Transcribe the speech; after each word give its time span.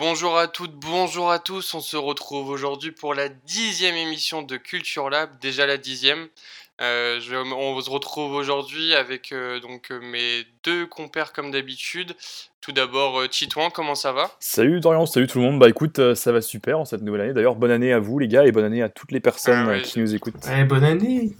Bonjour 0.00 0.38
à 0.38 0.48
toutes, 0.48 0.72
bonjour 0.76 1.30
à 1.30 1.38
tous. 1.38 1.74
On 1.74 1.80
se 1.80 1.98
retrouve 1.98 2.48
aujourd'hui 2.48 2.90
pour 2.90 3.12
la 3.12 3.28
dixième 3.28 3.96
émission 3.96 4.40
de 4.40 4.56
Culture 4.56 5.10
Lab, 5.10 5.28
déjà 5.42 5.66
la 5.66 5.76
dixième. 5.76 6.28
Euh, 6.80 7.20
je- 7.20 7.36
on 7.36 7.78
se 7.82 7.90
retrouve 7.90 8.32
aujourd'hui 8.32 8.94
avec 8.94 9.30
euh, 9.32 9.60
donc 9.60 9.90
euh, 9.90 10.00
mes 10.00 10.46
deux 10.64 10.86
compères 10.86 11.34
comme 11.34 11.50
d'habitude. 11.50 12.16
Tout 12.62 12.72
d'abord, 12.72 13.28
Titouan, 13.28 13.68
comment 13.68 13.94
ça 13.94 14.12
va? 14.12 14.30
Salut 14.40 14.80
Dorian, 14.80 15.04
salut 15.04 15.26
tout 15.26 15.38
le 15.38 15.44
monde. 15.44 15.58
Bah 15.58 15.68
écoute, 15.68 16.14
ça 16.14 16.32
va 16.32 16.40
super 16.40 16.78
en 16.78 16.86
cette 16.86 17.02
nouvelle 17.02 17.20
année. 17.20 17.32
D'ailleurs, 17.34 17.56
bonne 17.56 17.70
année 17.70 17.92
à 17.92 17.98
vous 17.98 18.18
les 18.18 18.28
gars 18.28 18.46
et 18.46 18.52
bonne 18.52 18.64
année 18.64 18.80
à 18.82 18.88
toutes 18.88 19.12
les 19.12 19.20
personnes 19.20 19.66
Ah 19.68 19.72
ouais, 19.72 19.82
qui 19.82 19.98
nous 19.98 20.14
écoutent. 20.14 20.42
Ouais, 20.46 20.64
bonne 20.64 20.84
année. 20.84 21.36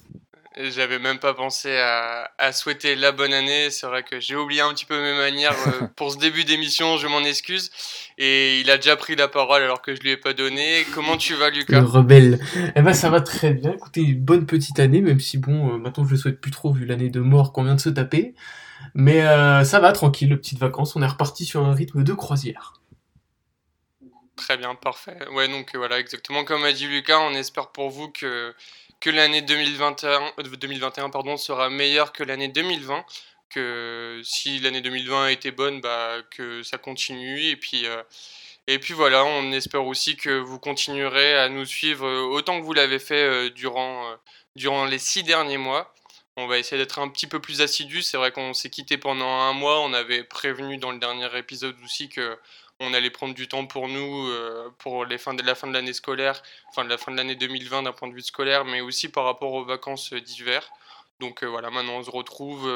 J'avais 0.71 0.99
même 0.99 1.19
pas 1.19 1.35
pensé 1.35 1.77
à, 1.77 2.31
à 2.39 2.53
souhaiter 2.53 2.95
la 2.97 3.13
bonne 3.13 3.33
année. 3.33 3.71
C'est 3.71 3.87
vrai 3.87 4.03
que 4.03 4.21
j'ai 4.21 4.37
oublié 4.37 4.61
un 4.61 4.73
petit 4.75 4.85
peu 4.87 5.01
mes 5.01 5.17
manières 5.17 5.57
euh, 5.69 5.87
pour 5.97 6.13
ce 6.13 6.19
début 6.19 6.45
d'émission. 6.45 6.97
Je 6.99 7.07
m'en 7.07 7.21
excuse. 7.21 7.71
Et 8.19 8.61
il 8.61 8.71
a 8.71 8.77
déjà 8.77 8.97
pris 8.97 9.17
la 9.17 9.29
parole 9.29 9.63
alors 9.63 9.83
que 9.83 9.95
je 9.95 10.01
lui 10.01 10.11
ai 10.11 10.17
pas 10.17 10.33
donné. 10.35 10.87
Comment 10.93 11.17
tu 11.17 11.35
vas, 11.35 11.51
Le 11.69 11.81
Lucas? 11.81 11.81
rebelle. 11.81 12.39
Eh 12.77 12.83
ben 12.83 12.93
ça 12.95 13.11
va 13.11 13.21
très 13.21 13.55
bien. 13.55 13.73
Écoutez, 13.75 14.03
une 14.03 14.21
bonne 14.21 14.47
petite 14.47 14.79
année, 14.81 15.01
même 15.01 15.21
si 15.21 15.39
bon, 15.39 15.75
euh, 15.75 15.79
maintenant 15.79 16.05
je 16.05 16.11
le 16.13 16.17
souhaite 16.17 16.41
plus 16.41 16.51
trop 16.51 16.73
vu 16.73 16.85
l'année 16.85 17.11
de 17.11 17.21
mort 17.21 17.53
qu'on 17.53 17.65
vient 17.65 17.75
de 17.77 17.81
se 17.81 17.89
taper. 17.91 18.35
Mais 18.95 19.23
euh, 19.23 19.65
ça 19.65 19.81
va, 19.81 19.93
tranquille, 19.93 20.37
petites 20.39 20.59
vacances. 20.59 20.97
On 20.97 21.03
est 21.03 21.07
reparti 21.07 21.45
sur 21.47 21.65
un 21.65 21.75
rythme 21.75 22.05
de 22.05 22.13
croisière. 22.15 22.75
Très 24.37 24.57
bien, 24.57 24.75
parfait. 24.75 25.19
Ouais, 25.33 25.49
donc 25.49 25.75
voilà, 25.77 25.99
exactement 26.01 26.45
comme 26.45 26.65
a 26.65 26.73
dit 26.73 26.87
Lucas, 26.87 27.19
on 27.21 27.35
espère 27.35 27.73
pour 27.73 27.91
vous 27.91 28.09
que, 28.11 28.55
que 29.01 29.11
l'année 29.11 29.43
2021, 29.43 30.33
euh, 30.39 30.43
2021 30.43 31.11
pardon, 31.11 31.37
sera 31.37 31.71
meilleure 31.71 32.13
que 32.13 32.23
l'année 32.23 32.49
2020. 32.49 33.05
Que 33.51 34.21
si 34.23 34.61
l'année 34.61 34.81
2020 34.81 35.25
a 35.25 35.33
été 35.33 35.51
bonne, 35.51 35.81
bah, 35.81 36.19
que 36.31 36.63
ça 36.63 36.79
continue. 36.79 37.43
Et 37.47 37.57
puis, 37.57 37.87
euh, 37.87 38.03
et 38.73 38.79
puis 38.79 38.95
voilà, 38.95 39.25
on 39.25 39.51
espère 39.51 39.85
aussi 39.85 40.17
que 40.17 40.31
vous 40.31 40.61
continuerez 40.61 41.37
à 41.37 41.49
nous 41.49 41.65
suivre 41.65 42.07
euh, 42.07 42.23
autant 42.23 42.61
que 42.61 42.65
vous 42.65 42.73
l'avez 42.73 43.01
fait 43.01 43.25
euh, 43.25 43.51
durant, 43.51 44.09
euh, 44.09 44.15
durant 44.55 44.85
les 44.85 45.01
six 45.01 45.25
derniers 45.25 45.57
mois. 45.57 45.93
On 46.37 46.47
va 46.47 46.57
essayer 46.57 46.81
d'être 46.81 47.01
un 47.01 47.09
petit 47.09 47.27
peu 47.27 47.41
plus 47.41 47.63
assidus. 47.63 48.03
C'est 48.03 48.17
vrai 48.17 48.31
qu'on 48.31 48.55
s'est 48.55 48.71
quitté 48.71 48.97
pendant 48.97 49.27
un 49.27 49.53
mois. 49.55 49.81
On 49.81 49.93
avait 49.93 50.23
prévenu 50.23 50.77
dans 50.79 50.93
le 50.93 51.01
dernier 51.01 51.37
épisode 51.37 51.75
aussi 51.85 52.09
que 52.09 52.39
on 52.81 52.95
allait 52.95 53.11
prendre 53.11 53.35
du 53.35 53.47
temps 53.47 53.67
pour 53.67 53.89
nous, 53.89 54.29
euh, 54.29 54.71
pour 54.79 55.05
les 55.05 55.19
fins 55.19 55.35
de 55.35 55.43
la 55.43 55.55
fin 55.55 55.67
de 55.67 55.75
l'année 55.75 55.93
scolaire, 55.93 56.43
enfin 56.71 56.85
de 56.85 56.89
la 56.89 56.97
fin 56.97 57.13
de 57.13 57.17
l'année 57.17 57.35
2020 57.35 57.83
d'un 57.83 57.93
point 57.93 58.09
de 58.09 58.15
vue 58.15 58.23
scolaire, 58.23 58.65
mais 58.65 58.81
aussi 58.81 59.09
par 59.09 59.25
rapport 59.25 59.53
aux 59.53 59.65
vacances 59.65 60.13
euh, 60.15 60.21
d'hiver. 60.21 60.73
Donc 61.21 61.45
euh, 61.45 61.47
voilà, 61.47 61.71
maintenant 61.71 61.99
on 61.99 62.03
se 62.03 62.11
retrouve, 62.11 62.67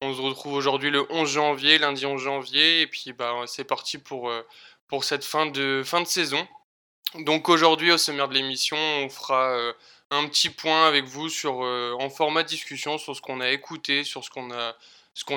on 0.00 0.14
se 0.14 0.20
retrouve 0.20 0.54
aujourd'hui 0.54 0.90
le 0.90 1.06
11 1.12 1.30
janvier, 1.30 1.76
lundi 1.76 2.06
11 2.06 2.20
janvier, 2.20 2.80
et 2.80 2.86
puis 2.86 3.12
bah 3.12 3.34
c'est 3.46 3.64
parti 3.64 3.98
pour 3.98 4.32
pour 4.88 5.04
cette 5.04 5.24
fin 5.24 5.44
de 5.44 5.82
fin 5.84 6.00
de 6.00 6.06
saison. 6.06 6.48
Donc 7.16 7.50
aujourd'hui 7.50 7.92
au 7.92 7.98
sommaire 7.98 8.28
de 8.28 8.34
l'émission, 8.34 8.78
on 8.78 9.10
fera 9.10 9.54
un 10.10 10.26
petit 10.28 10.48
point 10.48 10.88
avec 10.88 11.04
vous 11.04 11.28
sur 11.28 11.56
en 11.56 12.08
format 12.08 12.44
discussion 12.44 12.96
sur 12.96 13.14
ce 13.14 13.20
qu'on 13.20 13.40
a 13.40 13.50
écouté, 13.50 14.04
sur 14.04 14.24
ce 14.24 14.30
qu'on 14.30 14.50
a 14.50 14.74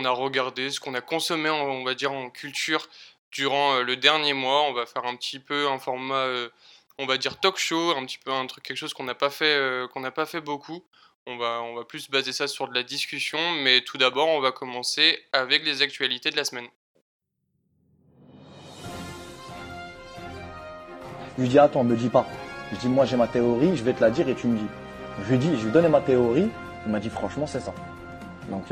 a 0.05 0.11
regardé, 0.11 0.71
ce 0.71 0.79
qu'on 0.79 0.93
a 0.93 1.01
consommé, 1.01 1.49
on 1.49 1.83
va 1.83 1.93
dire 1.93 2.13
en 2.13 2.29
culture 2.29 2.87
durant 3.31 3.75
euh, 3.75 3.83
le 3.83 3.95
dernier 3.95 4.33
mois. 4.33 4.63
On 4.63 4.73
va 4.73 4.85
faire 4.85 5.05
un 5.05 5.15
petit 5.15 5.39
peu 5.39 5.67
un 5.67 5.79
format, 5.79 6.25
euh, 6.25 6.49
on 6.97 7.05
va 7.05 7.17
dire 7.17 7.39
talk 7.39 7.57
show, 7.57 7.91
un 7.95 8.05
petit 8.05 8.17
peu 8.17 8.31
un 8.31 8.45
truc, 8.47 8.63
quelque 8.63 8.77
chose 8.77 8.93
qu'on 8.93 9.03
n'a 9.03 9.15
pas 9.15 9.29
fait, 9.29 9.45
euh, 9.45 9.87
qu'on 9.87 10.01
pas 10.11 10.25
fait 10.25 10.41
beaucoup. 10.41 10.83
On 11.27 11.37
va, 11.37 11.61
on 11.61 11.75
va 11.75 11.83
plus 11.83 12.09
baser 12.09 12.33
ça 12.33 12.47
sur 12.47 12.67
de 12.67 12.73
la 12.73 12.81
discussion, 12.81 13.39
mais 13.63 13.81
tout 13.81 13.97
d'abord, 13.97 14.29
on 14.29 14.39
va 14.39 14.51
commencer 14.51 15.19
avec 15.31 15.63
les 15.63 15.81
actualités 15.81 16.31
de 16.31 16.37
la 16.37 16.45
semaine. 16.45 16.67
Je 21.37 21.43
lui 21.43 21.49
dis 21.49 21.59
attends, 21.59 21.83
me 21.83 21.95
dis 21.95 22.09
pas. 22.09 22.25
Je 22.71 22.77
dis 22.77 22.87
moi 22.87 23.05
j'ai 23.05 23.15
ma 23.15 23.27
théorie, 23.27 23.77
je 23.77 23.83
vais 23.83 23.93
te 23.93 24.01
la 24.01 24.09
dire 24.09 24.27
et 24.27 24.35
tu 24.35 24.47
me 24.47 24.57
dis. 24.57 24.65
Je 25.23 25.31
lui 25.31 25.37
dis, 25.37 25.57
je 25.57 25.65
lui 25.65 25.71
donne 25.71 25.87
ma 25.89 26.01
théorie, 26.01 26.49
il 26.85 26.91
m'a 26.91 26.99
dit 26.99 27.09
franchement 27.09 27.47
c'est 27.47 27.59
ça. 27.59 27.73
Donc 28.49 28.71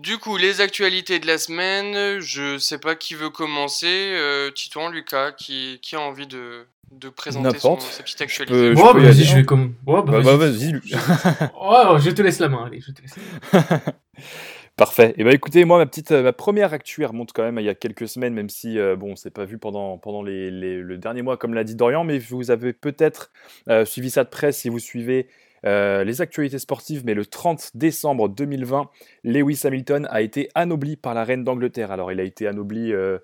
Du 0.00 0.18
coup, 0.18 0.36
les 0.36 0.60
actualités 0.60 1.18
de 1.18 1.26
la 1.26 1.38
semaine, 1.38 2.20
je 2.20 2.56
sais 2.58 2.78
pas 2.78 2.94
qui 2.94 3.14
veut 3.14 3.30
commencer. 3.30 3.86
Euh, 4.14 4.50
Titouan, 4.52 4.90
Lucas, 4.90 5.32
qui, 5.32 5.80
qui 5.82 5.96
a 5.96 6.00
envie 6.00 6.26
de, 6.28 6.66
de 6.92 7.08
présenter 7.08 7.58
son, 7.58 7.80
sa 7.80 8.02
petite 8.04 8.18
peux- 8.18 8.24
actualité? 8.24 8.54
Euh, 8.54 8.70
je 8.76 8.80
Bon, 8.80 8.92
peux 8.92 9.00
y 9.00 9.02
bah, 9.02 9.08
vas-y, 9.08 9.16
aller, 9.20 9.24
je 9.24 9.36
vais 9.36 9.44
comme. 9.44 9.74
Ouais, 9.86 10.02
bah, 10.02 10.12
Bah, 10.12 10.20
bah, 10.22 10.36
vas-y, 10.36 10.70
Lu- 10.72 10.82
Ouais, 10.92 12.00
je 12.00 12.10
te 12.10 12.22
laisse 12.22 12.38
la 12.38 12.48
main, 12.48 12.64
allez, 12.66 12.80
je 12.80 12.92
te 12.92 13.02
laisse. 13.02 13.16
la 13.52 13.60
main. 13.60 13.80
Parfait. 14.76 15.12
Et 15.16 15.24
bah 15.24 15.32
écoutez, 15.32 15.64
moi 15.64 15.78
ma 15.78 15.86
petite, 15.86 16.12
euh, 16.12 16.22
ma 16.22 16.32
première 16.32 16.72
actu 16.72 17.04
remonte 17.04 17.32
quand 17.32 17.42
même 17.42 17.58
à 17.58 17.60
il 17.60 17.64
y 17.64 17.68
a 17.68 17.74
quelques 17.74 18.06
semaines, 18.06 18.32
même 18.32 18.48
si 18.48 18.78
euh, 18.78 18.94
bon, 18.94 19.16
c'est 19.16 19.32
pas 19.32 19.44
vu 19.44 19.58
pendant 19.58 19.98
pendant 19.98 20.22
les, 20.22 20.52
les- 20.52 20.76
le 20.78 20.98
dernier 20.98 21.22
mois 21.22 21.36
comme 21.36 21.52
l'a 21.52 21.64
dit 21.64 21.74
Dorian, 21.74 22.04
mais 22.04 22.20
vous 22.20 22.52
avez 22.52 22.72
peut-être 22.72 23.32
euh, 23.68 23.84
suivi 23.84 24.08
ça 24.08 24.22
de 24.22 24.28
près 24.28 24.52
si 24.52 24.68
vous 24.68 24.78
suivez 24.78 25.26
euh, 25.64 26.04
les 26.04 26.20
actualités 26.20 26.58
sportives. 26.58 27.02
Mais 27.04 27.14
le 27.14 27.26
30 27.26 27.70
décembre 27.74 28.28
2020, 28.28 28.88
Lewis 29.24 29.60
Hamilton 29.64 30.06
a 30.10 30.22
été 30.22 30.48
anobli 30.54 30.96
par 30.96 31.14
la 31.14 31.24
reine 31.24 31.44
d'Angleterre. 31.44 31.90
Alors 31.90 32.12
il 32.12 32.20
a 32.20 32.24
été 32.24 32.46
anobli. 32.46 32.92
euh, 32.92 33.18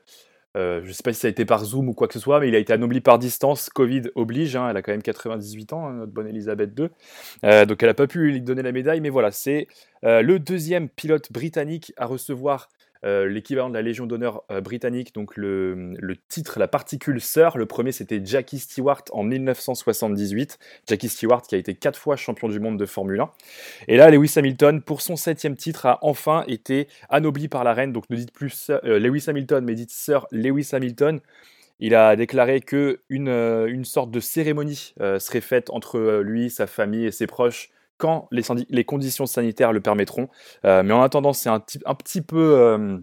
euh, 0.57 0.83
je 0.85 0.93
sais 0.93 1.03
pas 1.03 1.13
si 1.13 1.19
ça 1.19 1.27
a 1.27 1.31
été 1.31 1.45
par 1.45 1.65
Zoom 1.65 1.89
ou 1.89 1.95
quoi 1.95 2.07
que 2.07 2.15
ce 2.15 2.21
soit, 2.21 2.39
mais 2.39 2.47
il 2.49 2.55
a 2.55 2.59
été 2.59 2.73
anobli 2.73 3.01
par 3.01 3.19
distance. 3.19 3.71
Covid 3.71 4.03
oblige. 4.15 4.55
hein, 4.55 4.69
elle 4.71 4.77
a 4.77 4.83
quand 4.83 4.93
même 4.93 5.03
98 5.03 5.73
ans, 5.73 5.87
hein, 5.87 5.95
notre 5.95 6.13
bonne 6.13 6.29
Elisabeth 6.29 6.71
II. 6.79 6.89
Donc 7.67 7.83
elle 7.83 7.89
n'a 7.89 7.95
pas 7.95 8.07
pu 8.07 8.31
lui 8.31 8.41
donner 8.41 8.63
la 8.63 8.71
médaille, 8.71 9.01
mais 9.01 9.11
voilà, 9.11 9.33
c'est 9.33 9.67
le 10.03 10.39
deuxième 10.39 10.89
pilote 10.89 11.33
britannique 11.33 11.93
à 11.97 12.07
recevoir 12.07 12.69
euh, 13.05 13.29
l'équivalent 13.29 13.69
de 13.69 13.75
la 13.75 13.83
Légion 13.83 14.07
d'honneur 14.07 14.43
euh, 14.51 14.63
britannique, 14.63 15.15
donc 15.15 15.37
le, 15.37 15.95
le 15.99 16.17
titre, 16.29 16.59
la 16.59 16.69
particule 16.69 17.21
Sir. 17.21 17.59
Le 17.59 17.67
premier, 17.67 17.93
c'était 17.93 18.21
Jackie 18.25 18.59
Stewart 18.59 19.03
en 19.13 19.23
1978. 19.23 20.59
Jackie 20.89 21.09
Stewart 21.11 21.43
qui 21.43 21.55
a 21.55 21.59
été 21.59 21.75
quatre 21.75 21.99
fois 21.99 22.17
champion 22.17 22.49
du 22.49 22.61
monde 22.61 22.79
de 22.79 22.87
Formule 22.87 23.21
1. 23.21 23.31
Et 23.89 23.97
là, 23.99 24.11
Lewis 24.11 24.33
Hamilton, 24.37 24.81
pour 24.81 25.03
son 25.03 25.17
septième 25.17 25.57
titre, 25.57 25.85
a 25.85 25.99
enfin 26.01 26.45
été 26.49 26.89
anobli 27.11 27.49
par 27.49 27.63
la 27.63 27.75
reine. 27.75 27.93
Donc 27.93 28.09
ne 28.09 28.17
dites 28.17 28.33
plus 28.33 28.71
euh, 28.71 28.99
Lewis 28.99 29.25
Hamilton, 29.27 29.65
mais 29.65 29.75
dites 29.75 29.91
Sir 29.91 30.27
Lewis 30.31 30.71
Hamilton. 30.73 31.21
Il 31.81 31.95
a 31.95 32.17
déclaré 32.17 32.61
que 32.61 33.01
une, 33.11 33.85
sorte 33.85 34.11
de 34.11 34.21
cérémonie 34.21 34.95
serait 35.19 35.41
faite 35.41 35.71
entre 35.71 36.21
lui, 36.21 36.49
sa 36.49 36.69
famille 36.69 37.07
et 37.07 37.11
ses 37.11 37.27
proches 37.27 37.74
quand 37.99 38.29
les, 38.31 38.85
conditions 38.85 39.27
sanitaires 39.27 39.73
le 39.73 39.81
permettront. 39.81 40.29
Euh, 40.65 40.83
mais 40.83 40.93
en 40.93 41.03
attendant, 41.03 41.33
c'est 41.33 41.49
un, 41.49 41.57
euh, 41.57 42.99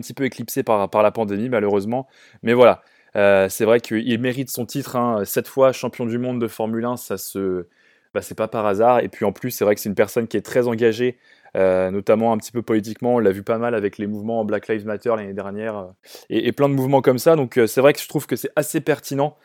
petit 0.00 0.14
peu 0.14 0.24
éclipsé 0.24 0.62
par, 0.62 0.88
la 1.02 1.10
pandémie, 1.10 1.48
malheureusement. 1.48 2.06
Mais 2.42 2.52
voilà, 2.52 2.82
euh, 3.16 3.48
c'est 3.48 3.64
vrai 3.64 3.80
qu'il 3.80 4.20
mérite 4.20 4.50
son 4.50 4.66
titre. 4.66 4.96
Hein, 4.96 5.24
sept 5.24 5.48
fois 5.48 5.72
champion 5.72 6.06
du 6.06 6.18
monde 6.18 6.40
de 6.40 6.48
Formule 6.48 6.84
1, 6.84 6.96
ça 6.96 7.18
se, 7.18 7.66
bah, 8.14 8.22
c'est 8.22 8.34
pas 8.34 8.48
par 8.48 8.66
hasard. 8.66 9.00
Et 9.00 9.08
puis 9.08 9.24
en 9.24 9.32
plus, 9.32 9.50
c'est 9.50 9.64
vrai 9.64 9.74
que 9.74 9.80
c'est 9.80 9.88
une 9.88 9.94
personne 9.94 10.26
qui 10.26 10.36
est 10.36 10.44
très 10.44 10.66
engagée, 10.66 11.18
notamment 11.54 12.32
un 12.32 12.38
petit 12.38 12.52
peu 12.52 12.62
politiquement. 12.62 13.14
On 13.14 13.18
l'a 13.20 13.30
vu 13.30 13.42
pas 13.42 13.58
mal 13.58 13.74
avec 13.74 13.96
les 13.96 14.06
mouvements 14.06 14.44
Black 14.44 14.68
Lives 14.68 14.86
Matter 14.86 15.14
l'année 15.16 15.34
dernière 15.34 15.86
et, 16.30 16.52
plein 16.52 16.68
de 16.68 16.74
mouvements 16.74 17.00
comme 17.00 17.18
ça. 17.18 17.36
Donc 17.36 17.60
c'est 17.66 17.80
vrai 17.80 17.92
que 17.92 18.00
je 18.00 18.08
trouve 18.08 18.26
que 18.26 18.36
c'est 18.36 18.50
assez 18.56 18.80
pertinent 18.80 19.36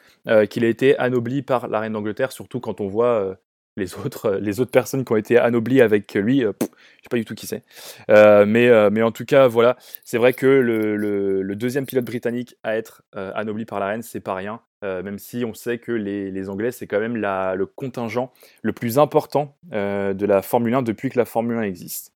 qu'il 0.49 0.63
ait 0.63 0.69
été 0.69 0.97
anobli 0.97 1.43
par 1.43 1.67
la 1.67 1.79
reine 1.79 1.93
d'Angleterre, 1.93 2.31
surtout 2.31 2.59
quand 2.59 2.81
on 2.81 2.87
voit 2.87 3.37
les 3.77 3.95
autres, 3.95 4.25
euh, 4.25 4.39
les 4.39 4.59
autres 4.59 4.71
personnes 4.71 5.05
qui 5.05 5.11
ont 5.11 5.17
été 5.17 5.37
anoblies 5.37 5.81
avec 5.81 6.13
lui. 6.13 6.43
euh, 6.43 6.53
pff, 6.53 6.69
je 6.69 7.03
sais 7.03 7.09
pas 7.09 7.17
du 7.17 7.25
tout 7.25 7.35
qui 7.35 7.47
c'est. 7.47 7.63
Euh, 8.09 8.45
mais, 8.45 8.67
euh, 8.67 8.89
mais 8.91 9.01
en 9.01 9.11
tout 9.11 9.25
cas, 9.25 9.47
voilà, 9.47 9.77
c'est 10.03 10.17
vrai 10.17 10.33
que 10.33 10.45
le, 10.45 11.55
deuxième 11.55 11.85
pilote 11.85 12.05
britannique 12.05 12.55
à 12.63 12.75
être 12.75 13.03
anobli 13.13 13.65
par 13.65 13.79
la 13.79 13.87
reine, 13.87 14.01
c'est 14.01 14.19
pas 14.19 14.33
rien. 14.33 14.61
même 14.81 15.19
si 15.19 15.45
on 15.45 15.53
sait 15.53 15.77
que 15.77 15.91
les, 15.91 16.49
Anglais, 16.49 16.71
c'est 16.71 16.87
quand 16.87 16.99
même 16.99 17.17
le 17.17 17.65
contingent 17.65 18.31
le 18.63 18.73
plus 18.73 18.97
important 18.97 19.55
de 19.69 20.25
la 20.25 20.41
Formule 20.41 20.73
1 20.73 20.81
depuis 20.81 21.09
que 21.09 21.19
la 21.19 21.25
Formule 21.25 21.57
1 21.57 21.63
existe. 21.63 22.13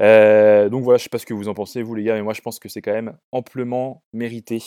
Euh, 0.00 0.68
donc 0.68 0.82
voilà, 0.82 0.98
je 0.98 1.02
sais 1.04 1.08
pas 1.10 1.18
ce 1.18 1.26
que 1.26 1.34
vous 1.34 1.48
en 1.48 1.54
pensez, 1.54 1.82
vous 1.82 1.94
les 1.94 2.04
gars, 2.04 2.14
mais 2.14 2.22
moi 2.22 2.32
je 2.32 2.40
pense 2.40 2.58
que 2.58 2.68
c'est 2.68 2.80
quand 2.80 2.92
même 2.92 3.12
amplement 3.32 4.02
mérité 4.12 4.62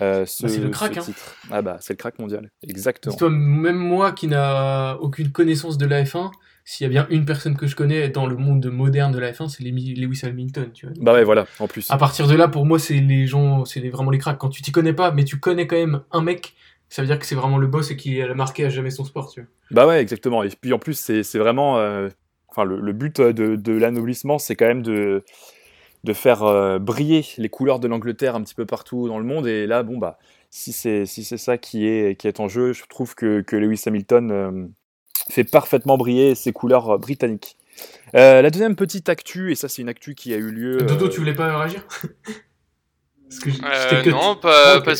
euh, 0.00 0.26
ce, 0.26 0.42
Bah, 0.44 0.48
c'est 0.48 0.60
le 0.60 0.70
crack, 0.70 0.94
ce 0.94 0.98
hein. 0.98 1.02
titre. 1.02 1.36
Ah 1.50 1.62
bah 1.62 1.76
c'est 1.80 1.92
le 1.92 1.98
crack 1.98 2.18
mondial, 2.18 2.50
exactement. 2.68 3.16
Même 3.30 3.76
moi 3.76 4.12
qui 4.12 4.26
n'a 4.26 4.96
aucune 5.00 5.30
connaissance 5.30 5.78
de 5.78 5.86
la 5.86 6.02
F1, 6.02 6.30
s'il 6.64 6.84
y 6.84 6.86
a 6.86 6.90
bien 6.90 7.06
une 7.10 7.24
personne 7.24 7.56
que 7.56 7.66
je 7.66 7.76
connais 7.76 8.08
dans 8.08 8.26
le 8.26 8.36
monde 8.36 8.66
moderne 8.70 9.12
de 9.12 9.18
la 9.18 9.32
F1, 9.32 9.48
c'est 9.48 9.62
Lewis 9.62 10.20
Hamilton, 10.24 10.70
tu 10.72 10.86
vois. 10.86 10.94
Bah 11.00 11.12
ouais, 11.12 11.24
voilà, 11.24 11.46
en 11.60 11.68
plus. 11.68 11.90
À 11.90 11.96
partir 11.98 12.26
de 12.26 12.34
là, 12.34 12.48
pour 12.48 12.66
moi, 12.66 12.78
c'est 12.78 12.94
les 12.94 13.26
gens, 13.26 13.64
c'est 13.64 13.86
vraiment 13.88 14.10
les 14.10 14.18
cracks. 14.18 14.38
Quand 14.38 14.48
tu 14.48 14.62
t'y 14.62 14.72
connais 14.72 14.92
pas, 14.92 15.10
mais 15.12 15.24
tu 15.24 15.38
connais 15.38 15.66
quand 15.66 15.76
même 15.76 16.02
un 16.12 16.22
mec, 16.22 16.54
ça 16.88 17.02
veut 17.02 17.08
dire 17.08 17.18
que 17.18 17.26
c'est 17.26 17.34
vraiment 17.34 17.58
le 17.58 17.66
boss 17.66 17.90
et 17.90 17.96
qu'il 17.96 18.20
a 18.22 18.34
marqué 18.34 18.64
à 18.64 18.68
jamais 18.68 18.90
son 18.90 19.04
sport, 19.04 19.30
tu 19.32 19.40
vois. 19.40 19.48
Bah 19.70 19.86
ouais, 19.86 20.00
exactement. 20.00 20.42
Et 20.42 20.50
puis 20.60 20.72
en 20.72 20.78
plus, 20.78 20.94
c'est 20.94 21.22
c'est 21.22 21.38
vraiment. 21.38 21.78
euh, 21.78 22.08
Enfin, 22.54 22.64
le, 22.64 22.80
le 22.80 22.92
but 22.92 23.18
euh, 23.20 23.32
de, 23.32 23.56
de 23.56 23.72
l'anoblissement, 23.72 24.38
c'est 24.38 24.54
quand 24.54 24.66
même 24.66 24.82
de, 24.82 25.24
de 26.04 26.12
faire 26.12 26.42
euh, 26.42 26.78
briller 26.78 27.24
les 27.38 27.48
couleurs 27.48 27.80
de 27.80 27.88
l'Angleterre 27.88 28.36
un 28.36 28.42
petit 28.42 28.54
peu 28.54 28.66
partout 28.66 29.08
dans 29.08 29.18
le 29.18 29.24
monde. 29.24 29.46
Et 29.46 29.66
là, 29.66 29.82
bon, 29.82 29.98
bah, 29.98 30.18
si 30.50 30.72
c'est 30.72 31.06
si 31.06 31.24
c'est 31.24 31.38
ça 31.38 31.58
qui 31.58 31.86
est, 31.86 32.18
qui 32.18 32.28
est 32.28 32.40
en 32.40 32.48
jeu, 32.48 32.72
je 32.72 32.82
trouve 32.88 33.14
que, 33.14 33.40
que 33.40 33.56
Lewis 33.56 33.82
Hamilton 33.86 34.30
euh, 34.30 34.66
fait 35.30 35.44
parfaitement 35.44 35.96
briller 35.96 36.34
ses 36.34 36.52
couleurs 36.52 36.98
britanniques. 36.98 37.56
Euh, 38.14 38.42
la 38.42 38.50
deuxième 38.50 38.76
petite 38.76 39.08
actu, 39.08 39.50
et 39.50 39.54
ça 39.54 39.68
c'est 39.68 39.80
une 39.82 39.88
actu 39.88 40.14
qui 40.14 40.34
a 40.34 40.36
eu 40.36 40.50
lieu. 40.50 40.76
Dodo, 40.78 41.08
tu 41.08 41.20
voulais 41.20 41.34
pas 41.34 41.56
réagir? 41.56 41.86
que 43.40 43.50
je- 43.50 43.56
je 43.56 43.64
Euh, 43.64 44.02
non, 44.04 44.36
pas, 44.36 44.76
Ah, 44.76 44.80
pas 44.80 44.92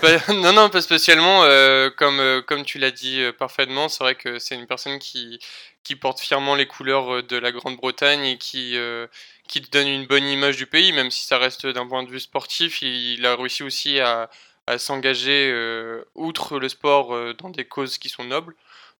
pas- 0.00 0.18
non, 0.34 0.52
non, 0.52 0.70
pas 0.70 0.82
spécialement. 0.82 1.44
euh, 1.44 1.90
comme, 1.90 2.20
euh, 2.20 2.42
comme 2.42 2.64
tu 2.64 2.78
l'as 2.78 2.90
dit 2.90 3.20
parfaitement, 3.38 3.88
c'est 3.88 4.02
vrai 4.04 4.14
que 4.14 4.38
c'est 4.38 4.54
une 4.54 4.66
personne 4.66 4.98
qui, 4.98 5.38
qui 5.82 5.96
porte 5.96 6.20
fièrement 6.20 6.54
les 6.54 6.66
couleurs 6.66 7.22
de 7.22 7.36
la 7.36 7.52
Grande-Bretagne 7.52 8.24
et 8.24 8.38
qui, 8.38 8.76
qui 9.48 9.60
donne 9.62 9.88
une 9.88 10.06
bonne 10.06 10.24
image 10.26 10.56
du 10.56 10.66
pays, 10.66 10.92
même 10.92 11.10
si 11.10 11.24
ça 11.26 11.38
reste 11.38 11.66
d'un 11.66 11.86
point 11.86 12.02
de 12.02 12.10
vue 12.10 12.20
sportif. 12.20 12.82
Il, 12.82 13.14
il 13.18 13.26
a 13.26 13.36
réussi 13.36 13.62
aussi 13.62 14.00
à, 14.00 14.30
à 14.66 14.78
s'engager, 14.78 15.52
outre 16.14 16.58
le 16.58 16.68
sport, 16.68 17.34
dans 17.34 17.50
des 17.50 17.64
causes 17.64 17.98
qui 17.98 18.08
sont 18.08 18.24
nobles. 18.24 18.54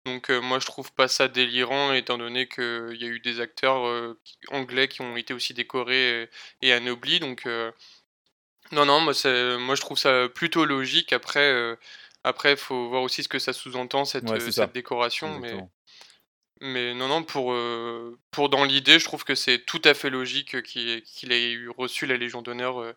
Donc 0.07 0.31
euh, 0.31 0.41
moi 0.43 0.59
je 0.59 0.67
trouve 0.67 0.93
pas 0.93 1.09
ça 1.09 1.29
délirant 1.29 1.95
étant 1.95 2.19
donné 2.19 2.47
qu'il 2.47 2.97
y 3.01 3.05
a 3.05 3.09
eu 3.09 3.21
des 3.21 3.41
acteurs 3.41 3.87
euh, 3.87 4.19
anglais 4.51 4.87
qui 4.87 5.01
ont 5.01 5.17
été 5.17 5.33
aussi 5.33 5.55
décorés 5.55 6.25
et, 6.61 6.69
et 6.69 6.73
anoblis. 6.75 7.21
Donc 7.21 7.47
non, 8.73 8.87
non, 8.87 9.01
moi, 9.01 9.13
moi 9.59 9.75
je 9.75 9.81
trouve 9.81 9.99
ça 9.99 10.29
plutôt 10.29 10.65
logique. 10.65 11.13
Après, 11.13 11.53
euh, 11.53 11.77
après, 12.25 12.53
il 12.53 12.57
faut 12.57 12.89
voir 12.89 13.03
aussi 13.03 13.23
ce 13.23 13.29
que 13.29 13.39
ça 13.39 13.53
sous-entend, 13.53 14.05
cette, 14.05 14.29
Ouais, 14.29 14.41
euh, 14.41 14.51
cette 14.51 14.73
décoration. 14.73 15.39
Mais, 15.39 15.49
Exactement. 15.49 15.73
mais 16.61 16.95
non, 16.95 17.09
non, 17.09 17.23
pour, 17.23 17.53
euh, 17.53 18.19
pour 18.31 18.49
dans 18.49 18.65
l'idée, 18.65 18.99
je 18.99 19.05
trouve 19.05 19.25
que 19.25 19.35
c'est 19.35 19.65
tout 19.65 19.83
à 19.85 19.93
fait 19.95 20.11
logique 20.11 20.63
qu'il 20.63 21.03
qu'il 21.03 21.33
ait 21.33 21.53
eu 21.53 21.69
reçu 21.69 22.07
la 22.07 22.17
Légion 22.17 22.41
d'honneur 22.43 22.81
euh, 22.81 22.95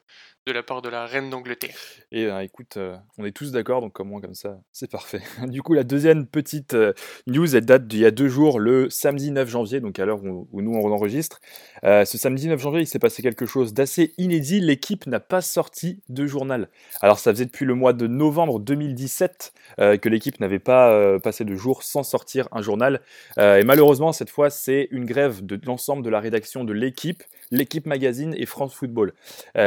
de 0.47 0.53
la 0.53 0.63
part 0.63 0.81
de 0.81 0.87
la 0.87 1.05
reine 1.05 1.29
d'Angleterre. 1.29 1.75
Et 2.13 2.25
euh, 2.25 2.41
écoute, 2.41 2.77
euh, 2.77 2.95
on 3.17 3.25
est 3.25 3.33
tous 3.33 3.51
d'accord, 3.51 3.81
donc 3.81 3.99
au 3.99 4.05
moins 4.05 4.21
comme 4.21 4.33
ça, 4.33 4.57
c'est 4.71 4.89
parfait. 4.89 5.21
Du 5.47 5.61
coup, 5.61 5.73
la 5.73 5.83
deuxième 5.83 6.25
petite 6.25 6.73
euh, 6.73 6.93
news, 7.27 7.53
elle 7.53 7.65
date 7.65 7.85
d'il 7.85 7.99
y 7.99 8.05
a 8.05 8.11
deux 8.11 8.29
jours, 8.29 8.59
le 8.59 8.89
samedi 8.89 9.31
9 9.31 9.49
janvier, 9.49 9.81
donc 9.81 9.99
à 9.99 10.05
l'heure 10.05 10.23
où, 10.23 10.61
nous 10.61 10.71
on 10.71 10.91
enregistre. 10.91 11.41
Euh, 11.83 12.05
ce 12.05 12.17
samedi 12.17 12.47
9 12.47 12.61
janvier, 12.61 12.81
il 12.81 12.87
s'est 12.87 12.97
passé 12.97 13.21
quelque 13.21 13.45
chose 13.45 13.73
d'assez 13.73 14.13
inédit. 14.17 14.61
L'équipe 14.61 15.05
n'a 15.05 15.19
pas 15.19 15.41
sorti 15.41 16.01
de 16.07 16.25
journal. 16.25 16.69
Alors, 17.01 17.19
ça 17.19 17.31
faisait 17.31 17.45
depuis 17.45 17.65
le 17.65 17.75
mois 17.75 17.91
de 17.91 18.07
novembre 18.07 18.59
2017 18.59 19.53
euh, 19.79 19.97
que 19.97 20.07
l'équipe 20.07 20.39
n'avait 20.39 20.59
pas 20.59 21.19
passé 21.19 21.43
de 21.43 21.55
jour 21.55 21.83
sans 21.83 22.03
sortir 22.03 22.47
un 22.53 22.61
journal. 22.61 23.01
Et 23.37 23.63
malheureusement, 23.63 24.13
cette 24.13 24.29
fois, 24.29 24.49
c'est 24.49 24.87
une 24.91 25.05
grève 25.05 25.45
de 25.45 25.59
l'ensemble 25.65 26.03
de 26.03 26.09
la 26.09 26.21
rédaction 26.21 26.63
de 26.63 26.71
l'équipe, 26.71 27.23
l'équipe 27.51 27.85
magazine 27.85 28.33
et 28.37 28.45
France 28.45 28.73
Football. 28.73 29.13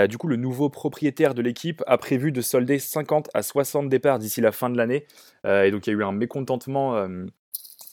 Du 0.09 0.17
coup, 0.17 0.29
le 0.29 0.37
nouveau 0.37 0.70
propriétaire 0.71 1.35
de 1.35 1.43
l'équipe 1.43 1.83
a 1.87 1.99
prévu 1.99 2.33
de 2.33 2.41
solder 2.41 2.79
50 2.79 3.29
à 3.35 3.43
60 3.43 3.89
départs 3.89 4.19
d'ici 4.19 4.41
la 4.41 4.53
fin 4.53 4.71
de 4.71 4.77
l'année. 4.77 5.07
Euh, 5.47 5.65
et 5.65 5.71
donc, 5.71 5.87
il 5.87 5.91
y 5.91 5.93
a 5.93 5.99
eu 5.99 6.05
un 6.05 6.13
mécontentement 6.13 6.97
euh, 6.97 7.27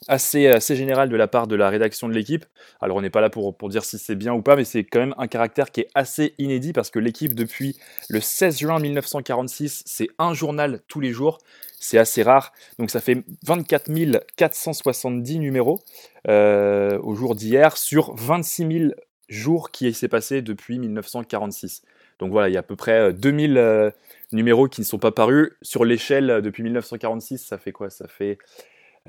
assez, 0.08 0.48
assez 0.48 0.76
général 0.76 1.10
de 1.10 1.16
la 1.16 1.28
part 1.28 1.48
de 1.48 1.56
la 1.56 1.70
rédaction 1.70 2.08
de 2.08 2.14
l'équipe. 2.14 2.46
Alors, 2.82 2.98
on 2.98 3.02
n'est 3.02 3.10
pas 3.10 3.22
là 3.22 3.30
pour, 3.30 3.56
pour 3.56 3.70
dire 3.70 3.84
si 3.84 3.98
c'est 3.98 4.16
bien 4.16 4.34
ou 4.34 4.42
pas, 4.42 4.56
mais 4.56 4.64
c'est 4.64 4.84
quand 4.84 5.00
même 5.00 5.16
un 5.18 5.28
caractère 5.28 5.72
qui 5.72 5.82
est 5.82 5.90
assez 5.96 6.34
inédit 6.38 6.74
parce 6.74 6.90
que 6.90 7.00
l'équipe, 7.00 7.34
depuis 7.34 7.78
le 8.10 8.22
16 8.22 8.60
juin 8.60 8.80
1946, 8.80 9.84
c'est 9.86 10.08
un 10.20 10.34
journal 10.34 10.82
tous 10.88 11.00
les 11.00 11.12
jours. 11.12 11.40
C'est 11.80 11.98
assez 11.98 12.24
rare. 12.24 12.54
Donc, 12.80 12.90
ça 12.90 13.02
fait 13.02 13.24
24 13.46 13.90
470 14.36 15.40
numéros 15.40 15.80
euh, 16.28 17.00
au 17.02 17.16
jour 17.16 17.36
d'hier 17.36 17.78
sur 17.78 18.16
26 18.16 18.80
000 18.80 18.92
jours 19.30 19.72
qui 19.72 19.94
s'est 19.94 20.08
passé 20.08 20.42
depuis 20.42 20.80
1946. 20.80 21.84
Donc 22.20 22.32
voilà, 22.32 22.50
il 22.50 22.54
y 22.54 22.58
a 22.58 22.62
à 22.62 22.64
peu 22.64 22.76
près 22.76 23.00
euh, 23.00 23.12
2000 23.12 23.58
euh, 23.58 23.92
numéros 24.32 24.68
qui 24.68 24.82
ne 24.82 24.86
sont 24.86 25.00
pas 25.00 25.12
parus. 25.12 25.52
Sur 25.62 25.86
l'échelle, 25.86 26.30
euh, 26.30 26.42
depuis 26.42 26.64
1946, 26.64 27.40
ça 27.40 27.58
fait 27.58 27.72
quoi? 27.72 27.90
Ça 27.90 28.08
fait 28.08 28.38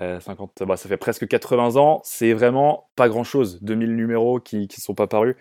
euh, 0.00 0.20
50, 0.20 0.62
bah, 0.66 0.76
ça 0.76 0.88
fait 0.88 0.96
presque 0.96 1.26
80 1.26 1.76
ans. 1.76 2.00
C'est 2.04 2.32
vraiment 2.32 2.88
pas 2.96 3.08
grand-chose, 3.08 3.62
2000 3.62 3.96
numéros 3.96 4.40
qui 4.40 4.60
ne 4.60 4.80
sont 4.80 4.94
pas 4.94 5.06
parus. 5.06 5.36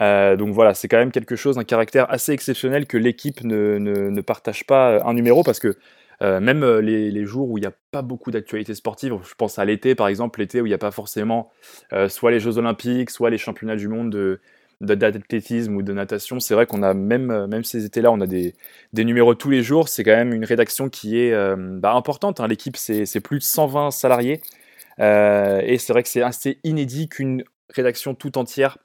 Euh, 0.00 0.36
donc 0.36 0.54
voilà, 0.54 0.74
c'est 0.74 0.88
quand 0.88 0.98
même 0.98 1.12
quelque 1.12 1.36
chose, 1.36 1.58
un 1.58 1.64
caractère 1.64 2.10
assez 2.10 2.32
exceptionnel 2.32 2.86
que 2.86 2.96
l'équipe 2.96 3.42
ne, 3.44 4.20
partage 4.22 4.66
pas 4.66 4.92
euh, 4.92 5.00
un 5.04 5.14
numéro 5.14 5.42
parce 5.42 5.58
que 5.58 5.76
euh, 6.22 6.40
même 6.40 6.62
euh, 6.62 6.80
les, 6.80 7.24
jours 7.26 7.50
où 7.50 7.58
il 7.58 7.62
n'y 7.62 7.66
a 7.66 7.72
pas 7.90 8.02
beaucoup 8.02 8.30
d'actualités 8.30 8.74
sportives, 8.74 9.14
je 9.28 9.34
pense 9.34 9.58
à 9.58 9.64
l'été 9.64 9.94
par 9.94 10.08
exemple, 10.08 10.40
l'été 10.40 10.60
où 10.60 10.66
il 10.66 10.70
n'y 10.70 10.74
a 10.74 10.78
pas 10.78 10.90
forcément 10.92 11.50
euh, 11.92 12.08
soit 12.08 12.30
les 12.30 12.40
Jeux 12.40 12.58
Olympiques, 12.58 13.10
soit 13.10 13.30
les 13.30 13.38
championnats 13.38 13.76
du 13.76 13.88
monde 13.88 14.10
de, 14.10 14.18
de- 14.18 14.40
d'athlétisme 14.82 15.76
ou 15.76 15.82
de 15.82 15.92
natation, 15.92 16.40
c'est 16.40 16.54
vrai 16.54 16.66
qu'on 16.66 16.82
a 16.82 16.92
même, 16.92 17.30
euh, 17.30 17.46
même 17.46 17.64
ces 17.64 17.84
étés-là, 17.84 18.10
on 18.10 18.20
a 18.20 18.26
des, 18.26 18.54
des 18.92 19.04
numéros 19.04 19.34
tous 19.34 19.50
les 19.50 19.62
jours. 19.62 19.88
C'est 19.88 20.04
quand 20.04 20.16
même 20.16 20.32
une 20.32 20.44
rédaction 20.44 20.88
qui 20.88 21.18
est 21.18 21.32
euh, 21.32 21.56
bah, 21.56 21.94
importante. 21.94 22.40
hein. 22.40 22.48
L'équipe, 22.48 22.76
c'est, 22.76 23.20
plus 23.20 23.38
de 23.38 23.44
120 23.44 23.90
salariés. 23.92 24.42
Euh, 25.00 25.60
et 25.64 25.78
c'est 25.78 25.92
vrai 25.92 26.02
que 26.02 26.08
c'est 26.08 26.22
assez 26.22 26.58
inédit 26.64 27.08
qu'une 27.08 27.44
rédaction 27.70 28.14
tout 28.14 28.36
entière 28.38 28.78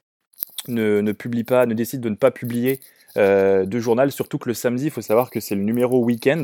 ne, 0.67 1.01
ne 1.01 1.11
publie 1.11 1.44
pas, 1.44 1.65
ne 1.65 1.73
décide 1.73 2.01
de 2.01 2.09
ne 2.09 2.15
pas 2.15 2.31
publier 2.31 2.79
de 3.15 3.79
journal, 3.79 4.11
surtout 4.11 4.38
que 4.38 4.47
le 4.47 4.53
samedi, 4.53 4.85
il 4.85 4.91
faut 4.91 5.01
savoir 5.01 5.31
que 5.31 5.39
c'est 5.39 5.55
le 5.55 5.63
numéro 5.63 6.03
week-end, 6.03 6.43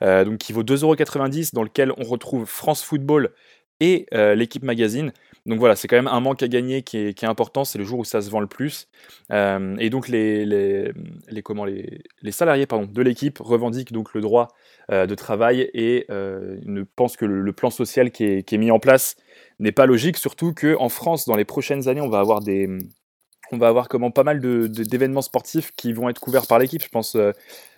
donc 0.00 0.38
qui 0.38 0.54
vaut 0.54 0.62
2,90€, 0.62 1.52
dans 1.52 1.62
lequel 1.62 1.92
on 1.98 2.04
retrouve 2.04 2.46
France 2.46 2.82
Football 2.82 3.28
et 3.80 4.06
l'équipe 4.10 4.62
magazine. 4.62 5.12
Donc 5.46 5.58
voilà, 5.58 5.76
c'est 5.76 5.88
quand 5.88 5.96
même 5.96 6.06
un 6.06 6.20
manque 6.20 6.42
à 6.42 6.48
gagner 6.48 6.82
qui 6.82 6.96
est, 6.96 7.24
important, 7.24 7.64
c'est 7.64 7.78
le 7.78 7.84
jour 7.84 7.98
où 7.98 8.04
ça 8.04 8.22
se 8.22 8.30
vend 8.30 8.40
le 8.40 8.46
plus. 8.46 8.88
Euh, 9.30 9.76
et 9.78 9.90
donc 9.90 10.08
les, 10.08 10.90
comment, 11.44 11.66
les, 11.66 12.02
les 12.22 12.32
salariés 12.32 12.64
pardon, 12.64 12.86
de 12.90 13.02
l'équipe 13.02 13.38
revendiquent 13.40 13.92
donc 13.92 14.14
le 14.14 14.22
droit 14.22 14.48
euh, 14.90 15.06
de 15.06 15.14
travail 15.14 15.68
et 15.74 16.06
euh, 16.10 16.56
ne 16.64 16.82
pensent 16.82 17.18
que 17.18 17.26
le, 17.26 17.52
plan 17.52 17.68
social 17.68 18.10
qui 18.10 18.24
est, 18.24 18.42
qui 18.42 18.54
est 18.54 18.58
mis 18.58 18.70
en 18.70 18.78
place 18.78 19.16
n'est 19.58 19.72
pas 19.72 19.84
logique, 19.84 20.16
surtout 20.16 20.54
qu'en 20.54 20.88
France, 20.88 21.26
dans 21.26 21.36
les 21.36 21.44
prochaines 21.44 21.88
années, 21.88 22.00
on 22.00 22.08
va 22.08 22.20
avoir 22.20 22.40
des, 22.40 22.66
on 23.52 23.58
va 23.58 23.68
avoir 23.68 23.88
comment 23.88 24.10
pas 24.10 24.24
mal 24.24 24.40
d'événements 24.40 25.22
sportifs 25.22 25.72
qui 25.76 25.92
vont 25.92 26.08
être 26.08 26.20
couverts 26.20 26.46
par 26.46 26.58
l'équipe. 26.58 26.82
Je 26.82 26.88
pense 26.88 27.18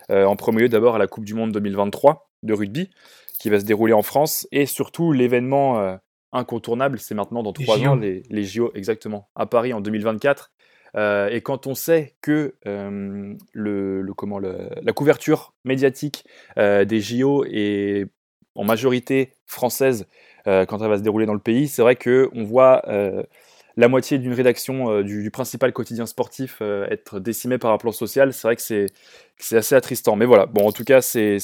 en 0.09 0.35
premier 0.37 0.61
lieu 0.61 0.69
d'abord 0.69 0.95
à 0.95 0.99
la 0.99 1.07
Coupe 1.07 1.25
du 1.25 1.33
Monde 1.33 1.51
2023 1.51 2.29
de 2.43 2.53
rugby 2.53 2.89
qui 3.39 3.49
va 3.49 3.59
se 3.59 3.65
dérouler 3.65 3.93
en 3.93 4.01
France 4.01 4.47
et 4.53 4.65
surtout 4.65 5.11
l'événement 5.11 5.99
incontournable, 6.33 6.99
c'est 6.99 7.15
maintenant 7.15 7.43
dans 7.43 7.53
trois 7.53 7.77
ans 7.87 7.95
les, 7.95 8.23
les 8.29 8.43
JO 8.43 8.71
exactement 8.75 9.29
à 9.35 9.45
Paris 9.45 9.73
en 9.73 9.81
2024. 9.81 10.51
Euh, 10.95 11.29
et 11.29 11.41
quand 11.41 11.67
on 11.67 11.75
sait 11.75 12.15
que 12.21 12.55
euh, 12.65 13.33
le, 13.53 14.01
le- 14.01 14.13
comment, 14.13 14.39
le- 14.39 14.69
la 14.81 14.93
couverture 14.93 15.53
médiatique 15.65 16.25
euh, 16.57 16.85
des 16.85 17.01
JO 17.01 17.43
est 17.45 18.07
en 18.55 18.63
majorité 18.63 19.33
française 19.45 20.07
quand 20.45 20.81
elle 20.81 20.87
va 20.89 20.97
se 20.97 21.03
dérouler 21.03 21.25
dans 21.25 21.33
le 21.33 21.39
pays, 21.41 21.67
c'est 21.67 21.81
vrai 21.81 21.97
que 21.97 22.29
on 22.31 22.45
voit 22.45 22.81
la 23.77 23.87
moitié 23.87 24.17
d'une 24.17 24.33
rédaction 24.33 24.91
euh, 24.91 25.03
du, 25.03 25.29
principal 25.29 25.71
quotidien 25.71 26.07
sportif 26.07 26.57
euh, 26.61 26.87
être 26.89 27.19
décimée 27.19 27.59
par 27.59 27.71
un 27.71 27.77
plan 27.77 27.91
social, 27.91 28.33
c'est 28.33 28.47
vrai 28.47 28.55
que 28.55 28.61
c'est 28.61 29.55
assez 29.55 29.75
attristant. 29.75 30.15
Mais 30.15 30.25
voilà, 30.25 30.47
bon, 30.47 30.67
en 30.67 30.71
tout 30.71 30.83
cas, 30.83 31.01
c'est 31.01 31.37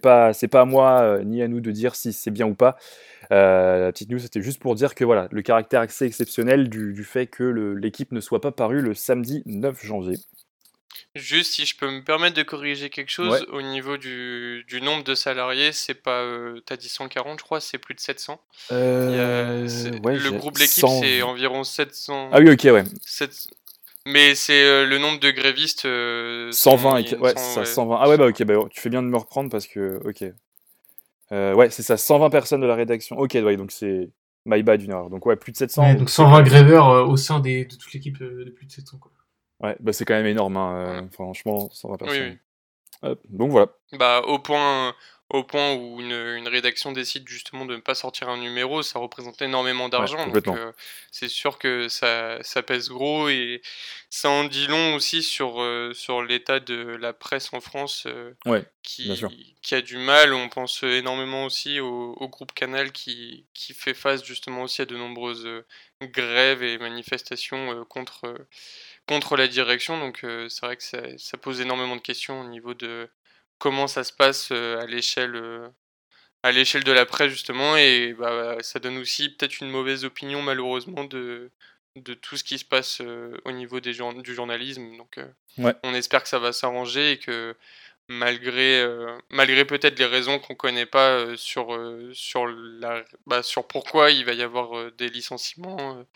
pas 0.00 0.32
pas 0.50 0.60
à 0.60 0.64
moi 0.66 1.00
euh, 1.00 1.24
ni 1.24 1.42
à 1.42 1.48
nous 1.48 1.60
de 1.60 1.70
dire 1.70 1.96
si 1.96 2.12
c'est 2.12 2.30
bien 2.30 2.46
ou 2.46 2.54
pas. 2.54 2.76
La 3.30 3.90
petite 3.92 4.10
news, 4.10 4.18
c'était 4.18 4.42
juste 4.42 4.60
pour 4.60 4.74
dire 4.74 4.94
que 4.94 5.04
voilà, 5.04 5.28
le 5.30 5.42
caractère 5.42 5.80
assez 5.80 6.04
exceptionnel 6.04 6.68
du, 6.68 7.04
fait 7.04 7.26
que 7.26 7.44
l'équipe 7.44 8.12
ne 8.12 8.20
soit 8.20 8.40
pas 8.40 8.52
parue 8.52 8.80
le 8.80 8.94
samedi 8.94 9.42
9 9.46 9.84
janvier. 9.84 10.16
Juste 11.18 11.52
si 11.54 11.66
je 11.66 11.76
peux 11.76 11.90
me 11.90 12.02
permettre 12.02 12.36
de 12.36 12.42
corriger 12.42 12.90
quelque 12.90 13.10
chose, 13.10 13.40
Ouais. 13.40 13.46
au 13.50 13.60
niveau 13.62 13.96
du, 13.96 14.64
du 14.68 14.80
nombre 14.80 15.04
de 15.04 15.14
salariés, 15.14 15.72
c'est 15.72 15.94
pas. 15.94 16.20
euh, 16.22 16.60
T'as 16.64 16.76
dit 16.76 16.88
140, 16.88 17.38
je 17.40 17.44
crois, 17.44 17.60
c'est 17.60 17.78
plus 17.78 17.94
de 17.94 18.00
700. 18.00 18.40
Il 18.70 18.74
y 18.76 18.78
a- 18.78 18.80
Euh, 18.80 19.68
ouais, 20.04 20.16
le 20.16 20.30
groupe 20.32 20.58
L'équipe, 20.58 20.80
100. 20.86 21.00
c'est 21.02 21.22
environ 21.22 21.64
700. 21.64 22.30
Ah 22.32 22.38
oui, 22.40 22.50
ok, 22.50 22.62
ouais. 22.72 22.84
7 23.04 23.48
Mais 24.06 24.34
c'est 24.34 24.64
euh, 24.64 24.86
le 24.86 24.98
nombre 24.98 25.20
de 25.20 25.30
grévistes. 25.30 25.84
euh, 25.84 26.50
120, 26.52 26.90
sont- 26.90 26.96
et 26.98 27.04
que- 27.04 27.16
ouais, 27.16 27.30
sont- 27.30 27.36
c'est 27.36 27.54
ça, 27.54 27.60
ouais. 27.60 27.66
120. 27.66 27.98
Ah 28.00 28.08
ouais, 28.08 28.16
bah 28.16 28.26
ok, 28.28 28.42
bah, 28.44 28.54
tu 28.70 28.80
fais 28.80 28.88
bien 28.90 29.02
de 29.02 29.08
me 29.08 29.16
reprendre 29.18 29.50
parce 29.50 29.66
que, 29.66 30.00
ok. 30.04 30.24
Euh, 31.32 31.52
ouais, 31.54 31.68
c'est 31.70 31.82
ça, 31.82 31.96
120 31.96 32.30
personnes 32.30 32.60
de 32.62 32.66
la 32.66 32.74
rédaction. 32.74 33.18
Ok, 33.18 33.32
ouais, 33.34 33.56
donc 33.56 33.70
c'est 33.70 34.08
my 34.46 34.62
bad 34.62 34.80
une 34.82 34.92
erreur. 34.92 35.10
Donc 35.10 35.26
ouais, 35.26 35.36
plus 35.36 35.52
de 35.52 35.58
700. 35.58 35.82
Ouais, 35.82 35.94
donc 35.94 36.08
120 36.08 36.42
gréveurs 36.42 36.88
euh, 36.88 37.04
au 37.04 37.16
sein 37.18 37.38
des, 37.40 37.64
de 37.66 37.74
toute 37.76 37.92
l'équipe 37.92 38.16
euh, 38.22 38.44
de 38.46 38.50
plus 38.50 38.64
de 38.66 38.72
700. 38.72 38.96
Quoi. 38.98 39.10
Ouais, 39.60 39.76
bah 39.80 39.92
c'est 39.92 40.04
quand 40.04 40.14
même 40.14 40.26
énorme, 40.26 40.56
hein, 40.56 41.02
euh, 41.04 41.08
franchement, 41.10 41.68
120 41.70 41.92
Oui, 41.92 41.98
personnes. 41.98 42.28
oui. 42.30 42.38
Hop, 43.02 43.20
donc 43.28 43.50
voilà. 43.50 43.68
Bah, 43.92 44.22
au 44.26 44.38
point, 44.38 44.94
au 45.30 45.44
point 45.44 45.74
où 45.74 46.00
une, 46.00 46.12
une 46.12 46.48
rédaction 46.48 46.90
décide 46.92 47.28
justement 47.28 47.66
de 47.66 47.76
ne 47.76 47.80
pas 47.80 47.94
sortir 47.94 48.30
un 48.30 48.38
numéro, 48.38 48.82
ça 48.82 48.98
représente 48.98 49.42
énormément 49.42 49.88
d'argent. 49.90 50.26
donc 50.26 50.48
euh, 50.48 50.72
c'est 51.12 51.28
sûr 51.28 51.58
que 51.58 51.88
ça, 51.88 52.38
ça 52.42 52.62
pèse 52.62 52.88
gros 52.88 53.28
et 53.28 53.60
ça 54.08 54.30
en 54.30 54.44
dit 54.44 54.66
long 54.66 54.94
aussi 54.94 55.22
sur, 55.22 55.60
euh, 55.60 55.92
sur 55.92 56.22
l'état 56.22 56.60
de 56.60 56.96
la 56.96 57.12
presse 57.12 57.52
en 57.52 57.60
France 57.60 58.04
euh, 58.06 58.32
Ouais, 58.46 58.64
qui, 58.82 59.12
a 59.70 59.80
du 59.82 59.98
mal. 59.98 60.32
On 60.32 60.48
pense 60.48 60.82
énormément 60.82 61.44
aussi 61.44 61.78
au, 61.78 62.14
au 62.14 62.28
groupe 62.28 62.52
Canal 62.52 62.90
qui, 62.90 63.46
qui 63.52 63.74
fait 63.74 63.94
face 63.94 64.24
justement 64.24 64.62
aussi 64.62 64.80
à 64.80 64.86
de 64.86 64.96
nombreuses 64.96 65.46
grèves 66.00 66.62
et 66.62 66.78
manifestations 66.78 67.84
contre, 67.84 68.34
contre 69.08 69.36
la 69.36 69.48
direction. 69.48 69.98
Donc 69.98 70.22
euh, 70.22 70.48
c'est 70.48 70.64
vrai 70.64 70.76
que 70.76 70.82
ça, 70.84 71.00
ça 71.16 71.36
pose 71.38 71.60
énormément 71.60 71.96
de 71.96 72.00
questions 72.00 72.42
au 72.42 72.48
niveau 72.48 72.74
de 72.74 73.08
comment 73.58 73.88
ça 73.88 74.04
se 74.04 74.12
passe 74.12 74.50
euh, 74.52 74.78
à 74.78 74.86
l'échelle 74.86 75.34
euh, 75.34 75.68
à 76.44 76.52
l'échelle 76.52 76.84
de 76.84 76.92
la 76.92 77.06
presse 77.06 77.30
justement 77.32 77.76
et 77.76 78.14
bah, 78.16 78.58
ça 78.60 78.78
donne 78.78 78.98
aussi 78.98 79.30
peut-être 79.30 79.60
une 79.60 79.70
mauvaise 79.70 80.04
opinion 80.04 80.40
malheureusement 80.42 81.02
de 81.04 81.50
de 81.96 82.14
tout 82.14 82.36
ce 82.36 82.44
qui 82.44 82.58
se 82.58 82.64
passe 82.64 83.00
au 83.44 83.50
niveau 83.50 83.80
des 83.80 83.94
du 84.22 84.34
journalisme. 84.34 84.96
Donc, 84.96 85.18
Ouais. 85.56 85.74
on 85.82 85.94
espère 85.94 86.22
que 86.22 86.28
ça 86.28 86.38
va 86.38 86.52
s'arranger 86.52 87.12
et 87.12 87.18
que 87.18 87.56
malgré, 88.06 88.86
malgré 89.30 89.64
peut-être 89.64 89.98
les 89.98 90.06
raisons 90.06 90.38
qu'on 90.38 90.54
connaît 90.54 90.86
pas 90.86 91.36
sur, 91.36 91.76
sur, 92.12 92.46
la, 92.46 93.04
bah, 93.26 93.42
sur 93.42 93.66
pourquoi 93.66 94.12
il 94.12 94.24
va 94.24 94.34
y 94.34 94.42
avoir 94.42 94.92
des 94.92 95.08
licenciements, 95.08 96.06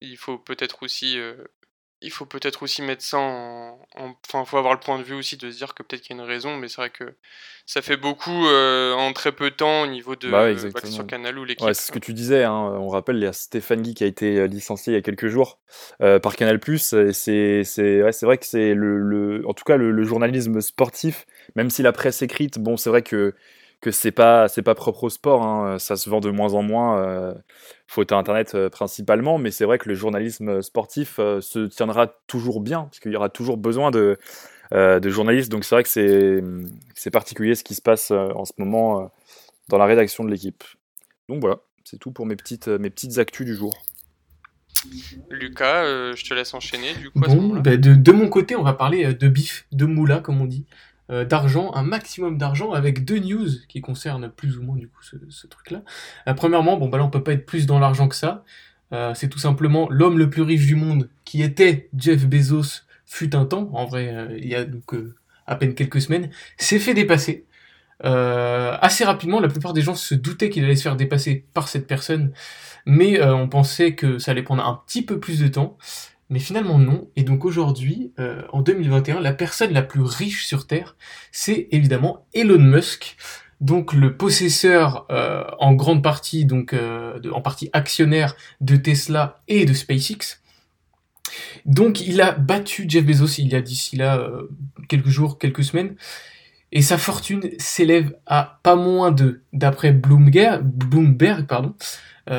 il 0.00 0.16
faut 0.16 0.38
peut-être 0.38 0.84
aussi 0.84 1.18
il 2.00 2.10
faut 2.10 2.26
peut-être 2.26 2.62
aussi 2.62 2.82
mettre 2.82 3.02
ça 3.02 3.18
en, 3.18 3.78
Enfin, 4.26 4.44
faut 4.44 4.58
avoir 4.58 4.74
le 4.74 4.80
point 4.80 4.98
de 4.98 5.02
vue 5.02 5.14
aussi 5.14 5.36
de 5.36 5.50
se 5.50 5.56
dire 5.56 5.74
que 5.74 5.82
peut-être 5.82 6.02
qu'il 6.02 6.16
y 6.16 6.20
a 6.20 6.22
une 6.22 6.28
raison, 6.28 6.56
mais 6.56 6.68
c'est 6.68 6.76
vrai 6.76 6.90
que 6.90 7.14
ça 7.66 7.82
fait 7.82 7.96
beaucoup 7.96 8.46
euh, 8.46 8.92
en 8.94 9.12
très 9.12 9.32
peu 9.32 9.50
de 9.50 9.54
temps 9.54 9.82
au 9.82 9.86
niveau 9.86 10.14
de 10.14 10.30
bah 10.30 10.52
bah, 10.52 10.80
sur 10.84 11.06
Canal 11.06 11.38
ou 11.38 11.44
l'équipe. 11.44 11.66
Ouais, 11.66 11.74
c'est 11.74 11.88
ce 11.88 11.92
que 11.92 11.98
tu 11.98 12.14
disais. 12.14 12.44
Hein. 12.44 12.52
On 12.52 12.88
rappelle, 12.88 13.16
il 13.16 13.22
y 13.22 13.26
a 13.26 13.32
Stéphane 13.32 13.82
Guy 13.82 13.94
qui 13.94 14.04
a 14.04 14.06
été 14.06 14.38
euh, 14.38 14.46
licencié 14.46 14.92
il 14.92 14.96
y 14.96 14.98
a 14.98 15.02
quelques 15.02 15.28
jours 15.28 15.58
euh, 16.00 16.18
par 16.18 16.36
Canal+. 16.36 16.60
Et 16.66 17.12
c'est 17.12 17.64
c'est 17.64 18.02
ouais, 18.02 18.10
vrai 18.22 18.38
que 18.38 18.46
c'est 18.46 18.74
le, 18.74 18.98
le, 18.98 19.46
en 19.46 19.54
tout 19.54 19.64
cas 19.64 19.76
le, 19.76 19.90
le, 19.90 20.04
journalisme 20.04 20.60
sportif, 20.60 21.26
même 21.56 21.70
si 21.70 21.82
la 21.82 21.92
presse 21.92 22.22
écrite, 22.22 22.58
bon, 22.58 22.76
c'est 22.76 22.90
vrai 22.90 23.02
que 23.02 23.34
que 23.80 23.90
c'est 23.90 24.12
pas 24.12 24.48
c'est 24.48 24.62
pas 24.62 24.74
propre 24.74 25.04
au 25.04 25.10
sport. 25.10 25.42
Hein. 25.42 25.78
Ça 25.78 25.96
se 25.96 26.10
vend 26.10 26.20
de 26.20 26.30
moins 26.30 26.54
en 26.54 26.62
moins, 26.62 26.98
euh, 26.98 27.34
faute 27.86 28.12
à 28.12 28.16
Internet 28.16 28.54
euh, 28.54 28.68
principalement. 28.68 29.38
Mais 29.38 29.50
c'est 29.50 29.64
vrai 29.64 29.78
que 29.78 29.88
le 29.88 29.94
journalisme 29.94 30.62
sportif 30.62 31.18
euh, 31.18 31.40
se 31.40 31.66
tiendra 31.66 32.08
toujours 32.26 32.60
bien, 32.60 32.84
parce 32.84 33.00
qu'il 33.00 33.12
y 33.12 33.16
aura 33.16 33.28
toujours 33.28 33.56
besoin 33.56 33.90
de, 33.90 34.18
euh, 34.72 35.00
de 35.00 35.10
journalistes. 35.10 35.50
Donc 35.50 35.64
c'est 35.64 35.74
vrai 35.74 35.82
que 35.82 35.88
c'est 35.88 36.42
c'est 36.94 37.10
particulier 37.10 37.54
ce 37.54 37.64
qui 37.64 37.74
se 37.74 37.82
passe 37.82 38.10
en 38.10 38.44
ce 38.44 38.52
moment 38.58 39.10
dans 39.68 39.78
la 39.78 39.86
rédaction 39.86 40.24
de 40.24 40.30
l'équipe. 40.30 40.64
Donc 41.28 41.40
voilà, 41.40 41.58
c'est 41.84 41.98
tout 41.98 42.10
pour 42.10 42.26
mes 42.26 42.36
petites 42.36 42.68
mes 42.68 42.90
petites 42.90 43.18
actus 43.18 43.46
du 43.46 43.54
jour. 43.54 43.74
Lucas, 45.28 46.14
je 46.14 46.24
te 46.28 46.34
laisse 46.34 46.54
enchaîner 46.54 46.94
du 46.94 47.10
coup. 47.10 47.18
Bah, 47.18 47.76
de, 47.76 47.94
de, 47.94 48.12
mon 48.12 48.28
côté, 48.28 48.54
on 48.54 48.62
va 48.62 48.74
parler 48.74 49.12
de 49.12 49.28
bif, 49.28 49.66
de 49.72 49.86
moula 49.86 50.20
comme 50.20 50.40
on 50.40 50.46
dit. 50.46 50.66
Euh, 51.10 51.24
d'argent, 51.24 51.72
un 51.74 51.82
maximum 51.82 52.36
d'argent, 52.36 52.72
avec 52.72 53.06
deux 53.06 53.18
news 53.18 53.48
qui 53.66 53.80
concernent 53.80 54.30
plus 54.30 54.58
ou 54.58 54.62
moins 54.62 54.76
du 54.76 54.88
coup 54.88 55.02
ce, 55.02 55.46
truc-là. 55.46 55.82
Euh, 56.28 56.34
premièrement, 56.34 56.76
bon 56.76 56.88
bah 56.88 56.98
là 56.98 57.04
on 57.04 57.08
peut 57.08 57.22
pas 57.22 57.32
être 57.32 57.46
plus 57.46 57.64
dans 57.64 57.78
l'argent 57.78 58.08
que 58.08 58.14
ça. 58.14 58.44
Euh, 58.92 59.14
c'est 59.14 59.28
tout 59.28 59.38
simplement 59.38 59.88
l'homme 59.90 60.18
le 60.18 60.28
plus 60.28 60.42
riche 60.42 60.66
du 60.66 60.74
monde, 60.74 61.08
qui 61.24 61.42
était 61.42 61.88
Jeff 61.96 62.26
Bezos, 62.26 62.82
fut 63.06 63.34
un 63.34 63.46
temps, 63.46 63.70
en 63.72 63.86
vrai 63.86 64.28
il 64.38 64.46
y 64.46 64.54
a 64.54 64.66
donc 64.66 64.94
à 65.46 65.56
peine 65.56 65.74
quelques 65.74 66.02
semaines, 66.02 66.28
s'est 66.58 66.78
fait 66.78 66.92
dépasser. 66.92 67.46
assez 68.02 69.04
rapidement, 69.04 69.40
la 69.40 69.48
plupart 69.48 69.72
des 69.72 69.80
gens 69.80 69.94
se 69.94 70.14
doutaient 70.14 70.50
qu'il 70.50 70.64
allait 70.64 70.76
se 70.76 70.82
faire 70.82 70.96
dépasser 70.96 71.46
par 71.54 71.68
cette 71.68 71.86
personne, 71.86 72.32
mais 72.84 73.22
on 73.22 73.48
pensait 73.48 73.94
que 73.94 74.18
ça 74.18 74.32
allait 74.32 74.42
prendre 74.42 74.66
un 74.66 74.82
petit 74.86 75.02
peu 75.02 75.18
plus 75.18 75.40
de 75.40 75.48
temps. 75.48 75.78
Mais 76.30 76.40
finalement 76.40 76.78
non. 76.78 77.08
Et 77.16 77.22
donc 77.22 77.44
aujourd'hui, 77.44 78.12
euh, 78.18 78.42
en 78.52 78.60
2021, 78.60 79.20
la 79.20 79.32
personne 79.32 79.72
la 79.72 79.82
plus 79.82 80.02
riche 80.02 80.46
sur 80.46 80.66
Terre, 80.66 80.96
c'est 81.32 81.68
évidemment 81.70 82.26
Elon 82.34 82.58
Musk, 82.58 83.16
donc 83.60 83.92
le 83.94 84.16
possesseur 84.16 85.06
euh, 85.10 85.44
en 85.58 85.74
grande 85.74 86.02
partie, 86.02 86.44
donc 86.44 86.74
euh, 86.74 87.18
en 87.32 87.40
partie 87.40 87.70
actionnaire 87.72 88.36
de 88.60 88.76
Tesla 88.76 89.40
et 89.48 89.64
de 89.64 89.72
SpaceX. 89.72 90.40
Donc 91.64 92.00
il 92.00 92.20
a 92.20 92.32
battu 92.32 92.84
Jeff 92.88 93.04
Bezos 93.04 93.38
il 93.38 93.48
y 93.48 93.54
a 93.54 93.60
d'ici 93.60 93.96
là 93.96 94.30
quelques 94.88 95.08
jours, 95.08 95.38
quelques 95.38 95.64
semaines, 95.64 95.94
et 96.72 96.82
sa 96.82 96.96
fortune 96.98 97.50
s'élève 97.58 98.16
à 98.26 98.60
pas 98.62 98.76
moins 98.76 99.12
de, 99.12 99.42
d'après 99.52 99.92
Bloomberg, 99.92 100.62
Bloomberg 100.62 101.46
pardon, 101.46 101.74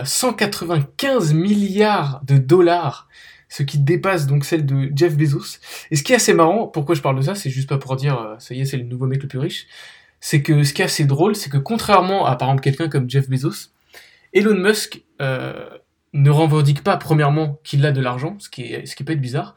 195 0.03 1.33
milliards 1.33 2.21
de 2.25 2.37
dollars 2.37 3.07
ce 3.49 3.63
qui 3.63 3.79
dépasse 3.79 4.27
donc 4.27 4.45
celle 4.45 4.65
de 4.65 4.91
Jeff 4.95 5.17
Bezos. 5.17 5.57
Et 5.91 5.95
ce 5.95 6.03
qui 6.03 6.13
est 6.13 6.15
assez 6.15 6.33
marrant, 6.33 6.67
pourquoi 6.67 6.95
je 6.95 7.01
parle 7.01 7.17
de 7.17 7.23
ça, 7.23 7.35
c'est 7.35 7.49
juste 7.49 7.67
pas 7.67 7.79
pour 7.79 7.95
dire 7.95 8.17
euh, 8.17 8.35
ça 8.37 8.53
y 8.53 8.61
est, 8.61 8.65
c'est 8.65 8.77
le 8.77 8.83
nouveau 8.83 9.07
mec 9.07 9.21
le 9.21 9.27
plus 9.27 9.39
riche. 9.39 9.67
C'est 10.21 10.41
que 10.41 10.63
ce 10.63 10.73
qui 10.73 10.81
est 10.81 10.85
assez 10.85 11.05
drôle, 11.05 11.35
c'est 11.35 11.49
que 11.49 11.57
contrairement 11.57 12.25
à 12.25 12.35
par 12.35 12.49
exemple 12.49 12.63
quelqu'un 12.63 12.89
comme 12.89 13.09
Jeff 13.09 13.27
Bezos, 13.27 13.71
Elon 14.33 14.55
Musk 14.55 15.01
euh, 15.21 15.67
ne 16.13 16.29
revendique 16.29 16.83
pas 16.83 16.97
premièrement 16.97 17.59
qu'il 17.63 17.85
a 17.85 17.91
de 17.91 18.01
l'argent, 18.01 18.35
ce 18.39 18.49
qui 18.49 18.63
est 18.63 18.85
ce 18.85 18.95
qui 18.95 19.03
peut 19.03 19.13
être 19.13 19.21
bizarre, 19.21 19.55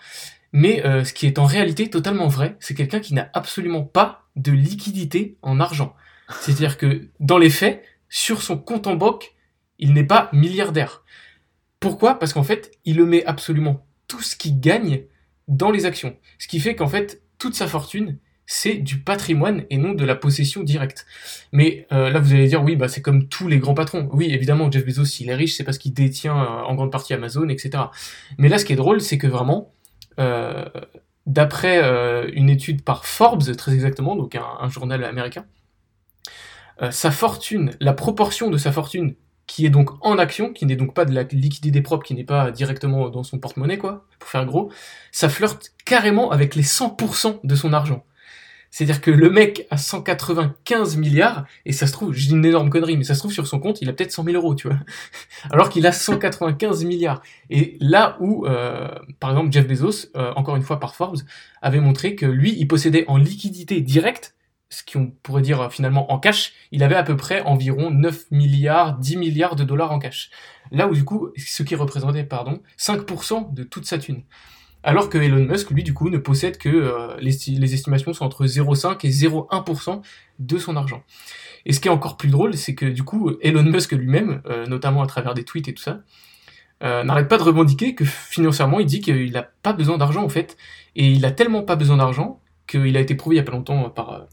mais 0.53 0.85
euh, 0.87 1.05
ce 1.05 1.13
qui 1.13 1.27
est 1.27 1.39
en 1.39 1.45
réalité 1.45 1.91
totalement 1.91 2.29
vrai, 2.29 2.57
c'est 2.61 2.75
quelqu'un 2.75 3.01
qui 3.01 3.13
n'a 3.15 3.29
absolument 3.35 3.83
pas 3.83 4.27
de 4.37 4.53
liquidité 4.53 5.37
en 5.43 5.61
argent. 5.61 5.95
C'est-à-dire 6.41 6.79
que 6.79 7.09
dans 7.21 7.37
les 7.39 7.51
faits, 7.51 7.83
sur 8.09 8.43
son 8.43 8.57
compte 8.57 8.87
en 8.87 8.95
banque, 8.95 9.33
il 9.79 9.93
n'est 9.93 10.05
pas 10.05 10.31
milliardaire. 10.33 11.03
Pourquoi? 11.83 12.19
Parce 12.19 12.33
qu'en 12.33 12.45
fait, 12.45 12.71
il 12.85 12.97
le 12.97 13.05
met 13.05 13.25
absolument 13.25 13.85
tout 14.07 14.23
ce 14.23 14.37
qu'il 14.37 14.61
gagne 14.61 15.03
dans 15.49 15.73
les 15.73 15.85
actions. 15.85 16.17
Ce 16.39 16.47
qui 16.47 16.61
fait 16.61 16.77
qu'en 16.77 16.87
fait, 16.87 17.23
toute 17.39 17.57
sa 17.57 17.67
fortune, 17.67 18.19
c'est 18.47 18.75
du 18.75 19.01
patrimoine 19.01 19.65
et 19.69 19.79
non 19.79 19.93
de 19.93 20.05
la 20.05 20.15
possession 20.15 20.63
directe. 20.63 21.07
Mais 21.51 21.89
euh, 21.91 22.09
là, 22.11 22.21
vous 22.21 22.35
allez 22.35 22.47
dire, 22.47 22.63
oui, 22.63 22.77
bah, 22.77 22.87
c'est 22.87 23.03
comme 23.03 23.27
tous 23.27 23.49
les 23.49 23.59
grands 23.59 23.75
patrons. 23.75 24.09
Oui, 24.13 24.33
évidemment, 24.33 24.71
Jeff 24.71 24.87
Bezos, 24.87 25.07
s'il 25.07 25.29
est 25.29 25.35
riche, 25.35 25.57
c'est 25.57 25.65
parce 25.65 25.79
qu'il 25.79 25.93
détient 25.93 26.37
euh, 26.37 26.63
en 26.63 26.75
grande 26.77 26.93
partie 26.93 27.15
Amazon, 27.15 27.49
etc. 27.49 27.85
Mais 28.39 28.49
là, 28.49 28.59
ce 28.59 28.65
qui 28.65 28.75
est 28.75 28.77
drôle, 28.77 29.01
c'est 29.01 29.19
que 29.19 29.27
vraiment, 29.27 29.73
euh, 30.21 30.65
d'après 31.27 31.81
une 32.33 32.49
étude 32.49 32.83
par 32.83 33.07
Forbes, 33.07 33.57
très 33.57 33.75
exactement, 33.75 34.15
donc 34.15 34.37
un 34.37 34.69
journal 34.69 35.03
américain, 35.05 35.47
sa 36.91 37.13
fortune, 37.13 37.71
la 37.79 37.93
proportion 37.93 38.51
de 38.51 38.57
sa 38.57 38.73
fortune 38.73 39.15
qui 39.47 39.67
est 39.67 39.71
donc 39.71 39.91
en 40.01 40.19
action, 40.19 40.53
qui 40.53 40.67
n'est 40.67 40.77
donc 40.77 40.95
pas 40.95 41.05
de 41.05 41.15
la 41.15 41.25
liquidité 41.25 41.83
propre, 41.83 42.05
qui 42.05 42.15
n'est 42.15 42.25
pas 42.25 42.51
directement 42.51 43.09
dans 43.11 43.23
son 43.23 43.39
porte-monnaie, 43.39 43.79
quoi, 43.79 44.07
pour 44.19 44.29
faire 44.29 44.47
gros, 44.47 44.71
ça 45.11 45.29
flirte 45.29 45.73
carrément 45.85 46.31
avec 46.31 46.55
les 46.55 46.63
100% 46.63 47.41
de 47.45 47.55
son 47.55 47.73
argent. 47.73 48.05
C'est-à-dire 48.73 49.03
que 49.03 49.11
le 49.11 49.29
mec 49.29 49.67
a 49.71 49.77
195 49.77 50.97
milliards, 50.97 51.45
et 51.67 51.73
ça 51.73 51.87
se 51.87 51.93
trouve, 51.93 52.15
je 52.15 52.29
dis 52.29 52.33
une 52.33 52.45
énorme 52.45 52.71
connerie, 52.71 52.97
mais 52.97 53.05
ça 53.05 53.15
se 53.15 53.19
trouve 53.19 53.33
sur 53.33 53.47
son 53.47 53.61
compte, 53.61 53.83
il 53.83 53.89
a 53.91 53.93
peut-être 53.93 54.13
100 54.13 54.25
000 54.25 54.37
euros, 54.37 54.55
tu 54.55 54.69
vois. 54.69 54.79
Alors 55.51 55.69
qu'il 55.69 55.87
a 55.87 55.93
195 55.93 56.85
milliards. 56.87 57.21
Et 57.51 57.77
là 57.81 58.17
où, 58.21 58.47
euh, 58.47 58.89
par 59.21 59.31
exemple, 59.31 59.53
Jeff 59.53 59.67
Bezos, 59.67 60.09
euh, 60.17 60.33
encore 60.37 60.57
une 60.57 60.63
fois 60.63 60.81
par 60.81 60.95
Forbes, 60.95 61.21
avait 61.61 61.81
montré 61.81 62.15
que 62.17 62.25
lui, 62.25 62.57
il 62.59 62.67
possédait 62.67 63.05
en 63.09 63.19
liquidité 63.19 63.83
directe 63.83 64.35
ce 64.73 64.83
qu'on 64.91 65.13
pourrait 65.23 65.43
dire 65.43 65.61
euh, 65.61 65.69
finalement 65.69 66.11
en 66.13 66.19
cash, 66.19 66.53
il 66.73 66.83
avait 66.83 66.95
à 66.95 67.03
peu 67.03 67.17
près 67.17 67.43
environ 67.43 67.91
9 67.91 68.31
milliards, 68.31 68.99
10 68.99 69.17
milliards 69.19 69.55
de 69.55 69.65
dollars 69.65 69.93
en 69.93 69.99
cash. 69.99 70.31
Là 70.71 70.89
où 70.89 70.95
du 70.95 71.05
coup, 71.05 71.29
ce 71.37 71.63
qui 71.63 71.75
représentait, 71.75 72.25
pardon, 72.25 72.63
5% 72.79 73.53
de 73.53 73.63
toute 73.65 73.85
sa 73.85 73.99
thune. 73.99 74.23
Alors 74.83 75.09
que 75.11 75.19
Elon 75.19 75.45
Musk, 75.45 75.71
lui, 75.71 75.85
du 75.85 75.95
coup, 75.95 76.11
ne 76.11 76.19
possède 76.19 76.57
que 76.59 76.69
euh, 76.69 77.15
les, 77.21 77.75
estimations 77.75 78.13
sont 78.15 78.25
entre 78.25 78.47
0,5 78.47 79.07
et 79.07 79.11
0,1% 79.11 80.03
de 80.41 80.59
son 80.59 80.75
argent. 80.75 81.05
Et 81.67 81.73
ce 81.73 81.79
qui 81.79 81.87
est 81.87 81.91
encore 81.91 82.17
plus 82.17 82.31
drôle, 82.31 82.55
c'est 82.55 82.75
que 82.75 82.87
du 82.87 83.05
coup, 83.05 83.31
Elon 83.43 83.63
Musk 83.63 83.93
lui-même, 83.93 84.43
euh, 84.47 84.67
notamment 84.67 85.03
à 85.03 85.07
travers 85.07 85.35
des 85.35 85.45
tweets 85.45 85.69
et 85.69 85.75
tout 85.75 85.83
ça, 85.83 86.01
n'arrête 86.81 87.29
pas 87.29 87.39
de 87.39 87.45
revendiquer 87.45 87.95
que 87.95 88.05
financièrement, 88.05 88.81
il 88.81 88.87
dit 88.87 89.01
qu'il 89.01 89.31
n'a 89.31 89.45
pas 89.63 89.73
besoin 89.73 89.99
d'argent 89.99 90.25
en 90.25 90.29
fait, 90.29 90.57
et 90.97 91.13
il 91.13 91.25
a 91.25 91.31
tellement 91.31 91.63
pas 91.63 91.77
besoin 91.77 91.99
d'argent 91.99 92.41
qu'il 92.67 92.97
a 92.97 93.01
été 93.01 93.15
prouvé 93.15 93.37
il 93.37 93.39
y 93.39 93.41
a 93.41 93.45
pas 93.45 93.53
longtemps 93.53 93.89
par 93.89 94.27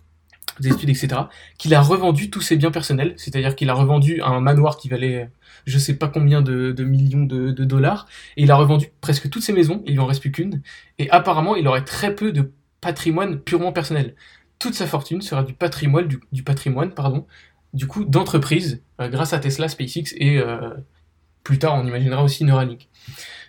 des 0.61 0.69
études, 0.69 0.89
etc., 0.89 1.21
qu'il 1.57 1.73
a 1.73 1.81
revendu 1.81 2.29
tous 2.29 2.41
ses 2.41 2.57
biens 2.57 2.71
personnels, 2.71 3.13
c'est-à-dire 3.17 3.55
qu'il 3.55 3.69
a 3.69 3.73
revendu 3.73 4.21
un 4.21 4.39
manoir 4.39 4.77
qui 4.77 4.89
valait 4.89 5.29
je 5.65 5.77
sais 5.77 5.95
pas 5.95 6.07
combien 6.07 6.41
de, 6.41 6.83
millions 6.83 7.23
de, 7.25 7.51
dollars, 7.51 8.07
et 8.37 8.43
il 8.43 8.51
a 8.51 8.55
revendu 8.55 8.91
presque 9.01 9.29
toutes 9.29 9.43
ses 9.43 9.53
maisons, 9.53 9.83
il 9.85 9.93
lui 9.93 9.99
en 9.99 10.05
reste 10.05 10.21
plus 10.21 10.31
qu'une, 10.31 10.61
et 10.97 11.09
apparemment 11.11 11.55
il 11.55 11.67
aurait 11.67 11.85
très 11.85 12.15
peu 12.15 12.31
de 12.31 12.51
patrimoine 12.81 13.39
purement 13.39 13.71
personnel. 13.71 14.15
Toute 14.57 14.73
sa 14.73 14.87
fortune 14.87 15.21
sera 15.21 15.43
du 15.43 15.53
patrimoine, 15.53 16.07
du, 16.31 16.43
patrimoine, 16.43 16.93
pardon, 16.93 17.25
du 17.73 17.87
coup 17.87 18.03
d'entreprise, 18.03 18.81
euh, 18.99 19.09
grâce 19.09 19.33
à 19.33 19.39
Tesla, 19.39 19.69
SpaceX 19.69 20.13
et 20.17 20.37
euh, 20.39 20.71
plus 21.43 21.59
tard 21.59 21.75
on 21.75 21.85
imaginera 21.85 22.23
aussi 22.23 22.43
Neuralink. 22.43 22.89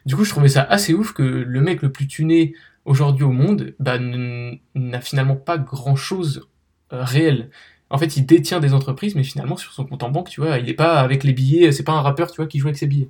Du 0.06 0.14
coup 0.16 0.24
je 0.24 0.30
trouvais 0.30 0.48
ça 0.48 0.62
assez 0.62 0.94
ouf 0.94 1.12
que 1.12 1.22
le 1.22 1.60
mec 1.60 1.82
le 1.82 1.90
plus 1.90 2.06
tuné 2.06 2.54
aujourd'hui 2.84 3.24
au 3.24 3.32
monde 3.32 3.74
bah, 3.78 3.98
n'a 3.98 5.00
finalement 5.00 5.36
pas 5.36 5.58
grand 5.58 5.96
chose 5.96 6.48
réel. 6.90 7.50
En 7.90 7.98
fait, 7.98 8.16
il 8.16 8.24
détient 8.24 8.60
des 8.60 8.72
entreprises, 8.72 9.16
mais 9.16 9.24
finalement, 9.24 9.56
sur 9.56 9.72
son 9.72 9.84
compte 9.84 10.02
en 10.04 10.10
banque, 10.10 10.28
tu 10.28 10.40
vois, 10.40 10.58
il 10.58 10.66
n'est 10.66 10.74
pas 10.74 11.00
avec 11.00 11.24
les 11.24 11.32
billets, 11.32 11.72
c'est 11.72 11.82
pas 11.82 11.92
un 11.92 12.02
rappeur, 12.02 12.30
tu 12.30 12.36
vois, 12.36 12.46
qui 12.46 12.58
joue 12.58 12.68
avec 12.68 12.78
ses 12.78 12.86
billets. 12.86 13.08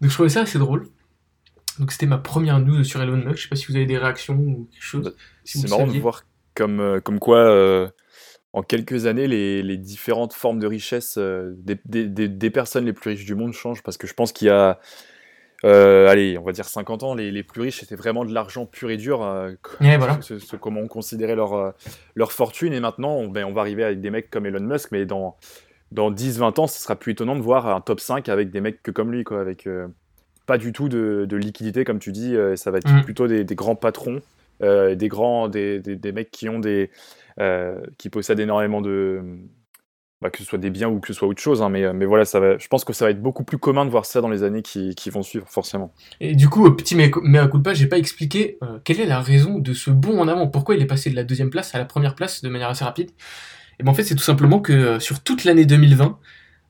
Donc 0.00 0.10
je 0.10 0.14
trouvais 0.14 0.28
ça 0.28 0.42
assez 0.42 0.58
drôle. 0.58 0.88
Donc 1.78 1.92
c'était 1.92 2.06
ma 2.06 2.18
première 2.18 2.58
news 2.58 2.82
sur 2.82 3.00
Elon 3.00 3.16
Musk. 3.16 3.36
Je 3.36 3.42
sais 3.42 3.48
pas 3.48 3.56
si 3.56 3.66
vous 3.66 3.76
avez 3.76 3.86
des 3.86 3.98
réactions 3.98 4.34
ou 4.34 4.68
quelque 4.72 4.82
chose. 4.82 5.14
c'est 5.44 5.68
marrant 5.68 5.86
de 5.86 5.98
voir 5.98 6.24
comme, 6.54 6.80
euh, 6.80 7.00
comme 7.00 7.20
quoi, 7.20 7.38
euh, 7.38 7.88
en 8.52 8.62
quelques 8.62 9.06
années, 9.06 9.28
les, 9.28 9.62
les, 9.62 9.76
différentes 9.76 10.32
formes 10.32 10.58
de 10.58 10.66
richesse 10.66 11.16
des, 11.16 11.78
des, 11.84 12.08
des, 12.08 12.50
personnes 12.50 12.86
les 12.86 12.92
plus 12.92 13.10
riches 13.10 13.24
du 13.24 13.36
monde 13.36 13.52
changent. 13.52 13.84
Parce 13.84 13.96
que 13.96 14.08
je 14.08 14.14
pense 14.14 14.32
qu'il 14.32 14.48
y 14.48 14.50
a 14.50 14.80
euh, 15.64 16.08
allez, 16.08 16.38
on 16.38 16.44
va 16.44 16.52
dire 16.52 16.66
50 16.66 17.02
ans, 17.02 17.14
les, 17.14 17.30
les 17.32 17.42
plus 17.42 17.62
riches 17.62 17.80
c'était 17.80 17.96
vraiment 17.96 18.24
de 18.24 18.32
l'argent 18.32 18.64
pur 18.64 18.90
et 18.90 18.96
dur, 18.96 19.24
euh, 19.24 19.52
voilà. 19.80 20.20
ce, 20.22 20.56
comment 20.56 20.80
on 20.80 20.86
considérait 20.88 21.34
leur, 21.34 21.54
euh, 21.54 21.70
leur 22.14 22.32
fortune. 22.32 22.72
Et 22.72 22.80
maintenant, 22.80 23.16
on, 23.16 23.28
ben, 23.28 23.44
on 23.44 23.52
va 23.52 23.62
arriver 23.62 23.82
avec 23.82 24.00
des 24.00 24.10
mecs 24.10 24.30
comme 24.30 24.46
Elon 24.46 24.60
Musk, 24.60 24.92
mais 24.92 25.04
dans, 25.04 25.36
dans 25.90 26.12
10-20 26.12 26.60
ans, 26.60 26.66
ce 26.68 26.80
sera 26.80 26.94
plus 26.96 27.12
étonnant 27.12 27.34
de 27.34 27.42
voir 27.42 27.66
un 27.66 27.80
top 27.80 27.98
5 28.00 28.28
avec 28.28 28.50
des 28.50 28.60
mecs 28.60 28.82
que 28.82 28.90
comme 28.92 29.10
lui, 29.10 29.24
quoi, 29.24 29.40
avec, 29.40 29.68
pas 30.46 30.58
du 30.58 30.72
tout 30.72 30.88
de, 30.88 31.26
de 31.28 31.36
liquidité, 31.36 31.84
comme 31.84 31.98
tu 31.98 32.12
dis. 32.12 32.36
ça 32.54 32.70
va 32.70 32.78
être 32.78 32.88
Mm. 32.92 33.02
plutôt 33.02 33.26
des, 33.26 33.42
des 33.44 33.54
grands 33.56 33.76
patrons, 33.76 34.20
des 34.60 35.08
grands, 35.08 35.48
des, 35.48 35.80
des, 35.80 35.96
des 35.96 36.12
mecs 36.12 36.30
qui 36.30 36.48
ont 36.48 36.60
des, 36.60 36.90
qui 37.98 38.10
possèdent 38.10 38.40
énormément 38.40 38.80
de, 38.80 39.22
bah, 40.20 40.30
que 40.30 40.38
ce 40.38 40.44
soit 40.44 40.58
des 40.58 40.70
biens 40.70 40.88
ou 40.88 41.00
que 41.00 41.08
ce 41.08 41.12
soit 41.12 41.28
autre 41.28 41.40
chose. 41.40 41.62
hein, 41.62 41.68
mais, 41.68 41.84
euh, 41.84 41.92
mais 41.92 42.06
voilà, 42.06 42.24
ça 42.24 42.40
va, 42.40 42.58
je 42.58 42.68
pense 42.68 42.84
que 42.84 42.92
ça 42.92 43.04
va 43.04 43.10
être 43.10 43.22
beaucoup 43.22 43.44
plus 43.44 43.58
commun 43.58 43.84
de 43.84 43.90
voir 43.90 44.04
ça 44.04 44.20
dans 44.20 44.28
les 44.28 44.42
années 44.42 44.62
qui, 44.62 44.94
qui 44.94 45.10
vont 45.10 45.22
suivre, 45.22 45.46
forcément. 45.48 45.92
Et 46.20 46.34
du 46.34 46.48
coup, 46.48 46.66
euh, 46.66 46.70
petit 46.70 46.96
mea 46.96 47.48
culpa, 47.48 47.74
j'ai 47.74 47.86
pas 47.86 47.98
expliqué 47.98 48.58
euh, 48.62 48.78
quelle 48.84 49.00
est 49.00 49.06
la 49.06 49.20
raison 49.20 49.58
de 49.58 49.72
ce 49.72 49.90
bond 49.90 50.20
en 50.20 50.28
avant? 50.28 50.48
Pourquoi 50.48 50.74
il 50.74 50.82
est 50.82 50.86
passé 50.86 51.10
de 51.10 51.16
la 51.16 51.24
deuxième 51.24 51.50
place 51.50 51.74
à 51.74 51.78
la 51.78 51.84
première 51.84 52.14
place 52.14 52.42
de 52.42 52.48
manière 52.48 52.68
assez 52.68 52.84
rapide? 52.84 53.10
Et 53.80 53.84
ben 53.84 53.92
en 53.92 53.94
fait, 53.94 54.02
c'est 54.02 54.16
tout 54.16 54.24
simplement 54.24 54.60
que 54.60 54.98
sur 54.98 55.22
toute 55.22 55.44
l'année 55.44 55.64
2020, 55.64 56.18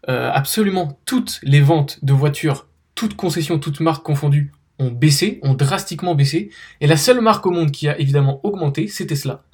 euh, 0.09 0.31
absolument 0.33 0.99
toutes 1.05 1.41
les 1.43 1.61
ventes 1.61 2.03
de 2.03 2.13
voitures, 2.13 2.69
toutes 2.95 3.15
concessions, 3.15 3.59
toutes 3.59 3.81
marques 3.81 4.05
confondues, 4.05 4.53
ont 4.79 4.91
baissé, 4.91 5.41
ont 5.43 5.55
drastiquement 5.55 6.15
baissé. 6.15 6.51
Et 6.81 6.87
la 6.87 6.97
seule 6.97 7.21
marque 7.21 7.47
au 7.47 7.51
monde 7.51 7.71
qui 7.71 7.89
a 7.89 7.99
évidemment 7.99 8.41
augmenté, 8.45 8.87
c'est 8.87 9.07
Tesla. 9.07 9.43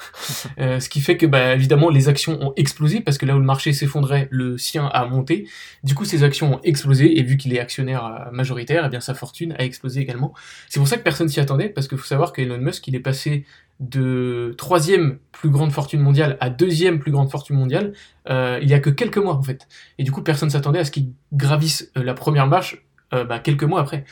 Euh, 0.61 0.79
ce 0.79 0.89
qui 0.89 1.01
fait 1.01 1.17
que, 1.17 1.27
bah, 1.27 1.55
évidemment, 1.55 1.91
les 1.91 2.09
actions 2.09 2.39
ont 2.41 2.53
explosé 2.57 3.01
parce 3.01 3.19
que 3.19 3.27
là 3.27 3.35
où 3.35 3.39
le 3.39 3.45
marché 3.45 3.73
s'effondrait, 3.73 4.29
le 4.31 4.57
sien 4.57 4.87
a 4.87 5.05
monté. 5.07 5.49
Du 5.83 5.95
coup, 5.95 6.05
ses 6.05 6.23
actions 6.23 6.55
ont 6.55 6.61
explosé 6.63 7.19
et 7.19 7.23
vu 7.23 7.37
qu'il 7.37 7.53
est 7.55 7.59
actionnaire 7.59 8.05
euh, 8.05 8.31
majoritaire, 8.31 8.85
eh 8.87 8.89
bien 8.89 9.01
sa 9.01 9.15
fortune 9.15 9.55
a 9.59 9.65
explosé 9.65 10.01
également. 10.01 10.33
C'est 10.69 10.79
pour 10.79 10.89
ça 10.89 10.97
que 10.97 11.03
personne 11.03 11.29
s'y 11.29 11.41
attendait 11.41 11.69
parce 11.69 11.89
qu'il 11.89 11.99
faut 11.99 12.07
savoir 12.07 12.33
qu'Elon 12.33 12.59
Musk, 12.59 12.87
il 12.87 12.95
est 12.95 13.01
passé 13.01 13.45
de 13.81 14.55
troisième 14.57 15.19
plus 15.33 15.51
grande 15.51 15.73
fortune 15.73 16.01
mondiale 16.01 16.37
à 16.41 16.49
deuxième 16.49 17.01
plus 17.01 17.11
grande 17.11 17.31
fortune 17.31 17.57
mondiale 17.57 17.93
euh, 18.31 18.59
il 18.63 18.69
y 18.69 18.75
a 18.75 18.81
que 18.81 18.91
quelques 18.91 19.19
mois 19.19 19.35
en 19.35 19.43
fait. 19.43 19.69
Et 19.99 20.05
du 20.05 20.13
coup, 20.13 20.23
personne 20.23 20.49
s'attendait 20.49 20.79
à 20.79 20.85
ce 20.85 20.91
qu'il 20.91 21.13
gravisse 21.33 21.91
euh, 21.97 22.05
la 22.05 22.15
première 22.15 22.47
marche 22.47 22.84
euh, 23.13 23.25
bah, 23.25 23.39
quelques 23.39 23.65
mois 23.65 23.81
après. 23.81 24.05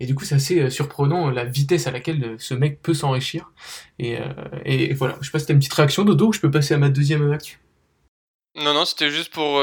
Et 0.00 0.06
du 0.06 0.14
coup, 0.14 0.24
c'est 0.24 0.34
assez 0.34 0.58
euh, 0.58 0.70
surprenant 0.70 1.28
euh, 1.28 1.32
la 1.32 1.44
vitesse 1.44 1.86
à 1.86 1.90
laquelle 1.90 2.36
ce 2.38 2.54
mec 2.54 2.80
peut 2.82 2.94
s'enrichir. 2.94 3.52
Et, 3.98 4.18
euh, 4.18 4.94
voilà, 4.94 5.16
je 5.20 5.26
sais 5.26 5.32
pas 5.32 5.38
si 5.38 5.46
t'as 5.46 5.52
une 5.52 5.60
petite 5.60 5.74
réaction 5.74 6.04
Dodo 6.04 6.28
ou 6.28 6.32
je 6.32 6.40
peux 6.40 6.50
passer 6.50 6.74
à 6.74 6.78
ma 6.78 6.88
deuxième 6.88 7.30
actu. 7.30 7.60
Non, 8.56 8.74
non, 8.74 8.84
c'était 8.84 9.10
juste 9.10 9.32
pour, 9.32 9.62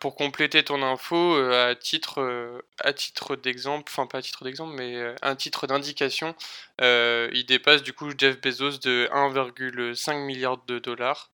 pour 0.00 0.16
compléter 0.16 0.64
ton 0.64 0.82
info 0.82 1.36
à 1.36 1.76
titre, 1.76 2.60
à 2.82 2.92
titre 2.92 3.36
d'exemple, 3.36 3.84
enfin 3.86 4.06
pas 4.08 4.18
à 4.18 4.22
titre 4.22 4.42
d'exemple, 4.42 4.74
mais 4.76 4.96
un 5.22 5.36
titre 5.36 5.68
d'indication. 5.68 6.34
il 6.80 7.44
dépasse 7.46 7.84
du 7.84 7.92
coup 7.92 8.10
Jeff 8.18 8.40
Bezos 8.40 8.78
de 8.78 9.08
1,5 9.12 10.26
milliard 10.26 10.58
de 10.66 10.80
dollars. 10.80 11.30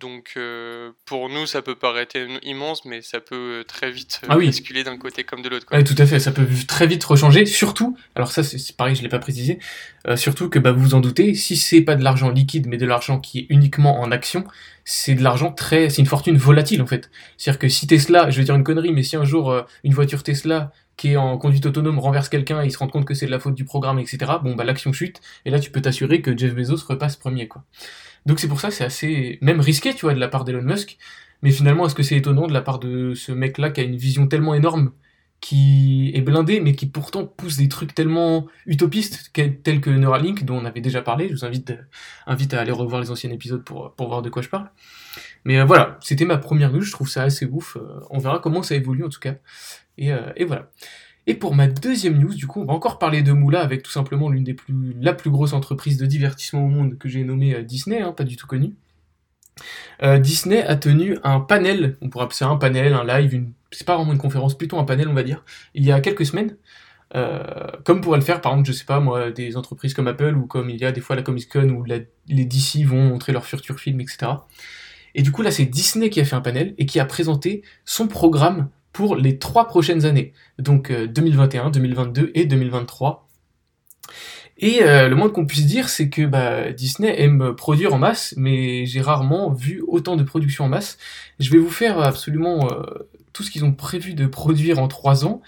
Donc 0.00 0.32
euh, 0.36 0.92
pour 1.04 1.28
nous, 1.28 1.46
ça 1.46 1.60
peut 1.60 1.74
paraître 1.74 2.16
immense, 2.42 2.86
mais 2.86 3.02
ça 3.02 3.20
peut 3.20 3.60
euh, 3.60 3.64
très 3.64 3.90
vite 3.90 4.20
euh, 4.24 4.28
Ah 4.30 4.38
oui. 4.38 4.46
basculer 4.46 4.82
d'un 4.82 4.96
côté 4.96 5.24
comme 5.24 5.42
de 5.42 5.48
l'autre. 5.50 5.66
Ouais, 5.70 5.84
tout 5.84 5.94
à 5.98 6.06
fait, 6.06 6.18
ça 6.18 6.32
peut 6.32 6.46
très 6.66 6.86
vite 6.86 7.04
rechanger, 7.04 7.44
surtout, 7.44 7.96
alors 8.14 8.32
ça 8.32 8.42
c'est 8.42 8.74
pareil, 8.76 8.94
je 8.96 9.02
l'ai 9.02 9.10
pas 9.10 9.18
précisé, 9.18 9.58
euh, 10.08 10.16
surtout 10.16 10.48
que 10.48 10.58
bah, 10.58 10.72
vous 10.72 10.80
vous 10.80 10.94
en 10.94 11.00
doutez, 11.00 11.34
si 11.34 11.56
c'est 11.56 11.82
pas 11.82 11.96
de 11.96 12.02
l'argent 12.02 12.30
liquide, 12.30 12.66
mais 12.66 12.78
de 12.78 12.86
l'argent 12.86 13.20
qui 13.20 13.40
est 13.40 13.46
uniquement 13.50 14.00
en 14.00 14.10
action, 14.10 14.44
c'est 14.84 15.14
de 15.14 15.22
l'argent 15.22 15.52
très, 15.52 15.90
c'est 15.90 16.00
une 16.00 16.06
fortune 16.06 16.38
volatile 16.38 16.80
en 16.80 16.86
fait. 16.86 17.10
C'est-à-dire 17.36 17.58
que 17.58 17.68
si 17.68 17.86
Tesla, 17.86 18.30
je 18.30 18.38
vais 18.38 18.44
dire 18.44 18.54
une 18.54 18.64
connerie, 18.64 18.92
mais 18.92 19.02
si 19.02 19.16
un 19.16 19.24
jour 19.24 19.50
euh, 19.50 19.62
une 19.84 19.92
voiture 19.92 20.22
Tesla 20.22 20.72
qui 20.96 21.12
est 21.12 21.16
en 21.16 21.36
conduite 21.38 21.66
autonome 21.66 21.98
renverse 21.98 22.28
quelqu'un 22.28 22.62
et 22.62 22.66
il 22.66 22.70
se 22.70 22.78
rend 22.78 22.88
compte 22.88 23.04
que 23.06 23.14
c'est 23.14 23.26
de 23.26 23.30
la 23.30 23.38
faute 23.38 23.54
du 23.54 23.64
programme, 23.64 23.98
etc., 23.98 24.32
bon 24.42 24.54
bah 24.54 24.64
l'action 24.64 24.92
chute, 24.92 25.20
et 25.44 25.50
là 25.50 25.58
tu 25.58 25.70
peux 25.70 25.80
t'assurer 25.82 26.22
que 26.22 26.36
Jeff 26.36 26.54
Bezos 26.54 26.86
repasse 26.88 27.16
premier 27.16 27.48
quoi. 27.48 27.64
Donc 28.26 28.40
c'est 28.40 28.48
pour 28.48 28.60
ça 28.60 28.68
que 28.68 28.74
c'est 28.74 28.84
assez, 28.84 29.38
même 29.40 29.60
risqué, 29.60 29.94
tu 29.94 30.02
vois, 30.02 30.14
de 30.14 30.20
la 30.20 30.28
part 30.28 30.44
d'Elon 30.44 30.62
Musk, 30.62 30.98
mais 31.42 31.50
finalement 31.50 31.86
est-ce 31.86 31.94
que 31.94 32.02
c'est 32.02 32.16
étonnant 32.16 32.46
de 32.46 32.52
la 32.52 32.60
part 32.60 32.78
de 32.78 33.14
ce 33.14 33.32
mec-là 33.32 33.70
qui 33.70 33.80
a 33.80 33.84
une 33.84 33.96
vision 33.96 34.26
tellement 34.26 34.54
énorme 34.54 34.92
qui 35.40 36.12
est 36.14 36.20
blindé, 36.20 36.60
mais 36.60 36.74
qui 36.74 36.86
pourtant 36.86 37.26
pousse 37.26 37.56
des 37.56 37.68
trucs 37.68 37.94
tellement 37.94 38.46
utopistes, 38.66 39.32
tels 39.32 39.80
que 39.80 39.90
Neuralink, 39.90 40.44
dont 40.44 40.58
on 40.58 40.64
avait 40.66 40.82
déjà 40.82 41.00
parlé. 41.00 41.28
Je 41.28 41.34
vous 41.34 41.44
invite, 41.44 41.72
à 42.54 42.60
aller 42.60 42.72
revoir 42.72 43.00
les 43.00 43.10
anciens 43.10 43.30
épisodes 43.30 43.64
pour, 43.64 43.94
pour 43.94 44.08
voir 44.08 44.20
de 44.22 44.28
quoi 44.28 44.42
je 44.42 44.48
parle. 44.50 44.70
Mais 45.44 45.58
euh, 45.58 45.64
voilà, 45.64 45.98
c'était 46.02 46.26
ma 46.26 46.36
première 46.36 46.70
news, 46.72 46.82
je 46.82 46.92
trouve 46.92 47.08
ça 47.08 47.22
assez 47.22 47.46
ouf. 47.46 47.76
Euh, 47.76 48.00
on 48.10 48.18
verra 48.18 48.38
comment 48.38 48.62
ça 48.62 48.74
évolue 48.74 49.04
en 49.04 49.08
tout 49.08 49.20
cas. 49.20 49.36
Et, 49.96 50.12
euh, 50.12 50.30
et 50.36 50.44
voilà. 50.44 50.70
Et 51.30 51.34
pour 51.34 51.54
ma 51.54 51.68
deuxième 51.68 52.18
news, 52.18 52.34
du 52.34 52.48
coup, 52.48 52.60
on 52.60 52.64
va 52.64 52.72
encore 52.72 52.98
parler 52.98 53.22
de 53.22 53.30
Moula 53.30 53.60
avec 53.60 53.84
tout 53.84 53.92
simplement 53.92 54.28
l'une 54.30 54.42
des 54.42 54.54
plus, 54.54 54.96
la 55.00 55.12
plus 55.12 55.30
grosse 55.30 55.52
entreprise 55.52 55.96
de 55.96 56.04
divertissement 56.04 56.64
au 56.64 56.68
monde 56.68 56.98
que 56.98 57.08
j'ai 57.08 57.22
nommée 57.22 57.54
euh, 57.54 57.62
Disney, 57.62 58.00
hein, 58.00 58.10
pas 58.10 58.24
du 58.24 58.34
tout 58.34 58.48
connue. 58.48 58.74
Euh, 60.02 60.18
Disney 60.18 60.60
a 60.60 60.74
tenu 60.74 61.18
un 61.22 61.38
panel, 61.38 61.96
on 62.00 62.08
pourrait 62.08 62.24
appeler 62.24 62.36
ça 62.36 62.48
un 62.48 62.56
panel, 62.56 62.94
un 62.94 63.04
live, 63.04 63.32
une... 63.32 63.52
c'est 63.70 63.86
pas 63.86 63.94
vraiment 63.94 64.10
une 64.10 64.18
conférence, 64.18 64.58
plutôt 64.58 64.80
un 64.80 64.84
panel 64.84 65.06
on 65.06 65.14
va 65.14 65.22
dire, 65.22 65.44
il 65.74 65.84
y 65.84 65.92
a 65.92 66.00
quelques 66.00 66.26
semaines, 66.26 66.56
euh, 67.14 67.44
comme 67.84 68.00
pourrait 68.00 68.18
le 68.18 68.24
faire 68.24 68.40
par 68.40 68.50
exemple, 68.50 68.66
je 68.66 68.72
sais 68.72 68.84
pas 68.84 68.98
moi, 68.98 69.30
des 69.30 69.56
entreprises 69.56 69.94
comme 69.94 70.08
Apple 70.08 70.34
ou 70.36 70.48
comme 70.48 70.68
il 70.68 70.80
y 70.80 70.84
a 70.84 70.90
des 70.90 71.00
fois 71.00 71.14
la 71.14 71.22
Comic 71.22 71.48
Con 71.48 71.68
où 71.68 71.84
les 71.84 72.44
DC 72.44 72.84
vont 72.84 73.04
montrer 73.04 73.32
leurs 73.32 73.46
futurs 73.46 73.78
films, 73.78 74.00
etc. 74.00 74.32
Et 75.14 75.22
du 75.22 75.30
coup 75.30 75.42
là 75.42 75.52
c'est 75.52 75.66
Disney 75.66 76.10
qui 76.10 76.20
a 76.20 76.24
fait 76.24 76.34
un 76.34 76.40
panel 76.40 76.74
et 76.76 76.86
qui 76.86 76.98
a 76.98 77.04
présenté 77.04 77.62
son 77.84 78.08
programme 78.08 78.68
pour 78.92 79.16
les 79.16 79.38
trois 79.38 79.68
prochaines 79.68 80.04
années, 80.04 80.32
donc 80.58 80.90
euh, 80.90 81.06
2021, 81.06 81.70
2022 81.70 82.32
et 82.34 82.44
2023. 82.44 83.28
Et 84.58 84.82
euh, 84.82 85.08
le 85.08 85.16
moins 85.16 85.30
qu'on 85.30 85.46
puisse 85.46 85.64
dire, 85.64 85.88
c'est 85.88 86.10
que 86.10 86.26
bah, 86.26 86.70
Disney 86.72 87.14
aime 87.22 87.54
produire 87.54 87.94
en 87.94 87.98
masse, 87.98 88.34
mais 88.36 88.84
j'ai 88.84 89.00
rarement 89.00 89.50
vu 89.50 89.82
autant 89.88 90.16
de 90.16 90.22
production 90.22 90.64
en 90.64 90.68
masse. 90.68 90.98
Je 91.38 91.50
vais 91.50 91.58
vous 91.58 91.70
faire 91.70 91.98
absolument 91.98 92.70
euh, 92.70 92.82
tout 93.32 93.42
ce 93.42 93.50
qu'ils 93.50 93.64
ont 93.64 93.72
prévu 93.72 94.12
de 94.12 94.26
produire 94.26 94.78
en 94.78 94.86
trois 94.86 95.24
ans. 95.24 95.40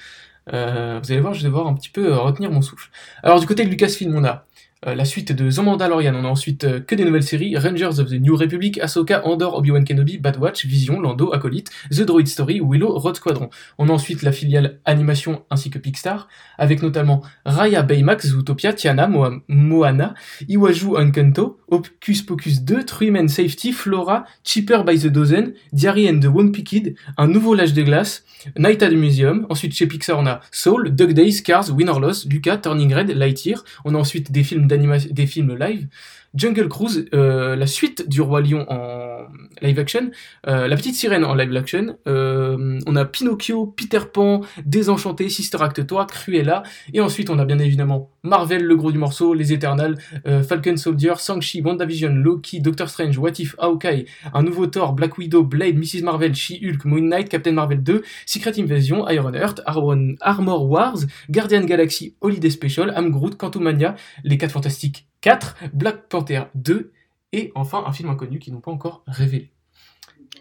Euh, 0.53 0.99
vous 1.03 1.13
allez 1.13 1.21
voir, 1.21 1.35
je 1.35 1.41
vais 1.41 1.49
devoir 1.49 1.67
un 1.67 1.75
petit 1.75 1.89
peu 1.89 2.13
euh, 2.13 2.19
retenir 2.19 2.51
mon 2.51 2.63
souffle. 2.63 2.91
Alors 3.23 3.39
du 3.39 3.47
côté 3.47 3.65
de 3.65 3.71
Lucasfilm, 3.71 4.15
on 4.17 4.25
a 4.25 4.47
euh, 4.87 4.95
la 4.95 5.05
suite 5.05 5.33
de 5.33 5.51
The 5.51 5.59
Mandalorian, 5.61 6.15
on 6.15 6.25
a 6.25 6.29
ensuite 6.29 6.65
euh, 6.65 6.81
que 6.81 6.95
des 6.95 7.05
nouvelles 7.05 7.23
séries, 7.23 7.57
Rangers 7.57 8.01
of 8.01 8.09
the 8.09 8.15
New 8.21 8.35
Republic, 8.35 8.79
Ahsoka, 8.79 9.25
Andor, 9.27 9.55
Obi-Wan 9.57 9.85
Kenobi, 9.85 10.19
Bad 10.19 10.39
Watch, 10.39 10.67
Vision, 10.67 11.01
Lando, 11.01 11.33
Acolyte, 11.33 11.71
The 11.91 12.01
Droid 12.05 12.27
Story, 12.27 12.61
Willow, 12.61 12.99
Road 12.99 13.15
Squadron. 13.17 13.49
On 13.79 13.89
a 13.89 13.93
ensuite 13.93 14.23
la 14.23 14.33
filiale 14.33 14.81
animation 14.85 15.45
ainsi 15.51 15.71
que 15.71 15.79
Pixar, 15.79 16.27
avec 16.59 16.83
notamment 16.83 17.23
Raya 17.45 17.83
Baymax, 17.83 18.27
Zootopia, 18.29 18.73
Tiana, 18.73 19.07
Moa- 19.07 19.41
Moana, 19.49 20.15
Iwaju 20.49 20.97
Encanto, 20.99 21.59
Hocus 21.71 22.23
Pocus 22.23 22.65
2, 22.65 22.85
Three 22.85 23.11
Men 23.11 23.29
Safety, 23.29 23.73
Flora, 23.73 24.25
Cheaper 24.45 24.83
by 24.85 24.99
the 24.99 25.07
Dozen, 25.07 25.53
Diary 25.73 26.09
and 26.09 26.21
the 26.21 26.27
Wimpy 26.27 26.65
Kid, 26.65 26.97
Un 27.19 27.29
Nouveau 27.29 27.55
L'Âge 27.55 27.73
de 27.73 27.83
Glace, 27.83 28.25
Night 28.59 28.83
at 28.83 28.91
the 28.91 28.95
Museum. 28.95 29.47
Ensuite, 29.49 29.73
chez 29.75 29.87
Pixar, 29.87 30.19
on 30.19 30.27
a 30.27 30.41
Soul, 30.51 30.91
Dug 30.91 31.13
Days, 31.13 31.41
Cars, 31.43 31.71
Win 31.71 31.89
or 31.89 32.01
Loss, 32.01 32.27
Luca, 32.29 32.57
Turning 32.57 32.93
Red, 32.93 33.11
Lightyear. 33.11 33.63
On 33.85 33.95
a 33.95 33.99
ensuite 33.99 34.33
des 34.33 34.43
films 34.43 34.67
des 34.77 35.27
films 35.27 35.57
live. 35.57 35.87
Jungle 36.35 36.69
Cruise, 36.69 37.07
euh, 37.15 37.57
la 37.57 37.67
suite 37.67 38.09
du 38.09 38.21
Roi 38.21 38.41
Lion 38.41 38.67
en 38.69 39.13
live 39.61 39.79
action, 39.79 40.11
euh, 40.47 40.67
La 40.67 40.77
Petite 40.77 40.95
Sirène 40.95 41.25
en 41.25 41.35
live 41.35 41.55
action, 41.57 41.97
euh, 42.07 42.79
on 42.87 42.97
a 42.97 43.05
Pinocchio, 43.05 43.67
Peter 43.67 44.01
Pan, 44.13 44.43
Désenchanté, 44.65 45.29
Sister 45.29 45.59
Act 45.61 45.87
3, 45.87 46.07
Cruella, 46.07 46.63
et 46.93 47.01
ensuite 47.01 47.31
on 47.31 47.39
a 47.39 47.45
bien 47.45 47.59
évidemment 47.59 48.11
Marvel, 48.23 48.63
le 48.65 48.77
gros 48.77 48.93
du 48.93 48.99
morceau, 48.99 49.35
Les 49.35 49.53
Éternels, 49.53 49.97
euh, 50.27 50.43
Falcon 50.43 50.77
Soldier, 50.77 51.15
Shang-Chi, 51.19 51.63
WandaVision, 51.63 52.11
Loki, 52.15 52.61
Doctor 52.61 52.89
Strange, 52.89 53.19
What 53.19 53.33
If, 53.39 53.55
Hawkeye, 53.59 54.05
un 54.33 54.43
nouveau 54.43 54.67
Thor, 54.67 54.93
Black 54.93 55.19
Widow, 55.19 55.45
Blade, 55.45 55.79
Mrs. 55.79 56.03
Marvel, 56.03 56.35
She-Hulk, 56.35 56.85
Moon 56.85 57.09
Knight, 57.09 57.29
Captain 57.29 57.53
Marvel 57.53 57.83
2, 57.83 58.03
Secret 58.27 58.59
Invasion, 58.59 59.09
Iron 59.09 59.35
Heart, 59.35 59.63
Armor 59.67 59.97
Armor 60.21 60.67
Wars, 60.69 61.07
Guardian 61.31 61.65
Galaxy, 61.65 62.15
Holiday 62.21 62.51
Special, 62.51 62.91
Am 62.95 63.11
Groot, 63.11 63.37
Quantumania, 63.37 63.97
Les 64.25 64.39
4 64.39 64.53
Fantastiques 64.53 65.07
4, 65.23 65.57
Black 65.73 66.09
Panther 66.09 66.43
2, 66.55 66.93
et 67.33 67.53
enfin 67.55 67.83
un 67.87 67.93
film 67.93 68.11
inconnu 68.11 68.39
qu'ils 68.39 68.53
n'ont 68.53 68.61
pas 68.61 68.71
encore 68.71 69.03
révélé. 69.07 69.51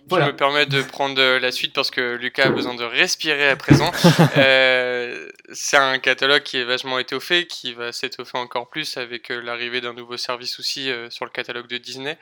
Je 0.10 0.16
me 0.16 0.36
permets 0.36 0.66
de 0.66 0.82
prendre 0.82 1.22
euh, 1.22 1.40
la 1.40 1.52
suite 1.52 1.74
parce 1.74 1.90
que 1.90 2.16
Lucas 2.16 2.48
a 2.48 2.50
besoin 2.50 2.76
de 2.76 2.84
respirer 2.84 3.50
à 3.50 3.56
présent. 3.56 3.92
Euh, 4.38 5.30
c'est 5.54 5.78
un 5.78 6.00
catalogue 6.00 6.44
qui 6.44 6.58
est 6.58 6.64
vachement 6.64 7.00
étoffé, 7.00 7.48
qui 7.48 7.74
va 7.74 7.92
s'étoffer 7.92 8.38
encore 8.38 8.70
plus 8.70 8.98
avec 8.98 9.32
euh, 9.32 9.42
l'arrivée 9.42 9.82
d'un 9.82 9.94
nouveau 9.94 10.18
service 10.18 10.60
aussi 10.60 10.90
euh, 10.90 11.10
sur 11.10 11.26
le 11.26 11.32
catalogue 11.32 11.68
de 11.68 11.78
Disney. 11.78 12.18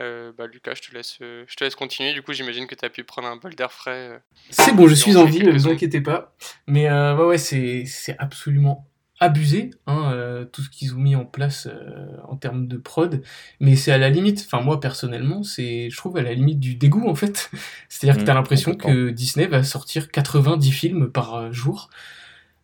Euh, 0.00 0.32
bah, 0.36 0.46
Lucas, 0.46 0.74
je 0.74 0.88
te 0.88 0.94
laisse, 0.94 1.16
je 1.20 1.56
te 1.56 1.64
laisse 1.64 1.74
continuer. 1.74 2.12
Du 2.12 2.22
coup, 2.22 2.32
j'imagine 2.32 2.66
que 2.66 2.74
tu 2.74 2.84
as 2.84 2.90
pu 2.90 3.04
prendre 3.04 3.28
un 3.28 3.36
bol 3.36 3.54
d'air 3.54 3.72
frais. 3.72 4.20
C'est 4.50 4.74
bon, 4.74 4.88
je 4.88 4.94
suis 4.94 5.16
en 5.16 5.24
vie, 5.24 5.42
ne 5.42 5.52
vous 5.52 5.68
inquiétez 5.68 6.00
pas. 6.00 6.34
Mais 6.66 6.90
ouais, 6.90 7.24
ouais, 7.24 7.38
c'est 7.38 8.16
absolument 8.18 8.86
abusé, 9.20 9.70
hein, 9.86 10.10
euh, 10.12 10.44
tout 10.44 10.62
ce 10.62 10.70
qu'ils 10.70 10.94
ont 10.94 10.98
mis 10.98 11.16
en 11.16 11.24
place 11.24 11.66
euh, 11.70 12.16
en 12.28 12.36
termes 12.36 12.68
de 12.68 12.76
prod. 12.76 13.22
Mais 13.60 13.76
c'est 13.76 13.92
à 13.92 13.98
la 13.98 14.10
limite, 14.10 14.44
enfin 14.46 14.62
moi 14.62 14.80
personnellement, 14.80 15.42
c'est, 15.42 15.88
je 15.90 15.96
trouve 15.96 16.16
à 16.18 16.22
la 16.22 16.34
limite 16.34 16.60
du 16.60 16.74
dégoût 16.76 17.08
en 17.08 17.14
fait. 17.14 17.50
C'est-à-dire 17.88 18.18
que 18.18 18.22
Mmh, 18.22 18.24
t'as 18.24 18.34
l'impression 18.34 18.72
complètement. 18.72 18.94
que 18.94 19.10
Disney 19.10 19.46
va 19.46 19.62
sortir 19.62 20.10
90 20.10 20.70
films 20.72 21.10
par 21.10 21.34
euh, 21.34 21.52
jour. 21.52 21.90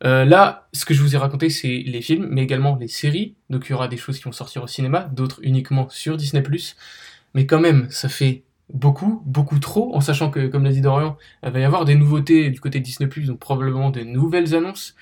Euh, 0.04 0.24
là, 0.24 0.68
ce 0.72 0.84
que 0.84 0.94
je 0.94 1.02
vous 1.02 1.14
ai 1.14 1.18
raconté, 1.18 1.48
c'est 1.50 1.82
les 1.86 2.02
films, 2.02 2.26
mais 2.30 2.42
également 2.42 2.76
les 2.76 2.88
séries. 2.88 3.36
Donc 3.50 3.66
il 3.68 3.70
y 3.70 3.74
aura 3.74 3.88
des 3.88 3.96
choses 3.96 4.18
qui 4.18 4.24
vont 4.24 4.32
sortir 4.32 4.62
au 4.64 4.66
cinéma, 4.66 5.08
d'autres 5.12 5.40
uniquement 5.42 5.88
sur 5.90 6.16
Disney+. 6.16 6.42
Mais 7.34 7.46
quand 7.46 7.60
même, 7.60 7.88
ça 7.90 8.08
fait 8.08 8.44
beaucoup, 8.72 9.22
beaucoup 9.26 9.58
trop, 9.58 9.94
en 9.94 10.00
sachant 10.00 10.30
que, 10.30 10.46
comme 10.48 10.64
l'a 10.64 10.72
dit 10.72 10.80
Dorian, 10.80 11.16
il 11.44 11.50
va 11.50 11.60
y 11.60 11.64
avoir 11.64 11.84
des 11.84 11.94
nouveautés 11.94 12.50
du 12.50 12.60
côté 12.60 12.80
de 12.80 12.84
Disney+, 12.84 13.08
donc 13.26 13.38
probablement 13.38 13.90
de 13.90 14.00
nouvelles 14.02 14.54
annonces. 14.54 14.94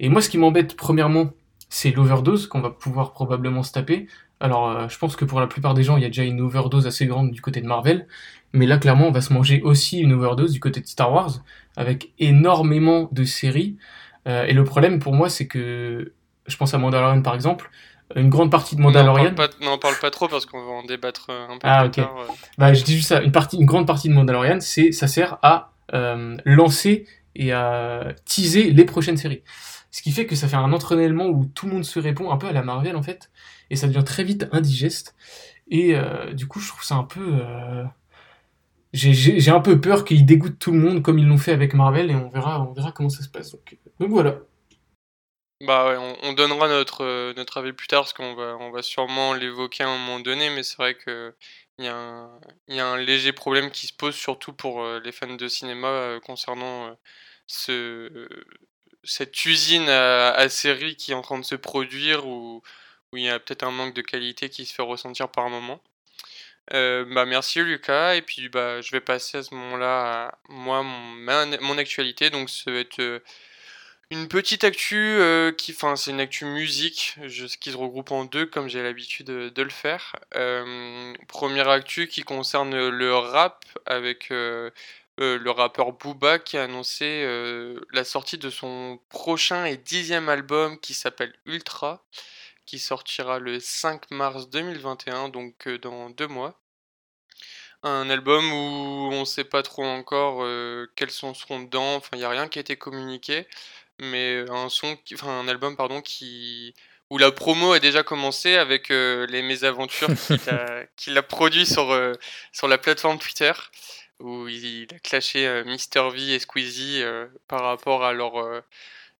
Et 0.00 0.08
moi, 0.08 0.22
ce 0.22 0.30
qui 0.30 0.38
m'embête, 0.38 0.76
premièrement, 0.76 1.30
c'est 1.68 1.90
l'overdose 1.92 2.48
qu'on 2.48 2.60
va 2.60 2.70
pouvoir 2.70 3.12
probablement 3.12 3.62
se 3.62 3.70
taper. 3.70 4.08
Alors, 4.40 4.70
euh, 4.70 4.88
je 4.88 4.98
pense 4.98 5.14
que 5.14 5.26
pour 5.26 5.38
la 5.38 5.46
plupart 5.46 5.74
des 5.74 5.82
gens, 5.82 5.98
il 5.98 6.02
y 6.02 6.06
a 6.06 6.08
déjà 6.08 6.24
une 6.24 6.40
overdose 6.40 6.86
assez 6.86 7.06
grande 7.06 7.30
du 7.30 7.42
côté 7.42 7.60
de 7.60 7.66
Marvel. 7.66 8.08
Mais 8.54 8.66
là, 8.66 8.78
clairement, 8.78 9.06
on 9.08 9.12
va 9.12 9.20
se 9.20 9.32
manger 9.32 9.60
aussi 9.62 10.00
une 10.00 10.14
overdose 10.14 10.52
du 10.52 10.58
côté 10.58 10.80
de 10.80 10.86
Star 10.86 11.12
Wars, 11.12 11.30
avec 11.76 12.12
énormément 12.18 13.08
de 13.12 13.24
séries. 13.24 13.76
Euh, 14.26 14.44
et 14.46 14.54
le 14.54 14.64
problème 14.64 14.98
pour 14.98 15.12
moi, 15.12 15.28
c'est 15.28 15.46
que, 15.46 16.12
je 16.46 16.56
pense 16.56 16.72
à 16.74 16.78
Mandalorian 16.78 17.22
par 17.22 17.34
exemple, 17.34 17.70
une 18.16 18.30
grande 18.30 18.50
partie 18.50 18.74
de 18.74 18.80
Mandalorian. 18.80 19.34
N'en 19.60 19.78
parle, 19.78 19.94
pas 20.00 20.10
trop 20.10 20.26
parce 20.26 20.46
qu'on 20.46 20.64
va 20.64 20.72
en 20.72 20.82
débattre 20.84 21.26
euh, 21.28 21.44
un 21.44 21.58
peu 21.58 21.60
ah, 21.62 21.82
plus 21.82 22.02
tard. 22.02 22.16
Bah, 22.58 22.72
je 22.72 22.82
dis 22.82 22.96
juste 22.96 23.08
ça. 23.08 23.22
Une, 23.22 23.32
partie, 23.32 23.56
une 23.56 23.66
grande 23.66 23.86
partie 23.86 24.08
de 24.08 24.14
Mandalorian, 24.14 24.58
ça 24.60 25.06
sert 25.06 25.38
à 25.42 25.72
lancer 26.44 27.06
et 27.36 27.52
à 27.52 28.14
teaser 28.24 28.70
les 28.70 28.84
prochaines 28.84 29.16
séries. 29.16 29.42
Ce 29.90 30.02
qui 30.02 30.12
fait 30.12 30.26
que 30.26 30.36
ça 30.36 30.48
fait 30.48 30.56
un 30.56 30.72
entraînement 30.72 31.26
où 31.26 31.44
tout 31.46 31.66
le 31.66 31.72
monde 31.72 31.84
se 31.84 31.98
répond, 31.98 32.30
un 32.30 32.36
peu 32.36 32.46
à 32.46 32.52
la 32.52 32.62
Marvel 32.62 32.96
en 32.96 33.02
fait, 33.02 33.30
et 33.70 33.76
ça 33.76 33.88
devient 33.88 34.04
très 34.04 34.24
vite 34.24 34.46
indigeste. 34.52 35.16
Et 35.68 35.96
euh, 35.96 36.32
du 36.32 36.46
coup, 36.46 36.60
je 36.60 36.68
trouve 36.68 36.84
ça 36.84 36.96
un 36.96 37.04
peu. 37.04 37.40
Euh... 37.40 37.84
J'ai 38.92 39.50
un 39.50 39.60
peu 39.60 39.80
peur 39.80 40.04
qu'ils 40.04 40.26
dégoûtent 40.26 40.58
tout 40.58 40.72
le 40.72 40.78
monde 40.80 41.02
comme 41.02 41.18
ils 41.18 41.26
l'ont 41.26 41.38
fait 41.38 41.52
avec 41.52 41.74
Marvel, 41.74 42.10
et 42.10 42.14
on 42.14 42.28
verra, 42.28 42.60
on 42.60 42.72
verra 42.72 42.90
comment 42.90 43.08
ça 43.08 43.22
se 43.22 43.28
passe. 43.28 43.52
Donc, 43.52 43.78
donc 44.00 44.10
voilà. 44.10 44.38
Bah 45.64 45.88
ouais, 45.88 45.96
on, 45.96 46.30
on 46.30 46.32
donnera 46.32 46.68
notre, 46.68 47.04
euh, 47.04 47.34
notre 47.36 47.58
avis 47.58 47.72
plus 47.72 47.86
tard, 47.86 48.02
parce 48.02 48.12
qu'on 48.12 48.34
va, 48.34 48.56
on 48.58 48.70
va 48.72 48.82
sûrement 48.82 49.34
l'évoquer 49.34 49.84
à 49.84 49.88
un 49.88 49.98
moment 49.98 50.18
donné, 50.18 50.50
mais 50.50 50.62
c'est 50.64 50.76
vrai 50.76 50.94
que 50.96 51.34
il 51.78 51.84
y, 51.84 51.88
a 51.88 51.96
un, 51.96 52.40
y 52.68 52.80
a 52.80 52.86
un 52.86 52.96
léger 52.96 53.32
problème 53.32 53.70
qui 53.70 53.86
se 53.86 53.92
pose, 53.92 54.14
surtout 54.14 54.52
pour 54.52 54.82
euh, 54.82 55.00
les 55.04 55.12
fans 55.12 55.34
de 55.34 55.48
cinéma, 55.48 56.18
concernant 56.24 56.96
ce, 57.46 58.28
cette 59.04 59.44
usine 59.44 59.88
à, 59.88 60.48
série 60.48 60.96
qui 60.96 61.12
est 61.12 61.14
en 61.14 61.22
train 61.22 61.38
de 61.38 61.44
se 61.44 61.54
produire 61.54 62.26
où, 62.26 62.62
il 63.12 63.22
y 63.22 63.28
a 63.28 63.38
peut-être 63.40 63.64
un 63.64 63.72
manque 63.72 63.94
de 63.94 64.02
qualité 64.02 64.50
qui 64.50 64.66
se 64.66 64.74
fait 64.74 64.82
ressentir 64.82 65.28
par 65.28 65.48
moment. 65.50 65.82
Euh, 66.72 67.04
bah 67.04 67.24
merci 67.24 67.60
Lucas. 67.60 68.14
Et 68.14 68.22
puis 68.22 68.48
bah 68.48 68.80
je 68.80 68.92
vais 68.92 69.00
passer 69.00 69.38
à 69.38 69.42
ce 69.42 69.54
moment-là 69.54 70.28
à 70.28 70.38
moi 70.48 70.82
mon, 70.82 71.78
actualité. 71.78 72.30
Donc 72.30 72.50
ça 72.50 72.70
va 72.70 72.78
être 72.78 73.00
euh, 73.00 73.18
une 74.10 74.28
petite 74.28 74.64
actu 74.64 74.96
euh, 74.96 75.52
qui 75.52 75.72
enfin 75.72 75.96
c'est 75.96 76.12
une 76.12 76.20
actu 76.20 76.44
musique 76.44 77.16
je, 77.26 77.46
qui 77.46 77.72
se 77.72 77.76
regroupe 77.76 78.12
en 78.12 78.24
deux 78.24 78.46
comme 78.46 78.68
j'ai 78.68 78.82
l'habitude 78.82 79.26
de, 79.26 79.48
de, 79.48 79.62
le 79.62 79.70
faire. 79.70 80.16
Première 81.28 81.68
actu 81.68 82.08
qui 82.08 82.22
concerne 82.22 82.88
le 82.88 83.14
rap 83.16 83.64
avec 83.86 84.30
euh, 85.20 85.38
le 85.38 85.50
rappeur 85.50 85.92
Booba 85.92 86.38
qui 86.38 86.56
a 86.56 86.62
annoncé 86.62 87.04
euh, 87.04 87.78
la 87.92 88.04
sortie 88.04 88.38
de 88.38 88.48
son 88.48 88.98
prochain 89.10 89.66
et 89.66 89.76
dixième 89.76 90.30
album 90.30 90.80
qui 90.80 90.94
s'appelle 90.94 91.34
Ultra, 91.44 92.02
qui 92.64 92.78
sortira 92.78 93.38
le 93.38 93.60
5 93.60 94.10
mars 94.12 94.48
2021, 94.48 95.28
donc 95.28 95.66
euh, 95.66 95.78
dans 95.78 96.08
deux 96.08 96.26
mois. 96.26 96.58
Un 97.82 98.08
album 98.08 98.50
où 98.50 99.10
on 99.12 99.20
ne 99.20 99.24
sait 99.26 99.44
pas 99.44 99.62
trop 99.62 99.84
encore 99.84 100.46
quels 100.96 101.10
sons 101.10 101.32
seront 101.32 101.60
dedans, 101.60 101.96
enfin 101.96 102.10
il 102.12 102.18
n'y 102.18 102.24
a 102.24 102.28
rien 102.28 102.46
qui 102.46 102.58
a 102.58 102.60
été 102.60 102.76
communiqué, 102.76 103.46
mais 103.98 104.44
un 104.50 104.68
son, 104.68 104.98
enfin 105.14 105.40
un 105.40 105.48
album 105.48 105.76
pardon 105.76 106.02
qui 106.02 106.74
où 107.08 107.16
la 107.16 107.32
promo 107.32 107.72
a 107.72 107.80
déjà 107.80 108.02
commencé 108.02 108.56
avec 108.56 108.90
les 108.90 109.42
mésaventures 109.42 110.10
qu'il 110.96 111.16
a, 111.16 111.22
produit 111.28 111.64
sur, 111.64 111.98
sur 112.52 112.68
la 112.68 112.76
plateforme 112.76 113.18
Twitter 113.18 113.52
où 114.20 114.48
il 114.48 114.88
a 114.94 114.98
clashé 114.98 115.46
euh, 115.46 115.64
Mister 115.64 116.02
V 116.12 116.34
et 116.34 116.38
Squeezie 116.38 117.02
euh, 117.02 117.26
par 117.48 117.62
rapport 117.62 118.04
à 118.04 118.12
leur, 118.12 118.38
euh, 118.38 118.60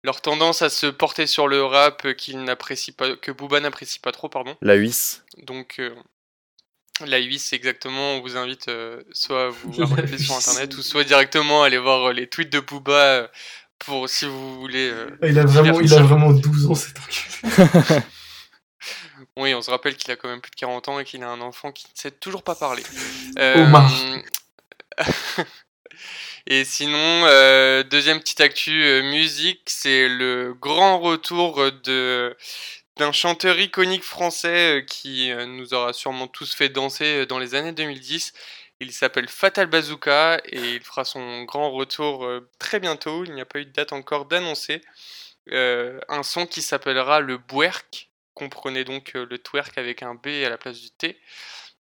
leur 0.03 0.21
tendance 0.21 0.63
à 0.63 0.71
se 0.71 0.87
porter 0.87 1.27
sur 1.27 1.49
le 1.49 1.65
rap 1.65 2.13
qu'il 2.15 2.43
n'apprécie 2.43 2.93
pas, 2.93 3.17
que 3.17 3.33
Booba 3.33 3.61
n'apprécie 3.61 3.99
pas 3.99 4.13
trop, 4.13 4.29
pardon. 4.29 4.57
La 4.63 4.75
huisse. 4.75 5.25
Donc 5.47 5.81
la 7.07 7.19
huisse, 7.19 7.47
c'est 7.47 7.57
exactement, 7.57 8.15
on 8.15 8.21
vous 8.21 8.37
invite 8.37 8.71
soit 9.13 9.47
à 9.47 9.49
vous 9.49 9.73
regarder 9.85 10.19
sur 10.19 10.37
internet 10.37 10.77
ou 10.77 10.83
soit 10.83 11.05
directement 11.05 11.63
à 11.63 11.67
aller 11.67 11.79
voir 11.79 12.13
les 12.13 12.27
tweets 12.27 12.53
de 12.53 12.61
Booba 12.61 13.31
pour 13.79 14.09
si 14.09 14.27
vous 14.27 14.61
voulez. 14.61 14.93
Ah, 15.23 15.27
il, 15.27 15.39
a 15.39 15.45
vraiment, 15.45 15.81
il 15.81 15.95
a 15.95 16.03
vraiment 16.03 16.33
12 16.33 16.67
ans 16.67 16.75
cet 16.75 16.99
enculé. 16.99 18.03
oui, 19.39 19.55
on 19.55 19.63
se 19.63 19.71
rappelle 19.71 19.97
qu'il 19.97 20.11
a 20.11 20.17
quand 20.17 20.29
même 20.29 20.43
plus 20.43 20.51
de 20.51 20.57
40 20.57 20.89
ans 20.89 21.01
et 21.01 21.05
qu'il 21.05 21.23
a 21.23 21.31
un 21.31 21.41
enfant 21.41 21.73
qui 21.73 21.87
ne 21.87 21.99
sait 21.99 22.11
toujours 22.11 22.43
pas 22.43 22.55
parler. 22.55 22.83
Omar. 23.39 23.91
Et 26.47 26.65
sinon, 26.65 27.27
euh, 27.27 27.83
deuxième 27.83 28.21
petite 28.21 28.41
actu 28.41 28.83
euh, 28.85 29.03
musique, 29.03 29.63
c'est 29.67 30.09
le 30.09 30.55
grand 30.55 30.99
retour 30.99 31.71
de 31.73 32.37
d'un 32.97 33.13
chanteur 33.13 33.59
iconique 33.59 34.05
français 34.05 34.81
euh, 34.81 34.83
qui 34.83 35.33
nous 35.47 35.75
aura 35.75 35.93
sûrement 35.93 36.29
tous 36.29 36.55
fait 36.55 36.69
danser 36.69 37.25
dans 37.27 37.39
les 37.39 37.55
années 37.55 37.73
2010. 37.73 38.33
Il 38.81 38.93
s'appelle 38.93 39.29
Fatal 39.29 39.67
Bazooka 39.67 40.41
et 40.47 40.75
il 40.75 40.83
fera 40.83 41.05
son 41.05 41.45
grand 41.45 41.71
retour 41.71 42.27
très 42.59 42.81
bientôt. 42.81 43.25
Il 43.25 43.35
n'y 43.35 43.41
a 43.41 43.47
pas 43.47 43.61
eu 43.61 43.67
de 43.67 43.73
date 43.73 43.93
encore 43.93 44.27
d'annoncer. 44.27 44.83
un 45.53 46.23
son 46.23 46.47
qui 46.47 46.63
s'appellera 46.63 47.21
le 47.21 47.39
Bwerk. 47.39 48.11
Comprenez 48.35 48.85
donc 48.85 49.13
le 49.15 49.39
twerk 49.39 49.77
avec 49.79 50.03
un 50.03 50.15
B 50.15 50.29
à 50.45 50.49
la 50.49 50.59
place 50.59 50.81
du 50.81 50.91
T. 50.91 51.21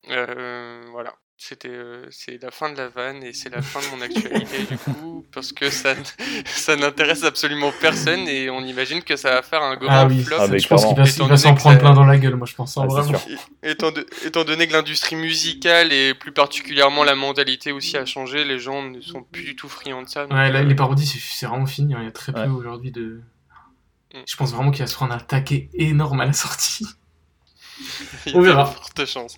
voilà. 0.06 1.16
C'était, 1.36 1.68
euh, 1.68 2.06
c'est 2.12 2.42
la 2.42 2.52
fin 2.52 2.72
de 2.72 2.78
la 2.78 2.88
vanne 2.88 3.24
et 3.24 3.34
c'est 3.34 3.50
la 3.50 3.62
fin 3.62 3.80
de 3.82 3.96
mon 3.96 4.02
actualité 4.06 4.64
du 4.64 4.78
coup, 4.78 5.26
parce 5.34 5.52
que 5.52 5.70
ça, 5.70 5.96
ça 6.46 6.76
n'intéresse 6.76 7.24
absolument 7.24 7.72
personne 7.82 8.28
et 8.28 8.50
on 8.50 8.62
imagine 8.62 9.02
que 9.04 9.16
ça 9.16 9.32
va 9.32 9.42
faire 9.42 9.62
un 9.62 9.76
grand 9.76 9.92
ah 9.92 10.06
oui, 10.06 10.24
flop. 10.24 10.38
Ah, 10.40 10.58
je 10.58 10.68
pense 10.68 10.86
qu'il 10.86 10.96
va, 10.96 11.38
s'en 11.38 11.56
prendre 11.56 11.80
plein 11.80 11.94
dans 11.94 12.06
la 12.06 12.18
gueule, 12.18 12.36
moi 12.36 12.48
je 12.48 12.56
pense, 12.56 12.78
hein, 12.78 12.86
vraiment. 12.86 13.20
Étant, 13.64 13.92
étant, 14.26 14.44
donné 14.44 14.68
que 14.68 14.74
l'industrie 14.74 15.16
musicale 15.16 15.92
et 15.92 16.14
plus 16.14 16.32
particulièrement 16.32 17.04
la 17.04 17.16
mentalité 17.16 17.72
aussi 17.72 17.98
a 17.98 18.06
changé, 18.06 18.46
les 18.46 18.60
gens 18.60 18.84
ne 18.84 19.02
sont 19.02 19.24
plus 19.24 19.44
du 19.44 19.56
tout 19.56 19.70
friands 19.70 20.04
de 20.04 20.10
ça. 20.10 20.26
ouais, 20.26 20.52
là, 20.52 20.60
euh, 20.60 20.64
les 20.64 20.76
parodies 20.76 21.08
c'est, 21.08 21.46
vraiment 21.46 21.66
fini, 21.66 21.94
hein, 21.94 22.00
il 22.02 22.06
y 22.06 22.08
a 22.08 22.12
très 22.12 22.32
peu 22.32 22.50
aujourd'hui 22.50 22.92
de... 22.92 23.22
Mm. 24.14 24.20
Je 24.28 24.36
pense 24.36 24.54
vraiment 24.54 24.72
qu'il 24.72 24.84
va 24.84 24.88
se 24.88 24.96
prendre 24.96 25.14
un 25.14 25.20
taquet 25.20 25.70
énorme 25.74 26.22
à 26.22 26.26
la 26.26 26.34
sortie. 26.34 26.88
on 28.34 28.42
verra. 28.42 28.66
Forte 28.66 29.06
chance. 29.06 29.38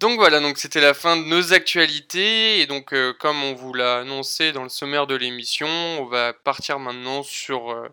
Donc 0.00 0.18
voilà, 0.18 0.40
donc 0.40 0.58
c'était 0.58 0.80
la 0.80 0.92
fin 0.92 1.16
de 1.16 1.22
nos 1.22 1.52
actualités. 1.52 2.60
Et 2.60 2.66
donc 2.66 2.92
euh, 2.92 3.12
comme 3.12 3.42
on 3.44 3.54
vous 3.54 3.72
l'a 3.72 3.98
annoncé 3.98 4.50
dans 4.50 4.64
le 4.64 4.68
sommaire 4.68 5.06
de 5.06 5.14
l'émission, 5.14 5.68
on 5.68 6.06
va 6.06 6.32
partir 6.32 6.80
maintenant 6.80 7.22
sur, 7.22 7.70
euh, 7.70 7.88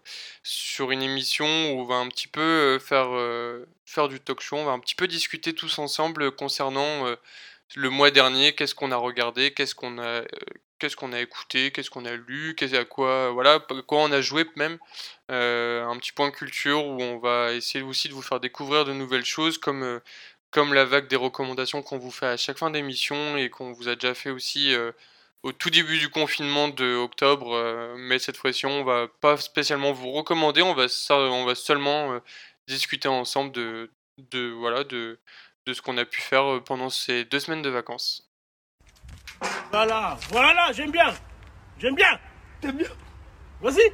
une 0.79 1.03
émission 1.03 1.45
où 1.45 1.81
on 1.81 1.83
va 1.83 1.95
un 1.95 2.07
petit 2.07 2.27
peu 2.27 2.41
euh, 2.41 3.65
faire, 3.85 4.07
du 4.09 4.19
talk 4.19 4.41
show, 4.41 4.57
on 4.57 4.65
va 4.65 4.71
un 4.71 4.79
petit 4.79 4.95
peu 4.95 5.07
discuter 5.07 5.53
tous 5.53 5.77
ensemble 5.77 6.31
concernant 6.31 7.05
le 7.75 7.89
mois 7.89 8.09
dernier, 8.09 8.55
qu'est-ce 8.55 8.73
qu'on 8.73 8.91
a 8.91 8.97
regardé, 8.97 9.53
qu'est-ce 9.53 9.75
qu'on 9.75 9.99
a 9.99 10.23
qu'est-ce 10.79 10.95
qu'on 10.95 11.13
a 11.13 11.19
écouté, 11.21 11.71
qu'est-ce 11.71 11.91
qu'on 11.91 12.05
a 12.05 12.15
lu, 12.15 12.55
qu'est-ce 12.55 12.75
à 12.75 12.85
quoi 12.85 13.29
voilà, 13.29 13.59
quoi 13.59 13.99
on 13.99 14.11
a 14.11 14.21
joué 14.21 14.45
même. 14.55 14.79
un 15.29 15.97
petit 15.99 16.11
point 16.13 16.31
culture 16.31 16.83
où 16.85 17.01
on 17.01 17.19
va 17.19 17.53
essayer 17.53 17.83
aussi 17.83 18.09
de 18.09 18.13
vous 18.13 18.23
faire 18.23 18.39
découvrir 18.39 18.85
de 18.85 18.93
nouvelles 18.93 19.25
choses 19.25 19.59
comme 19.59 20.01
comme 20.51 20.73
la 20.73 20.85
vague 20.85 21.07
des 21.07 21.15
recommandations 21.15 21.81
qu'on 21.81 21.97
vous 21.97 22.11
fait 22.11 22.27
à 22.27 22.37
chaque 22.37 22.57
fin 22.57 22.69
d'émission 22.69 23.37
et 23.37 23.49
qu'on 23.49 23.71
vous 23.71 23.87
a 23.87 23.95
déjà 23.95 24.13
fait 24.13 24.29
aussi 24.29 24.73
euh, 24.73 24.91
au 25.43 25.53
tout 25.53 25.69
début 25.69 25.97
du 25.97 26.09
confinement 26.09 26.67
de 26.67 26.95
octobre. 26.95 27.55
Euh, 27.55 27.95
mais 27.97 28.19
cette 28.19 28.37
fois-ci, 28.37 28.65
on 28.65 28.83
va 28.83 29.07
pas 29.21 29.37
spécialement 29.37 29.93
vous 29.93 30.11
recommander, 30.11 30.61
on 30.61 30.73
va, 30.73 30.87
on 31.09 31.45
va 31.45 31.55
seulement 31.55 32.11
euh, 32.11 32.19
discuter 32.67 33.07
ensemble 33.07 33.53
de, 33.53 33.89
de, 34.17 34.51
voilà, 34.51 34.83
de, 34.83 35.19
de 35.65 35.73
ce 35.73 35.81
qu'on 35.81 35.97
a 35.97 36.05
pu 36.05 36.19
faire 36.19 36.61
pendant 36.65 36.89
ces 36.89 37.23
deux 37.23 37.39
semaines 37.39 37.61
de 37.61 37.69
vacances. 37.69 38.29
Voilà, 39.71 40.17
voilà, 40.29 40.71
j'aime 40.73 40.91
bien, 40.91 41.13
j'aime 41.79 41.95
bien, 41.95 42.19
t'aimes 42.59 42.77
bien, 42.77 42.89
vas-y. 43.61 43.93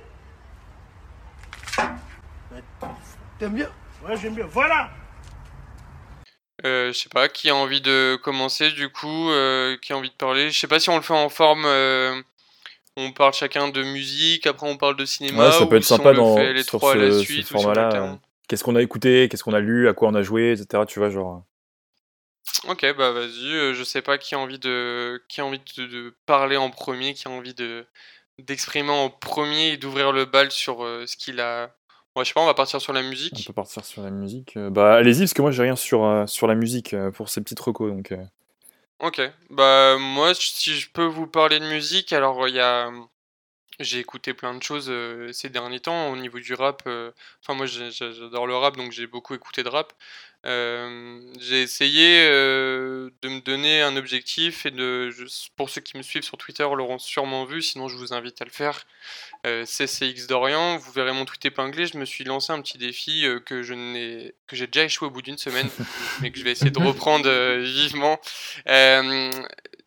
T'aimes 3.37 3.53
bien? 3.53 3.71
Ouais, 4.03 4.17
j'aime 4.17 4.33
bien, 4.33 4.47
voilà 4.47 4.89
euh, 6.65 6.91
je 6.91 6.97
sais 6.97 7.09
pas, 7.09 7.29
qui 7.29 7.49
a 7.49 7.55
envie 7.55 7.81
de 7.81 8.17
commencer 8.23 8.71
du 8.71 8.89
coup, 8.89 9.29
euh, 9.29 9.77
qui 9.77 9.93
a 9.93 9.97
envie 9.97 10.09
de 10.09 10.15
parler. 10.15 10.49
Je 10.49 10.57
sais 10.57 10.67
pas 10.67 10.79
si 10.79 10.89
on 10.89 10.95
le 10.95 11.03
fait 11.03 11.13
en 11.13 11.29
forme, 11.29 11.65
euh, 11.65 12.19
on 12.95 13.11
parle 13.11 13.33
chacun 13.33 13.67
de 13.69 13.83
musique, 13.83 14.47
après 14.47 14.67
on 14.67 14.75
parle 14.75 14.95
de 14.95 15.05
cinéma. 15.05 15.45
Ouais, 15.45 15.51
ça 15.51 15.67
peut 15.67 15.77
être 15.77 15.83
sympa 15.83 16.13
dans 16.13 16.35
les 16.37 16.63
sur 16.63 16.79
trois 16.79 16.93
ce, 16.93 16.97
à 16.97 17.01
la 17.01 17.11
ce 17.11 17.19
suite. 17.19 17.47
format-là. 17.47 18.17
Qu'est-ce 18.47 18.63
qu'on 18.63 18.75
a 18.75 18.81
écouté, 18.81 19.27
qu'est-ce 19.29 19.43
qu'on 19.43 19.53
a 19.53 19.59
lu, 19.59 19.87
à 19.87 19.93
quoi 19.93 20.09
on 20.09 20.15
a 20.15 20.23
joué, 20.23 20.53
etc. 20.53 20.83
Tu 20.87 20.99
vois, 20.99 21.09
genre. 21.09 21.43
Ok, 22.67 22.85
bah 22.97 23.11
vas-y. 23.11 23.75
je 23.75 23.83
sais 23.83 24.01
pas 24.01 24.17
qui 24.17 24.33
a 24.33 24.39
envie 24.39 24.57
de, 24.57 25.21
qui 25.29 25.41
a 25.41 25.45
envie 25.45 25.61
de, 25.77 25.85
de, 25.85 26.15
parler 26.25 26.57
en 26.57 26.71
premier, 26.71 27.13
qui 27.13 27.27
a 27.27 27.31
envie 27.31 27.53
de 27.53 27.85
d'exprimer 28.39 28.91
en 28.91 29.09
premier 29.09 29.73
et 29.73 29.77
d'ouvrir 29.77 30.11
le 30.11 30.25
bal 30.25 30.51
sur 30.51 30.77
ce 30.79 31.17
qu'il 31.17 31.39
a 31.39 31.76
Ouais, 32.17 32.23
je 32.23 32.29
sais 32.29 32.33
pas, 32.33 32.41
on 32.41 32.47
va 32.47 32.55
partir 32.55 32.81
sur 32.81 32.93
la 32.93 33.03
musique. 33.03 33.35
On 33.43 33.43
peut 33.43 33.53
partir 33.53 33.85
sur 33.85 34.01
la 34.01 34.09
musique. 34.09 34.57
Euh, 34.57 34.71
bah, 34.71 34.95
allez-y, 34.95 35.19
parce 35.19 35.35
que 35.35 35.43
moi, 35.43 35.51
j'ai 35.51 35.61
rien 35.61 35.75
sur, 35.75 36.03
euh, 36.03 36.25
sur 36.25 36.47
la 36.47 36.55
musique 36.55 36.95
euh, 36.95 37.11
pour 37.11 37.29
ces 37.29 37.41
petites 37.41 37.59
recos. 37.59 37.91
Donc, 37.91 38.11
Ok. 38.99 39.21
Bah, 39.51 39.97
moi, 39.99 40.33
si 40.33 40.73
je 40.73 40.89
peux 40.89 41.05
vous 41.05 41.27
parler 41.27 41.59
de 41.59 41.67
musique, 41.67 42.13
alors 42.13 42.47
il 42.47 42.55
y 42.55 42.59
a. 42.59 42.89
j'ai 43.79 43.99
écouté 43.99 44.33
plein 44.33 44.53
de 44.55 44.63
choses 44.63 44.87
euh, 44.89 45.31
ces 45.33 45.49
derniers 45.49 45.79
temps 45.79 46.09
au 46.11 46.15
niveau 46.17 46.39
du 46.39 46.53
rap. 46.53 46.83
euh, 46.87 47.11
Enfin, 47.43 47.53
moi 47.53 47.65
j'adore 47.65 48.47
le 48.47 48.55
rap, 48.55 48.75
donc 48.77 48.91
j'ai 48.91 49.07
beaucoup 49.07 49.33
écouté 49.35 49.63
de 49.63 49.69
rap. 49.69 49.93
Euh, 50.45 51.19
j'ai 51.39 51.61
essayé 51.63 52.23
de 52.29 53.11
me 53.29 53.41
donner 53.41 53.81
un 53.81 53.97
objectif 53.97 54.65
et 54.65 54.71
de, 54.71 55.09
je- 55.09 55.25
pour 55.57 55.69
ceux 55.69 55.81
qui 55.81 55.97
me 55.97 56.03
suivent 56.03 56.23
sur 56.23 56.37
Twitter 56.37 56.63
l'auront 56.75 56.99
sûrement 56.99 57.43
vu, 57.45 57.61
sinon 57.61 57.87
je 57.89 57.97
vous 57.97 58.13
invite 58.13 58.41
à 58.41 58.45
le 58.45 58.51
faire. 58.51 58.85
CCX 59.65 60.27
Dorian, 60.27 60.77
vous 60.77 60.91
verrez 60.91 61.13
mon 61.13 61.23
tweet 61.25 61.45
épinglé. 61.45 61.85
Je 61.87 61.97
me 61.97 62.05
suis 62.05 62.23
lancé 62.25 62.51
un 62.51 62.61
petit 62.61 62.77
défi 62.77 63.25
que 63.45 63.63
je 63.63 63.73
n'ai, 63.73 64.33
que 64.47 64.55
j'ai 64.57 64.67
déjà 64.67 64.85
échoué 64.85 65.07
au 65.07 65.11
bout 65.11 65.21
d'une 65.21 65.37
semaine, 65.37 65.69
mais 66.21 66.31
que 66.31 66.37
je 66.37 66.43
vais 66.43 66.51
essayer 66.51 66.71
de 66.71 66.79
reprendre 66.79 67.29
vivement. 67.59 68.19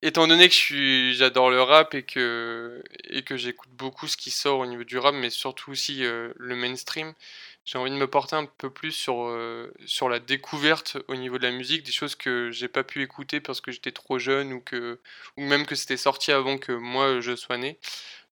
Étant 0.03 0.27
donné 0.27 0.49
que 0.49 1.13
j'adore 1.13 1.51
le 1.51 1.61
rap 1.61 1.95
et 1.95 2.03
que, 2.03 2.83
et 3.05 3.23
que 3.23 3.37
j'écoute 3.37 3.69
beaucoup 3.73 4.09
ce 4.09 4.17
qui 4.17 4.31
sort 4.31 4.61
au 4.61 4.67
niveau 4.67 4.83
du 4.85 4.97
rap, 4.97 5.15
mais 5.15 5.29
surtout 5.29 5.73
aussi 5.73 6.05
euh, 6.05 6.33
le 6.37 6.57
mainstream, 6.57 7.13
j'ai 7.67 7.77
envie 7.77 7.91
de 7.91 7.97
me 7.97 8.07
porter 8.07 8.35
un 8.35 8.47
peu 8.47 8.71
plus 8.71 8.93
sur, 8.93 9.27
euh, 9.27 9.71
sur 9.85 10.09
la 10.09 10.19
découverte 10.19 10.97
au 11.09 11.17
niveau 11.17 11.37
de 11.37 11.43
la 11.43 11.53
musique, 11.53 11.83
des 11.83 11.93
choses 11.93 12.15
que 12.15 12.51
j'ai 12.51 12.69
pas 12.69 12.83
pu 12.83 13.03
écouter 13.03 13.41
parce 13.41 13.61
que 13.61 13.73
j'étais 13.73 13.93
trop 13.93 14.19
jeune 14.19 14.55
ou, 14.55 14.61
que, 14.61 15.01
ou 15.37 15.43
même 15.43 15.67
que 15.67 15.75
c'était 15.75 15.99
sorti 15.99 16.33
avant 16.33 16.57
que 16.57 16.73
moi 16.73 17.21
je 17.21 17.37
sois 17.37 17.59
né. 17.59 17.79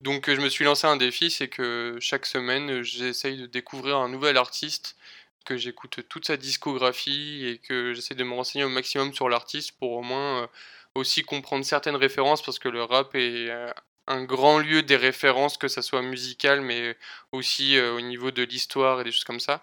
Donc 0.03 0.29
je 0.29 0.40
me 0.40 0.50
suis 0.50 0.64
lancé 0.66 0.87
un 0.87 0.96
défi, 0.96 1.31
c'est 1.31 1.48
que 1.48 1.96
chaque 2.00 2.27
semaine 2.27 2.83
j'essaye 2.83 3.38
de 3.38 3.46
découvrir 3.46 3.96
un 3.96 4.11
nouvel 4.11 4.37
artiste, 4.37 4.96
que 5.44 5.57
j'écoute 5.57 6.00
toute 6.09 6.27
sa 6.27 6.37
discographie 6.37 7.46
et 7.46 7.59
que 7.59 7.92
j'essaie 7.94 8.14
de 8.14 8.24
me 8.24 8.35
renseigner 8.35 8.64
au 8.64 8.68
maximum 8.68 9.14
sur 9.14 9.29
l'artiste 9.29 9.72
pour 9.79 9.92
au 9.92 10.03
moins 10.03 10.42
euh, 10.42 10.46
aussi 10.94 11.22
comprendre 11.22 11.64
certaines 11.64 11.96
références 11.96 12.42
parce 12.42 12.59
que 12.59 12.68
le 12.68 12.83
rap 12.85 13.14
est 13.14 13.50
euh, 13.50 13.72
un 14.07 14.24
grand 14.24 14.59
lieu 14.59 14.83
des 14.83 14.96
références, 14.96 15.57
que 15.57 15.68
ça 15.68 15.83
soit 15.83 16.02
musical 16.02 16.61
mais 16.61 16.96
aussi 17.33 17.76
euh, 17.76 17.94
au 17.94 18.00
niveau 18.00 18.30
de 18.30 18.42
l'histoire 18.42 19.00
et 19.00 19.04
des 19.04 19.12
choses 19.12 19.24
comme 19.24 19.40
ça. 19.40 19.62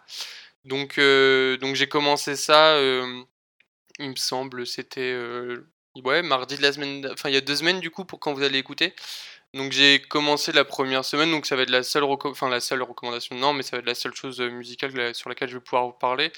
Donc, 0.65 0.97
euh, 0.97 1.57
donc 1.57 1.75
j'ai 1.75 1.87
commencé 1.87 2.35
ça, 2.35 2.79
il 3.99 4.09
me 4.09 4.15
semble, 4.15 4.67
c'était 4.67 5.15
ouais, 6.03 6.21
mardi 6.21 6.57
de 6.57 6.61
la 6.61 6.73
semaine, 6.73 7.07
enfin 7.11 7.29
il 7.29 7.33
y 7.33 7.37
a 7.37 7.41
deux 7.41 7.55
semaines 7.55 7.79
du 7.79 7.89
coup 7.91 8.05
pour 8.05 8.19
quand 8.19 8.33
vous 8.33 8.43
allez 8.43 8.59
écouter. 8.59 8.93
Donc 9.53 9.73
j'ai 9.73 10.01
commencé 10.01 10.53
la 10.53 10.63
première 10.63 11.03
semaine, 11.03 11.29
donc 11.29 11.45
ça 11.45 11.57
va 11.57 11.63
être 11.63 11.69
la 11.71 11.83
seule, 11.83 12.05
la 12.49 12.59
seule 12.61 12.83
recommandation, 12.83 13.35
non, 13.35 13.53
mais 13.53 13.63
ça 13.63 13.75
va 13.75 13.79
être 13.79 13.85
la 13.85 13.95
seule 13.95 14.13
chose 14.13 14.39
musicale 14.39 15.13
sur 15.13 15.29
laquelle 15.29 15.49
je 15.49 15.55
vais 15.55 15.63
pouvoir 15.63 15.85
vous 15.87 15.93
parler. 15.93 16.31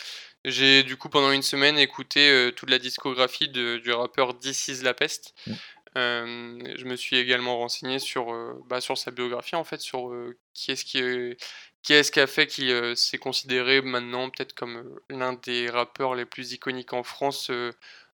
J'ai 0.46 0.84
du 0.84 0.98
coup 0.98 1.10
pendant 1.10 1.32
une 1.32 1.42
semaine 1.42 1.78
écouté 1.78 2.30
euh, 2.30 2.52
toute 2.52 2.70
la 2.70 2.80
discographie 2.80 3.48
de- 3.50 3.78
du 3.78 3.92
rappeur 3.94 4.38
This 4.38 4.68
Is 4.68 4.84
La 4.84 4.94
Peste. 4.94 5.34
Mm. 5.48 5.54
Euh, 5.96 6.74
je 6.76 6.86
me 6.86 6.96
suis 6.96 7.18
également 7.18 7.58
renseigné 7.58 8.00
sur, 8.00 8.34
euh, 8.34 8.54
bah, 8.68 8.82
sur 8.82 8.98
sa 8.98 9.12
biographie 9.12 9.56
en 9.56 9.64
fait, 9.64 9.80
sur 9.80 10.12
qui 10.54 10.72
est-ce 10.72 10.86
qui, 10.86 10.98
est- 10.98 11.38
qui 11.84 12.02
qui 12.12 12.20
a 12.20 12.28
fait 12.28 12.48
qu'il 12.48 12.70
euh, 12.72 12.96
s'est 12.96 13.18
considéré 13.20 13.82
maintenant 13.82 14.30
peut-être 14.30 14.54
comme 14.54 15.00
l'un 15.10 15.34
des 15.34 15.70
rappeurs 15.70 16.16
les 16.16 16.26
plus 16.26 16.52
iconiques 16.54 16.94
en 16.94 17.04
France 17.04 17.52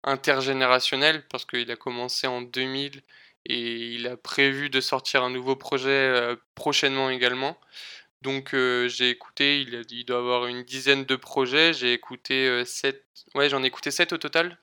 intergénérationnel 0.04 1.24
parce 1.30 1.46
qu'il 1.46 1.70
a 1.72 1.76
commencé 1.76 2.28
en 2.28 2.42
2000 2.42 3.02
et 3.46 3.94
il 3.96 4.08
a 4.08 4.18
prévu 4.18 4.70
de 4.70 4.82
sortir 4.82 5.24
un 5.24 5.30
nouveau 5.30 5.56
projet 5.56 6.36
prochainement 6.56 7.10
également. 7.10 7.58
Donc 8.22 8.54
euh, 8.54 8.88
j'ai 8.90 9.10
écouté, 9.10 9.62
il, 9.62 9.86
il 9.92 10.06
doit 10.06 10.18
avoir 10.20 10.46
une 10.48 10.64
dizaine 10.64 11.06
de 11.06 11.16
projets, 11.16 11.74
j'ai 11.74 11.94
écouté 11.94 12.48
euh, 12.48 12.66
sept, 12.66 13.06
ouais 13.36 13.50
j'en 13.50 13.64
ai 13.64 13.68
écouté 13.68 13.92
7 13.92 14.12
au 14.14 14.18
total. 14.18 14.58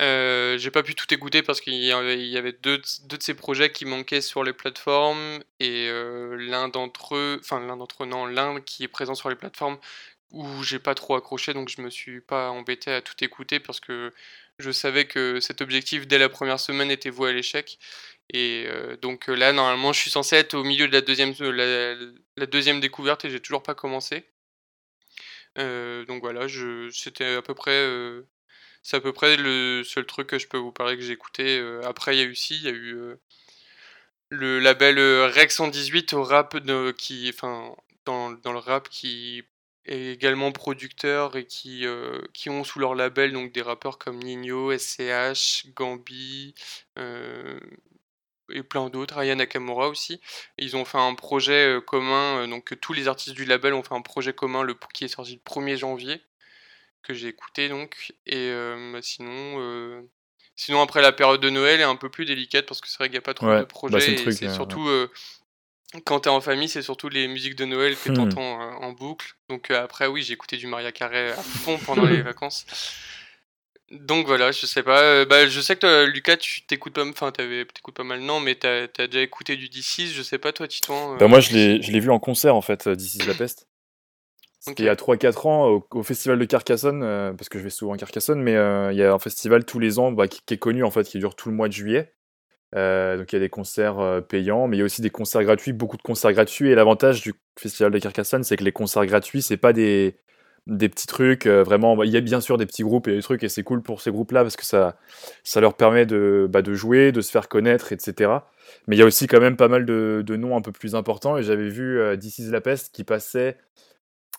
Euh, 0.00 0.58
j'ai 0.58 0.70
pas 0.72 0.82
pu 0.82 0.94
tout 0.96 1.12
écouter 1.14 1.42
parce 1.42 1.60
qu'il 1.60 1.74
y 1.74 1.92
avait, 1.92 2.52
deux, 2.52 2.78
de- 2.78 2.84
deux 3.06 3.16
de 3.18 3.22
ces 3.22 3.34
projets 3.34 3.70
qui 3.70 3.84
manquaient 3.84 4.20
sur 4.20 4.42
les 4.42 4.52
plateformes 4.52 5.40
et 5.60 5.88
l'un 6.36 6.68
d'entre 6.68 7.14
eux, 7.16 7.38
enfin 7.40 7.60
l'un 7.64 7.76
d'entre 7.76 8.02
eux 8.04 8.06
non, 8.06 8.26
l'un 8.26 8.60
qui 8.60 8.82
est 8.84 8.88
présent 8.88 9.14
sur 9.14 9.28
les 9.28 9.36
plateformes 9.36 9.78
où 10.30 10.62
j'ai 10.64 10.80
pas 10.80 10.94
trop 10.96 11.14
accroché. 11.16 11.54
Donc 11.54 11.68
je 11.68 11.80
me 11.82 11.90
suis 11.90 12.20
pas 12.20 12.50
embêté 12.50 12.90
à 12.92 13.02
tout 13.02 13.14
écouter 13.24 13.60
parce 13.60 13.80
que 13.80 14.12
je 14.58 14.70
savais 14.72 15.06
que 15.06 15.40
cet 15.40 15.60
objectif 15.60 16.06
dès 16.08 16.18
la 16.18 16.28
première 16.28 16.60
semaine 16.60 16.90
était 16.90 17.10
voué 17.10 17.30
à 17.30 17.32
l'échec 17.32 17.78
et 18.30 18.64
euh, 18.68 18.96
donc 18.96 19.28
euh, 19.28 19.34
là 19.34 19.52
normalement 19.52 19.92
je 19.92 20.00
suis 20.00 20.10
censé 20.10 20.36
être 20.36 20.54
au 20.54 20.64
milieu 20.64 20.88
de 20.88 20.92
la 20.92 21.02
deuxième, 21.02 21.34
euh, 21.40 22.14
la, 22.36 22.46
deuxième 22.46 22.80
découverte 22.80 23.24
et 23.24 23.30
j'ai 23.30 23.40
toujours 23.40 23.62
pas 23.62 23.74
commencé. 23.74 24.24
Donc 25.56 26.20
voilà, 26.22 26.46
c'était 26.92 27.36
à 27.36 27.42
peu 27.42 27.54
près, 27.54 27.88
c'est 28.82 28.96
à 28.96 29.00
peu 29.00 29.12
près 29.12 29.36
le 29.36 29.82
seul 29.84 30.04
truc 30.06 30.28
que 30.28 30.38
je 30.38 30.48
peux 30.48 30.58
vous 30.58 30.72
parler 30.72 30.96
que 30.96 31.02
j'ai 31.02 31.12
écouté. 31.12 31.62
Après, 31.84 32.16
il 32.16 32.18
y 32.18 32.22
a 32.22 32.24
eu 32.24 32.32
aussi, 32.32 32.56
il 32.56 32.62
y 32.62 32.68
a 32.68 32.72
eu 32.72 32.96
le 34.30 34.58
label 34.58 34.98
Rex 34.98 35.54
118 35.56 36.12
au 36.14 36.24
rap 36.24 36.56
de, 36.56 36.92
qui, 36.96 37.30
enfin, 37.32 37.74
dans, 38.04 38.32
dans 38.32 38.52
le 38.52 38.58
rap 38.58 38.88
qui 38.88 39.44
est 39.86 40.12
également 40.12 40.50
producteur 40.50 41.36
et 41.36 41.46
qui, 41.46 41.86
qui 42.32 42.50
ont 42.50 42.64
sous 42.64 42.80
leur 42.80 42.96
label 42.96 43.32
donc 43.32 43.52
des 43.52 43.62
rappeurs 43.62 43.98
comme 43.98 44.18
Nino, 44.18 44.76
SCH, 44.76 45.66
Gambi 45.76 46.54
et 48.50 48.62
plein 48.62 48.88
d'autres, 48.90 49.18
Aya 49.18 49.34
Nakamura 49.34 49.88
aussi. 49.88 50.20
Ils 50.58 50.76
ont 50.76 50.84
fait 50.84 50.98
un 50.98 51.14
projet 51.14 51.76
euh, 51.76 51.80
commun, 51.80 52.38
euh, 52.42 52.46
donc 52.46 52.78
tous 52.80 52.92
les 52.92 53.08
artistes 53.08 53.34
du 53.34 53.44
label 53.44 53.74
ont 53.74 53.82
fait 53.82 53.94
un 53.94 54.02
projet 54.02 54.32
commun 54.32 54.62
le, 54.62 54.74
qui 54.92 55.04
est 55.04 55.08
sorti 55.08 55.34
le 55.34 55.40
1er 55.40 55.76
janvier 55.76 56.20
que 57.02 57.12
j'ai 57.12 57.28
écouté 57.28 57.68
donc 57.68 58.14
et 58.26 58.36
euh, 58.36 58.98
sinon 59.02 59.30
euh, 59.60 60.00
sinon 60.56 60.80
après 60.80 61.02
la 61.02 61.12
période 61.12 61.40
de 61.40 61.50
Noël 61.50 61.80
est 61.80 61.84
un 61.84 61.96
peu 61.96 62.08
plus 62.08 62.24
délicate 62.24 62.64
parce 62.64 62.80
que 62.80 62.88
c'est 62.88 62.96
vrai 62.96 63.08
qu'il 63.08 63.12
n'y 63.12 63.18
a 63.18 63.20
pas 63.20 63.34
trop 63.34 63.44
Ouais, 63.46 63.56
de 63.56 63.60
bah, 63.60 63.66
projets 63.66 64.16
c'est 64.32 64.48
surtout 64.54 64.88
euh, 64.88 65.10
quand 66.06 66.20
t'es 66.20 66.30
en 66.30 66.40
famille 66.40 66.68
c'est 66.68 66.80
surtout 66.80 67.10
les 67.10 67.28
musiques 67.28 67.56
de 67.56 67.66
Noël 67.66 67.94
que 67.94 68.08
Hmm. 68.08 68.14
t'entends 68.14 68.60
euh, 68.62 68.72
en 68.76 68.92
boucle 68.92 69.34
donc 69.50 69.70
après 69.70 70.06
oui 70.06 70.22
j'ai 70.22 70.32
écouté 70.32 70.56
du 70.56 70.66
Maria 70.66 70.92
Carey 70.92 71.32
à 71.32 71.42
fond 71.42 71.78
pendant 71.84 72.06
les 72.06 72.22
vacances 72.22 72.64
donc 74.00 74.26
voilà 74.26 74.52
je 74.52 74.66
sais 74.66 74.82
pas 74.82 75.02
euh, 75.02 75.24
bah, 75.24 75.46
je 75.46 75.60
sais 75.60 75.74
que 75.74 75.80
toi, 75.80 76.06
Lucas 76.06 76.36
tu 76.36 76.62
t'écoutes 76.66 76.94
pas 76.94 77.06
enfin 77.06 77.32
t'écoutes 77.32 77.94
pas 77.94 78.04
mal 78.04 78.20
non 78.20 78.40
mais 78.40 78.54
t'as 78.54 78.84
as 78.98 79.06
déjà 79.06 79.22
écouté 79.22 79.56
du 79.56 79.68
D6 79.68 80.12
je 80.12 80.22
sais 80.22 80.38
pas 80.38 80.52
toi 80.52 80.68
Titouan 80.68 81.14
euh, 81.14 81.16
Bah, 81.18 81.28
moi, 81.28 81.40
je 81.40 81.52
l'ai 81.54 82.00
vu 82.00 82.10
en 82.10 82.18
concert, 82.18 82.54
en 82.54 82.62
fait, 82.62 82.86
euh, 82.86 82.96
d'ici 82.96 83.18
la 83.26 83.34
peste. 83.34 83.68
C'était 84.60 84.84
il 84.84 84.86
y 84.86 84.88
a 84.88 84.94
3-4 84.94 85.46
ans 85.46 85.66
au, 85.68 85.86
au 85.92 86.02
festival 86.02 86.38
de 86.38 86.44
Carcassonne, 86.46 87.02
euh, 87.02 87.32
parce 87.34 87.50
que 87.50 87.58
je 87.58 87.64
vais 87.64 87.70
souvent 87.70 87.92
à 87.92 87.98
Carcassonne, 87.98 88.40
mais 88.40 88.52
il 88.52 88.98
y 88.98 89.02
a 89.02 89.12
un 89.12 89.18
festival 89.18 89.64
tous 89.64 89.78
les 89.78 89.98
ans 89.98 90.10
bah, 90.10 90.26
qui, 90.26 90.40
qui 90.44 90.54
est 90.54 90.58
connu, 90.58 90.84
en 90.84 90.90
fait, 90.90 91.04
qui 91.04 91.18
dure 91.18 91.36
tout 91.36 91.50
le 91.50 91.54
mois 91.54 91.68
de 91.68 91.74
juillet. 91.74 92.14
Donc 92.72 93.32
il 93.32 93.34
y 93.34 93.36
a 93.36 93.40
des 93.40 93.50
concerts 93.50 94.22
payants, 94.28 94.66
mais 94.66 94.76
il 94.76 94.80
y 94.80 94.82
a 94.82 94.84
aussi 94.84 95.00
des 95.02 95.10
concerts 95.10 95.44
gratuits, 95.44 95.72
beaucoup 95.72 95.96
de 95.96 96.02
concerts 96.02 96.32
gratuits. 96.32 96.70
Et 96.70 96.74
l'avantage 96.74 97.20
du 97.20 97.34
festival 97.58 97.92
de 97.92 97.98
Carcassonne, 97.98 98.42
c'est 98.42 98.56
que 98.56 98.64
les 98.64 98.72
concerts 98.72 99.06
gratuits, 99.06 99.42
c'est 99.42 99.56
pas 99.56 99.72
des, 99.72 100.16
des 100.66 100.88
petits 100.88 101.06
trucs, 101.06 101.46
euh, 101.46 101.62
vraiment. 101.62 102.02
Il 102.02 102.10
y 102.10 102.16
a 102.16 102.20
bien 102.20 102.40
sûr 102.40 102.56
des 102.56 102.66
petits 102.66 102.82
groupes 102.82 103.08
et 103.08 103.14
des 103.14 103.22
trucs, 103.22 103.42
et 103.44 103.48
c'est 103.48 103.62
cool 103.62 103.82
pour 103.82 104.00
ces 104.00 104.10
groupes-là 104.10 104.42
parce 104.42 104.56
que 104.56 104.64
ça, 104.64 104.96
ça 105.42 105.60
leur 105.60 105.74
permet 105.74 106.06
de, 106.06 106.48
bah, 106.50 106.62
de 106.62 106.74
jouer, 106.74 107.12
de 107.12 107.20
se 107.20 107.30
faire 107.30 107.48
connaître, 107.48 107.92
etc. 107.92 108.30
Mais 108.86 108.96
il 108.96 108.98
y 108.98 109.02
a 109.02 109.06
aussi 109.06 109.26
quand 109.26 109.40
même 109.40 109.56
pas 109.56 109.68
mal 109.68 109.84
de, 109.86 110.24
noms 110.36 110.56
un 110.56 110.62
peu 110.62 110.72
plus 110.72 110.94
importants. 110.94 111.36
Et 111.36 111.42
j'avais 111.42 111.68
vu 111.68 112.00
euh, 112.00 112.16
This 112.16 112.38
is 112.38 112.50
La 112.50 112.60
Peste 112.60 112.94
qui 112.94 113.04
passait 113.04 113.56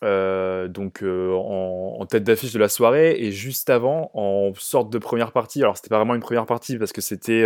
euh, 0.04 0.68
donc 0.68 1.04
euh, 1.04 1.32
en, 1.34 1.98
en 2.02 2.06
tête 2.06 2.24
d'affiche 2.24 2.52
de 2.52 2.60
la 2.60 2.68
soirée 2.68 3.16
et 3.18 3.32
juste 3.32 3.70
avant 3.70 4.12
en 4.14 4.52
sorte 4.56 4.90
de 4.92 4.98
première 4.98 5.32
partie. 5.32 5.62
Alors 5.62 5.78
c'était 5.78 5.90
pas 5.90 5.98
vraiment 5.98 6.16
une 6.16 6.22
première 6.22 6.46
partie 6.46 6.78
parce 6.78 6.92
que 6.92 7.02
c'était 7.02 7.46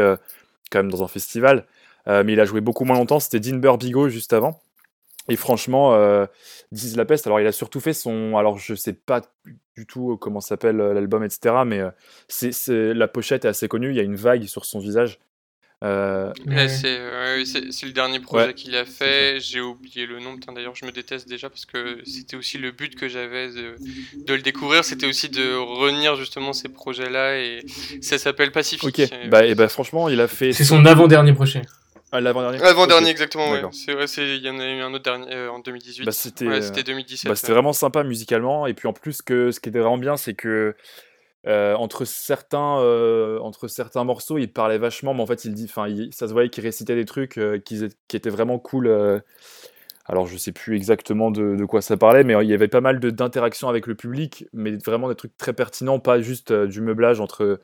quand 0.71 0.79
même 0.79 0.91
dans 0.91 1.03
un 1.03 1.07
festival, 1.07 1.65
mais 2.07 2.33
il 2.33 2.39
a 2.39 2.45
joué 2.45 2.61
beaucoup 2.61 2.85
moins 2.85 2.97
longtemps. 2.97 3.19
C'était 3.19 3.39
Dean 3.39 3.57
Burbigo 3.57 4.09
juste 4.09 4.33
avant. 4.33 4.59
Et 5.29 5.35
franchement, 5.35 5.93
euh, 5.93 6.25
This 6.73 6.93
is 6.93 6.95
La 6.95 7.05
Peste, 7.05 7.27
alors 7.27 7.39
il 7.39 7.47
a 7.47 7.51
surtout 7.51 7.79
fait 7.79 7.93
son. 7.93 8.37
Alors 8.37 8.57
je 8.57 8.75
sais 8.75 8.93
pas 8.93 9.21
du 9.75 9.85
tout 9.85 10.17
comment 10.17 10.41
s'appelle 10.41 10.79
euh, 10.81 10.93
l'album, 10.93 11.23
etc. 11.23 11.55
Mais 11.65 11.79
euh, 11.79 11.89
c'est, 12.27 12.93
la 12.93 13.07
pochette 13.07 13.45
est 13.45 13.49
assez 13.49 13.67
connue. 13.67 13.89
Il 13.89 13.95
y 13.95 13.99
a 13.99 14.03
une 14.03 14.15
vague 14.15 14.45
sur 14.45 14.65
son 14.65 14.79
visage. 14.79 15.19
Euh, 15.81 16.33
Ouais, 16.45 16.67
c'est 16.67 16.97
ouais, 16.97 17.43
le 17.83 17.91
dernier 17.91 18.19
projet 18.19 18.47
Ouais, 18.47 18.53
qu'il 18.53 18.75
a 18.75 18.83
fait. 18.83 19.39
J'ai 19.39 19.61
oublié 19.61 20.05
le 20.05 20.19
nom. 20.19 20.35
D'ailleurs, 20.53 20.75
je 20.75 20.85
me 20.85 20.91
déteste 20.91 21.29
déjà 21.29 21.49
parce 21.49 21.65
que 21.65 21.99
c'était 22.05 22.35
aussi 22.35 22.57
le 22.57 22.71
but 22.71 22.95
que 22.95 23.07
j'avais 23.07 23.47
de, 23.47 23.75
de 24.25 24.33
le 24.33 24.41
découvrir. 24.41 24.83
C'était 24.83 25.07
aussi 25.07 25.29
de 25.29 25.55
revenir 25.55 26.15
justement 26.15 26.51
ces 26.51 26.67
projets-là 26.67 27.37
et 27.37 27.63
ça 28.01 28.17
s'appelle 28.17 28.51
Pacifique. 28.51 28.99
ok, 28.99 28.99
Euh, 28.99 29.27
bah, 29.29 29.45
et 29.45 29.55
bah 29.55 29.69
franchement, 29.69 30.09
il 30.09 30.19
a 30.19 30.27
fait. 30.27 30.51
C'est 30.51 30.65
son 30.65 30.85
avant-dernier 30.85 31.33
prochain. 31.33 31.61
Ah, 32.11 32.21
l'avant-dernier 32.21 32.61
Avant-dernier, 32.61 33.05
Ok. 33.07 33.11
exactement. 33.11 33.51
Ouais. 33.51 33.61
C'est 33.71 33.93
vrai, 33.93 34.05
il 34.05 34.43
y 34.43 34.49
en 34.49 34.59
a 34.59 34.67
eu 34.67 34.81
un 34.81 34.93
autre 34.93 35.03
dernier 35.03 35.33
euh, 35.33 35.51
en 35.51 35.59
2018. 35.59 36.05
Bah, 36.05 36.11
c'était, 36.11 36.47
ouais, 36.47 36.55
euh, 36.57 36.61
c'était 36.61 36.83
2017. 36.83 37.29
Bah, 37.29 37.35
c'était 37.35 37.53
vraiment 37.53 37.73
sympa 37.73 38.03
musicalement. 38.03 38.65
Et 38.67 38.73
puis 38.73 38.87
en 38.87 38.93
plus, 38.93 39.21
que, 39.21 39.51
ce 39.51 39.59
qui 39.59 39.69
était 39.69 39.79
vraiment 39.79 39.97
bien, 39.97 40.17
c'est 40.17 40.33
que 40.33 40.75
euh, 41.47 41.73
entre, 41.75 42.05
certains, 42.05 42.79
euh, 42.79 43.39
entre 43.39 43.67
certains 43.67 44.03
morceaux, 44.03 44.37
il 44.37 44.51
parlait 44.51 44.77
vachement, 44.77 45.13
mais 45.13 45.21
en 45.21 45.25
fait, 45.27 45.45
il 45.45 45.53
dit, 45.53 45.71
il- 45.87 46.13
ça 46.13 46.27
se 46.27 46.33
voyait 46.33 46.49
qu'il 46.49 46.63
récitait 46.63 46.95
des 46.95 47.05
trucs 47.05 47.37
euh, 47.37 47.59
qui, 47.59 47.83
étaient- 47.83 47.95
qui 48.07 48.17
étaient 48.17 48.29
vraiment 48.29 48.59
cool. 48.59 48.87
euh. 48.87 49.19
alors, 50.05 50.25
je 50.25 50.35
sais 50.37 50.51
plus 50.51 50.75
exactement 50.75 51.29
de, 51.31 51.55
de 51.55 51.65
quoi 51.65 51.81
ça 51.83 51.95
parlait, 51.95 52.23
mais 52.23 52.33
il 52.43 52.49
y 52.49 52.53
avait 52.53 52.67
pas 52.67 52.81
mal 52.81 52.99
d'interactions 52.99 53.69
avec 53.69 53.85
le 53.85 53.93
public, 53.95 54.45
mais 54.53 54.71
vraiment 54.77 55.07
des 55.07 55.15
trucs 55.15 55.37
très 55.37 55.53
pertinents, 55.53 55.99
pas 55.99 56.19
juste 56.19 56.49
euh, 56.51 56.65
du 56.67 56.81
meublage 56.81 57.19
entre, 57.21 57.61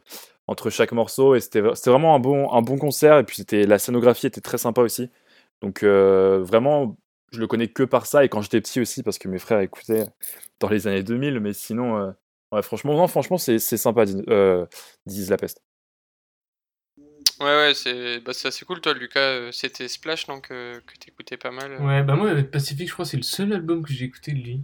entre 0.47 0.69
chaque 0.69 0.91
morceau. 0.91 1.35
Et 1.35 1.41
c'était 1.41 1.61
vraiment 1.61 2.15
un 2.15 2.19
bon, 2.19 2.51
un 2.51 2.61
bon 2.61 2.77
concert. 2.77 3.19
Et 3.19 3.23
puis, 3.23 3.45
la 3.51 3.79
scénographie 3.79 4.27
était 4.27 4.41
très 4.41 4.57
sympa 4.57 4.81
aussi. 4.81 5.09
Donc 5.61 5.83
euh, 5.83 6.43
vraiment, 6.43 6.97
je 7.31 7.39
le 7.39 7.47
connais 7.47 7.67
que 7.67 7.83
par 7.83 8.05
ça 8.05 8.23
et 8.25 8.29
quand 8.29 8.41
j'étais 8.41 8.61
petit 8.61 8.79
aussi 8.81 9.03
parce 9.03 9.17
que 9.17 9.27
mes 9.27 9.39
frères 9.39 9.59
écoutaient 9.61 10.05
dans 10.59 10.69
les 10.69 10.87
années 10.87 11.03
2000. 11.03 11.39
Mais 11.39 11.53
sinon, 11.53 12.13
euh, 12.53 12.61
franchement, 12.61 12.95
non, 12.95 13.07
franchement, 13.07 13.37
c'est 13.37 13.59
sympa, 13.59 14.05
euh, 14.29 14.65
Dis 15.05 15.25
la 15.27 15.37
peste. 15.37 15.61
Ouais, 17.39 17.45
ouais, 17.45 17.73
c'est 17.73 18.19
bah, 18.21 18.33
c'est 18.33 18.47
assez 18.49 18.65
cool. 18.65 18.81
Toi, 18.81 18.93
Lucas, 18.93 19.19
euh, 19.19 19.51
c'était 19.51 19.87
Splash, 19.87 20.25
donc 20.27 20.47
que, 20.49 20.79
que 20.79 20.95
t'écoutais 20.97 21.37
pas 21.37 21.51
mal. 21.51 21.71
euh. 21.71 21.85
Ouais, 21.85 22.03
bah 22.03 22.15
moi, 22.15 22.33
Pacific, 22.43 22.87
je 22.87 22.93
crois 22.93 23.03
c'est 23.05 23.17
le 23.17 23.23
seul 23.23 23.51
album 23.51 23.83
que 23.83 23.91
j'ai 23.91 24.05
écouté 24.05 24.31
de 24.31 24.37
lui. 24.39 24.61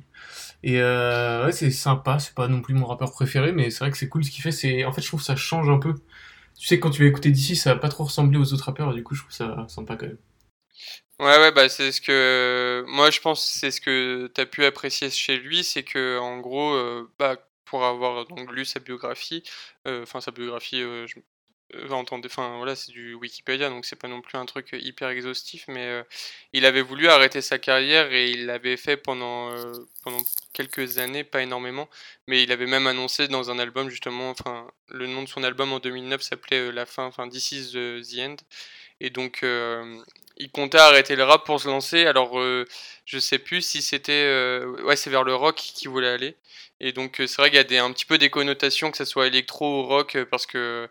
Et 0.64 0.82
euh, 0.82 1.46
ouais, 1.46 1.52
c'est 1.54 1.72
sympa, 1.72 2.20
c'est 2.20 2.36
pas 2.36 2.48
non 2.48 2.62
plus 2.62 2.74
mon 2.76 2.86
rappeur 2.88 3.12
préféré, 3.12 3.52
mais 3.54 3.72
c'est 3.72 3.80
vrai 3.80 3.92
que 3.92 3.98
c'est 3.98 4.10
cool 4.10 4.24
ce 4.26 4.32
qu'il 4.32 4.44
fait. 4.44 4.52
C'est 4.54 4.86
En 4.86 4.94
fait, 4.94 5.02
je 5.02 5.08
trouve 5.08 5.22
que 5.22 5.26
ça 5.28 5.36
change 5.38 5.70
un 5.70 5.80
peu. 5.80 5.96
Tu 6.60 6.68
sais, 6.68 6.80
quand 6.80 6.92
tu 6.92 7.04
vas 7.04 7.10
écouter 7.10 7.32
d'ici, 7.32 7.56
ça 7.58 7.74
va 7.76 7.80
pas 7.82 7.90
trop 7.90 8.06
ressembler 8.06 8.40
aux 8.40 8.54
autres 8.54 8.66
rappeurs, 8.66 8.92
et 8.92 8.96
du 8.96 9.04
coup, 9.04 9.16
je 9.16 9.22
trouve 9.24 9.34
ça 9.34 9.66
sympa 9.70 9.96
quand 9.98 10.08
même. 10.08 10.18
Ouais, 11.20 11.38
ouais, 11.38 11.52
bah 11.52 11.70
c'est 11.70 11.92
ce 11.92 12.02
que 12.02 12.84
moi 12.88 13.12
je 13.12 13.20
pense, 13.22 13.46
c'est 13.46 13.70
ce 13.72 13.80
que 13.80 14.28
t'as 14.34 14.46
pu 14.48 14.66
apprécier 14.66 15.10
chez 15.12 15.38
lui, 15.38 15.64
c'est 15.64 15.84
que 15.84 16.18
en 16.20 16.40
gros, 16.40 16.74
euh, 16.74 17.08
bah 17.20 17.38
pour 17.66 17.86
avoir 17.86 18.26
donc 18.26 18.52
lu 18.52 18.66
sa 18.66 18.80
biographie, 18.80 19.44
euh, 19.88 20.02
enfin 20.04 20.20
sa 20.20 20.32
biographie, 20.32 20.82
euh, 20.82 21.06
je, 21.08 21.20
euh, 21.20 21.22
entendez, 21.92 22.28
enfin 22.32 22.58
voilà, 22.58 22.76
c'est 22.76 22.92
du 22.92 23.14
Wikipédia, 23.16 23.70
donc 23.70 23.86
c'est 23.86 23.96
pas 23.96 24.08
non 24.08 24.22
plus 24.22 24.38
un 24.38 24.46
truc 24.46 24.70
hyper 24.74 25.10
exhaustif, 25.10 25.66
mais 25.68 25.86
euh, 25.86 26.04
il 26.54 26.66
avait 26.66 26.82
voulu 26.82 27.08
arrêter 27.08 27.42
sa 27.42 27.60
carrière 27.60 28.12
et 28.12 28.30
il 28.30 28.46
l'avait 28.46 28.78
fait 28.78 28.98
pendant 28.98 29.52
euh, 29.52 29.72
pendant 30.04 30.20
quelques 30.54 30.98
années, 30.98 31.24
pas 31.24 31.42
énormément, 31.42 31.90
mais 32.28 32.44
il 32.44 32.52
avait 32.52 32.66
même 32.68 32.88
annoncé 32.88 33.28
dans 33.28 33.52
un 33.52 33.60
album 33.60 33.90
justement, 33.90 34.30
enfin 34.32 34.68
le 34.90 35.08
nom 35.08 35.24
de 35.24 35.30
son 35.30 35.44
album 35.44 35.74
en 35.74 35.80
2009 35.80 36.22
s'appelait 36.22 36.60
euh, 36.60 36.72
La 36.72 36.86
fin, 36.86 37.06
enfin 37.06 37.28
This 37.30 37.52
is 37.52 37.72
the, 37.72 38.02
the 38.02 38.20
End, 38.20 38.36
et 39.00 39.10
donc 39.10 39.44
euh, 39.44 40.02
il 40.38 40.50
comptait 40.52 40.78
arrêter 40.80 41.16
le 41.16 41.24
rap 41.24 41.46
pour 41.46 41.62
se 41.62 41.68
lancer. 41.68 42.06
Alors, 42.06 42.40
euh, 42.40 42.66
je 43.06 43.20
sais 43.20 43.38
plus 43.40 43.62
si 43.62 43.82
c'était. 43.82 44.12
euh, 44.26 44.82
ouais, 44.84 44.96
c'est 44.96 45.10
vers 45.10 45.24
le 45.24 45.36
rock 45.36 45.56
qu'il 45.56 45.90
voulait 45.90 46.08
aller. 46.10 46.36
Et 46.80 46.92
donc, 46.94 47.22
euh, 47.22 47.28
c'est 47.28 47.38
vrai 47.42 47.50
qu'il 47.50 47.58
y 47.58 47.60
a 47.60 47.64
des, 47.64 47.78
un 47.78 47.92
petit 47.92 48.06
peu 48.06 48.18
des 48.18 48.30
connotations, 48.32 48.90
que 48.92 48.98
ce 48.98 49.06
soit 49.06 49.28
électro 49.28 49.82
ou 49.82 49.88
rock, 49.88 50.16
euh, 50.16 50.26
parce 50.26 50.46
que. 50.46 50.90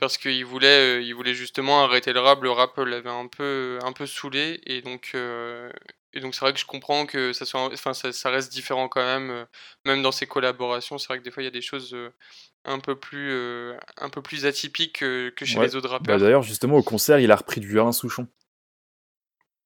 Parce 0.00 0.16
qu'il 0.18 0.44
voulait, 0.46 0.98
euh, 0.98 1.02
il 1.02 1.14
voulait 1.14 1.34
justement 1.34 1.84
arrêter 1.84 2.12
le 2.12 2.20
rap. 2.20 2.42
Le 2.42 2.50
rap 2.50 2.76
l'avait 2.78 3.10
un 3.10 3.26
peu, 3.28 3.78
un 3.82 3.92
peu 3.92 4.06
saoulé. 4.06 4.60
Et 4.66 4.80
donc. 4.82 5.10
euh, 5.14 5.70
et 6.12 6.18
donc 6.18 6.34
c'est 6.34 6.40
vrai 6.40 6.52
que 6.52 6.58
je 6.58 6.66
comprends 6.66 7.06
que 7.06 7.32
ça 7.32 7.44
soit, 7.44 7.72
enfin 7.72 7.94
ça, 7.94 8.10
ça 8.10 8.30
reste 8.30 8.50
différent 8.50 8.88
quand 8.88 9.04
même, 9.04 9.30
euh, 9.30 9.44
même 9.84 10.02
dans 10.02 10.10
ses 10.10 10.26
collaborations. 10.26 10.98
C'est 10.98 11.06
vrai 11.06 11.18
que 11.20 11.22
des 11.22 11.30
fois 11.30 11.40
il 11.44 11.46
y 11.46 11.48
a 11.48 11.52
des 11.52 11.60
choses 11.60 11.96
un 12.64 12.80
peu 12.80 12.96
plus, 12.96 13.32
un 13.96 14.08
peu 14.10 14.20
plus 14.20 14.44
atypiques 14.44 14.98
que, 14.98 15.32
chez 15.44 15.60
Ouais. 15.60 15.66
les 15.66 15.76
autres 15.76 15.88
Bah, 15.88 15.98
rappeurs. 15.98 16.18
D'ailleurs, 16.18 16.42
justement, 16.42 16.78
au 16.78 16.82
concert, 16.82 17.20
il 17.20 17.30
a 17.30 17.36
repris 17.36 17.60
du 17.60 17.78
Alain 17.78 17.92
Souchon. 17.92 18.26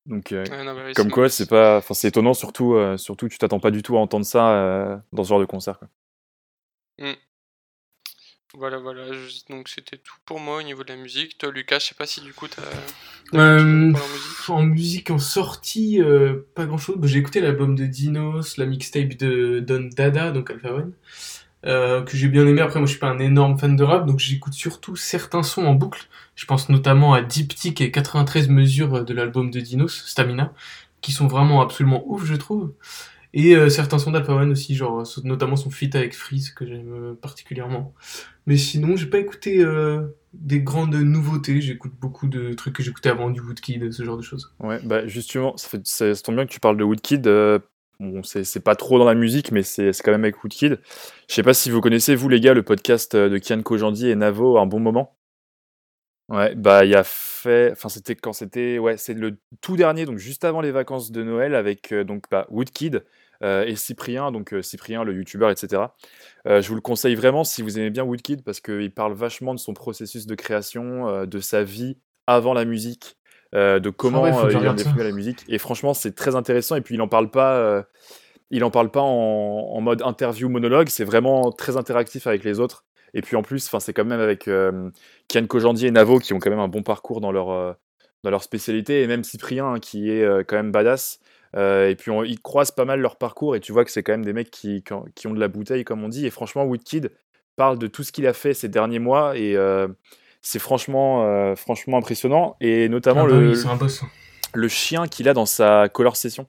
Donc, 0.04 0.32
Ouais, 0.32 0.64
non, 0.64 0.74
mais 0.74 0.92
comme 0.92 1.10
quoi, 1.10 1.30
c'est 1.30 1.48
pas, 1.48 1.78
enfin, 1.78 1.94
c'est 1.94 2.08
étonnant, 2.08 2.34
surtout, 2.34 2.76
surtout 2.98 3.30
tu 3.30 3.38
t'attends 3.38 3.60
pas 3.60 3.70
du 3.70 3.82
tout 3.82 3.96
à 3.96 4.00
entendre 4.00 4.26
ça 4.26 5.02
dans 5.12 5.24
ce 5.24 5.28
genre 5.30 5.40
de 5.40 5.46
concert. 5.46 5.78
quoi. 5.78 5.88
Voilà, 8.56 8.78
voilà. 8.78 9.12
je- 9.12 9.52
Donc 9.52 9.68
c'était 9.68 9.96
tout 9.96 10.14
pour 10.24 10.38
moi 10.40 10.58
au 10.58 10.62
niveau 10.62 10.84
de 10.84 10.88
la 10.88 10.96
musique. 10.96 11.36
Toi, 11.38 11.50
Lucas, 11.50 11.78
je 11.80 11.86
sais 11.86 11.94
pas 11.94 12.06
si 12.06 12.20
du 12.20 12.32
coup 12.32 12.46
t'as. 12.48 12.62
Euh, 13.38 13.64
musique. 13.64 14.48
En 14.48 14.62
musique, 14.62 15.10
en 15.10 15.18
sortie, 15.18 16.00
euh, 16.00 16.46
pas 16.54 16.64
grand 16.66 16.78
chose. 16.78 16.96
J'ai 17.02 17.18
écouté 17.18 17.40
l'album 17.40 17.74
de 17.74 17.84
Dinos, 17.86 18.56
la 18.56 18.66
mixtape 18.66 19.14
de 19.16 19.60
Don 19.60 19.88
Dada, 19.96 20.30
donc 20.30 20.50
Alpha 20.50 20.72
One, 20.72 20.92
euh, 21.66 22.02
que 22.02 22.16
j'ai 22.16 22.28
bien 22.28 22.46
aimé. 22.46 22.60
Après, 22.60 22.78
moi, 22.78 22.86
je 22.86 22.92
suis 22.92 23.00
pas 23.00 23.08
un 23.08 23.18
énorme 23.18 23.58
fan 23.58 23.74
de 23.76 23.82
rap, 23.82 24.06
donc 24.06 24.18
j'écoute 24.20 24.52
surtout 24.54 24.94
certains 24.96 25.42
sons 25.42 25.64
en 25.66 25.74
boucle. 25.74 26.06
Je 26.36 26.46
pense 26.46 26.68
notamment 26.68 27.12
à 27.14 27.22
Diptyque 27.22 27.80
et 27.80 27.90
93 27.90 28.48
mesures 28.48 29.04
de 29.04 29.14
l'album 29.14 29.50
de 29.50 29.60
Dinos, 29.60 30.04
Stamina, 30.06 30.52
qui 31.00 31.12
sont 31.12 31.26
vraiment 31.26 31.60
absolument 31.60 32.04
ouf, 32.06 32.24
je 32.24 32.34
trouve. 32.34 32.72
Et 33.36 33.56
euh, 33.56 33.68
certains 33.68 33.98
sons 33.98 34.12
d'Alpha 34.12 34.32
One 34.32 34.52
aussi, 34.52 34.76
genre 34.76 35.00
euh, 35.00 35.20
notamment 35.24 35.56
son 35.56 35.68
feat 35.68 35.96
avec 35.96 36.14
Freeze, 36.14 36.50
que 36.50 36.64
j'aime 36.64 36.94
euh, 36.94 37.14
particulièrement. 37.20 37.92
Mais 38.46 38.56
sinon, 38.56 38.94
j'ai 38.94 39.06
pas 39.06 39.18
écouté 39.18 39.58
euh, 39.58 40.06
des 40.32 40.60
grandes 40.60 40.94
nouveautés. 40.94 41.60
J'écoute 41.60 41.92
beaucoup 42.00 42.28
de 42.28 42.52
trucs 42.54 42.76
que 42.76 42.82
j'écoutais 42.84 43.08
avant, 43.08 43.30
du 43.30 43.40
Woodkid, 43.40 43.90
ce 43.90 44.04
genre 44.04 44.16
de 44.16 44.22
choses. 44.22 44.54
Ouais, 44.60 44.78
bah 44.84 45.08
justement, 45.08 45.56
ça, 45.56 45.68
fait, 45.68 45.84
ça, 45.84 46.14
tombe 46.22 46.36
bien 46.36 46.46
que 46.46 46.52
tu 46.52 46.60
parles 46.60 46.76
de 46.76 46.84
Woodkid. 46.84 47.26
euh, 47.26 47.58
bon, 47.98 48.22
c'est 48.22 48.62
pas 48.62 48.76
trop 48.76 49.00
dans 49.00 49.04
la 49.04 49.16
musique, 49.16 49.50
mais 49.50 49.64
c'est 49.64 49.90
quand 50.04 50.12
même 50.12 50.22
avec 50.22 50.44
Woodkid. 50.44 50.78
Je 51.28 51.34
sais 51.34 51.42
pas 51.42 51.54
si 51.54 51.70
vous 51.70 51.80
connaissez, 51.80 52.14
vous 52.14 52.28
les 52.28 52.38
gars, 52.38 52.54
le 52.54 52.62
podcast 52.62 53.16
de 53.16 53.38
Kian 53.38 53.62
Kojandi 53.62 54.10
et 54.10 54.14
Navo, 54.14 54.58
Un 54.58 54.66
bon 54.66 54.78
moment. 54.78 55.16
Ouais, 56.30 56.54
bah 56.54 56.86
il 56.86 56.94
a 56.94 57.04
fait, 57.04 57.72
enfin 57.72 57.90
c'était 57.90 58.14
quand 58.14 58.32
c'était, 58.32 58.78
ouais, 58.78 58.96
c'est 58.96 59.12
le 59.12 59.36
tout 59.60 59.76
dernier, 59.76 60.06
donc 60.06 60.16
juste 60.16 60.46
avant 60.46 60.62
les 60.62 60.70
vacances 60.70 61.12
de 61.12 61.22
Noël, 61.22 61.54
avec 61.54 61.92
donc 61.92 62.24
bah, 62.30 62.46
Woodkid 62.48 63.04
et 63.66 63.76
Cyprien, 63.76 64.32
donc 64.32 64.52
euh, 64.54 64.62
Cyprien 64.62 65.04
le 65.04 65.14
youtubeur, 65.14 65.50
etc. 65.50 65.82
Euh, 66.46 66.62
je 66.62 66.68
vous 66.68 66.74
le 66.74 66.80
conseille 66.80 67.14
vraiment 67.14 67.44
si 67.44 67.62
vous 67.62 67.78
aimez 67.78 67.90
bien 67.90 68.04
Woodkid 68.04 68.42
parce 68.42 68.60
qu'il 68.60 68.92
parle 68.92 69.12
vachement 69.12 69.54
de 69.54 69.58
son 69.60 69.74
processus 69.74 70.26
de 70.26 70.34
création, 70.34 71.08
euh, 71.08 71.26
de 71.26 71.38
sa 71.40 71.62
vie 71.62 71.98
avant 72.26 72.54
la 72.54 72.64
musique, 72.64 73.16
euh, 73.54 73.80
de 73.80 73.90
comment 73.90 74.22
ouais, 74.22 74.32
euh, 74.32 74.50
je 74.50 74.58
il 74.58 74.68
en 74.68 74.76
est 74.76 74.82
ça. 74.82 74.90
venu 74.90 75.00
à 75.02 75.04
la 75.04 75.12
musique. 75.12 75.44
Et 75.48 75.58
franchement, 75.58 75.94
c'est 75.94 76.14
très 76.14 76.34
intéressant. 76.36 76.76
Et 76.76 76.80
puis 76.80 76.94
il 76.94 77.02
en 77.02 77.08
parle 77.08 77.30
pas, 77.30 77.56
euh, 77.56 77.82
il 78.50 78.64
en 78.64 78.70
parle 78.70 78.90
pas 78.90 79.02
en, 79.02 79.06
en 79.06 79.80
mode 79.80 80.02
interview 80.02 80.48
monologue. 80.48 80.88
C'est 80.88 81.04
vraiment 81.04 81.52
très 81.52 81.76
interactif 81.76 82.26
avec 82.26 82.44
les 82.44 82.60
autres. 82.60 82.84
Et 83.14 83.22
puis 83.22 83.36
en 83.36 83.42
plus, 83.42 83.70
c'est 83.78 83.92
quand 83.92 84.04
même 84.04 84.20
avec 84.20 84.48
euh, 84.48 84.90
Kian 85.28 85.46
Kojandi 85.46 85.86
et 85.86 85.90
Navo 85.90 86.18
qui 86.18 86.32
ont 86.34 86.40
quand 86.40 86.50
même 86.50 86.58
un 86.58 86.68
bon 86.68 86.82
parcours 86.82 87.20
dans 87.20 87.30
leur 87.30 87.50
euh, 87.50 87.72
dans 88.24 88.30
leur 88.30 88.42
spécialité 88.42 89.02
et 89.02 89.06
même 89.06 89.22
Cyprien 89.22 89.74
hein, 89.74 89.78
qui 89.78 90.10
est 90.10 90.22
euh, 90.24 90.42
quand 90.46 90.56
même 90.56 90.72
badass. 90.72 91.20
Euh, 91.56 91.88
et 91.88 91.94
puis 91.94 92.10
on- 92.10 92.24
ils 92.24 92.40
croisent 92.40 92.72
pas 92.72 92.84
mal 92.84 93.00
leur 93.00 93.16
parcours 93.16 93.54
et 93.54 93.60
tu 93.60 93.70
vois 93.72 93.84
que 93.84 93.90
c'est 93.90 94.02
quand 94.02 94.12
même 94.12 94.24
des 94.24 94.32
mecs 94.32 94.50
qui, 94.50 94.82
qui 94.82 95.26
ont- 95.26 95.34
de 95.34 95.40
la 95.40 95.48
bouteille 95.48 95.84
comme 95.84 96.02
on 96.02 96.08
dit. 96.08 96.26
Et 96.26 96.30
franchement, 96.30 96.64
Woodkid 96.64 97.10
parle 97.56 97.78
de 97.78 97.86
tout 97.86 98.02
ce 98.02 98.10
qu'il 98.12 98.26
a 98.26 98.32
fait 98.32 98.54
ces 98.54 98.68
derniers 98.68 98.98
mois 98.98 99.36
et 99.38 99.56
euh, 99.56 99.86
c'est 100.42 100.58
franchement 100.58 101.24
euh, 101.24 101.54
franchement 101.54 101.96
impressionnant 101.98 102.56
et 102.60 102.88
notamment 102.88 103.22
Ah 103.24 103.28
bah 103.28 103.36
le, 103.36 103.50
oui, 103.52 103.64
boss. 103.78 104.02
le 104.52 104.68
chien 104.68 105.06
qu'il 105.06 105.28
a 105.28 105.34
dans 105.34 105.46
sa 105.46 105.88
color 105.88 106.16
session. 106.16 106.46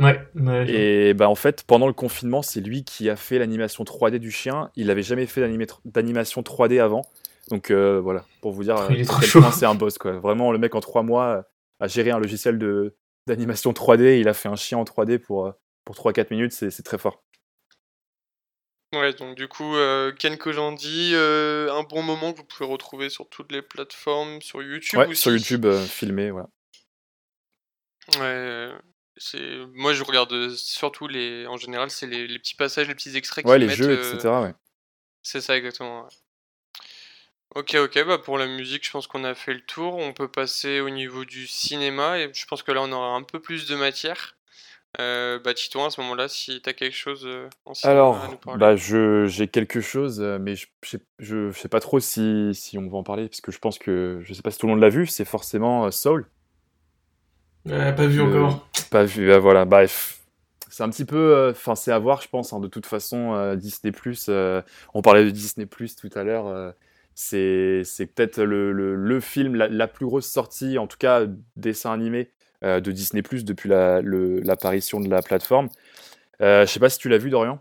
Ouais, 0.00 0.20
Et 0.68 1.14
bah 1.14 1.28
en 1.28 1.36
fait, 1.36 1.62
pendant 1.62 1.86
le 1.86 1.92
confinement, 1.92 2.42
c'est 2.42 2.60
lui 2.60 2.82
qui 2.82 3.08
a 3.08 3.14
fait 3.14 3.38
l'animation 3.38 3.84
3D 3.84 4.18
du 4.18 4.32
chien. 4.32 4.70
Il 4.74 4.88
n'avait 4.88 5.04
jamais 5.04 5.26
fait 5.26 5.40
d'animation 5.84 6.42
3D 6.42 6.80
avant. 6.80 7.02
Donc 7.50 7.70
euh, 7.70 8.00
voilà, 8.00 8.24
pour 8.40 8.50
vous 8.50 8.64
dire 8.64 8.74
à 8.76 8.88
quel 8.88 9.06
point 9.06 9.52
c'est 9.52 9.66
un 9.66 9.76
boss. 9.76 9.98
Quoi. 9.98 10.12
Vraiment, 10.18 10.50
le 10.50 10.58
mec 10.58 10.74
en 10.74 10.80
trois 10.80 11.04
mois 11.04 11.44
a 11.78 11.86
géré 11.86 12.10
un 12.10 12.18
logiciel 12.18 12.58
de 12.58 12.96
d'animation 13.26 13.72
3D. 13.72 14.20
Il 14.20 14.28
a 14.28 14.34
fait 14.34 14.48
un 14.48 14.56
chien 14.56 14.78
en 14.78 14.84
3D 14.84 15.18
pour, 15.18 15.46
euh, 15.46 15.52
pour 15.84 15.94
3-4 15.96 16.30
minutes. 16.30 16.52
C'est 16.52 16.82
très 16.82 16.98
fort. 16.98 17.22
Ouais, 18.94 19.12
donc 19.12 19.36
du 19.36 19.48
coup, 19.48 19.74
euh, 19.74 20.12
Ken 20.12 20.38
Kojandi, 20.38 21.12
euh, 21.14 21.72
un 21.72 21.82
bon 21.82 22.02
moment 22.02 22.32
que 22.32 22.38
vous 22.38 22.44
pouvez 22.44 22.68
retrouver 22.68 23.08
sur 23.10 23.28
toutes 23.28 23.50
les 23.50 23.60
plateformes, 23.60 24.40
sur 24.40 24.62
YouTube 24.62 25.00
Ouais, 25.00 25.06
aussi. 25.08 25.20
sur 25.20 25.32
YouTube, 25.32 25.64
euh, 25.64 25.84
filmé. 25.84 26.30
Voilà. 26.30 26.48
Ouais, 28.20 28.70
c'est 29.16 29.56
moi 29.72 29.94
je 29.94 30.04
regarde 30.04 30.50
surtout 30.50 31.08
les, 31.08 31.46
en 31.46 31.56
général, 31.56 31.90
c'est 31.90 32.06
les, 32.06 32.28
les 32.28 32.38
petits 32.38 32.54
passages, 32.54 32.86
les 32.86 32.94
petits 32.94 33.16
extraits 33.16 33.44
Ouais, 33.46 33.58
les 33.58 33.66
mettent. 33.66 33.76
jeux, 33.76 33.92
etc. 34.14 34.28
Ouais. 34.42 34.54
C'est 35.22 35.40
ça 35.40 35.56
exactement. 35.56 36.02
ouais. 36.04 36.08
Ok, 37.54 37.74
ok, 37.76 38.04
bah 38.06 38.18
pour 38.18 38.38
la 38.38 38.46
musique, 38.46 38.84
je 38.84 38.90
pense 38.90 39.06
qu'on 39.06 39.24
a 39.24 39.34
fait 39.34 39.54
le 39.54 39.60
tour. 39.60 39.96
On 39.96 40.12
peut 40.12 40.30
passer 40.30 40.80
au 40.80 40.90
niveau 40.90 41.24
du 41.24 41.46
cinéma 41.46 42.18
et 42.18 42.32
je 42.34 42.46
pense 42.46 42.62
que 42.62 42.72
là 42.72 42.82
on 42.82 42.92
aura 42.92 43.14
un 43.14 43.22
peu 43.22 43.40
plus 43.40 43.66
de 43.68 43.76
matière. 43.76 44.36
Euh, 45.00 45.38
bah 45.40 45.54
Tito, 45.54 45.82
à 45.84 45.90
ce 45.90 46.00
moment-là, 46.02 46.28
si 46.28 46.62
t'as 46.62 46.72
quelque 46.74 46.96
chose 46.96 47.26
euh, 47.26 47.48
en 47.66 47.74
cinéma 47.74 48.24
à 48.24 48.28
Alors, 48.28 48.28
nous 48.28 48.38
parler. 48.38 48.66
bah, 48.66 48.76
je, 48.76 49.26
j'ai 49.26 49.46
quelque 49.48 49.80
chose, 49.80 50.20
euh, 50.20 50.38
mais 50.38 50.56
je, 50.56 50.66
je, 50.82 50.88
sais- 50.90 51.04
je 51.18 51.52
sais 51.52 51.68
pas 51.68 51.80
trop 51.80 52.00
si, 52.00 52.50
si 52.54 52.78
on 52.78 52.88
va 52.88 52.96
en 52.98 53.02
parler, 53.02 53.28
parce 53.28 53.40
que 53.42 53.52
je 53.52 53.58
pense 53.58 53.78
que, 53.78 54.20
je 54.24 54.32
sais 54.34 54.40
pas 54.42 54.50
si 54.50 54.58
tout 54.58 54.66
le 54.66 54.72
monde 54.72 54.80
l'a 54.82 54.88
vu, 54.88 55.06
c'est 55.06 55.24
forcément 55.26 55.84
euh, 55.86 55.90
Soul. 55.90 56.26
Ouais, 57.66 57.94
pas 57.94 58.06
vu 58.06 58.20
encore. 58.22 58.66
Pas 58.90 59.04
vu, 59.04 59.26
bah, 59.28 59.38
voilà, 59.38 59.64
bref. 59.64 60.20
C'est 60.70 60.82
un 60.82 60.90
petit 60.90 61.04
peu, 61.04 61.16
euh, 61.36 61.50
enfin, 61.52 61.74
c'est 61.74 61.92
à 61.92 61.98
voir, 61.98 62.20
je 62.22 62.28
pense, 62.28 62.52
hein, 62.52 62.60
de 62.60 62.68
toute 62.68 62.86
façon, 62.86 63.34
euh, 63.34 63.56
Disney+, 63.56 63.92
euh, 64.28 64.62
on 64.94 65.02
parlait 65.02 65.24
de 65.24 65.30
Disney+, 65.30 65.66
tout 65.66 66.10
à 66.14 66.24
l'heure, 66.24 66.46
euh, 66.48 66.72
c'est, 67.14 67.82
c'est 67.84 68.06
peut-être 68.06 68.42
le, 68.42 68.72
le, 68.72 68.94
le 68.96 69.20
film, 69.20 69.54
la, 69.54 69.68
la 69.68 69.88
plus 69.88 70.06
grosse 70.06 70.26
sortie, 70.30 70.78
en 70.78 70.86
tout 70.86 70.98
cas, 70.98 71.22
dessin 71.56 71.92
animé 71.92 72.30
euh, 72.64 72.80
de 72.80 72.92
Disney+, 72.92 73.22
depuis 73.22 73.68
la, 73.68 74.00
le- 74.00 74.40
l'apparition 74.40 75.00
de 75.00 75.08
la 75.08 75.22
plateforme. 75.22 75.68
Euh, 76.42 76.66
je 76.66 76.72
sais 76.72 76.80
pas 76.80 76.90
si 76.90 76.98
tu 76.98 77.08
l'as 77.08 77.18
vu, 77.18 77.30
Dorian 77.30 77.60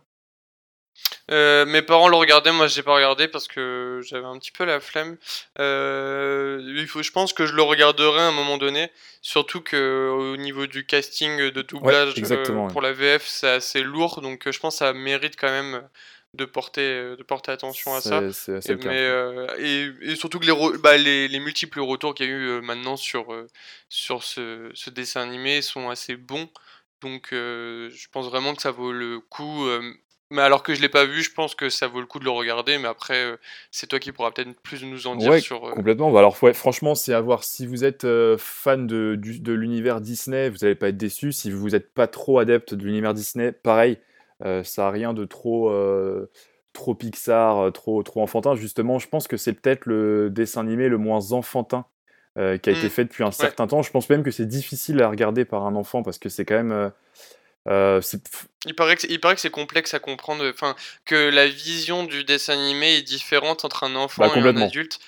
Euh, 1.31 1.65
mes 1.65 1.81
parents 1.81 2.07
le 2.07 2.15
regardaient, 2.17 2.51
moi 2.51 2.67
j'ai 2.67 2.83
pas 2.83 2.93
regardé 2.95 3.27
parce 3.27 3.47
que 3.47 4.01
j'avais 4.03 4.25
un 4.25 4.37
petit 4.37 4.51
peu 4.51 4.65
la 4.65 4.79
flemme. 4.79 5.17
Euh, 5.59 6.61
il 6.77 6.87
faut, 6.87 7.01
je 7.01 7.11
pense 7.11 7.33
que 7.33 7.45
je 7.45 7.53
le 7.53 7.61
regarderai 7.61 8.19
à 8.19 8.27
un 8.27 8.31
moment 8.31 8.57
donné, 8.57 8.91
surtout 9.21 9.61
que 9.61 10.09
au 10.11 10.37
niveau 10.37 10.67
du 10.67 10.85
casting 10.85 11.49
de 11.51 11.61
doublage 11.61 12.13
ouais. 12.15 12.67
pour 12.71 12.81
la 12.81 12.93
VF 12.93 13.25
c'est 13.27 13.49
assez 13.49 13.81
lourd, 13.83 14.21
donc 14.21 14.49
je 14.51 14.59
pense 14.59 14.75
que 14.75 14.79
ça 14.79 14.93
mérite 14.93 15.35
quand 15.39 15.49
même 15.49 15.81
de 16.33 16.45
porter, 16.45 16.81
euh, 16.81 17.15
de 17.15 17.23
porter 17.23 17.51
attention 17.51 17.95
à 17.95 18.01
ça. 18.01 18.21
C'est 18.31 18.71
Et, 18.71 18.75
mais, 18.75 19.01
euh, 19.01 19.47
et, 19.59 19.91
et 20.01 20.15
surtout 20.15 20.39
que 20.39 20.45
les, 20.45 20.77
bah, 20.79 20.97
les, 20.97 21.27
les 21.27 21.39
multiples 21.39 21.79
retours 21.79 22.15
qu'il 22.15 22.25
y 22.25 22.29
a 22.29 22.31
eu 22.31 22.47
euh, 22.47 22.61
maintenant 22.61 22.97
sur, 22.97 23.33
euh, 23.33 23.47
sur 23.89 24.23
ce, 24.23 24.69
ce 24.73 24.89
dessin 24.89 25.21
animé 25.21 25.61
sont 25.61 25.89
assez 25.89 26.15
bons. 26.15 26.49
Donc 27.01 27.33
euh, 27.33 27.89
je 27.93 28.07
pense 28.11 28.27
vraiment 28.29 28.55
que 28.55 28.61
ça 28.61 28.71
vaut 28.71 28.91
le 28.91 29.19
coup. 29.19 29.65
euh, 29.67 29.81
mais 30.31 30.41
alors 30.41 30.63
que 30.63 30.73
je 30.73 30.81
l'ai 30.81 30.89
pas 30.89 31.05
vu, 31.05 31.21
je 31.21 31.31
pense 31.31 31.53
que 31.53 31.69
ça 31.69 31.87
vaut 31.87 31.99
le 31.99 32.07
coup 32.07 32.17
de 32.17 32.23
le 32.23 32.31
regarder. 32.31 32.79
Mais 32.79 32.87
après, 32.87 33.23
euh, 33.25 33.37
c'est 33.69 33.85
toi 33.87 33.99
qui 33.99 34.11
pourras 34.11 34.31
peut-être 34.31 34.59
plus 34.61 34.83
nous 34.83 35.05
en 35.05 35.15
dire 35.15 35.31
Ouais, 35.31 35.39
sur. 35.39 35.67
euh, 35.67 35.71
complètement. 35.71 36.11
Bah 36.11 36.19
alors, 36.19 36.41
ouais, 36.41 36.53
franchement, 36.53 36.95
c'est 36.95 37.13
à 37.13 37.21
voir. 37.21 37.43
Si 37.43 37.67
vous 37.67 37.83
êtes 37.83 38.05
euh, 38.05 38.37
fan 38.39 38.87
de, 38.87 39.15
du- 39.19 39.39
de 39.39 39.53
l'univers 39.53 40.01
Disney, 40.01 40.49
vous 40.49 40.57
n'allez 40.63 40.73
pas 40.75 40.87
être 40.89 40.97
déçu. 40.97 41.31
Si 41.33 41.51
vous 41.51 41.69
n'êtes 41.69 41.93
pas 41.93 42.07
trop 42.07 42.39
adepte 42.39 42.73
de 42.73 42.83
l'univers 42.83 43.13
Disney, 43.13 43.51
pareil, 43.51 43.99
euh, 43.99 43.99
ça 44.63 44.83
n'a 44.83 44.89
rien 44.91 45.13
de 45.13 45.25
trop, 45.25 45.69
euh, 45.69 46.29
trop 46.73 46.95
Pixar, 46.95 47.59
euh, 47.59 47.71
trop, 47.71 48.03
trop 48.03 48.21
enfantin. 48.21 48.55
Justement, 48.55 48.99
je 48.99 49.07
pense 49.07 49.27
que 49.27 49.37
c'est 49.37 49.53
peut-être 49.53 49.85
le 49.85 50.29
dessin 50.29 50.61
animé 50.61 50.89
le 50.89 50.97
moins 50.97 51.31
enfantin 51.31 51.85
euh, 52.37 52.57
qui 52.57 52.69
a 52.69 52.73
été 52.73 52.87
Mm. 52.87 52.89
fait 52.89 53.03
depuis 53.05 53.23
un 53.23 53.31
certain 53.31 53.67
temps. 53.67 53.81
Je 53.83 53.91
pense 53.91 54.09
même 54.09 54.23
que 54.23 54.31
c'est 54.31 54.47
difficile 54.47 55.01
à 55.03 55.09
regarder 55.09 55.45
par 55.45 55.65
un 55.65 55.75
enfant 55.75 56.01
parce 56.03 56.17
que 56.17 56.29
c'est 56.29 56.45
quand 56.45 56.55
même. 56.55 56.71
euh, 56.71 56.89
euh, 57.69 58.01
Il 58.65 58.75
paraît 58.75 58.95
que 58.95 59.01
c'est- 59.01 59.09
il 59.11 59.19
paraît 59.19 59.35
que 59.35 59.41
c'est 59.41 59.49
complexe 59.49 59.93
à 59.93 59.99
comprendre. 59.99 60.49
Enfin, 60.49 60.75
que 61.05 61.29
la 61.29 61.47
vision 61.47 62.03
du 62.03 62.23
dessin 62.23 62.53
animé 62.53 62.95
est 62.97 63.01
différente 63.03 63.63
entre 63.65 63.83
un 63.83 63.95
enfant 63.95 64.23
Bah, 64.27 64.31
et 64.35 64.39
un 64.39 64.57
adulte. 64.57 64.99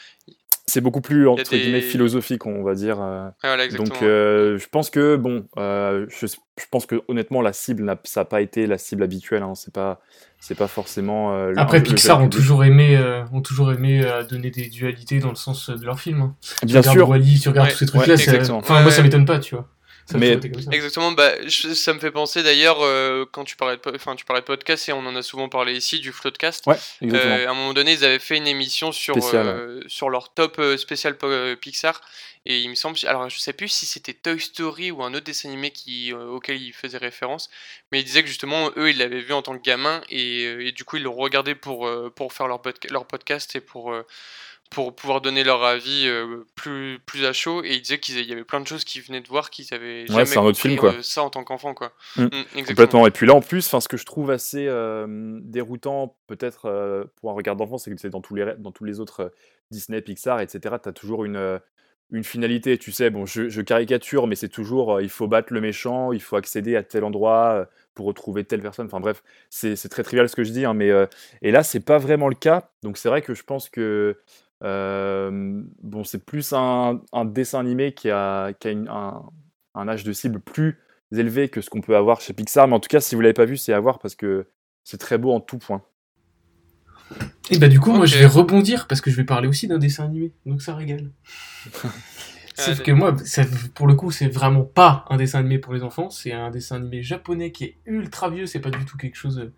C'est 0.68 0.82
beaucoup 0.82 1.02
plus, 1.02 1.28
entre 1.28 1.50
des- 1.52 1.60
guillemets, 1.62 1.82
philosophique, 1.82 2.46
on 2.46 2.64
va 2.64 2.74
dire. 2.74 3.00
euh. 3.00 3.30
Ah, 3.44 3.56
voilà. 3.56 3.68
Donc, 3.68 4.02
euh, 4.02 4.58
je 4.58 4.68
pense 4.68 4.90
que, 4.90 5.16
bon, 5.16 5.46
euh, 5.58 6.06
je, 6.10 6.26
je 6.28 6.66
pense 6.72 6.86
que 6.86 7.02
honnêtement, 7.08 7.42
la 7.42 7.54
cible, 7.54 7.84
n'a- 7.84 8.00
ça 8.04 8.22
n'a 8.22 8.26
pas 8.26 8.42
été 8.42 8.66
la 8.68 8.78
cible 8.78 9.04
habituelle. 9.04 9.44
Hein, 9.44 9.54
c'est 9.56 9.74
pas, 9.74 10.02
c'est 10.40 10.56
pas 10.56 10.68
forcément. 10.68 11.34
euh, 11.36 11.52
le- 11.52 11.60
Après, 11.60 11.78
le 11.78 11.84
Pixar 11.84 12.18
jeune 12.18 12.28
ont 12.28 12.30
toujours 12.30 12.64
aimé, 12.64 12.98
euh, 12.98 13.24
ont 13.32 13.42
toujours 13.42 13.72
aimé 13.72 14.02
euh, 14.04 14.24
donner 14.24 14.50
des 14.50 14.68
dualités 14.70 15.20
dans 15.20 15.30
le 15.30 15.36
sens 15.36 15.70
de 15.70 15.86
leurs 15.86 16.00
films. 16.00 16.22
hein. 16.22 16.36
Tu 16.62 16.66
Bien 16.66 16.80
regardes 16.82 16.98
sûr. 16.98 17.10
Wall-E, 17.10 17.40
tu 17.42 17.50
regardes 17.50 17.68
Ouais, 17.68 17.72
tous 17.74 17.80
ces 17.80 17.86
trucs-là. 17.86 18.14
ouais, 18.14 18.18
c'est- 18.18 18.32
exactement. 18.34 18.58
Enfin, 18.60 18.82
moi, 18.82 18.92
ça 18.92 18.98
Ouais. 18.98 19.04
m'étonne 19.04 19.26
pas, 19.26 19.40
tu 19.40 19.56
vois. 19.56 19.68
Ça 20.10 20.20
Mais- 20.20 20.34
ça. 20.40 20.72
Exactement, 20.72 21.12
bah, 21.14 21.32
je- 21.48 21.74
ça 21.74 21.92
me 21.94 22.00
fait 22.00 22.12
penser 22.12 22.44
d'ailleurs, 22.44 22.78
euh, 22.82 23.26
quand 23.32 23.44
tu 23.44 23.56
parlais, 23.56 23.78
de, 23.78 23.82
enfin, 23.96 24.16
tu 24.16 24.24
parlais 24.24 24.42
de 24.42 24.46
podcast, 24.46 24.88
et 24.88 24.94
on 24.94 25.00
en 25.06 25.16
a 25.16 25.24
souvent 25.24 25.50
parlé 25.50 25.74
ici, 25.76 26.00
du 26.00 26.12
Floodcast. 26.12 26.68
Ouais. 26.68 26.76
Euh, 27.04 27.48
à 27.48 27.52
un 27.52 27.54
moment 27.56 27.74
donné, 27.74 27.94
ils 27.94 28.06
avaient 28.06 28.20
fait 28.20 28.38
une 28.38 28.46
émission 28.46 28.92
sur, 28.92 29.16
euh, 29.34 29.82
sur 29.88 30.10
leur 30.12 30.32
top 30.34 30.60
euh, 30.60 30.78
spécial 30.78 31.18
euh, 31.24 31.56
Pixar. 31.56 32.02
Et 32.48 32.60
il 32.60 32.70
me 32.70 32.76
semble, 32.76 32.96
alors 33.08 33.28
je 33.28 33.40
sais 33.40 33.54
plus 33.54 33.70
si 33.70 33.88
c'était 33.88 34.14
Toy 34.14 34.40
Story 34.40 34.92
ou 34.92 35.02
un 35.02 35.12
autre 35.16 35.24
dessin 35.26 35.50
animé 35.50 35.72
qui, 35.72 36.14
euh, 36.14 36.28
auquel 36.28 36.62
ils 36.62 36.74
faisaient 36.74 37.00
référence, 37.00 37.50
mais 37.92 38.02
ils 38.02 38.04
disaient 38.04 38.22
que 38.22 38.28
justement, 38.30 38.70
eux, 38.78 38.92
ils 38.92 39.00
l'avaient 39.00 39.22
vu 39.22 39.34
en 39.34 39.42
tant 39.42 39.58
que 39.58 39.64
gamin, 39.64 40.02
et, 40.12 40.46
euh, 40.46 40.68
et 40.68 40.72
du 40.72 40.84
coup, 40.84 40.98
ils 40.98 41.04
l'ont 41.04 41.16
regardé 41.16 41.56
pour, 41.56 41.88
euh, 41.88 42.12
pour 42.16 42.32
faire 42.34 42.48
leur, 42.48 42.62
leur 42.92 43.08
podcast 43.08 43.56
et 43.56 43.62
pour, 43.62 43.92
euh, 43.92 44.06
pour 44.72 44.96
pouvoir 44.96 45.22
donner 45.22 45.44
leur 45.44 45.64
avis 45.64 46.08
euh, 46.08 46.44
plus, 46.56 47.00
plus 47.06 47.26
à 47.26 47.34
chaud. 47.34 47.64
Et 47.64 47.76
ils 47.76 47.82
disaient 47.82 48.00
qu'il 48.00 48.20
y 48.20 48.32
avait 48.32 48.44
plein 48.44 48.60
de 48.60 48.68
choses 48.68 48.84
qu'ils 48.84 49.02
venaient 49.02 49.22
de 49.22 49.28
voir 49.28 49.50
qu'ils 49.50 49.74
avaient 49.74 50.06
jamais 50.08 50.26
c'est 50.26 50.38
un 50.38 50.44
autre 50.44 50.60
film, 50.60 50.76
quoi. 50.78 50.94
euh, 50.94 51.02
ça 51.02 51.24
en 51.24 51.30
tant 51.30 51.44
qu'enfant, 51.44 51.74
quoi. 51.74 51.94
Mm. 52.18 52.24
Mm. 52.26 52.64
Complètement. 52.68 53.08
Et 53.08 53.12
puis 53.12 53.26
là, 53.28 53.34
en 53.34 53.42
plus, 53.42 53.62
ce 53.62 53.88
que 53.88 53.98
je 53.98 54.06
trouve 54.06 54.32
assez 54.32 54.68
euh, 54.68 55.40
déroutant, 55.44 56.18
peut-être 56.28 56.66
euh, 56.66 57.06
pour 57.22 57.32
un 57.32 57.34
regard 57.34 57.56
d'enfant, 57.56 57.78
c'est 57.78 57.92
que 57.92 58.00
c'est 58.00 58.10
dans 58.10 58.22
tous 58.22 58.36
les, 58.36 58.54
dans 58.58 58.72
tous 58.72 58.84
les 58.84 59.00
autres 59.00 59.20
euh, 59.22 59.30
Disney, 59.72 60.02
Pixar, 60.02 60.42
etc. 60.42 60.76
Tu 60.82 60.90
as 60.90 60.94
toujours 60.94 61.26
une, 61.26 61.60
une 62.12 62.24
finalité. 62.24 62.78
Tu 62.78 62.92
sais, 62.92 63.10
bon, 63.10 63.26
je, 63.26 63.50
je 63.50 63.62
caricature, 63.62 64.28
mais 64.28 64.36
c'est 64.36 64.50
toujours 64.50 64.96
euh, 64.96 65.04
il 65.04 65.10
faut 65.10 65.28
battre 65.28 65.54
le 65.54 65.62
méchant, 65.62 66.12
il 66.12 66.22
faut 66.22 66.36
accéder 66.36 66.76
à 66.76 66.84
tel 66.84 67.04
endroit 67.04 67.52
euh, 67.54 67.66
pour 67.94 68.06
retrouver 68.06 68.44
telle 68.44 68.62
personne. 68.62 68.88
Enfin 68.88 69.00
bref, 69.00 69.24
c'est 69.50 69.76
très 69.90 70.04
trivial 70.04 70.28
ce 70.30 70.36
que 70.36 70.44
je 70.44 70.52
dis, 70.52 70.66
hein, 70.66 70.74
mais 70.74 70.92
euh, 70.92 71.06
et 71.42 71.52
là, 71.52 71.64
c'est 71.64 71.80
pas 71.80 71.98
vraiment 71.98 72.28
le 72.28 72.36
cas. 72.36 72.70
Donc 72.84 72.98
c'est 72.98 73.10
vrai 73.10 73.22
que 73.22 73.34
je 73.34 73.44
pense 73.44 73.70
que 73.70 74.18
bon, 74.62 76.04
c'est 76.04 76.26
plus 76.26 76.54
un, 76.54 77.02
un 77.14 77.26
dessin 77.26 77.60
animé 77.60 77.94
qui 77.94 78.10
a, 78.10 78.54
qui 78.54 78.68
a 78.68 78.72
une- 78.72 78.88
un, 78.90 79.24
un 79.76 79.88
âge 79.88 80.04
de 80.04 80.14
cible 80.14 80.40
plus 80.40 80.80
élevé 81.12 81.50
que 81.50 81.62
ce 81.62 81.70
qu'on 81.70 81.82
peut 81.82 81.96
avoir 81.96 82.22
chez 82.22 82.34
Pixar. 82.34 82.68
Mais 82.68 82.76
en 82.76 82.80
tout 82.80 82.90
cas, 82.90 83.00
si 83.00 83.16
vous 83.16 83.22
l'avez 83.22 83.34
pas 83.34 83.46
vu, 83.46 83.58
c'est 83.58 83.74
à 83.74 83.80
voir 83.80 84.00
parce 84.00 84.16
que 84.16 84.48
c'est 84.84 84.98
très 84.98 85.18
beau 85.18 85.32
en 85.34 85.40
tout 85.40 85.58
point. 85.58 85.82
Et 87.52 87.60
bah, 87.60 87.68
du 87.68 87.80
coup, 87.80 87.92
moi, 87.92 88.06
je 88.08 88.18
vais 88.18 88.26
rebondir 88.26 88.88
parce 88.88 89.02
que 89.02 89.12
je 89.12 89.16
vais 89.16 89.24
parler 89.24 89.48
aussi 89.48 89.68
d'un 89.68 89.78
dessin 89.78 90.06
animé. 90.06 90.34
Donc, 90.46 90.62
ça 90.62 90.74
régale. 90.76 91.12
Sauf 92.56 92.82
que 92.82 92.92
moi, 92.92 93.16
ça, 93.26 93.44
pour 93.74 93.86
le 93.86 93.96
coup, 93.96 94.12
c'est 94.12 94.28
vraiment 94.28 94.64
pas 94.64 95.06
un 95.10 95.18
dessin 95.18 95.40
animé 95.40 95.60
pour 95.60 95.74
les 95.74 95.84
enfants. 95.84 96.10
C'est 96.10 96.32
un 96.32 96.50
dessin 96.50 96.78
animé 96.78 97.04
japonais 97.04 97.52
qui 97.52 97.66
est 97.66 97.78
ultra 97.86 98.30
vieux. 98.30 98.46
C'est 98.46 98.60
pas 98.60 98.70
du 98.70 98.84
tout 98.86 98.98
quelque 98.98 99.18
chose 99.18 99.40
euh, 99.40 99.54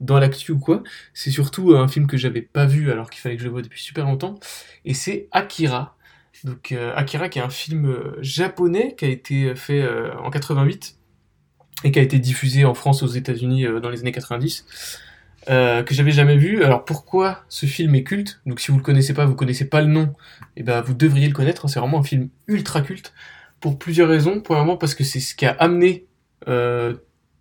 dans 0.00 0.18
l'actu 0.18 0.52
ou 0.52 0.58
quoi. 0.58 0.82
C'est 1.12 1.30
surtout 1.30 1.74
un 1.76 1.88
film 1.88 2.06
que 2.06 2.16
j'avais 2.16 2.42
pas 2.42 2.66
vu 2.66 2.90
alors 2.90 3.10
qu'il 3.10 3.20
fallait 3.20 3.36
que 3.36 3.42
je 3.42 3.46
le 3.46 3.52
voie 3.52 3.62
depuis 3.62 3.82
super 3.82 4.06
longtemps. 4.06 4.40
Et 4.84 4.94
c'est 4.94 5.28
Akira. 5.32 5.96
Donc, 6.44 6.72
euh, 6.72 6.94
Akira, 6.94 7.28
qui 7.28 7.38
est 7.38 7.42
un 7.42 7.50
film 7.50 7.86
euh, 7.86 8.16
japonais 8.20 8.94
qui 8.96 9.04
a 9.04 9.08
été 9.08 9.54
fait 9.54 9.82
euh, 9.82 10.16
en 10.18 10.30
88 10.30 10.96
et 11.84 11.92
qui 11.92 11.98
a 11.98 12.02
été 12.02 12.18
diffusé 12.18 12.64
en 12.64 12.74
France, 12.74 13.02
aux 13.02 13.08
États-Unis 13.08 13.66
euh, 13.66 13.80
dans 13.80 13.90
les 13.90 14.00
années 14.00 14.12
90. 14.12 14.66
Euh, 15.48 15.82
que 15.82 15.94
j'avais 15.94 16.10
jamais 16.12 16.36
vu. 16.36 16.62
Alors 16.64 16.84
pourquoi 16.84 17.44
ce 17.48 17.66
film 17.66 17.94
est 17.94 18.02
culte? 18.02 18.40
Donc 18.46 18.60
si 18.60 18.70
vous 18.70 18.78
le 18.78 18.82
connaissez 18.82 19.14
pas, 19.14 19.24
vous 19.24 19.34
connaissez 19.34 19.68
pas 19.68 19.80
le 19.80 19.88
nom, 19.88 20.12
et 20.56 20.62
ben 20.62 20.80
vous 20.80 20.94
devriez 20.94 21.26
le 21.26 21.34
connaître. 21.34 21.68
C'est 21.68 21.80
vraiment 21.80 22.00
un 22.00 22.02
film 22.02 22.28
ultra 22.46 22.80
culte 22.80 23.12
pour 23.60 23.78
plusieurs 23.78 24.08
raisons. 24.08 24.40
Premièrement 24.40 24.76
parce 24.76 24.94
que 24.94 25.04
c'est 25.04 25.20
ce 25.20 25.34
qui 25.34 25.46
a 25.46 25.52
amené 25.58 26.06
euh, 26.48 26.94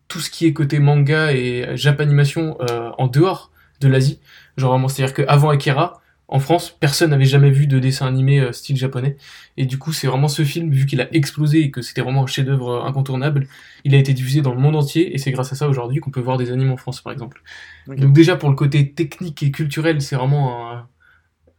tout 0.08 0.20
ce 0.20 0.30
qui 0.30 0.46
est 0.46 0.54
côté 0.54 0.80
manga 0.80 1.34
et 1.34 1.76
japanimation 1.76 2.58
euh, 2.62 2.92
en 2.98 3.08
dehors 3.08 3.52
de 3.82 3.88
l'Asie. 3.88 4.20
Genre 4.58 4.72
vraiment, 4.72 4.88
c'est-à-dire 4.88 5.14
qu'avant 5.14 5.50
Akira, 5.50 6.02
en 6.30 6.40
France, 6.40 6.76
personne 6.78 7.12
n'avait 7.12 7.26
jamais 7.26 7.52
vu 7.52 7.68
de 7.68 7.80
dessin 7.80 8.06
animé 8.08 8.40
euh, 8.40 8.52
style 8.52 8.76
japonais. 8.78 9.16
Et 9.56 9.66
du 9.66 9.78
coup, 9.80 9.94
c'est 9.94 10.08
vraiment 10.08 10.28
ce 10.28 10.44
film, 10.44 10.72
vu 10.72 10.86
qu'il 10.86 11.00
a 11.02 11.08
explosé 11.16 11.62
et 11.62 11.72
que 11.72 11.82
c'était 11.82 12.02
vraiment 12.02 12.24
un 12.24 12.28
chef-d'œuvre 12.28 12.70
euh, 12.70 12.84
incontournable, 12.84 13.48
il 13.86 13.96
a 13.96 13.98
été 13.98 14.14
diffusé 14.14 14.42
dans 14.42 14.54
le 14.54 14.60
monde 14.60 14.76
entier. 14.76 15.14
Et 15.16 15.18
c'est 15.20 15.32
grâce 15.32 15.54
à 15.54 15.56
ça 15.56 15.70
aujourd'hui 15.70 16.02
qu'on 16.02 16.12
peut 16.12 16.20
voir 16.20 16.38
des 16.38 16.52
animes 16.52 16.72
en 16.72 16.78
France, 16.78 17.02
par 17.02 17.14
exemple. 17.14 17.42
Donc 17.88 18.14
déjà 18.14 18.36
pour 18.36 18.50
le 18.50 18.56
côté 18.56 18.92
technique 18.94 19.42
et 19.44 19.52
culturel, 19.52 20.02
c'est 20.02 20.16
vraiment 20.18 20.72
un- 20.74 20.88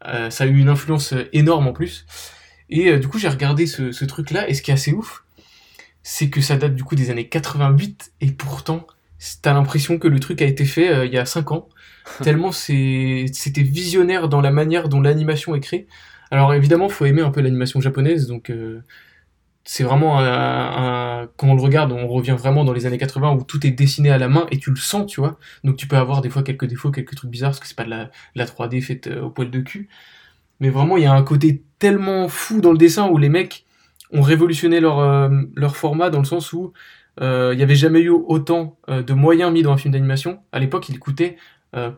euh, 0.06 0.30
ça 0.30 0.44
a 0.44 0.46
eu 0.46 0.58
une 0.58 0.68
influence 0.68 1.14
énorme 1.32 1.66
en 1.66 1.72
plus. 1.72 2.06
Et 2.70 2.88
euh, 2.90 2.98
du 2.98 3.08
coup 3.08 3.18
j'ai 3.18 3.28
regardé 3.28 3.66
ce, 3.66 3.92
ce 3.92 4.04
truc-là 4.04 4.48
et 4.48 4.54
ce 4.54 4.62
qui 4.62 4.70
est 4.70 4.74
assez 4.74 4.92
ouf, 4.92 5.24
c'est 6.02 6.30
que 6.30 6.40
ça 6.40 6.56
date 6.56 6.74
du 6.74 6.84
coup 6.84 6.94
des 6.96 7.10
années 7.10 7.28
88 7.28 8.12
et 8.20 8.30
pourtant 8.32 8.86
t'as 9.42 9.52
l'impression 9.54 9.98
que 9.98 10.08
le 10.08 10.20
truc 10.20 10.42
a 10.42 10.46
été 10.46 10.64
fait 10.64 11.06
il 11.06 11.12
y 11.12 11.18
a 11.18 11.26
5 11.26 11.52
ans. 11.52 11.68
Tellement 12.22 12.52
c'était 12.52 13.62
visionnaire 13.62 14.28
dans 14.28 14.40
la 14.40 14.50
manière 14.50 14.88
dont 14.88 15.00
l'animation 15.00 15.54
est 15.54 15.60
créée. 15.60 15.86
Alors 16.30 16.52
évidemment 16.54 16.88
faut 16.88 17.06
aimer 17.06 17.22
un 17.22 17.30
peu 17.30 17.40
l'animation 17.40 17.80
japonaise 17.80 18.26
donc 18.26 18.50
euh, 18.50 18.82
c'est 19.64 19.84
vraiment 19.84 20.18
un, 20.18 21.28
quand 21.36 21.48
on 21.48 21.54
le 21.54 21.62
regarde 21.62 21.92
on 21.92 22.06
revient 22.06 22.36
vraiment 22.38 22.64
dans 22.64 22.72
les 22.72 22.86
années 22.86 22.98
80 22.98 23.32
où 23.32 23.44
tout 23.44 23.66
est 23.66 23.70
dessiné 23.70 24.10
à 24.10 24.18
la 24.18 24.28
main 24.28 24.46
et 24.50 24.58
tu 24.58 24.70
le 24.70 24.76
sens 24.76 25.10
tu 25.10 25.20
vois 25.20 25.38
donc 25.64 25.76
tu 25.76 25.86
peux 25.86 25.96
avoir 25.96 26.20
des 26.20 26.28
fois 26.28 26.42
quelques 26.42 26.66
défauts, 26.66 26.90
quelques 26.90 27.14
trucs 27.14 27.30
bizarres 27.30 27.50
parce 27.50 27.60
que 27.60 27.66
c'est 27.66 27.76
pas 27.76 27.84
de 27.84 27.90
la, 27.90 28.04
de 28.04 28.10
la 28.34 28.46
3D 28.46 28.82
faite 28.82 29.06
euh, 29.06 29.22
au 29.22 29.30
poil 29.30 29.50
de 29.50 29.60
cul. 29.60 29.88
Mais 30.60 30.70
vraiment, 30.70 30.96
il 30.96 31.04
y 31.04 31.06
a 31.06 31.12
un 31.12 31.22
côté 31.22 31.62
tellement 31.78 32.28
fou 32.28 32.60
dans 32.60 32.72
le 32.72 32.78
dessin 32.78 33.08
où 33.08 33.16
les 33.16 33.28
mecs 33.28 33.64
ont 34.12 34.22
révolutionné 34.22 34.80
leur, 34.80 34.98
euh, 34.98 35.28
leur 35.54 35.76
format 35.76 36.10
dans 36.10 36.18
le 36.18 36.24
sens 36.24 36.52
où 36.52 36.72
il 37.20 37.56
n'y 37.56 37.62
avait 37.64 37.74
jamais 37.74 38.00
eu 38.00 38.10
autant 38.10 38.78
de 38.86 39.12
moyens 39.12 39.52
mis 39.52 39.62
dans 39.62 39.72
un 39.72 39.76
film 39.76 39.92
d'animation. 39.92 40.38
À 40.52 40.60
l'époque, 40.60 40.88
il 40.88 41.00
coûtait 41.00 41.36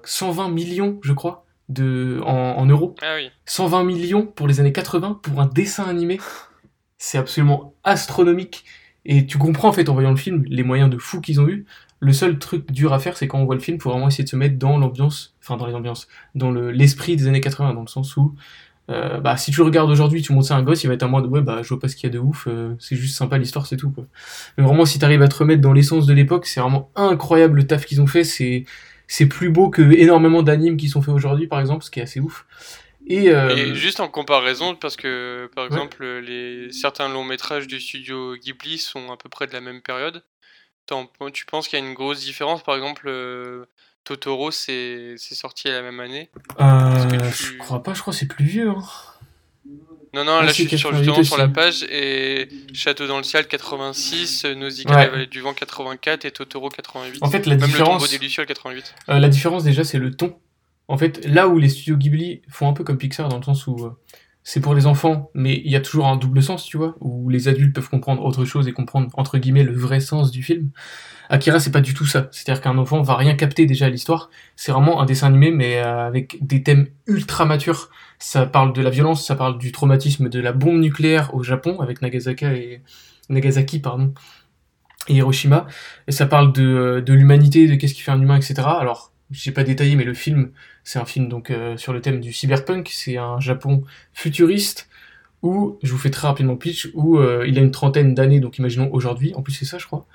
120 0.04 0.48
millions, 0.50 0.98
je 1.02 1.12
crois, 1.12 1.44
de, 1.68 2.20
en, 2.24 2.32
en 2.58 2.66
euros. 2.66 2.94
Ah 3.02 3.14
oui. 3.16 3.30
120 3.46 3.84
millions 3.84 4.26
pour 4.26 4.48
les 4.48 4.60
années 4.60 4.72
80 4.72 5.20
pour 5.22 5.40
un 5.40 5.46
dessin 5.46 5.84
animé. 5.84 6.18
C'est 6.98 7.18
absolument 7.18 7.74
astronomique. 7.84 8.64
Et 9.06 9.26
tu 9.26 9.38
comprends 9.38 9.68
en 9.68 9.72
fait 9.72 9.88
en 9.88 9.94
voyant 9.94 10.10
le 10.10 10.16
film 10.16 10.44
les 10.46 10.62
moyens 10.62 10.90
de 10.90 10.98
fou 10.98 11.20
qu'ils 11.20 11.40
ont 11.40 11.48
eu. 11.48 11.64
Le 12.00 12.12
seul 12.12 12.38
truc 12.38 12.70
dur 12.70 12.92
à 12.92 12.98
faire, 12.98 13.16
c'est 13.16 13.28
quand 13.28 13.38
on 13.38 13.44
voit 13.44 13.54
le 13.54 13.60
film, 13.60 13.78
faut 13.80 13.90
vraiment 13.90 14.08
essayer 14.08 14.24
de 14.24 14.28
se 14.28 14.36
mettre 14.36 14.58
dans 14.58 14.78
l'ambiance, 14.78 15.34
enfin 15.42 15.56
dans 15.56 15.66
les 15.66 15.74
ambiances, 15.74 16.08
dans 16.34 16.50
le- 16.50 16.70
l'esprit 16.70 17.16
des 17.16 17.26
années 17.26 17.40
80, 17.42 17.74
dans 17.74 17.82
le 17.82 17.86
sens 17.88 18.16
où, 18.16 18.34
euh, 18.90 19.20
bah 19.20 19.36
si 19.36 19.50
tu 19.52 19.60
regardes 19.62 19.90
aujourd'hui, 19.90 20.22
tu 20.22 20.32
montres 20.32 20.48
ça 20.48 20.56
à 20.56 20.58
un 20.58 20.62
gosse, 20.62 20.82
il 20.84 20.88
va 20.88 20.94
être 20.94 21.02
en 21.02 21.08
mode 21.10 21.26
ouais 21.26 21.42
bah 21.42 21.60
je 21.62 21.68
vois 21.68 21.78
pas 21.78 21.88
ce 21.88 21.96
qu'il 21.96 22.08
y 22.08 22.10
a 22.10 22.14
de 22.14 22.18
ouf, 22.18 22.46
euh, 22.48 22.74
c'est 22.78 22.96
juste 22.96 23.16
sympa 23.16 23.38
l'histoire, 23.38 23.66
c'est 23.66 23.76
tout 23.76 23.90
quoi. 23.90 24.06
Mais 24.58 24.64
vraiment 24.64 24.84
si 24.86 24.98
t'arrives 24.98 25.22
à 25.22 25.28
te 25.28 25.36
remettre 25.36 25.60
dans 25.62 25.72
l'essence 25.74 26.06
de 26.06 26.14
l'époque, 26.14 26.46
c'est 26.46 26.60
vraiment 26.60 26.90
incroyable 26.96 27.56
le 27.58 27.66
taf 27.66 27.84
qu'ils 27.86 28.00
ont 28.00 28.06
fait, 28.06 28.24
c'est 28.24 28.64
c'est 29.10 29.26
plus 29.26 29.50
beau 29.50 29.70
que 29.70 29.82
énormément 29.92 30.42
d'animes 30.42 30.76
qui 30.76 30.88
sont 30.88 31.02
faits 31.02 31.14
aujourd'hui 31.14 31.46
par 31.46 31.60
exemple, 31.60 31.84
ce 31.84 31.90
qui 31.90 32.00
est 32.00 32.04
assez 32.04 32.20
ouf. 32.20 32.46
Et, 33.06 33.30
euh, 33.30 33.56
Et 33.56 33.74
juste 33.74 34.00
en 34.00 34.08
comparaison, 34.08 34.76
parce 34.76 34.96
que 34.96 35.50
par 35.54 35.64
Ouais. 35.64 35.70
exemple, 35.76 36.04
les, 36.06 36.70
certains 36.72 37.08
longs 37.08 37.24
métrages 37.24 37.66
du 37.66 37.80
studio 37.80 38.36
Ghibli 38.36 38.78
sont 38.78 39.10
à 39.10 39.16
peu 39.16 39.28
près 39.28 39.46
de 39.46 39.52
la 39.52 39.60
même 39.60 39.82
période. 39.82 40.22
Tu 41.32 41.46
penses 41.46 41.68
qu'il 41.68 41.78
y 41.78 41.82
a 41.82 41.86
une 41.86 41.94
grosse 41.94 42.20
différence? 42.20 42.62
Par 42.62 42.74
exemple, 42.74 43.08
euh, 43.08 43.64
Totoro, 44.04 44.50
c'est 44.50 45.16
sorti 45.18 45.68
à 45.68 45.72
la 45.72 45.82
même 45.82 46.00
année. 46.00 46.30
euh, 46.60 47.30
tu- 47.32 47.52
je 47.52 47.58
crois 47.58 47.82
pas, 47.82 47.94
je 47.94 48.00
crois 48.00 48.12
que 48.12 48.18
c'est 48.18 48.26
plus 48.26 48.44
vieux. 48.44 48.70
Hein. 48.70 48.82
Non, 50.12 50.24
non, 50.24 50.38
Ah, 50.40 50.42
là 50.42 50.48
je 50.48 50.52
suis 50.54 50.64
sur, 50.68 50.90
88 50.90 51.04
justement 51.04 51.24
sur 51.24 51.36
la 51.38 51.48
page 51.48 51.84
et 51.84 52.48
Château 52.74 53.06
dans 53.06 53.16
le 53.18 53.22
ciel 53.22 53.46
86, 53.46 54.44
Nausicaa 54.44 54.94
Ouais. 54.96 55.04
la 55.04 55.10
vallée 55.10 55.26
du 55.26 55.40
vent 55.40 55.54
84 55.54 56.24
et 56.24 56.30
Totoro 56.32 56.68
88. 56.68 57.18
En 57.22 57.30
fait, 57.30 57.46
la 57.46 57.54
Même 57.54 57.60
le 57.60 57.66
différence, 57.66 58.10
des 58.10 58.18
Lucioles 58.18 58.46
88. 58.46 58.94
euh, 59.08 59.18
la 59.18 59.28
différence 59.28 59.62
déjà, 59.64 59.84
c'est 59.84 59.98
le 59.98 60.10
ton. 60.14 60.36
En 60.88 60.98
fait, 60.98 61.24
là 61.26 61.46
où 61.46 61.58
les 61.58 61.68
studios 61.68 61.96
Ghibli 61.96 62.42
font 62.48 62.68
un 62.68 62.72
peu 62.72 62.82
comme 62.82 62.98
Pixar 62.98 63.28
dans 63.28 63.36
le 63.38 63.44
sens 63.44 63.66
où 63.68 63.76
euh, 63.84 63.90
c'est 64.42 64.60
pour 64.60 64.74
les 64.74 64.86
enfants, 64.86 65.30
mais 65.34 65.60
il 65.64 65.70
y 65.70 65.76
a 65.76 65.80
toujours 65.80 66.06
un 66.06 66.16
double 66.16 66.42
sens, 66.42 66.64
tu 66.64 66.76
vois, 66.76 66.96
où 67.00 67.28
les 67.28 67.48
adultes 67.48 67.74
peuvent 67.74 67.90
comprendre 67.90 68.24
autre 68.24 68.44
chose 68.44 68.68
et 68.68 68.72
comprendre 68.72 69.08
entre 69.14 69.38
guillemets 69.38 69.64
le 69.64 69.74
vrai 69.74 70.00
sens 70.00 70.30
du 70.30 70.42
film. 70.42 70.70
Akira, 71.28 71.60
c'est 71.60 71.70
pas 71.70 71.82
du 71.82 71.94
tout 71.94 72.06
ça. 72.06 72.28
C'est-à-dire 72.32 72.62
qu'un 72.62 72.76
enfant 72.78 73.02
va 73.02 73.16
rien 73.16 73.34
capter 73.34 73.66
déjà 73.66 73.86
à 73.86 73.88
l'histoire. 73.90 74.30
C'est 74.56 74.72
vraiment 74.72 75.00
un 75.00 75.04
dessin 75.04 75.28
animé, 75.28 75.50
mais 75.52 75.78
euh, 75.78 76.06
avec 76.06 76.38
des 76.40 76.62
thèmes 76.62 76.88
ultra 77.06 77.44
matures. 77.44 77.90
Ça 78.18 78.46
parle 78.46 78.72
de 78.72 78.82
la 78.82 78.90
violence, 78.90 79.24
ça 79.24 79.36
parle 79.36 79.58
du 79.58 79.72
traumatisme 79.72 80.28
de 80.28 80.40
la 80.40 80.52
bombe 80.52 80.80
nucléaire 80.80 81.34
au 81.34 81.42
Japon 81.42 81.80
avec 81.80 82.02
Nagasaki 82.02 82.44
et 82.46 82.82
Nagasaki, 83.28 83.78
pardon, 83.78 84.12
et 85.08 85.14
Hiroshima. 85.14 85.66
Et 86.08 86.12
ça 86.12 86.26
parle 86.26 86.52
de, 86.52 87.02
de 87.04 87.12
l'humanité, 87.12 87.68
de 87.68 87.76
qu'est-ce 87.76 87.94
qui 87.94 88.02
fait 88.02 88.10
un 88.10 88.20
humain, 88.20 88.36
etc. 88.36 88.54
Alors, 88.66 89.12
j'ai 89.30 89.52
pas 89.52 89.64
détaillé, 89.64 89.96
mais 89.96 90.04
le 90.04 90.14
film, 90.14 90.50
c'est 90.84 90.98
un 90.98 91.04
film 91.04 91.28
donc 91.28 91.50
euh, 91.50 91.76
sur 91.76 91.92
le 91.92 92.00
thème 92.00 92.20
du 92.20 92.32
cyberpunk. 92.32 92.88
C'est 92.92 93.16
un 93.16 93.38
Japon 93.40 93.84
futuriste 94.12 94.88
où, 95.42 95.78
je 95.82 95.90
vous 95.92 95.98
fais 95.98 96.10
très 96.10 96.26
rapidement 96.26 96.52
le 96.52 96.58
pitch, 96.58 96.90
où 96.94 97.18
euh, 97.18 97.46
il 97.46 97.58
a 97.58 97.62
une 97.62 97.70
trentaine 97.70 98.14
d'années, 98.14 98.40
donc 98.40 98.58
imaginons 98.58 98.90
aujourd'hui, 98.92 99.32
en 99.34 99.42
plus 99.42 99.54
c'est 99.54 99.64
ça 99.64 99.78
je 99.78 99.86
crois, 99.86 100.06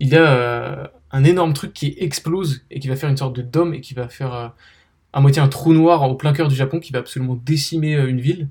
il 0.00 0.08
y 0.08 0.16
a 0.16 0.26
euh, 0.26 0.86
un 1.12 1.22
énorme 1.22 1.52
truc 1.52 1.72
qui 1.72 1.94
explose 1.98 2.62
et 2.70 2.80
qui 2.80 2.88
va 2.88 2.96
faire 2.96 3.08
une 3.08 3.16
sorte 3.16 3.36
de 3.36 3.42
dôme 3.42 3.74
et 3.74 3.80
qui 3.80 3.94
va 3.94 4.08
faire 4.08 4.54
à 5.12 5.20
moitié 5.20 5.40
un 5.40 5.46
trou 5.46 5.72
noir 5.72 6.02
au 6.10 6.16
plein 6.16 6.32
cœur 6.32 6.48
du 6.48 6.56
Japon 6.56 6.80
qui 6.80 6.92
va 6.92 6.98
absolument 6.98 7.36
décimer 7.36 7.94
une 7.94 8.20
ville, 8.20 8.48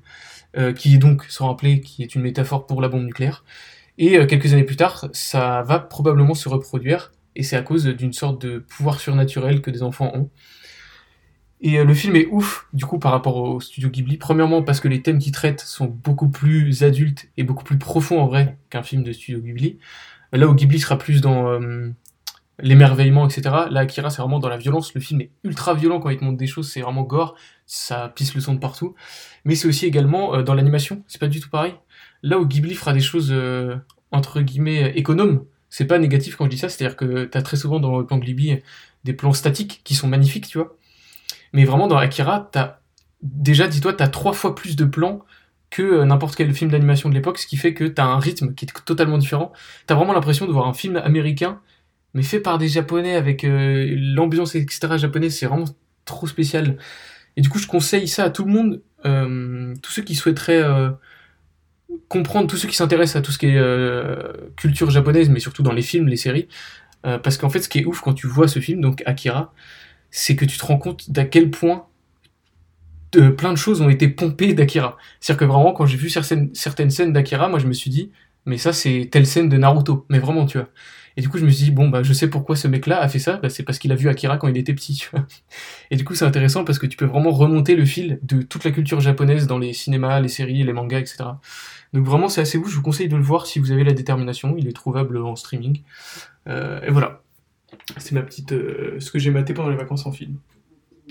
qui 0.76 0.94
est 0.94 0.98
donc, 0.98 1.24
sans 1.28 1.48
rappeler, 1.48 1.80
qui 1.82 2.02
est 2.02 2.14
une 2.14 2.22
métaphore 2.22 2.66
pour 2.66 2.80
la 2.80 2.88
bombe 2.88 3.04
nucléaire. 3.04 3.44
Et 3.98 4.26
quelques 4.26 4.54
années 4.54 4.64
plus 4.64 4.76
tard, 4.76 5.08
ça 5.12 5.62
va 5.66 5.80
probablement 5.80 6.34
se 6.34 6.48
reproduire, 6.48 7.12
et 7.36 7.42
c'est 7.42 7.56
à 7.56 7.62
cause 7.62 7.86
d'une 7.86 8.12
sorte 8.12 8.44
de 8.44 8.58
pouvoir 8.58 9.00
surnaturel 9.00 9.62
que 9.62 9.70
des 9.70 9.82
enfants 9.82 10.12
ont. 10.14 10.30
Et 11.62 11.78
euh, 11.78 11.84
le 11.84 11.94
film 11.94 12.16
est 12.16 12.26
ouf, 12.26 12.66
du 12.72 12.84
coup, 12.84 12.98
par 12.98 13.12
rapport 13.12 13.36
au 13.36 13.60
studio 13.60 13.88
Ghibli. 13.88 14.16
Premièrement, 14.16 14.62
parce 14.62 14.80
que 14.80 14.88
les 14.88 15.00
thèmes 15.00 15.18
qu'il 15.18 15.32
traite 15.32 15.60
sont 15.60 15.86
beaucoup 15.86 16.28
plus 16.28 16.82
adultes 16.82 17.30
et 17.36 17.44
beaucoup 17.44 17.62
plus 17.62 17.78
profonds 17.78 18.20
en 18.20 18.26
vrai 18.26 18.58
qu'un 18.68 18.82
film 18.82 19.04
de 19.04 19.12
studio 19.12 19.40
Ghibli. 19.40 19.78
Là 20.32 20.48
où 20.48 20.54
Ghibli 20.54 20.80
sera 20.80 20.98
plus 20.98 21.20
dans 21.20 21.48
euh, 21.48 21.90
l'émerveillement, 22.58 23.28
etc. 23.28 23.42
Là, 23.70 23.80
Akira, 23.80 24.10
c'est 24.10 24.20
vraiment 24.20 24.40
dans 24.40 24.48
la 24.48 24.56
violence. 24.56 24.92
Le 24.94 25.00
film 25.00 25.20
est 25.20 25.30
ultra 25.44 25.74
violent 25.74 26.00
quand 26.00 26.10
il 26.10 26.18
te 26.18 26.24
montre 26.24 26.36
des 26.36 26.48
choses, 26.48 26.68
c'est 26.68 26.80
vraiment 26.80 27.02
gore, 27.02 27.36
ça 27.64 28.12
pisse 28.14 28.34
le 28.34 28.40
son 28.40 28.54
de 28.54 28.58
partout. 28.58 28.96
Mais 29.44 29.54
c'est 29.54 29.68
aussi 29.68 29.86
également 29.86 30.34
euh, 30.34 30.42
dans 30.42 30.54
l'animation, 30.54 31.04
c'est 31.06 31.20
pas 31.20 31.28
du 31.28 31.38
tout 31.38 31.50
pareil. 31.50 31.74
Là 32.24 32.40
où 32.40 32.46
Ghibli 32.46 32.74
fera 32.74 32.92
des 32.92 33.00
choses, 33.00 33.34
entre 34.12 34.42
guillemets, 34.42 34.92
économes, 34.94 35.44
c'est 35.72 35.86
pas 35.86 35.98
négatif 35.98 36.36
quand 36.36 36.44
je 36.44 36.50
dis 36.50 36.58
ça, 36.58 36.68
c'est-à-dire 36.68 36.96
que 36.96 37.24
t'as 37.24 37.40
très 37.40 37.56
souvent 37.56 37.80
dans 37.80 37.98
le 37.98 38.04
plan 38.04 38.18
Ghibli 38.18 38.58
des 39.04 39.14
plans 39.14 39.32
statiques 39.32 39.80
qui 39.84 39.94
sont 39.94 40.06
magnifiques, 40.06 40.46
tu 40.46 40.58
vois. 40.58 40.76
Mais 41.54 41.64
vraiment, 41.64 41.86
dans 41.88 41.96
Akira, 41.96 42.50
t'as 42.52 42.80
déjà, 43.22 43.68
dis-toi, 43.68 43.94
t'as 43.94 44.08
trois 44.08 44.34
fois 44.34 44.54
plus 44.54 44.76
de 44.76 44.84
plans 44.84 45.24
que 45.70 45.82
euh, 45.82 46.04
n'importe 46.04 46.36
quel 46.36 46.52
film 46.54 46.70
d'animation 46.70 47.08
de 47.08 47.14
l'époque, 47.14 47.38
ce 47.38 47.46
qui 47.46 47.56
fait 47.56 47.72
que 47.72 47.84
t'as 47.84 48.04
un 48.04 48.18
rythme 48.18 48.52
qui 48.54 48.66
est 48.66 48.84
totalement 48.84 49.16
différent. 49.16 49.50
T'as 49.86 49.94
vraiment 49.94 50.12
l'impression 50.12 50.46
de 50.46 50.52
voir 50.52 50.68
un 50.68 50.74
film 50.74 50.96
américain, 50.96 51.58
mais 52.12 52.22
fait 52.22 52.40
par 52.40 52.58
des 52.58 52.68
japonais 52.68 53.14
avec 53.14 53.42
euh, 53.42 53.96
l'ambiance, 53.96 54.54
etc. 54.54 54.98
japonaise, 54.98 55.38
c'est 55.38 55.46
vraiment 55.46 55.64
trop 56.04 56.26
spécial. 56.26 56.76
Et 57.38 57.40
du 57.40 57.48
coup, 57.48 57.58
je 57.58 57.66
conseille 57.66 58.08
ça 58.08 58.24
à 58.24 58.30
tout 58.30 58.44
le 58.44 58.52
monde, 58.52 58.82
euh, 59.06 59.74
tous 59.82 59.90
ceux 59.90 60.02
qui 60.02 60.16
souhaiteraient 60.16 60.62
comprendre, 62.12 62.46
tous 62.46 62.58
ceux 62.58 62.68
qui 62.68 62.76
s'intéressent 62.76 63.16
à 63.16 63.22
tout 63.22 63.32
ce 63.32 63.38
qui 63.38 63.46
est 63.46 63.56
euh, 63.56 64.32
culture 64.56 64.90
japonaise, 64.90 65.30
mais 65.30 65.40
surtout 65.40 65.62
dans 65.62 65.72
les 65.72 65.82
films, 65.82 66.08
les 66.08 66.18
séries. 66.18 66.46
Euh, 67.06 67.18
parce 67.18 67.38
qu'en 67.38 67.48
fait, 67.48 67.60
ce 67.60 67.68
qui 67.70 67.78
est 67.78 67.86
ouf 67.86 68.00
quand 68.00 68.12
tu 68.12 68.26
vois 68.26 68.48
ce 68.48 68.60
film, 68.60 68.82
donc 68.82 69.02
Akira, 69.06 69.54
c'est 70.10 70.36
que 70.36 70.44
tu 70.44 70.58
te 70.58 70.64
rends 70.64 70.76
compte 70.76 71.10
d'à 71.10 71.24
quel 71.24 71.50
point 71.50 71.86
de, 73.12 73.30
plein 73.30 73.52
de 73.52 73.56
choses 73.56 73.80
ont 73.80 73.88
été 73.88 74.08
pompées 74.08 74.52
d'Akira. 74.52 74.98
C'est-à-dire 75.20 75.40
que 75.40 75.44
vraiment, 75.46 75.72
quand 75.72 75.86
j'ai 75.86 75.96
vu 75.96 76.10
certaines, 76.10 76.54
certaines 76.54 76.90
scènes 76.90 77.14
d'Akira, 77.14 77.48
moi 77.48 77.58
je 77.58 77.66
me 77.66 77.72
suis 77.72 77.90
dit, 77.90 78.12
mais 78.44 78.58
ça 78.58 78.74
c'est 78.74 79.08
telle 79.10 79.26
scène 79.26 79.48
de 79.48 79.56
Naruto. 79.56 80.04
Mais 80.10 80.18
vraiment, 80.18 80.44
tu 80.44 80.58
vois. 80.58 80.68
Et 81.16 81.20
du 81.20 81.28
coup, 81.28 81.38
je 81.38 81.44
me 81.44 81.50
suis 81.50 81.64
dit, 81.64 81.70
bon, 81.70 81.88
bah, 81.88 82.02
je 82.02 82.12
sais 82.12 82.28
pourquoi 82.28 82.56
ce 82.56 82.68
mec-là 82.68 83.00
a 83.00 83.08
fait 83.08 83.18
ça, 83.18 83.36
bah, 83.36 83.50
c'est 83.50 83.62
parce 83.62 83.78
qu'il 83.78 83.92
a 83.92 83.94
vu 83.94 84.08
Akira 84.08 84.38
quand 84.38 84.48
il 84.48 84.56
était 84.56 84.74
petit, 84.74 84.94
tu 84.94 85.10
vois. 85.10 85.26
Et 85.90 85.96
du 85.96 86.04
coup, 86.04 86.14
c'est 86.14 86.24
intéressant 86.24 86.64
parce 86.64 86.78
que 86.78 86.86
tu 86.86 86.96
peux 86.96 87.04
vraiment 87.04 87.30
remonter 87.30 87.74
le 87.74 87.84
fil 87.84 88.18
de 88.22 88.42
toute 88.42 88.64
la 88.64 88.70
culture 88.70 89.00
japonaise 89.00 89.46
dans 89.46 89.58
les 89.58 89.72
cinémas, 89.72 90.20
les 90.20 90.28
séries, 90.28 90.62
les 90.62 90.72
mangas, 90.72 91.00
etc. 91.00 91.24
Donc 91.92 92.06
vraiment, 92.06 92.28
c'est 92.28 92.40
assez 92.40 92.56
ouf, 92.58 92.70
je 92.70 92.76
vous 92.76 92.82
conseille 92.82 93.08
de 93.08 93.16
le 93.16 93.22
voir 93.22 93.46
si 93.46 93.58
vous 93.58 93.70
avez 93.70 93.84
la 93.84 93.92
détermination, 93.92 94.54
il 94.56 94.66
est 94.66 94.72
trouvable 94.72 95.18
en 95.18 95.36
streaming. 95.36 95.82
Euh, 96.48 96.80
et 96.82 96.90
voilà. 96.90 97.22
C'est 97.98 98.12
ma 98.12 98.22
petite, 98.22 98.52
euh, 98.52 98.98
ce 99.00 99.10
que 99.10 99.18
j'ai 99.18 99.30
maté 99.30 99.54
pendant 99.54 99.70
les 99.70 99.76
vacances 99.76 100.06
en 100.06 100.12
film. 100.12 100.36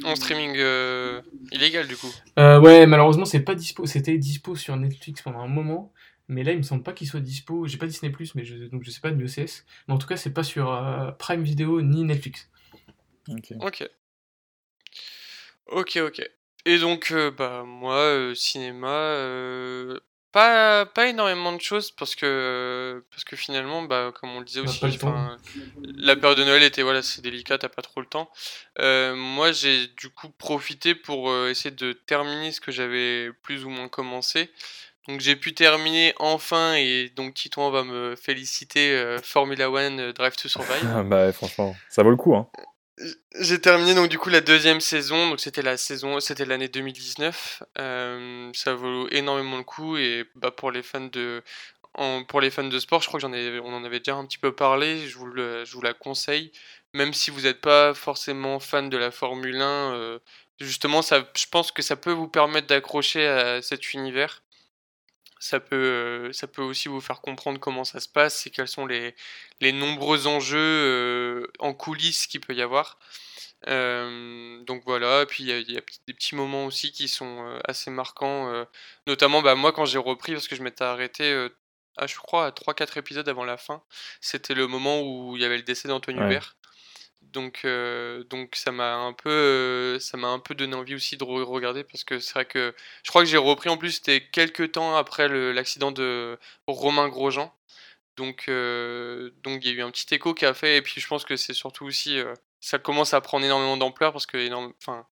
En 0.04 0.16
streaming 0.16 0.54
euh, 0.58 1.22
illégal 1.52 1.88
du 1.88 1.96
coup. 1.96 2.12
Ouais, 2.38 2.86
malheureusement, 2.88 3.26
c'est 3.26 3.42
pas 3.42 3.56
dispo. 3.56 3.86
C'était 3.86 4.18
dispo 4.18 4.56
sur 4.56 4.76
Netflix 4.78 5.22
pendant 5.22 5.42
un 5.42 5.48
moment, 5.48 5.92
mais 6.32 6.44
là, 6.44 6.54
il 6.54 6.58
me 6.58 6.64
semble 6.64 6.82
pas 6.82 6.94
qu'il 6.94 7.08
soit 7.08 7.20
dispo. 7.20 7.68
J'ai 7.68 7.78
pas 7.78 7.88
Disney 7.88 8.12
mais 8.36 8.46
je, 8.46 8.56
donc 8.56 8.84
je 8.84 8.90
sais 8.90 9.02
pas 9.02 9.12
de 9.12 9.22
l'ECS. 9.22 9.66
Mais 9.88 9.94
en 9.94 9.98
tout 9.98 10.08
cas, 10.08 10.16
c'est 10.16 10.34
pas 10.34 10.44
sur 10.44 10.72
euh, 10.72 11.12
Prime 11.12 11.44
Video 11.44 11.82
ni 11.82 12.06
Netflix. 12.06 12.50
Ok. 13.28 13.54
Ok. 13.60 13.90
Ok, 15.68 15.98
ok. 16.02 16.30
Et 16.66 16.78
donc, 16.78 17.12
euh, 17.12 17.32
bah, 17.32 17.64
moi, 17.66 17.96
euh, 17.96 18.34
cinéma, 18.34 18.88
euh, 18.88 20.00
pas, 20.32 20.86
pas 20.86 21.08
énormément 21.08 21.52
de 21.52 21.60
choses 21.60 21.92
parce 21.92 22.16
que, 22.16 23.04
parce 23.10 23.26
que 23.26 23.36
finalement, 23.36 23.84
bah, 23.84 24.14
comme 24.16 24.30
on 24.30 24.40
le 24.40 24.46
disait 24.46 24.62
aussi, 24.62 24.80
la 25.84 26.16
période 26.16 26.38
de 26.38 26.46
Noël 26.46 26.64
était, 26.64 26.84
voilà, 26.84 27.02
c'est 27.02 27.22
délicat, 27.22 27.58
t'as 27.58 27.68
pas 27.68 27.82
trop 27.82 28.00
le 28.00 28.08
temps. 28.08 28.32
Euh, 28.80 29.16
moi, 29.16 29.52
j'ai 29.52 29.88
du 29.88 30.10
coup 30.10 30.30
profité 30.30 30.96
pour 30.96 31.30
euh, 31.30 31.50
essayer 31.50 31.76
de 31.76 31.92
terminer 31.92 32.54
ce 32.54 32.62
que 32.62 32.72
j'avais 32.72 33.32
plus 33.44 33.66
ou 33.66 33.70
moins 33.70 33.90
commencé. 33.90 34.50
Donc, 35.08 35.20
j'ai 35.20 35.36
pu 35.36 35.54
terminer 35.54 36.14
enfin, 36.20 36.76
et 36.76 37.10
donc 37.16 37.34
Titouan 37.34 37.72
va 37.72 37.84
me 37.84 38.16
féliciter, 38.16 38.92
euh, 38.92 39.18
Formula 39.24 39.70
One 39.72 40.00
euh, 40.00 40.14
Drive 40.14 40.36
to 40.36 40.48
Survive. 40.48 40.88
Ah, 40.96 41.04
bah, 41.06 41.32
franchement, 41.34 41.76
ça 41.90 42.04
vaut 42.04 42.12
le 42.12 42.16
coup. 42.18 42.36
Hein. 42.36 42.48
J'ai 43.40 43.60
terminé 43.60 43.96
donc 43.96 44.10
du 44.10 44.20
coup 44.20 44.30
la 44.30 44.42
deuxième 44.42 44.80
saison, 44.80 45.30
donc 45.30 45.40
c'était 45.40 45.64
la 45.64 45.76
saison, 45.78 46.20
c'était 46.20 46.46
l'année 46.46 46.68
2019. 46.68 47.64
Euh, 47.80 48.52
ça 48.54 48.76
vaut 48.76 49.08
énormément 49.10 49.58
le 49.58 49.64
coup 49.64 49.98
et 49.98 50.26
bah 50.36 50.52
pour 50.52 50.70
les 50.72 50.84
fans 50.84 51.00
de, 51.12 51.42
en- 51.96 52.24
pour 52.24 52.42
les 52.42 52.52
fans 52.52 52.64
de 52.68 52.80
sport, 52.80 53.02
je 53.02 53.08
crois 53.08 53.20
que 53.20 53.22
j'en 53.22 53.34
ai, 53.34 53.60
on 53.60 53.74
en 53.74 53.84
avait 53.86 54.00
déjà 54.00 54.16
un 54.16 54.26
petit 54.28 54.38
peu 54.38 54.52
parlé. 54.54 55.08
Je 55.08 55.18
vous 55.18 55.26
le, 55.26 55.66
je 55.66 55.74
vous 55.74 55.82
la 55.82 55.94
conseille, 55.96 56.52
même 56.94 57.14
si 57.14 57.32
vous 57.32 57.42
n'êtes 57.42 57.62
pas 57.62 57.96
forcément 57.96 58.60
fan 58.60 58.90
de 58.90 58.98
la 58.98 59.10
Formule 59.10 59.60
1. 59.62 59.94
euh, 59.96 60.20
justement, 60.60 61.02
ça, 61.02 61.28
je 61.36 61.46
pense 61.50 61.72
que 61.72 61.82
ça 61.82 61.96
peut 61.96 62.12
vous 62.12 62.28
permettre 62.28 62.68
d'accrocher 62.68 63.26
à 63.26 63.64
cet 63.64 63.94
univers. 63.94 64.44
Ça 65.42 65.60
peut, 65.60 65.76
euh, 65.76 66.34
ça 66.34 66.46
peut 66.48 66.62
aussi 66.62 66.88
vous 66.88 67.02
faire 67.02 67.20
comprendre 67.20 67.60
comment 67.60 67.84
ça 67.84 68.00
se 68.00 68.08
passe 68.08 68.46
et 68.46 68.52
quels 68.52 68.68
sont 68.68 68.86
les, 68.86 69.16
les 69.60 69.72
nombreux 69.72 70.28
enjeux 70.28 70.60
euh, 70.60 71.48
en 71.58 71.74
coulisses 71.74 72.28
qu'il 72.28 72.42
peut 72.42 72.54
y 72.54 72.62
avoir. 72.62 73.00
Euh, 73.68 74.64
donc 74.66 74.84
voilà, 74.86 75.26
puis 75.26 75.44
il 75.44 75.48
y 75.50 75.52
a, 75.52 75.60
y 75.60 75.82
des 76.08 76.14
petits 76.14 76.36
moments 76.36 76.66
aussi 76.68 76.92
qui 76.92 77.08
sont 77.08 77.60
assez 77.68 77.90
marquants, 77.92 78.66
notamment 79.08 79.42
bah, 79.42 79.56
moi 79.56 79.72
quand 79.72 79.86
j'ai 79.86 79.98
repris, 79.98 80.34
parce 80.34 80.48
que 80.48 80.56
je 80.56 80.64
m'étais 80.64 80.84
arrêté, 80.84 81.50
à, 81.98 82.08
je 82.08 82.16
crois, 82.18 82.46
à 82.48 82.52
3-4 82.52 82.98
épisodes 83.00 83.28
avant 83.28 83.44
la 83.44 83.58
fin, 83.58 83.82
c'était 84.22 84.54
le 84.54 84.68
moment 84.68 85.02
où 85.02 85.36
il 85.38 85.42
y 85.42 85.46
avait 85.46 85.58
le 85.58 85.64
décès 85.64 85.88
d'Anthony 85.88 86.20
Ouais. 86.20 86.26
Hubert. 86.26 86.56
Donc, 87.32 87.62
euh, 87.66 88.24
donc 88.26 88.56
ça 88.56 88.72
m'a 88.72 88.96
un 88.96 89.14
peu, 89.14 89.30
euh, 89.30 90.00
ça 90.00 90.18
m'a 90.18 90.28
un 90.28 90.40
peu 90.40 90.54
donné 90.56 90.76
envie 90.76 90.96
aussi 90.96 91.16
de 91.18 91.24
re- 91.24 91.44
regarder 91.44 91.84
parce 91.84 92.04
que 92.04 92.20
c'est 92.20 92.34
vrai 92.34 92.46
que 92.46 92.74
je 93.04 93.10
crois 93.10 93.24
que 93.24 93.30
j'ai 93.30 93.38
repris 93.38 93.70
en 93.70 93.78
plus 93.78 93.92
c'était 93.94 94.22
quelques 94.28 94.74
temps 94.74 94.96
après 94.98 95.30
l'accident 95.54 95.92
de 95.92 96.38
Romain 96.68 97.08
Grosjean. 97.10 97.54
Donc, 98.18 98.46
euh, 98.50 99.32
donc 99.44 99.64
il 99.64 99.72
y 99.72 99.74
a 99.74 99.78
eu 99.78 99.82
un 99.84 99.92
petit 99.92 100.14
écho 100.14 100.34
qui 100.34 100.46
a 100.46 100.54
fait 100.54 100.78
et 100.78 100.82
puis 100.82 101.00
je 101.02 101.08
pense 101.08 101.26
que 101.26 101.36
c'est 101.38 101.54
surtout 101.54 101.86
aussi 101.86 102.20
ça 102.60 102.80
commence 102.80 103.14
à 103.14 103.22
prendre 103.22 103.46
énormément 103.46 103.78
d'ampleur 103.78 104.12
parce 104.14 104.26
que 104.26 104.38
énorme, 104.38 104.74
enfin, 104.82 105.08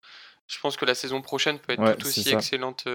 je 0.48 0.60
pense 0.60 0.78
que 0.78 0.86
la 0.86 0.96
saison 0.96 1.22
prochaine 1.22 1.60
peut 1.60 1.74
être 1.74 1.82
Ouais, 1.84 1.96
tout 1.96 2.08
aussi 2.08 2.24
ça. 2.24 2.36
excellente 2.36 2.86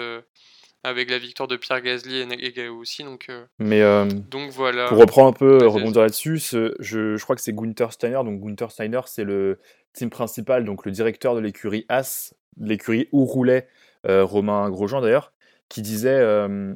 avec 0.85 1.11
la 1.11 1.19
victoire 1.19 1.49
de 1.49 1.57
Pierre 1.57 1.81
Gasly 1.81 2.21
et, 2.39 2.53
Gao 2.53 2.77
aussi. 2.77 3.03
Donc, 3.03 3.27
euh, 3.31 3.45
Mais 3.59 3.83
euh, 3.83 4.05
donc 4.05 4.51
voilà. 4.51 4.87
pour 4.89 4.99
reprendre 4.99 5.29
un 5.29 5.33
peu, 5.33 5.59
Vas-y, 5.59 5.69
rebondir 5.69 6.03
là-dessus, 6.03 6.39
je, 6.39 6.75
je 6.79 7.23
crois 7.23 7.35
que 7.35 7.43
c'est 7.43 7.55
Gunther 7.55 7.93
Steiner. 7.93 8.21
Donc 8.25 8.41
Gunther 8.41 8.71
Steiner, 8.71 9.01
c'est 9.07 9.25
le 9.25 9.59
team 9.93 10.11
principal, 10.11 10.65
donc 10.65 10.85
le 10.87 10.93
directeur 10.93 11.35
de 11.35 11.41
l'écurie 11.41 11.87
As, 11.89 12.35
l'écurie 12.61 13.09
où 13.13 13.25
roulait 13.25 13.67
euh, 14.07 14.25
Romain 14.25 14.69
Grosjean 14.71 15.01
d'ailleurs, 15.01 15.33
qui 15.69 15.83
disait 15.83 16.11
euh, 16.11 16.75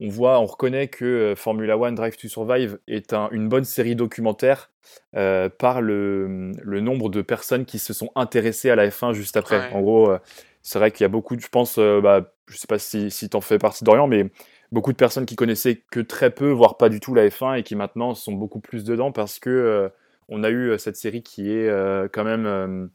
on 0.00 0.08
voit, 0.08 0.38
on 0.38 0.46
reconnaît 0.46 0.88
que 0.88 1.04
euh, 1.04 1.34
Formula 1.36 1.76
One 1.78 1.94
Drive 1.94 2.16
to 2.16 2.28
Survive 2.28 2.78
est 2.86 3.12
un- 3.14 3.28
une 3.32 3.48
bonne 3.48 3.64
série 3.64 3.96
documentaire 3.96 4.70
euh, 5.16 5.48
par 5.48 5.80
le, 5.80 6.52
le 6.62 6.80
nombre 6.80 7.08
de 7.08 7.20
personnes 7.22 7.64
qui 7.64 7.78
se 7.78 7.92
sont 7.92 8.10
intéressées 8.14 8.70
à 8.70 8.76
la 8.76 8.88
F1 8.88 9.12
juste 9.12 9.36
après. 9.36 9.58
Ouais. 9.58 9.72
En 9.72 9.80
gros, 9.80 10.10
euh, 10.10 10.18
c'est 10.62 10.78
vrai 10.78 10.90
qu'il 10.90 11.02
y 11.02 11.06
a 11.06 11.08
beaucoup, 11.08 11.36
de, 11.36 11.40
je 11.40 11.48
pense, 11.48 11.78
euh, 11.78 12.00
bah, 12.00 12.32
je 12.46 12.56
sais 12.56 12.66
pas 12.66 12.78
si, 12.78 13.10
si 13.10 13.28
tu 13.28 13.36
en 13.36 13.40
fais 13.40 13.58
partie 13.58 13.84
d'Orient, 13.84 14.06
mais 14.06 14.30
beaucoup 14.72 14.92
de 14.92 14.96
personnes 14.96 15.26
qui 15.26 15.36
connaissaient 15.36 15.82
que 15.90 16.00
très 16.00 16.30
peu, 16.30 16.50
voire 16.50 16.76
pas 16.76 16.88
du 16.88 17.00
tout 17.00 17.14
la 17.14 17.28
F1 17.28 17.58
et 17.58 17.62
qui 17.62 17.76
maintenant 17.76 18.14
sont 18.14 18.32
beaucoup 18.32 18.60
plus 18.60 18.84
dedans 18.84 19.12
parce 19.12 19.38
que 19.38 19.50
euh, 19.50 19.88
on 20.28 20.44
a 20.44 20.50
eu 20.50 20.78
cette 20.78 20.96
série 20.96 21.22
qui 21.22 21.50
est 21.50 21.70
quand 22.12 22.24
même 22.24 22.90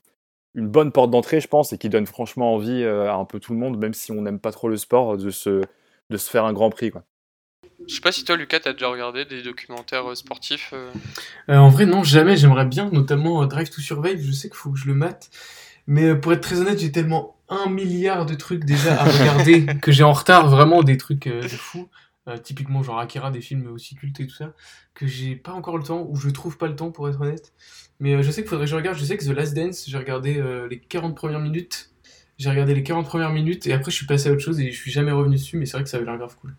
une 0.54 0.68
bonne 0.68 0.92
porte 0.92 1.10
d'entrée, 1.10 1.42
je 1.42 1.48
pense, 1.48 1.74
et 1.74 1.80
qui 1.80 1.90
donne 1.90 2.06
franchement 2.06 2.54
envie 2.54 2.84
à 2.84 3.16
un 3.16 3.26
peu 3.26 3.40
tout 3.40 3.54
le 3.54 3.60
monde, 3.60 3.80
même 3.80 3.96
si 3.96 4.12
on 4.12 4.22
n'aime 4.22 4.40
pas 4.40 4.52
trop 4.52 4.70
le 4.70 4.78
sport, 4.78 5.18
de 5.18 5.32
se, 5.32 5.62
de 6.12 6.18
se 6.18 6.30
faire 6.30 6.46
un 6.46 6.54
grand 6.54 6.70
prix. 6.70 6.92
Quoi. 6.92 7.04
Je 7.88 7.96
sais 7.96 8.02
pas 8.02 8.12
si 8.12 8.24
toi, 8.24 8.36
Lucas, 8.36 8.62
t'as 8.62 8.74
déjà 8.74 8.88
regardé 8.88 9.26
des 9.26 9.42
documentaires 9.42 10.10
euh, 10.10 10.16
sportifs 10.16 10.72
euh 10.74 10.90
euh, 11.50 11.58
En 11.58 11.70
vrai, 11.70 11.86
non, 11.86 12.04
jamais. 12.04 12.38
J'aimerais 12.38 12.66
bien, 12.66 12.90
notamment 12.92 13.46
Drive 13.46 13.70
to 13.70 13.82
Survive. 13.82 14.22
Je 14.22 14.32
sais 14.32 14.50
qu'il 14.50 14.58
faut 14.58 14.72
que 14.72 14.80
je 14.80 14.88
le 14.88 14.94
mate. 14.94 15.30
Mais 15.88 16.16
pour 16.16 16.34
être 16.34 16.42
très 16.42 16.60
honnête, 16.60 16.80
j'ai 16.80 16.92
tellement 16.92 17.38
un 17.50 17.70
milliard 17.70 18.26
de 18.26 18.36
trucs 18.36 18.64
déjà 18.64 19.02
à 19.02 19.04
regarder 19.10 19.66
que 19.82 19.92
j'ai 19.92 20.04
en 20.04 20.14
retard 20.14 20.50
vraiment 20.50 20.84
des 20.84 20.98
trucs 20.98 21.28
de 21.28 21.48
fou. 21.48 21.90
typiquement, 22.44 22.84
genre 22.84 23.00
Akira, 23.00 23.32
des 23.32 23.42
films 23.42 23.68
aussi 23.68 23.96
cultes 23.96 24.20
et 24.20 24.28
tout 24.28 24.36
ça, 24.36 24.54
que 24.94 25.08
j'ai 25.08 25.36
pas 25.36 25.52
encore 25.52 25.78
le 25.78 25.84
temps, 25.84 26.06
ou 26.10 26.16
je 26.16 26.30
trouve 26.30 26.58
pas 26.58 26.68
le 26.68 26.76
temps 26.76 26.92
pour 26.92 27.10
être 27.10 27.20
honnête. 27.22 27.54
Mais 28.00 28.24
je 28.24 28.32
sais 28.32 28.42
qu'il 28.42 28.50
faudrait 28.50 28.66
que 28.66 28.72
je 28.72 28.76
regarde. 28.76 28.98
Je 28.98 29.06
sais 29.06 29.18
que 29.18 29.24
The 29.24 29.36
Last 29.36 29.54
Dance, 29.56 29.86
j'ai 29.88 29.98
regardé 29.98 30.42
les 30.70 30.80
40 30.80 31.16
premières 31.16 31.40
minutes. 31.40 31.94
J'ai 32.38 32.50
regardé 32.50 32.74
les 32.74 32.84
40 32.84 33.06
premières 33.06 33.32
minutes 33.32 33.68
et 33.68 33.74
après 33.74 33.92
je 33.92 33.96
suis 33.96 34.08
passé 34.08 34.30
à 34.30 34.32
autre 34.32 34.42
chose 34.42 34.60
et 34.60 34.72
je 34.72 34.76
suis 34.76 34.92
jamais 34.92 35.12
revenu 35.12 35.36
dessus, 35.36 35.56
mais 35.58 35.66
c'est 35.66 35.78
vrai 35.78 35.84
que 35.84 35.90
ça 35.90 35.98
avait 35.98 36.06
l'air 36.06 36.18
grave 36.18 36.36
cool. 36.42 36.56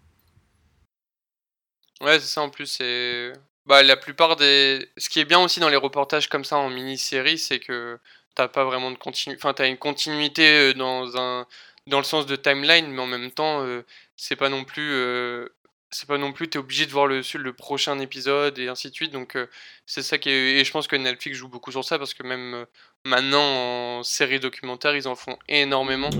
Ouais, 2.00 2.20
c'est 2.20 2.26
ça 2.26 2.42
en 2.42 2.50
plus. 2.50 2.66
C'est 2.66 3.32
bah, 3.66 3.82
la 3.82 3.96
plupart 3.96 4.36
des. 4.36 4.88
Ce 4.96 5.08
qui 5.08 5.20
est 5.20 5.24
bien 5.24 5.40
aussi 5.40 5.60
dans 5.60 5.68
les 5.68 5.76
reportages 5.76 6.28
comme 6.28 6.44
ça 6.44 6.56
en 6.56 6.70
mini-série, 6.70 7.38
c'est 7.38 7.58
que 7.58 7.98
t'as 8.34 8.48
pas 8.48 8.64
vraiment 8.64 8.90
de 8.90 8.98
continu. 8.98 9.36
Enfin, 9.36 9.54
t'as 9.54 9.68
une 9.68 9.78
continuité 9.78 10.48
euh, 10.48 10.74
dans 10.74 11.16
un 11.16 11.46
dans 11.86 11.98
le 11.98 12.04
sens 12.04 12.26
de 12.26 12.36
timeline, 12.36 12.86
mais 12.88 13.00
en 13.02 13.06
même 13.06 13.30
temps, 13.30 13.62
euh, 13.62 13.82
c'est 14.16 14.36
pas 14.36 14.48
non 14.48 14.64
plus. 14.64 14.90
Euh, 14.92 15.48
c'est 15.90 16.08
pas 16.08 16.18
non 16.18 16.32
plus, 16.32 16.48
t'es 16.48 16.58
obligé 16.58 16.86
de 16.86 16.90
voir 16.90 17.06
le, 17.06 17.20
le 17.38 17.52
prochain 17.52 18.00
épisode 18.00 18.58
et 18.58 18.66
ainsi 18.66 18.90
de 18.90 18.94
suite. 18.94 19.12
Donc, 19.12 19.38
c'est 19.86 20.02
ça 20.02 20.18
qui 20.18 20.28
est. 20.28 20.58
Et 20.58 20.64
je 20.64 20.72
pense 20.72 20.88
que 20.88 20.96
Netflix 20.96 21.38
joue 21.38 21.48
beaucoup 21.48 21.70
sur 21.70 21.84
ça 21.84 22.00
parce 22.00 22.14
que 22.14 22.24
même 22.24 22.66
maintenant 23.04 23.98
en 23.98 24.02
série 24.02 24.40
documentaire, 24.40 24.96
ils 24.96 25.06
en 25.06 25.14
font 25.14 25.38
énormément. 25.48 26.10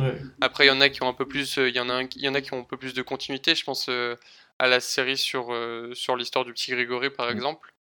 Après, 0.41 0.67
il 0.67 0.69
y 0.69 0.71
en 0.71 0.81
a 0.81 0.91
qui 0.91 1.03
ont 1.03 1.09
un 1.09 1.15
peu 1.15 1.27
plus. 1.27 1.57
Il 1.57 1.75
y, 1.75 1.81
en 1.81 1.91
a 1.91 2.03
il 2.03 2.23
y 2.23 2.29
en 2.29 2.35
a 2.35 2.41
qui 2.41 2.55
ont 2.55 2.61
un 2.61 2.65
peu 2.65 2.77
plus 2.77 2.95
de 2.95 3.03
continuité. 3.03 3.57
Je 3.57 3.65
pense 3.65 3.89
à 4.61 4.69
la 4.69 4.79
série 4.79 5.19
sur, 5.19 5.53
sur 5.95 6.15
l'histoire 6.15 6.45
du 6.45 6.53
petit 6.53 6.71
Grégory, 6.71 7.11
par 7.11 7.29
exemple. 7.29 7.74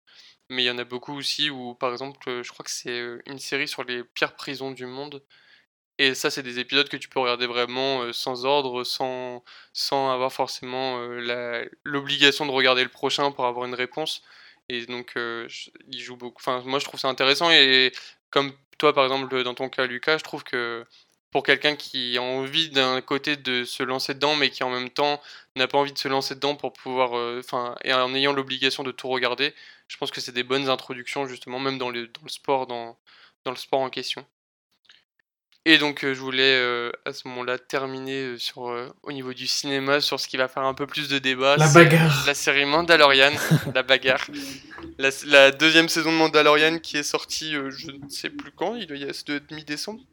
Mais 0.50 0.64
il 0.64 0.66
y 0.66 0.72
en 0.72 0.78
a 0.78 0.84
beaucoup 0.84 1.14
aussi 1.16 1.50
où, 1.50 1.76
par 1.76 1.92
exemple, 1.92 2.30
euh, 2.30 2.44
je 2.44 2.52
crois 2.52 2.64
que 2.66 2.72
c'est 2.72 2.90
euh, 2.92 3.22
une 3.28 3.40
série 3.40 3.68
sur 3.68 3.84
les 3.84 4.04
pires 4.04 4.36
prisons 4.36 4.72
du 4.72 4.86
monde. 4.86 5.24
Et 6.00 6.16
ça, 6.16 6.32
c'est 6.32 6.44
des 6.44 6.60
épisodes 6.60 6.90
que 6.90 6.98
tu 6.98 7.10
peux 7.10 7.20
regarder 7.20 7.48
vraiment 7.48 8.12
sans 8.14 8.46
ordre, 8.46 8.84
sans, 8.84 9.44
sans 9.74 10.12
avoir 10.12 10.34
forcément 10.34 10.98
l'obligation 11.86 12.46
de 12.48 12.52
regarder 12.52 12.84
le 12.84 12.90
prochain 12.90 13.32
pour 13.32 13.46
avoir 13.46 13.68
une 13.68 13.76
réponse. 13.76 14.24
Et 14.70 14.86
donc, 14.88 15.14
il 15.16 16.00
joue 16.00 16.18
beaucoup. 16.18 16.42
Enfin, 16.42 16.64
moi, 16.66 16.80
je 16.80 16.86
trouve 16.86 17.00
ça 17.00 17.10
intéressant. 17.10 17.52
Et 17.52 17.92
comme 18.32 18.54
toi, 18.80 18.94
par 18.94 19.04
exemple, 19.06 19.44
dans 19.44 19.54
ton 19.54 19.70
cas, 19.70 19.86
Lucas, 19.86 20.18
je 20.18 20.24
trouve 20.24 20.44
que 20.44 20.86
pour 21.34 21.42
quelqu'un 21.42 21.76
qui 21.76 22.16
a 22.16 22.22
envie 22.22 22.70
d'un 22.70 23.02
côté 23.02 23.36
de 23.36 23.64
se 23.64 23.82
lancer 23.82 24.14
dedans, 24.14 24.36
mais 24.36 24.52
qui 24.52 24.64
en 24.64 24.70
même 24.70 24.92
temps 24.92 25.20
n'a 25.56 25.68
pas 25.68 25.80
envie 25.80 25.92
de 25.92 25.98
se 25.98 26.08
lancer 26.08 26.36
dedans 26.36 26.56
pour 26.56 26.74
pouvoir, 26.74 27.18
euh, 27.18 27.42
enfin, 27.44 27.76
et 27.84 27.92
en 27.92 28.14
ayant 28.14 28.34
l'obligation 28.34 28.84
de 28.84 28.92
tout 28.92 29.08
regarder, 29.10 29.52
je 29.88 29.98
pense 29.98 30.12
que 30.12 30.22
c'est 30.22 30.32
des 30.32 30.44
bonnes 30.44 30.70
introductions 30.70 31.26
justement, 31.26 31.58
même 31.58 31.80
dans 31.80 31.90
le, 31.90 32.06
dans 32.06 32.22
le 32.24 32.30
sport, 32.30 32.68
dans, 32.68 33.00
dans 33.46 33.52
le 33.52 33.58
sport 33.58 33.80
en 33.80 33.90
question. 33.90 34.24
Et 35.66 35.80
donc 35.80 36.04
euh, 36.04 36.14
je 36.14 36.20
voulais 36.20 36.56
euh, 36.56 36.92
à 37.06 37.14
ce 37.14 37.28
moment-là 37.28 37.58
terminer 37.58 38.38
sur 38.38 38.66
au 39.02 39.12
niveau 39.12 39.34
du 39.34 39.48
cinéma 39.48 40.02
sur 40.02 40.20
ce 40.20 40.28
qui 40.28 40.38
va 40.38 40.48
faire 40.48 40.64
un 40.64 40.76
peu 40.76 40.86
plus 40.86 41.10
de 41.10 41.18
débat. 41.18 41.58
La 41.58 41.68
bagarre. 41.70 42.26
La 42.28 42.36
série 42.36 42.66
Mandalorian, 42.66 43.32
la 43.74 43.82
bagarre. 43.82 44.28
La, 45.00 45.10
la, 45.26 45.52
deuxième 45.52 45.90
saison 45.90 46.12
de 46.12 46.18
Mandalorian 46.18 46.78
qui 46.78 46.98
est 46.98 47.04
sortie, 47.04 47.54
je 47.54 47.90
ne 47.90 48.10
sais 48.10 48.30
plus 48.30 48.52
quand, 48.52 48.76
il 48.76 48.96
y 48.96 49.04
a 49.04 49.40
mi-décembre, 49.50 50.04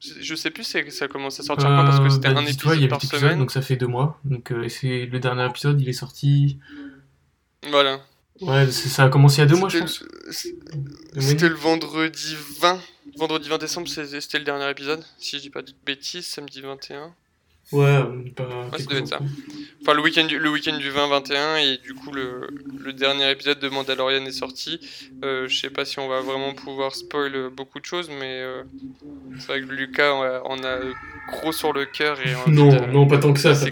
je 0.00 0.34
sais 0.34 0.50
plus 0.50 0.64
si 0.64 0.90
ça 0.90 1.08
commence 1.08 1.40
à 1.40 1.42
sortir 1.42 1.68
quand 1.68 1.84
parce 1.84 2.00
que 2.00 2.08
c'était 2.08 2.32
bah, 2.32 2.40
un 2.40 2.46
épisode 2.46 2.76
il 2.76 2.82
y 2.82 2.84
a 2.84 2.88
par 2.88 3.02
semaine. 3.02 3.38
donc 3.38 3.50
ça 3.50 3.62
fait 3.62 3.76
deux 3.76 3.86
mois. 3.86 4.20
Donc 4.24 4.52
euh, 4.52 4.68
c'est 4.68 5.06
le 5.06 5.18
dernier 5.18 5.46
épisode, 5.46 5.80
il 5.80 5.88
est 5.88 5.92
sorti. 5.92 6.58
Voilà. 7.70 8.00
Ouais, 8.40 8.70
ça 8.70 9.04
a 9.04 9.08
commencé 9.08 9.38
il 9.38 9.40
y 9.40 9.42
a 9.42 9.46
deux 9.46 9.56
mois, 9.56 9.68
je 9.68 9.78
pense. 9.78 10.04
C'était 10.30 11.48
le 11.48 11.56
vendredi 11.56 12.36
20. 12.60 12.80
Vendredi 13.16 13.48
20 13.48 13.58
décembre, 13.58 13.88
c'était 13.88 14.38
le 14.38 14.44
dernier 14.44 14.70
épisode. 14.70 15.04
Si 15.18 15.36
je 15.36 15.42
dis 15.42 15.50
pas 15.50 15.62
de 15.62 15.72
bêtises, 15.84 16.26
samedi 16.26 16.60
21. 16.60 17.12
Ouais. 17.72 17.80
Ouais, 17.80 18.78
ça 18.78 18.84
devait 18.84 19.00
être 19.00 19.08
ça. 19.08 19.20
Enfin, 19.82 19.94
le 19.94 20.02
week-end 20.02 20.24
du, 20.24 20.38
le 20.38 20.50
week 20.50 20.64
du 20.64 20.90
20-21, 20.90 21.58
et 21.58 21.78
du 21.78 21.94
coup, 21.94 22.10
le, 22.10 22.48
le, 22.82 22.92
dernier 22.92 23.30
épisode 23.30 23.60
de 23.60 23.68
Mandalorian 23.68 24.24
est 24.24 24.32
sorti. 24.32 24.80
Euh, 25.24 25.46
je 25.48 25.56
sais 25.56 25.70
pas 25.70 25.84
si 25.84 25.98
on 25.98 26.08
va 26.08 26.20
vraiment 26.20 26.52
pouvoir 26.54 26.94
spoil 26.94 27.50
beaucoup 27.50 27.78
de 27.78 27.84
choses, 27.84 28.08
mais 28.08 28.40
euh, 28.40 28.62
c'est 29.38 29.46
vrai 29.46 29.60
que 29.60 29.66
Lucas, 29.66 30.12
on 30.46 30.64
a, 30.64 30.78
gros 31.28 31.52
sur 31.52 31.72
le 31.72 31.84
cœur. 31.84 32.18
et 32.20 32.50
Non, 32.50 32.70
non, 32.88 33.06
pas 33.06 33.18
tant 33.18 33.32
que 33.32 33.40
ça, 33.40 33.54
ça 33.54 33.66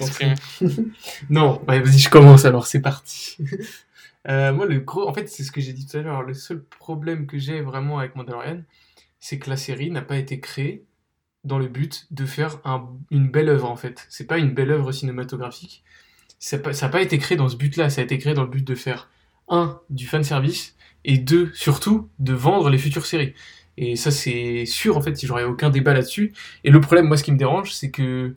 Non, 1.31 1.63
vas-y, 1.67 1.99
je 1.99 2.11
commence 2.11 2.45
alors, 2.45 2.67
c'est 2.67 2.83
parti. 2.83 3.37
euh, 4.29 4.53
moi, 4.53 4.67
le 4.67 4.79
gros. 4.81 5.09
En 5.09 5.15
fait, 5.15 5.29
c'est 5.29 5.43
ce 5.43 5.51
que 5.51 5.61
j'ai 5.61 5.73
dit 5.73 5.87
tout 5.87 5.97
à 5.97 6.03
l'heure. 6.03 6.23
Le 6.23 6.35
seul 6.35 6.63
problème 6.63 7.27
que 7.27 7.39
j'ai 7.39 7.61
vraiment 7.63 7.99
avec 7.99 8.15
Mandalorian, 8.15 8.61
c'est 9.21 9.39
que 9.39 9.51
la 9.51 9.57
série 9.57 9.91
n'a 9.91 10.03
pas 10.03 10.17
été 10.17 10.39
créée 10.39 10.85
dans 11.47 11.59
le 11.59 11.69
but 11.69 12.07
de 12.11 12.27
faire 12.27 12.61
une 13.11 13.29
belle 13.29 13.49
œuvre 13.49 13.71
en 13.71 13.77
fait. 13.77 14.07
C'est 14.09 14.27
pas 14.27 14.39
une 14.39 14.53
belle 14.53 14.71
œuvre 14.71 14.93
cinématographique. 14.93 15.83
Ça 16.39 16.59
n'a 16.59 16.89
pas, 16.89 17.01
été 17.01 17.19
créé 17.19 17.37
dans 17.37 17.49
ce 17.49 17.57
but-là. 17.57 17.89
Ça 17.89 18.03
a 18.03 18.05
été 18.05 18.19
créé 18.19 18.35
dans 18.35 18.43
le 18.43 18.51
but 18.51 18.67
de 18.67 18.75
faire 18.75 19.09
un 19.49 19.81
du 19.91 20.07
fan 20.07 20.25
service 20.25 20.77
et 21.05 21.19
deux 21.19 21.51
surtout 21.55 22.11
de 22.19 22.35
vendre 22.35 22.69
les 22.69 22.79
futures 22.79 23.07
séries. 23.07 23.33
Et 23.79 23.97
ça 23.97 24.11
c'est 24.11 24.67
sûr 24.67 24.97
en 24.97 25.01
fait. 25.01 25.17
Si 25.17 25.27
j'aurais 25.27 25.45
aucun 25.45 25.71
débat 25.71 25.95
là-dessus. 25.95 26.35
Et 26.65 26.71
le 26.71 26.81
problème, 26.81 27.07
moi, 27.07 27.17
ce 27.17 27.25
qui 27.25 27.33
me 27.33 27.39
dérange, 27.39 27.73
c'est 27.73 27.91
que 27.91 28.35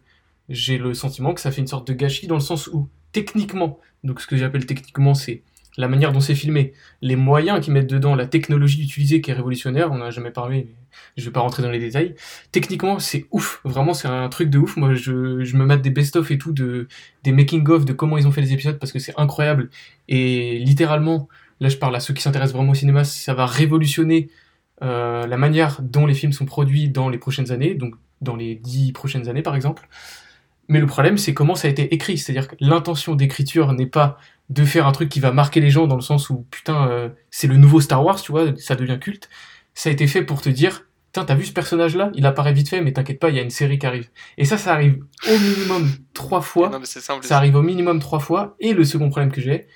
j'ai 0.48 0.78
le 0.78 0.94
sentiment 0.94 1.34
que 1.34 1.42
ça 1.42 1.52
fait 1.52 1.62
une 1.62 1.68
sorte 1.68 1.88
de 1.88 1.94
gâchis 1.94 2.28
dans 2.28 2.36
le 2.36 2.42
sens 2.42 2.68
où 2.68 2.90
techniquement, 3.12 3.80
donc 4.04 4.22
ce 4.22 4.28
que 4.28 4.38
j'appelle 4.38 4.66
techniquement, 4.66 5.14
c'est 5.14 5.44
la 5.78 5.88
manière 5.88 6.12
dont 6.12 6.20
c'est 6.20 6.36
filmé, 6.36 6.74
les 7.02 7.16
moyens 7.16 7.64
qu'ils 7.64 7.74
mettent 7.74 7.90
dedans, 7.90 8.16
la 8.16 8.26
technologie 8.26 8.84
utilisée 8.84 9.22
qui 9.22 9.32
est 9.32 9.34
révolutionnaire, 9.34 9.92
on 9.92 10.00
n'a 10.00 10.10
jamais 10.10 10.32
parlé, 10.32 10.76
je 11.18 11.26
vais 11.26 11.32
pas 11.32 11.40
rentrer 11.40 11.64
dans 11.64 11.72
les 11.72 11.80
détails. 11.80 12.16
Techniquement, 12.52 13.00
c'est 13.00 13.26
ouf, 13.32 13.62
vraiment, 13.64 13.94
c'est 13.94 14.08
un 14.08 14.30
truc 14.30 14.50
de 14.50 14.58
ouf. 14.58 14.78
Moi, 14.78 14.94
je, 14.94 15.44
je 15.44 15.58
me 15.58 15.66
mate 15.66 15.82
des 15.82 15.90
best-of 15.90 16.32
et 16.32 16.38
tout, 16.38 16.52
de, 16.52 16.88
des 17.24 17.32
making-of, 17.32 17.86
de 17.86 17.94
comment 17.94 18.18
ils 18.18 18.28
ont 18.28 18.32
fait 18.32 18.42
les 18.42 18.54
épisodes, 18.54 18.80
parce 18.80 18.92
que 18.92 19.00
c'est 19.00 19.14
incroyable. 19.18 19.70
Et 20.08 20.60
littéralement, 20.60 21.28
là, 21.60 21.70
je 21.70 21.78
parle 21.78 21.96
à 21.96 22.00
ceux 22.00 22.14
qui 22.14 22.22
s'intéressent 22.22 22.56
vraiment 22.56 22.72
au 22.72 22.76
cinéma, 22.76 23.04
ça 23.04 23.34
va 23.34 23.46
révolutionner 23.46 24.30
euh, 24.82 25.28
la 25.28 25.38
manière 25.38 25.82
dont 25.82 26.06
les 26.06 26.14
films 26.14 26.32
sont 26.32 26.46
produits 26.46 26.90
dans 26.90 27.10
les 27.10 27.18
prochaines 27.18 27.52
années, 27.52 27.76
donc 27.76 27.96
dans 28.22 28.36
les 28.36 28.56
dix 28.56 28.92
prochaines 28.92 29.28
années, 29.30 29.42
par 29.42 29.56
exemple. 29.56 29.88
Mais 30.70 30.80
le 30.80 30.86
problème, 30.86 31.18
c'est 31.18 31.34
comment 31.34 31.56
ça 31.56 31.68
a 31.68 31.72
été 31.72 31.94
écrit. 31.94 32.18
C'est-à-dire 32.18 32.48
que 32.48 32.56
l'intention 32.60 33.16
d'écriture 33.16 33.74
n'est 33.74 33.88
pas 33.88 34.20
de 34.50 34.64
faire 34.66 34.88
un 34.88 34.92
truc 34.92 35.10
qui 35.10 35.20
va 35.20 35.32
marquer 35.32 35.62
les 35.62 35.70
gens 35.70 35.88
dans 35.88 35.96
le 35.96 36.02
sens 36.02 36.30
où, 36.30 36.46
putain, 36.52 36.88
euh, 36.88 37.10
c'est 37.32 37.48
le 37.48 37.58
nouveau 37.58 37.82
Star 37.82 38.04
Wars, 38.04 38.22
tu 38.22 38.32
vois, 38.32 38.56
ça 38.58 38.76
devient 38.76 38.98
culte. 39.00 39.30
Ça 39.80 39.90
a 39.90 39.94
été 39.94 40.08
fait 40.08 40.24
pour 40.24 40.42
te 40.42 40.50
dire, 40.50 40.90
putain, 41.06 41.24
t'as 41.24 41.36
vu 41.36 41.46
ce 41.46 41.54
personnage-là? 41.54 42.12
Il 42.14 42.26
apparaît 42.26 42.52
vite 42.52 42.68
fait, 42.68 42.82
mais 42.82 42.92
t'inquiète 42.92 43.18
pas, 43.18 43.30
il 43.30 43.38
y 43.38 43.40
a 43.40 43.42
une 43.42 43.50
série 43.50 43.80
qui 43.80 43.86
arrive. 43.86 44.10
Et 44.38 44.44
ça, 44.44 44.58
ça 44.58 44.74
arrive 44.74 45.06
au 45.26 45.40
minimum 45.40 45.90
trois 46.14 46.42
fois. 46.42 46.70
ça 47.22 47.38
arrive 47.38 47.56
au 47.56 47.62
minimum 47.62 48.00
trois 48.02 48.20
fois. 48.20 48.58
Et 48.60 48.74
le 48.74 48.84
second 48.84 49.10
problème 49.10 49.32
que 49.32 49.40
j'ai, 49.40 49.68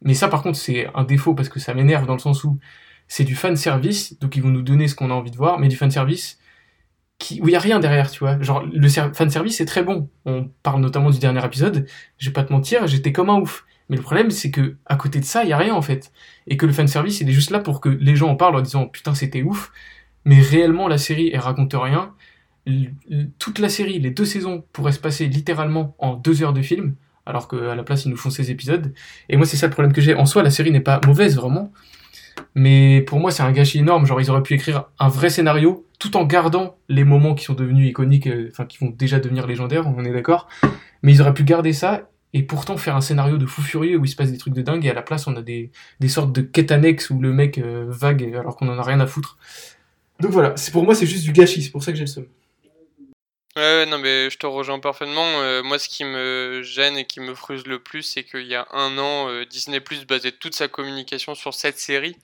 mais 0.00 0.14
ça, 0.14 0.28
par 0.28 0.42
contre, 0.42 0.56
c'est 0.56 0.88
un 0.94 1.04
défaut 1.04 1.34
parce 1.34 1.50
que 1.50 1.60
ça 1.60 1.74
m'énerve 1.74 2.06
dans 2.06 2.14
le 2.14 2.18
sens 2.18 2.44
où 2.44 2.58
c'est 3.08 3.24
du 3.24 3.34
fan 3.34 3.54
service, 3.54 4.18
donc 4.20 4.36
ils 4.36 4.42
vont 4.42 4.48
nous 4.48 4.62
donner 4.62 4.88
ce 4.88 4.94
qu'on 4.94 5.10
a 5.10 5.14
envie 5.14 5.30
de 5.30 5.36
voir, 5.36 5.58
mais 5.58 5.68
du 5.68 5.76
fan 5.76 5.90
service 5.90 6.38
où 7.42 7.48
il 7.48 7.52
y 7.52 7.56
a 7.56 7.60
rien 7.60 7.78
derrière, 7.78 8.10
tu 8.10 8.20
vois. 8.20 8.40
Genre 8.40 8.64
le 8.72 8.88
fan 8.88 9.28
service 9.28 9.58
c'est 9.58 9.66
très 9.66 9.82
bon. 9.82 10.08
On 10.24 10.50
parle 10.62 10.80
notamment 10.80 11.10
du 11.10 11.18
dernier 11.18 11.44
épisode. 11.44 11.86
Je 12.16 12.30
vais 12.30 12.32
pas 12.32 12.42
te 12.42 12.52
mentir, 12.52 12.86
j'étais 12.86 13.12
comme 13.12 13.28
un 13.28 13.38
ouf. 13.38 13.66
Mais 13.90 13.96
le 13.96 14.02
problème 14.02 14.30
c'est 14.30 14.50
que 14.50 14.76
à 14.86 14.96
côté 14.96 15.20
de 15.20 15.26
ça, 15.26 15.44
il 15.44 15.50
y 15.50 15.52
a 15.52 15.58
rien 15.58 15.74
en 15.74 15.82
fait, 15.82 16.10
et 16.46 16.56
que 16.56 16.66
le 16.66 16.72
fan 16.72 16.88
service 16.88 17.20
il 17.20 17.28
est 17.28 17.32
juste 17.32 17.50
là 17.50 17.60
pour 17.60 17.80
que 17.80 17.88
les 17.88 18.16
gens 18.16 18.28
en 18.28 18.36
parlent 18.36 18.56
en 18.56 18.60
disant 18.60 18.86
putain 18.86 19.14
c'était 19.14 19.42
ouf. 19.42 19.72
Mais 20.24 20.40
réellement 20.40 20.88
la 20.88 20.98
série 20.98 21.30
elle 21.32 21.40
raconte 21.40 21.74
rien. 21.74 22.14
toute 23.38 23.58
la 23.58 23.68
série, 23.68 23.98
les 23.98 24.10
deux 24.10 24.24
saisons 24.24 24.64
pourraient 24.72 24.92
se 24.92 25.00
passer 25.00 25.26
littéralement 25.26 25.96
en 25.98 26.14
deux 26.14 26.42
heures 26.42 26.52
de 26.52 26.62
film, 26.62 26.94
alors 27.26 27.48
qu'à 27.48 27.74
la 27.74 27.82
place 27.82 28.04
ils 28.04 28.10
nous 28.10 28.16
font 28.16 28.30
16 28.30 28.50
épisodes. 28.50 28.94
Et 29.28 29.36
moi 29.36 29.46
c'est 29.46 29.56
ça 29.56 29.66
le 29.66 29.72
problème 29.72 29.92
que 29.92 30.00
j'ai. 30.00 30.14
En 30.14 30.26
soi 30.26 30.42
la 30.42 30.50
série 30.50 30.70
n'est 30.70 30.80
pas 30.80 31.00
mauvaise 31.06 31.36
vraiment, 31.36 31.72
mais 32.54 33.00
pour 33.02 33.18
moi, 33.20 33.30
c'est 33.30 33.42
un 33.42 33.52
gâchis 33.52 33.78
énorme. 33.78 34.06
Genre, 34.06 34.20
ils 34.20 34.30
auraient 34.30 34.42
pu 34.42 34.54
écrire 34.54 34.84
un 34.98 35.08
vrai 35.08 35.30
scénario 35.30 35.86
tout 35.98 36.16
en 36.16 36.24
gardant 36.24 36.76
les 36.88 37.04
moments 37.04 37.34
qui 37.34 37.44
sont 37.44 37.54
devenus 37.54 37.88
iconiques, 37.88 38.26
euh, 38.26 38.48
enfin, 38.50 38.64
qui 38.64 38.78
vont 38.78 38.90
déjà 38.90 39.20
devenir 39.20 39.46
légendaires, 39.46 39.86
on 39.86 40.04
est 40.04 40.12
d'accord. 40.12 40.48
Mais 41.02 41.12
ils 41.12 41.22
auraient 41.22 41.34
pu 41.34 41.44
garder 41.44 41.72
ça 41.72 42.08
et 42.34 42.42
pourtant 42.42 42.76
faire 42.76 42.96
un 42.96 43.00
scénario 43.00 43.36
de 43.36 43.46
fou 43.46 43.62
furieux 43.62 43.98
où 43.98 44.04
il 44.04 44.08
se 44.08 44.16
passe 44.16 44.30
des 44.30 44.38
trucs 44.38 44.54
de 44.54 44.62
dingue 44.62 44.86
et 44.86 44.90
à 44.90 44.94
la 44.94 45.02
place, 45.02 45.26
on 45.26 45.36
a 45.36 45.42
des, 45.42 45.70
des 46.00 46.08
sortes 46.08 46.32
de 46.32 46.40
quêtes 46.40 46.72
annexes 46.72 47.10
où 47.10 47.20
le 47.20 47.32
mec 47.32 47.58
euh, 47.58 47.84
vague 47.88 48.34
alors 48.34 48.56
qu'on 48.56 48.68
en 48.68 48.78
a 48.78 48.82
rien 48.82 49.00
à 49.00 49.06
foutre. 49.06 49.36
Donc 50.20 50.30
voilà, 50.30 50.56
c'est 50.56 50.72
pour 50.72 50.84
moi, 50.84 50.94
c'est 50.94 51.06
juste 51.06 51.24
du 51.24 51.32
gâchis, 51.32 51.62
c'est 51.62 51.70
pour 51.70 51.82
ça 51.82 51.92
que 51.92 51.98
j'ai 51.98 52.04
le 52.04 52.08
seum. 52.08 52.26
Ouais, 53.54 53.84
non, 53.84 53.98
mais 53.98 54.30
je 54.30 54.38
te 54.38 54.46
rejoins 54.46 54.80
parfaitement. 54.80 55.42
Euh, 55.42 55.62
moi, 55.62 55.78
ce 55.78 55.86
qui 55.86 56.04
me 56.04 56.62
gêne 56.62 56.96
et 56.96 57.04
qui 57.04 57.20
me 57.20 57.34
frustre 57.34 57.68
le 57.68 57.80
plus, 57.80 58.02
c'est 58.02 58.24
qu'il 58.24 58.46
y 58.46 58.54
a 58.54 58.66
un 58.72 58.96
an, 58.96 59.28
euh, 59.28 59.44
Disney 59.44 59.80
Plus 59.80 60.06
basait 60.06 60.32
toute 60.32 60.54
sa 60.54 60.68
communication 60.68 61.34
sur 61.34 61.52
cette 61.52 61.78
série. 61.78 62.16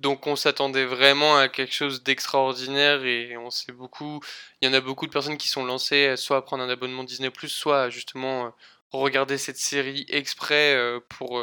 Donc, 0.00 0.26
on 0.26 0.36
s'attendait 0.36 0.84
vraiment 0.84 1.38
à 1.38 1.48
quelque 1.48 1.72
chose 1.72 2.02
d'extraordinaire 2.02 3.02
et 3.06 3.38
on 3.38 3.48
sait 3.48 3.72
beaucoup. 3.72 4.20
Il 4.60 4.68
y 4.68 4.70
en 4.70 4.74
a 4.74 4.82
beaucoup 4.82 5.06
de 5.06 5.12
personnes 5.12 5.38
qui 5.38 5.48
sont 5.48 5.64
lancées 5.64 6.14
soit 6.18 6.36
à 6.36 6.42
prendre 6.42 6.62
un 6.62 6.68
abonnement 6.68 7.04
Disney 7.04 7.30
soit 7.46 7.88
justement 7.88 8.52
regarder 8.92 9.38
cette 9.38 9.58
série 9.58 10.06
exprès 10.08 10.76
pour 11.08 11.40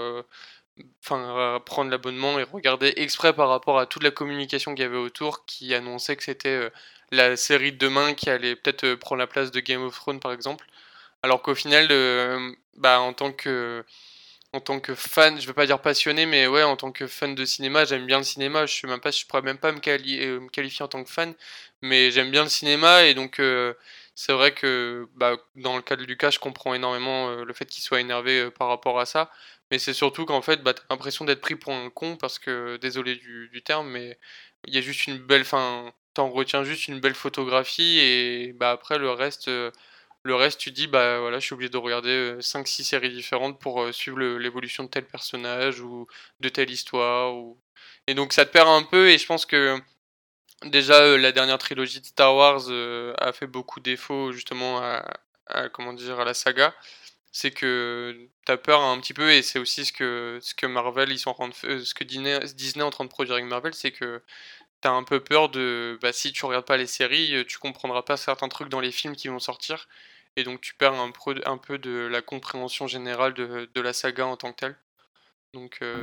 enfin 1.05 1.61
prendre 1.65 1.91
l'abonnement 1.91 2.39
et 2.39 2.43
regarder 2.43 2.93
exprès 2.97 3.33
par 3.33 3.49
rapport 3.49 3.79
à 3.79 3.85
toute 3.85 4.03
la 4.03 4.11
communication 4.11 4.73
qu'il 4.73 4.83
y 4.83 4.85
avait 4.85 4.97
autour 4.97 5.45
qui 5.45 5.73
annonçait 5.73 6.15
que 6.15 6.23
c'était 6.23 6.49
euh, 6.49 6.69
la 7.11 7.35
série 7.37 7.71
de 7.71 7.77
demain 7.77 8.13
qui 8.13 8.29
allait 8.29 8.55
peut-être 8.55 8.85
euh, 8.85 8.97
prendre 8.97 9.19
la 9.19 9.27
place 9.27 9.51
de 9.51 9.59
Game 9.59 9.83
of 9.83 9.93
Thrones 9.95 10.19
par 10.19 10.33
exemple. 10.33 10.65
Alors 11.21 11.41
qu'au 11.41 11.55
final 11.55 11.87
euh, 11.91 12.51
bah 12.77 12.99
en 13.01 13.13
tant 13.13 13.31
que 13.31 13.83
fan 14.95 15.39
je 15.39 15.47
veux 15.47 15.53
pas 15.53 15.65
dire 15.65 15.81
passionné 15.81 16.25
mais 16.25 16.47
ouais 16.47 16.63
en 16.63 16.75
tant 16.75 16.91
que 16.91 17.07
fan 17.07 17.35
de 17.35 17.45
cinéma 17.45 17.85
j'aime 17.85 18.05
bien 18.05 18.17
le 18.19 18.23
cinéma. 18.23 18.65
Je 18.65 18.75
sais 18.75 18.87
même 18.87 18.99
pas 19.01 19.11
je 19.11 19.25
pourrais 19.25 19.41
même 19.43 19.57
pas 19.57 19.71
me 19.71 19.79
qualifier 19.79 20.83
en 20.83 20.87
tant 20.87 21.03
que 21.03 21.09
fan 21.09 21.33
mais 21.81 22.11
j'aime 22.11 22.31
bien 22.31 22.43
le 22.43 22.49
cinéma 22.49 23.03
et 23.03 23.13
donc 23.13 23.39
c'est 24.15 24.33
vrai 24.33 24.53
que 24.53 25.07
bah, 25.15 25.37
dans 25.55 25.75
le 25.75 25.81
cas 25.81 25.95
de 25.95 26.03
Lucas 26.03 26.31
je 26.31 26.39
comprends 26.39 26.73
énormément 26.73 27.35
le 27.43 27.53
fait 27.53 27.65
qu'il 27.65 27.83
soit 27.83 28.01
énervé 28.01 28.51
par 28.51 28.67
rapport 28.67 28.99
à 28.99 29.05
ça. 29.05 29.31
Mais 29.71 29.79
c'est 29.79 29.93
surtout 29.93 30.25
qu'en 30.25 30.43
fait, 30.43 30.61
bah, 30.61 30.75
t'as 30.75 30.83
l'impression 30.91 31.25
d'être 31.25 31.41
pris 31.41 31.55
pour 31.55 31.73
un 31.73 31.89
con 31.89 32.15
parce 32.15 32.37
que, 32.37 32.77
désolé 32.77 33.15
du, 33.15 33.63
terme, 33.65 33.89
mais 33.89 34.19
il 34.67 34.75
y 34.75 34.77
a 34.77 34.81
juste 34.81 35.07
une 35.07 35.17
belle, 35.17 35.45
fin, 35.45 35.91
t'en 36.13 36.29
retiens 36.29 36.63
juste 36.63 36.87
une 36.87 36.99
belle 36.99 37.15
photographie 37.15 37.99
et 37.99 38.53
bah 38.53 38.71
après 38.71 38.99
le 38.99 39.09
reste, 39.11 39.47
euh, 39.47 39.71
le 40.23 40.35
reste 40.35 40.59
tu 40.59 40.71
dis 40.71 40.87
bah 40.87 41.19
voilà, 41.19 41.39
je 41.39 41.45
suis 41.45 41.53
obligé 41.55 41.69
de 41.69 41.77
regarder 41.77 42.37
5-6 42.39 42.81
euh, 42.81 42.83
séries 42.85 43.09
différentes 43.13 43.59
pour 43.59 43.81
euh, 43.81 43.91
suivre 43.91 44.19
l'évolution 44.19 44.83
de 44.83 44.89
tel 44.89 45.05
personnage 45.07 45.81
ou 45.81 46.07
de 46.39 46.49
telle 46.49 46.69
histoire 46.69 47.33
et 48.07 48.13
donc 48.13 48.33
ça 48.33 48.45
te 48.45 48.51
perd 48.51 48.69
un 48.69 48.83
peu 48.83 49.09
et 49.09 49.17
je 49.17 49.25
pense 49.25 49.45
que 49.45 49.79
déjà 50.65 51.17
la 51.17 51.31
dernière 51.31 51.57
trilogie 51.57 52.01
de 52.01 52.05
Star 52.05 52.35
Wars 52.35 52.61
a 53.17 53.31
fait 53.33 53.47
beaucoup 53.47 53.79
défaut 53.79 54.31
justement 54.31 54.79
à, 54.79 55.03
à 55.47 56.25
la 56.25 56.33
saga. 56.33 56.73
C'est 57.31 57.51
que 57.51 58.29
t'as 58.45 58.57
peur 58.57 58.81
un 58.81 58.99
petit 58.99 59.13
peu 59.13 59.31
et 59.31 59.41
c'est 59.41 59.59
aussi 59.59 59.85
ce 59.85 59.93
que 59.93 60.37
ce 60.41 60.53
que 60.53 60.67
Marvel 60.67 61.11
ils 61.11 61.17
sont 61.19 61.31
en 61.31 61.33
train 61.33 61.47
de 61.49 61.55
euh, 61.65 61.83
ce 61.83 61.93
que 61.95 62.03
Disney, 62.03 62.31
est 62.31 62.81
en 62.81 62.91
train 62.91 63.05
de 63.05 63.09
produire 63.09 63.35
avec 63.35 63.47
Marvel 63.47 63.73
c'est 63.73 63.91
que 63.91 64.21
t'as 64.81 64.91
un 64.91 65.03
peu 65.03 65.19
peur 65.19 65.49
de 65.49 65.97
bah 66.01 66.13
si 66.13 66.31
tu 66.31 66.45
regardes 66.45 66.65
pas 66.65 66.77
les 66.77 66.87
séries 66.87 67.35
euh, 67.35 67.45
tu 67.45 67.57
comprendras 67.57 68.03
pas 68.03 68.17
certains 68.17 68.49
trucs 68.49 68.69
dans 68.69 68.81
les 68.81 68.91
films 68.91 69.15
qui 69.15 69.29
vont 69.29 69.39
sortir 69.39 69.87
et 70.35 70.43
donc 70.43 70.61
tu 70.61 70.75
perds 70.75 70.93
un, 70.93 71.11
un 71.45 71.57
peu 71.57 71.77
de 71.79 72.07
la 72.11 72.21
compréhension 72.21 72.87
générale 72.87 73.33
de, 73.33 73.69
de 73.73 73.81
la 73.81 73.93
saga 73.93 74.27
en 74.27 74.37
tant 74.37 74.51
que 74.53 74.59
telle 74.59 74.77
donc 75.53 75.77
euh, 75.83 75.95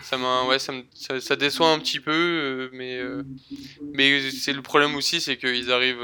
ça, 0.00 0.16
ouais, 0.48 0.58
ça, 0.58 0.72
ça, 1.20 1.36
déçoit 1.36 1.70
un 1.70 1.78
petit 1.78 2.00
peu, 2.00 2.10
euh, 2.10 2.70
mais, 2.72 2.98
euh, 2.98 3.22
mais 3.92 4.30
c'est 4.30 4.54
le 4.54 4.62
problème 4.62 4.94
aussi, 4.94 5.20
c'est 5.20 5.36
qu'ils 5.36 5.70
arrivent, 5.70 5.98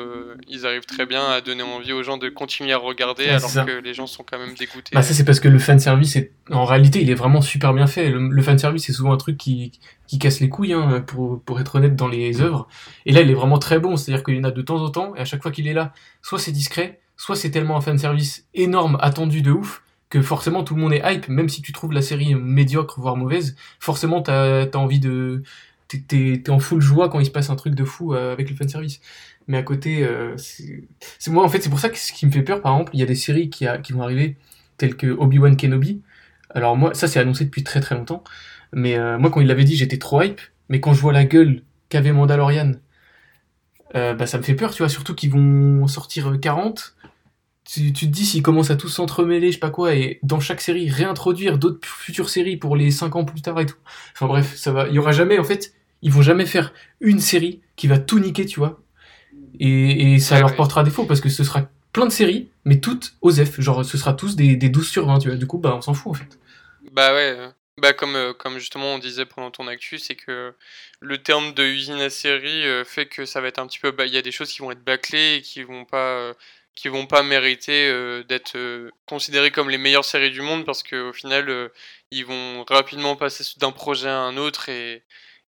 ils 0.46 0.66
arrivent 0.66 0.84
très 0.84 1.06
bien 1.06 1.24
à 1.26 1.40
donner 1.40 1.62
envie 1.62 1.94
aux 1.94 2.02
gens 2.02 2.18
de 2.18 2.28
continuer 2.28 2.74
à 2.74 2.78
regarder 2.78 3.28
alors 3.28 3.50
que 3.50 3.80
les 3.80 3.94
gens 3.94 4.06
sont 4.06 4.24
quand 4.30 4.38
même 4.38 4.54
dégoûtés. 4.54 4.90
Bah 4.92 5.02
ça 5.02 5.14
c'est 5.14 5.24
parce 5.24 5.40
que 5.40 5.48
le 5.48 5.58
fan 5.58 5.78
service 5.78 6.16
est, 6.16 6.32
en 6.50 6.66
réalité, 6.66 7.00
il 7.00 7.08
est 7.08 7.14
vraiment 7.14 7.40
super 7.40 7.72
bien 7.72 7.86
fait. 7.86 8.10
Le, 8.10 8.42
fan 8.42 8.58
service 8.58 8.84
c'est 8.84 8.92
souvent 8.92 9.12
un 9.12 9.16
truc 9.16 9.38
qui, 9.38 9.72
qui 10.06 10.18
casse 10.18 10.40
les 10.40 10.50
couilles, 10.50 10.74
hein, 10.74 11.02
pour, 11.06 11.42
pour 11.42 11.58
être 11.58 11.76
honnête 11.76 11.96
dans 11.96 12.08
les 12.08 12.42
œuvres. 12.42 12.68
Et 13.06 13.12
là 13.12 13.22
il 13.22 13.30
est 13.30 13.34
vraiment 13.34 13.58
très 13.58 13.78
bon, 13.78 13.96
c'est-à-dire 13.96 14.22
qu'il 14.22 14.36
y 14.36 14.40
en 14.40 14.44
a 14.44 14.50
de 14.50 14.62
temps 14.62 14.82
en 14.82 14.90
temps, 14.90 15.16
et 15.16 15.20
à 15.20 15.24
chaque 15.24 15.42
fois 15.42 15.50
qu'il 15.50 15.66
est 15.66 15.74
là, 15.74 15.94
soit 16.20 16.38
c'est 16.38 16.52
discret, 16.52 17.00
soit 17.16 17.36
c'est 17.36 17.50
tellement 17.50 17.78
un 17.78 17.80
fan 17.80 17.96
service 17.96 18.46
énorme, 18.52 18.98
attendu 19.00 19.40
de 19.40 19.50
ouf 19.50 19.82
que 20.08 20.22
forcément 20.22 20.64
tout 20.64 20.74
le 20.74 20.80
monde 20.80 20.92
est 20.92 21.02
hype, 21.04 21.28
même 21.28 21.48
si 21.48 21.62
tu 21.62 21.72
trouves 21.72 21.92
la 21.92 22.02
série 22.02 22.34
médiocre, 22.34 23.00
voire 23.00 23.16
mauvaise, 23.16 23.56
forcément 23.80 24.22
t'as 24.22 24.62
as 24.62 24.76
envie 24.76 25.00
de... 25.00 25.42
T'es 25.88 26.50
en 26.50 26.58
full 26.58 26.80
joie 26.80 27.08
quand 27.08 27.20
il 27.20 27.26
se 27.26 27.30
passe 27.30 27.48
un 27.48 27.54
truc 27.54 27.76
de 27.76 27.84
fou 27.84 28.12
euh, 28.12 28.32
avec 28.32 28.50
le 28.50 28.56
fanservice. 28.56 29.00
Mais 29.46 29.56
à 29.56 29.62
côté, 29.62 30.04
euh, 30.04 30.34
c'est 30.36 31.30
moi 31.30 31.44
en 31.44 31.48
fait, 31.48 31.60
c'est 31.60 31.70
pour 31.70 31.78
ça 31.78 31.88
que 31.88 31.96
ce 31.96 32.12
qui 32.12 32.26
me 32.26 32.32
fait 32.32 32.42
peur, 32.42 32.60
par 32.60 32.72
exemple, 32.74 32.90
il 32.94 32.98
y 32.98 33.04
a 33.04 33.06
des 33.06 33.14
séries 33.14 33.50
qui, 33.50 33.68
a, 33.68 33.78
qui 33.78 33.92
vont 33.92 34.02
arriver, 34.02 34.36
telles 34.78 34.96
que 34.96 35.06
Obi-Wan 35.06 35.56
Kenobi. 35.56 36.02
Alors 36.50 36.76
moi, 36.76 36.92
ça 36.94 37.06
c'est 37.06 37.20
annoncé 37.20 37.44
depuis 37.44 37.62
très 37.62 37.80
très 37.80 37.94
longtemps. 37.94 38.24
Mais 38.72 38.98
euh, 38.98 39.16
moi 39.18 39.30
quand 39.30 39.40
il 39.40 39.46
l'avait 39.46 39.64
dit, 39.64 39.76
j'étais 39.76 39.98
trop 39.98 40.22
hype. 40.22 40.40
Mais 40.68 40.80
quand 40.80 40.92
je 40.92 41.00
vois 41.00 41.12
la 41.12 41.24
gueule 41.24 41.62
qu'avait 41.88 42.12
Mandalorian, 42.12 42.72
bah 43.94 44.26
ça 44.26 44.36
me 44.36 44.42
fait 44.42 44.54
peur, 44.54 44.72
tu 44.74 44.82
vois, 44.82 44.90
surtout 44.90 45.14
qu'ils 45.14 45.30
vont 45.30 45.86
sortir 45.86 46.38
40 46.38 46.96
tu, 47.66 47.92
te 47.92 48.04
dis 48.06 48.24
s'ils 48.24 48.42
commencent 48.42 48.70
à 48.70 48.76
tous 48.76 48.88
s'entremêler, 48.88 49.48
je 49.48 49.54
sais 49.54 49.58
pas 49.60 49.70
quoi, 49.70 49.94
et 49.94 50.20
dans 50.22 50.40
chaque 50.40 50.60
série 50.60 50.88
réintroduire 50.88 51.58
d'autres 51.58 51.86
futures 51.86 52.28
séries 52.28 52.56
pour 52.56 52.76
les 52.76 52.90
5 52.90 53.16
ans 53.16 53.24
plus 53.24 53.42
tard 53.42 53.60
et 53.60 53.66
tout. 53.66 53.76
Enfin 54.14 54.26
bref, 54.26 54.54
ça 54.56 54.72
va. 54.72 54.88
Il 54.88 54.94
y 54.94 54.98
aura 54.98 55.12
jamais, 55.12 55.38
en 55.38 55.44
fait, 55.44 55.74
ils 56.02 56.12
vont 56.12 56.22
jamais 56.22 56.46
faire 56.46 56.72
une 57.00 57.20
série 57.20 57.60
qui 57.74 57.88
va 57.88 57.98
tout 57.98 58.18
niquer, 58.20 58.46
tu 58.46 58.60
vois. 58.60 58.80
Et, 59.58 60.18
ça 60.18 60.38
leur 60.38 60.54
portera 60.54 60.84
défaut 60.84 61.04
parce 61.04 61.20
que 61.20 61.28
ce 61.28 61.42
sera 61.42 61.68
plein 61.92 62.06
de 62.06 62.12
séries, 62.12 62.48
mais 62.64 62.80
toutes 62.80 63.16
aux 63.20 63.32
F. 63.32 63.60
Genre, 63.60 63.84
ce 63.84 63.98
sera 63.98 64.14
tous 64.14 64.36
des, 64.36 64.56
des 64.56 64.68
12 64.68 64.88
sur 64.88 65.06
20, 65.06 65.18
tu 65.18 65.28
vois. 65.28 65.36
Du 65.36 65.46
coup, 65.46 65.58
bah, 65.58 65.74
on 65.76 65.80
s'en 65.80 65.94
fout, 65.94 66.12
en 66.12 66.14
fait. 66.14 66.38
Bah 66.92 67.12
ouais. 67.14 67.36
Bah 67.78 67.92
comme, 67.92 68.16
euh, 68.16 68.32
comme 68.32 68.58
justement 68.58 68.94
on 68.94 68.98
disait 68.98 69.26
pendant 69.26 69.50
ton 69.50 69.66
actu, 69.66 69.98
c'est 69.98 70.14
que 70.14 70.54
le 71.00 71.18
terme 71.18 71.52
de 71.52 71.62
usine 71.62 72.00
à 72.00 72.08
série 72.08 72.66
euh, 72.66 72.84
fait 72.84 73.04
que 73.04 73.26
ça 73.26 73.42
va 73.42 73.48
être 73.48 73.58
un 73.58 73.66
petit 73.66 73.78
peu... 73.78 73.90
Bah, 73.90 74.06
il 74.06 74.14
y 74.14 74.16
a 74.16 74.22
des 74.22 74.32
choses 74.32 74.50
qui 74.50 74.62
vont 74.62 74.70
être 74.70 74.82
bâclées 74.82 75.36
et 75.36 75.42
qui 75.42 75.62
vont 75.62 75.84
pas... 75.84 76.16
Euh, 76.16 76.34
qui 76.76 76.88
vont 76.88 77.06
pas 77.06 77.22
mériter 77.22 77.88
euh, 77.88 78.22
d'être 78.22 78.54
euh, 78.54 78.90
considérés 79.06 79.50
comme 79.50 79.70
les 79.70 79.78
meilleures 79.78 80.04
séries 80.04 80.30
du 80.30 80.42
monde 80.42 80.64
parce 80.64 80.82
qu'au 80.82 81.12
final 81.12 81.48
euh, 81.48 81.68
ils 82.12 82.24
vont 82.24 82.64
rapidement 82.68 83.16
passer 83.16 83.42
d'un 83.58 83.72
projet 83.72 84.08
à 84.08 84.20
un 84.20 84.36
autre 84.36 84.68
et, 84.68 85.02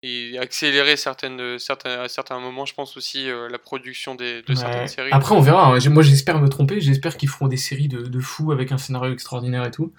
et 0.04 0.38
accélérer 0.38 0.96
certaines, 0.98 1.58
certains, 1.58 2.02
à 2.02 2.08
certains 2.08 2.40
moments, 2.40 2.66
je 2.66 2.76
pense 2.76 2.96
aussi, 2.96 3.28
la 3.28 3.58
production 3.58 4.16
des, 4.16 4.42
de 4.44 4.56
certaines 4.56 4.88
séries. 4.88 5.10
Après, 5.12 5.36
on 5.36 5.42
verra. 5.42 5.76
Hein. 5.76 5.90
Moi, 5.90 6.04
j'espère 6.04 6.40
me 6.40 6.48
tromper. 6.48 6.80
J'espère 6.80 7.18
qu'ils 7.18 7.28
feront 7.28 7.48
des 7.48 7.58
séries 7.58 7.90
de, 7.90 8.04
de 8.04 8.20
fous 8.20 8.54
avec 8.54 8.72
un 8.72 8.78
scénario 8.78 9.12
extraordinaire 9.12 9.66
et 9.66 9.72
tout. 9.72 9.92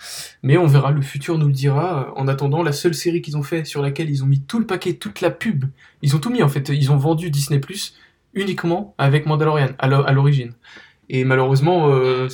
Mais 0.42 0.56
on 0.56 0.66
verra. 0.66 0.92
Le 0.92 1.02
futur 1.02 1.36
nous 1.36 1.48
le 1.48 1.52
dira. 1.52 2.12
En 2.16 2.26
attendant, 2.26 2.62
la 2.62 2.72
seule 2.72 2.94
série 2.94 3.20
qu'ils 3.20 3.36
ont 3.36 3.42
fait 3.42 3.66
sur 3.66 3.82
laquelle 3.82 4.08
ils 4.08 4.22
ont 4.22 4.26
mis 4.26 4.40
tout 4.40 4.60
le 4.60 4.66
paquet, 4.66 4.94
toute 4.94 5.20
la 5.20 5.30
pub, 5.30 5.66
ils 6.00 6.16
ont 6.16 6.20
tout 6.20 6.30
mis 6.30 6.42
en 6.42 6.48
fait. 6.48 6.70
Ils 6.70 6.90
ont 6.90 6.96
vendu 6.96 7.30
Disney 7.30 7.58
Plus 7.60 7.94
uniquement 8.32 8.94
avec 8.98 9.26
Mandalorian 9.26 9.74
à 9.78 10.12
l'origine. 10.12 10.54
Et 11.08 11.24
malheureusement, 11.24 11.90
euh, 11.90 12.28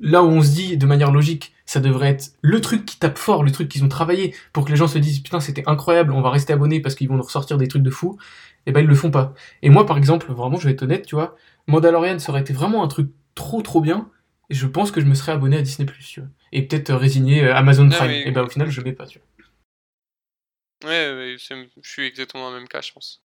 là 0.00 0.22
où 0.22 0.28
on 0.28 0.42
se 0.42 0.50
dit 0.50 0.76
de 0.76 0.86
manière 0.86 1.10
logique, 1.10 1.54
ça 1.64 1.80
devrait 1.80 2.10
être 2.10 2.32
le 2.42 2.60
truc 2.60 2.86
qui 2.86 2.98
tape 2.98 3.18
fort, 3.18 3.42
le 3.42 3.50
truc 3.50 3.68
qu'ils 3.68 3.84
ont 3.84 3.88
travaillé 3.88 4.34
pour 4.52 4.64
que 4.64 4.70
les 4.70 4.76
gens 4.76 4.88
se 4.88 4.98
disent 4.98 5.20
putain 5.20 5.40
c'était 5.40 5.64
incroyable, 5.66 6.12
on 6.12 6.22
va 6.22 6.30
rester 6.30 6.52
abonné 6.52 6.80
parce 6.80 6.94
qu'ils 6.94 7.08
vont 7.08 7.16
nous 7.16 7.22
ressortir 7.22 7.58
des 7.58 7.68
trucs 7.68 7.82
de 7.82 7.90
fou, 7.90 8.16
et 8.20 8.70
eh 8.70 8.72
ben 8.72 8.80
ils 8.80 8.86
le 8.86 8.94
font 8.94 9.10
pas. 9.10 9.34
Et 9.62 9.70
moi 9.70 9.84
par 9.84 9.98
exemple, 9.98 10.32
vraiment 10.32 10.58
je 10.58 10.66
vais 10.66 10.72
être 10.72 10.82
honnête, 10.82 11.06
tu 11.06 11.16
vois, 11.16 11.36
Mandalorian 11.66 12.18
ça 12.18 12.30
aurait 12.30 12.40
été 12.40 12.52
vraiment 12.52 12.84
un 12.84 12.88
truc 12.88 13.10
trop 13.34 13.62
trop 13.62 13.80
bien, 13.80 14.08
et 14.48 14.54
je 14.54 14.66
pense 14.66 14.92
que 14.92 15.00
je 15.00 15.06
me 15.06 15.14
serais 15.14 15.32
abonné 15.32 15.56
à 15.58 15.62
Disney+, 15.62 15.86
tu 16.04 16.20
vois. 16.20 16.28
Et 16.52 16.62
peut-être 16.62 16.94
résigné 16.94 17.48
Amazon 17.48 17.88
Prime, 17.88 18.10
et 18.10 18.30
ben 18.30 18.42
au 18.42 18.48
final 18.48 18.70
je 18.70 18.80
vais 18.80 18.92
pas, 18.92 19.06
tu 19.06 19.18
vois. 19.18 19.26
Ouais, 20.84 21.14
ouais 21.14 21.36
je 21.38 21.90
suis 21.90 22.06
exactement 22.06 22.44
dans 22.44 22.52
le 22.52 22.60
même 22.60 22.68
cas 22.68 22.80
je 22.80 22.92
pense. 22.92 23.22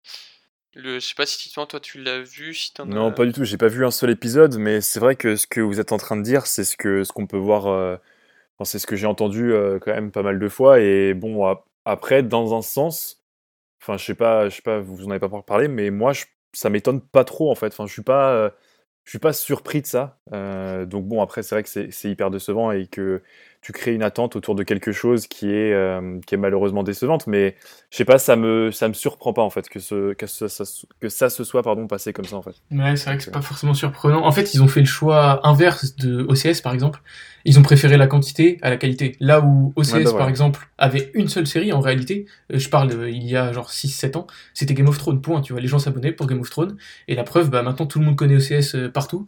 Le, 0.76 1.00
je 1.00 1.08
sais 1.08 1.16
pas 1.16 1.26
si 1.26 1.50
toi, 1.52 1.66
toi 1.66 1.80
tu 1.80 2.02
l'as 2.02 2.22
vu, 2.22 2.54
si 2.54 2.72
Non, 2.86 3.14
pas 3.14 3.26
du 3.26 3.32
tout. 3.32 3.46
J'ai 3.46 3.58
pas 3.58 3.70
vu 3.70 3.86
un 3.86 3.92
seul 3.92 4.10
épisode, 4.10 4.58
mais 4.58 4.82
c'est 4.82 5.00
vrai 5.00 5.16
que 5.16 5.38
ce 5.38 5.48
que 5.48 5.62
vous 5.62 5.80
êtes 5.80 5.94
en 5.94 5.98
train 5.98 6.18
de 6.18 6.22
dire, 6.22 6.46
c'est 6.48 6.66
ce 6.66 6.76
que 6.76 7.06
ce 7.06 7.14
qu'on 7.14 7.28
peut 7.28 7.38
voir. 7.38 7.68
Euh, 7.68 7.96
c'est 8.64 8.80
ce 8.80 8.86
que 8.86 8.98
j'ai 8.98 9.08
entendu 9.08 9.54
euh, 9.54 9.80
quand 9.80 9.94
même 9.94 10.12
pas 10.12 10.22
mal 10.22 10.38
de 10.38 10.50
fois. 10.50 10.82
Et 10.82 11.14
bon, 11.14 11.56
après, 11.86 12.24
dans 12.24 12.58
un 12.58 12.62
sens, 12.62 13.24
enfin, 13.82 13.98
je 13.98 14.06
sais 14.06 14.16
pas, 14.16 14.50
je 14.50 14.56
sais 14.58 14.62
pas, 14.62 14.80
vous 14.80 15.06
en 15.06 15.12
avez 15.12 15.20
pas 15.20 15.30
parlé, 15.44 15.70
mais 15.70 15.92
moi, 15.92 16.12
ça 16.54 16.70
m'étonne 16.70 17.02
pas 17.02 17.24
trop 17.24 17.52
en 17.52 17.56
fait. 17.56 17.68
Enfin, 17.68 17.86
je 17.88 17.94
suis 17.94 18.04
pas, 18.04 18.34
euh, 18.34 18.50
je 19.06 19.12
suis 19.12 19.20
pas 19.20 19.34
surpris 19.34 19.82
de 19.82 19.88
ça. 19.88 20.20
donc 20.88 21.06
bon, 21.08 21.22
après, 21.22 21.42
c'est 21.44 21.56
vrai 21.56 21.64
que 21.64 21.70
c'est 21.70 22.10
hyper 22.10 22.32
décevant 22.32 22.72
et 22.72 22.88
que 22.88 23.24
tu 23.66 23.72
crées 23.72 23.96
une 23.96 24.04
attente 24.04 24.36
autour 24.36 24.54
de 24.54 24.62
quelque 24.62 24.92
chose 24.92 25.26
qui 25.26 25.50
est, 25.50 25.74
euh, 25.74 26.20
qui 26.28 26.36
est 26.36 26.38
malheureusement 26.38 26.84
décevante. 26.84 27.26
Mais 27.26 27.56
je 27.90 27.98
sais 27.98 28.06
pas, 28.06 28.20
ça 28.20 28.36
me, 28.36 28.70
ça 28.70 28.88
me 28.88 28.94
surprend 28.94 29.34
pas 29.34 29.42
en 29.42 29.50
fait 29.50 29.68
que, 29.70 29.80
ce, 29.80 30.14
que, 30.14 30.28
ça, 30.28 30.46
que 31.00 31.10
ça 31.10 31.32
se 31.32 31.44
soit 31.44 31.64
pardon, 31.64 31.88
passé 31.88 32.14
comme 32.14 32.26
ça 32.26 32.36
en 32.36 32.44
fait. 32.44 32.54
Ouais, 32.70 32.96
c'est 32.96 33.06
vrai 33.10 33.18
que 33.18 33.24
c'est 33.24 33.32
pas 33.32 33.42
forcément 33.42 33.74
surprenant. 33.74 34.24
En 34.24 34.32
fait, 34.32 34.54
ils 34.54 34.62
ont 34.62 34.68
fait 34.68 34.82
le 34.82 34.86
choix 34.86 35.40
inverse 35.48 35.96
de 35.96 36.28
OCS 36.30 36.62
par 36.62 36.76
exemple. 36.76 37.02
Ils 37.44 37.58
ont 37.58 37.64
préféré 37.64 37.98
la 37.98 38.06
quantité 38.06 38.60
à 38.62 38.70
la 38.70 38.78
qualité. 38.78 39.16
Là 39.20 39.42
où 39.42 39.74
OCS 39.76 40.04
bah 40.04 40.14
par 40.16 40.30
exemple 40.30 40.70
avait 40.78 41.10
une 41.16 41.28
seule 41.28 41.48
série, 41.48 41.74
en 41.74 41.80
réalité, 41.80 42.28
euh, 42.54 42.60
je 42.60 42.70
parle 42.70 42.92
euh, 42.92 43.10
il 43.10 43.24
y 43.24 43.36
a 43.36 43.52
genre 43.52 43.72
6-7 43.72 44.16
ans, 44.16 44.28
c'était 44.54 44.76
Game 44.76 44.88
of 44.88 45.00
Thrones, 45.00 45.22
point. 45.22 45.42
Tu 45.42 45.54
vois, 45.54 45.62
les 45.62 45.68
gens 45.68 45.80
s'abonnaient 45.80 46.12
pour 46.12 46.28
Game 46.28 46.40
of 46.40 46.52
Thrones. 46.52 46.78
Et 47.08 47.16
la 47.16 47.24
preuve, 47.24 47.50
bah 47.50 47.64
maintenant 47.64 47.88
tout 47.88 47.98
le 47.98 48.06
monde 48.06 48.16
connaît 48.16 48.36
OCS 48.36 48.92
partout. 48.94 49.26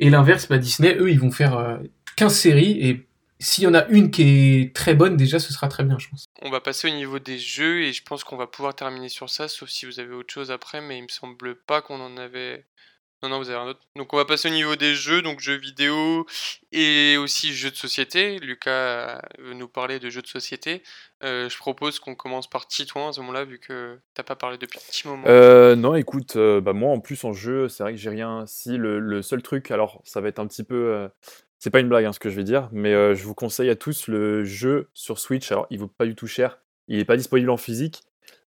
Et 0.00 0.10
l'inverse, 0.10 0.48
bah 0.48 0.58
Disney, 0.58 0.96
eux, 0.98 1.08
ils 1.08 1.20
vont 1.20 1.30
faire 1.30 1.78
15 2.16 2.34
séries 2.34 2.78
et 2.80 3.06
s'il 3.38 3.64
y 3.64 3.66
en 3.66 3.74
a 3.74 3.86
une 3.88 4.10
qui 4.10 4.22
est 4.22 4.74
très 4.74 4.94
bonne, 4.94 5.16
déjà, 5.16 5.38
ce 5.38 5.52
sera 5.52 5.68
très 5.68 5.84
bien, 5.84 5.98
je 5.98 6.08
pense. 6.08 6.26
On 6.42 6.50
va 6.50 6.60
passer 6.60 6.90
au 6.90 6.94
niveau 6.94 7.18
des 7.18 7.38
jeux 7.38 7.82
et 7.82 7.92
je 7.92 8.02
pense 8.02 8.24
qu'on 8.24 8.36
va 8.36 8.46
pouvoir 8.46 8.74
terminer 8.74 9.08
sur 9.08 9.28
ça, 9.28 9.48
sauf 9.48 9.68
si 9.68 9.86
vous 9.86 10.00
avez 10.00 10.14
autre 10.14 10.32
chose 10.32 10.50
après, 10.50 10.80
mais 10.80 10.98
il 10.98 11.02
me 11.02 11.08
semble 11.08 11.54
pas 11.54 11.82
qu'on 11.82 12.00
en 12.00 12.16
avait 12.16 12.64
Non, 13.22 13.30
non, 13.30 13.38
vous 13.38 13.48
avez 13.50 13.58
un 13.58 13.66
autre. 13.66 13.80
Donc 13.96 14.12
on 14.12 14.16
va 14.16 14.24
passer 14.26 14.48
au 14.48 14.52
niveau 14.52 14.76
des 14.76 14.94
jeux, 14.94 15.22
donc 15.22 15.40
jeux 15.40 15.56
vidéo 15.56 16.26
et 16.70 17.16
aussi 17.16 17.54
jeux 17.54 17.70
de 17.70 17.76
société. 17.76 18.38
Lucas 18.40 19.22
veut 19.38 19.54
nous 19.54 19.68
parler 19.68 19.98
de 19.98 20.10
jeux 20.10 20.20
de 20.22 20.26
société. 20.26 20.82
Euh, 21.24 21.48
je 21.48 21.56
propose 21.56 21.98
qu'on 21.98 22.14
commence 22.14 22.48
par 22.48 22.66
Titouan 22.68 23.08
à 23.08 23.12
ce 23.12 23.20
moment-là, 23.20 23.44
vu 23.44 23.58
que 23.58 23.98
t'as 24.12 24.22
pas 24.22 24.36
parlé 24.36 24.58
depuis 24.58 24.78
un 24.78 24.90
petit 24.90 25.08
moment. 25.08 25.24
Euh, 25.26 25.74
non, 25.76 25.94
écoute, 25.94 26.36
euh, 26.36 26.60
bah 26.60 26.74
moi 26.74 26.90
en 26.92 27.00
plus 27.00 27.24
en 27.24 27.32
jeu, 27.32 27.68
c'est 27.70 27.82
vrai 27.82 27.92
que 27.92 27.98
j'ai 27.98 28.10
rien. 28.10 28.44
Si 28.46 28.76
le, 28.76 28.98
le 28.98 29.22
seul 29.22 29.40
truc, 29.42 29.70
alors 29.70 30.02
ça 30.04 30.20
va 30.20 30.28
être 30.28 30.38
un 30.38 30.46
petit 30.46 30.64
peu, 30.64 30.74
euh, 30.92 31.08
c'est 31.58 31.70
pas 31.70 31.80
une 31.80 31.88
blague 31.88 32.04
hein, 32.04 32.12
ce 32.12 32.20
que 32.20 32.30
je 32.30 32.36
vais 32.36 32.44
dire, 32.44 32.68
mais 32.72 32.92
euh, 32.92 33.14
je 33.14 33.24
vous 33.24 33.34
conseille 33.34 33.70
à 33.70 33.76
tous 33.76 34.08
le 34.08 34.44
jeu 34.44 34.88
sur 34.94 35.18
Switch. 35.18 35.50
Alors 35.52 35.66
il 35.70 35.78
vaut 35.78 35.88
pas 35.88 36.04
du 36.06 36.14
tout 36.14 36.26
cher, 36.26 36.58
il 36.88 36.98
est 36.98 37.04
pas 37.04 37.16
disponible 37.16 37.50
en 37.50 37.56
physique, 37.56 38.02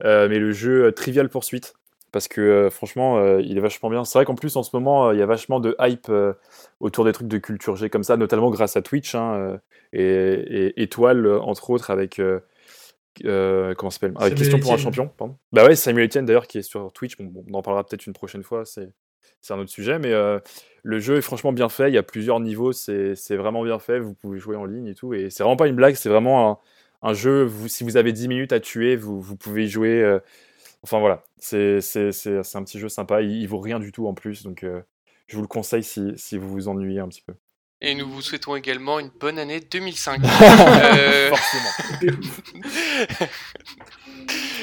euh, 0.05 0.29
mais 0.29 0.39
le 0.39 0.53
jeu 0.53 0.87
euh, 0.87 0.93
Trivial 0.93 1.29
Pursuit, 1.29 1.73
parce 2.13 2.29
que 2.29 2.41
euh, 2.41 2.71
franchement, 2.71 3.39
il 3.39 3.57
est 3.57 3.61
vachement 3.61 3.91
bien. 3.91 4.05
C'est 4.05 4.19
vrai 4.19 4.25
qu'en 4.25 4.35
plus 4.35 4.57
en 4.57 4.63
ce 4.63 4.71
moment, 4.75 5.13
il 5.13 5.19
y 5.19 5.23
a 5.23 5.27
vachement 5.27 5.61
de 5.61 5.77
hype 5.81 6.11
autour 6.81 7.05
des 7.05 7.13
trucs 7.13 7.29
de 7.29 7.39
culture 7.39 7.77
G 7.77 7.91
comme 7.91 8.05
ça, 8.05 8.17
notamment 8.17 8.51
grâce 8.51 8.77
à 8.77 8.83
Twitch 8.83 9.15
hein, 9.15 9.61
et, 9.93 10.83
Étoile 10.83 11.27
entre 11.27 11.71
autres 11.71 11.91
avec. 11.91 12.21
euh, 13.25 13.75
comment 13.75 13.91
s'appelle? 13.91 14.15
Samuel 14.19 14.35
Question 14.35 14.59
pour 14.59 14.73
un 14.73 14.77
champion, 14.77 15.09
pardon. 15.09 15.37
Bah 15.53 15.65
ouais, 15.65 15.77
Samuel 15.77 16.07
Etienne 16.07 16.27
d'ailleurs 16.27 16.47
qui 16.47 16.59
est 16.59 16.63
sur 16.63 16.93
Twitch. 16.93 17.17
Bon, 17.17 17.25
bon, 17.25 17.45
on 17.51 17.55
en 17.55 17.63
parlera 17.63 17.85
peut-être 17.85 18.07
une 18.07 18.13
prochaine 18.13 18.43
fois, 18.43 18.65
c'est 18.65 18.91
c'est 19.41 19.55
un 19.55 19.59
autre 19.59 19.71
sujet, 19.71 19.99
mais 19.99 20.13
euh, 20.13 20.39
le 20.83 20.99
jeu 20.99 21.17
est 21.17 21.23
franchement 21.23 21.53
bien 21.53 21.69
fait. 21.69 21.89
Il 21.89 21.95
y 21.95 21.99
a 21.99 22.03
plusieurs 22.03 22.41
niveaux, 22.41 22.73
c'est 22.73 23.15
vraiment 23.37 23.63
bien 23.65 23.79
fait. 23.79 23.99
Vous 23.99 24.15
pouvez 24.15 24.39
jouer 24.39 24.57
en 24.57 24.65
ligne 24.65 24.87
et 24.89 24.95
tout, 24.95 25.15
et 25.15 25.31
c'est 25.31 25.43
vraiment 25.43 25.57
pas 25.57 25.67
une 25.69 25.77
blague. 25.77 25.95
C'est 25.95 26.09
vraiment 26.09 26.51
un, 27.03 27.09
un 27.11 27.13
jeu. 27.15 27.45
Vous, 27.45 27.69
si 27.69 27.85
vous 27.85 27.97
avez 27.97 28.13
10 28.13 28.29
minutes 28.29 28.53
à 28.53 28.61
tuer, 28.61 28.97
vous, 28.97 29.21
vous 29.21 29.37
pouvez 29.37 29.65
y 29.65 29.69
jouer. 29.69 30.03
euh, 30.03 30.19
enfin 30.83 30.99
voilà, 31.01 31.25
c'est 31.39 31.81
c'est- 31.81 32.13
c'est- 32.13 32.43
c'est 32.43 32.59
un 32.59 32.63
petit 32.65 32.79
jeu 32.79 32.89
sympa. 32.89 33.23
Il, 33.23 33.31
il 33.33 33.47
vaut 33.49 33.61
rien 33.61 33.79
du 33.81 33.93
tout 33.93 34.07
en 34.07 34.15
plus, 34.15 34.43
donc 34.45 34.63
euh, 34.65 34.81
je 35.27 35.37
vous 35.37 35.43
le 35.43 35.49
conseille 35.49 35.83
si, 35.83 36.13
si 36.17 36.39
vous 36.39 36.49
vous 36.49 36.69
ennuyez 36.69 37.01
un 37.01 37.09
petit 37.09 37.23
peu. 37.23 37.35
Et 37.83 37.95
nous 37.95 38.09
vous 38.09 38.23
souhaitons 38.23 38.57
également 38.57 38.99
une 39.01 39.11
bonne 39.21 39.39
année 39.39 39.61
2005. 39.61 40.21
Euh, 40.99 41.29
Forcément. 41.31 42.09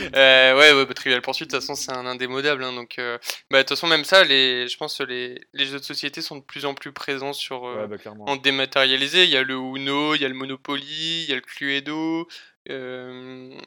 Euh, 0.16 0.58
ouais, 0.58 0.72
ouais 0.74 0.86
bah, 0.86 0.94
Trivial 0.94 1.22
Pursuit, 1.22 1.46
de 1.46 1.52
toute 1.52 1.60
façon, 1.62 1.76
c'est 1.76 1.92
un 1.92 2.06
indémodable. 2.06 2.64
hein, 2.64 2.74
donc, 2.74 3.00
euh, 3.00 3.18
bah, 3.52 3.60
de 3.60 3.64
toute 3.64 3.70
façon, 3.70 3.88
même 3.88 4.04
ça, 4.06 4.24
les, 4.24 4.68
je 4.68 4.78
pense 4.78 4.98
que 4.98 5.04
les, 5.04 5.40
les 5.54 5.66
jeux 5.66 5.80
de 5.80 5.84
société 5.84 6.22
sont 6.22 6.38
de 6.38 6.44
plus 6.44 6.66
en 6.66 6.74
plus 6.74 6.92
présents 6.92 7.34
sur, 7.34 7.66
euh, 7.68 7.88
Ouais, 7.88 7.98
bah, 7.98 8.12
en 8.26 8.36
dématérialisé. 8.36 9.24
Il 9.26 9.30
y 9.30 9.38
a 9.38 9.44
le 9.44 9.56
Uno, 9.56 10.16
il 10.16 10.22
y 10.22 10.26
a 10.26 10.30
le 10.30 10.34
Monopoly, 10.36 11.24
il 11.24 11.30
y 11.30 11.32
a 11.34 11.36
le 11.36 11.42
Cluedo. 11.42 12.28
euh, 12.70 13.58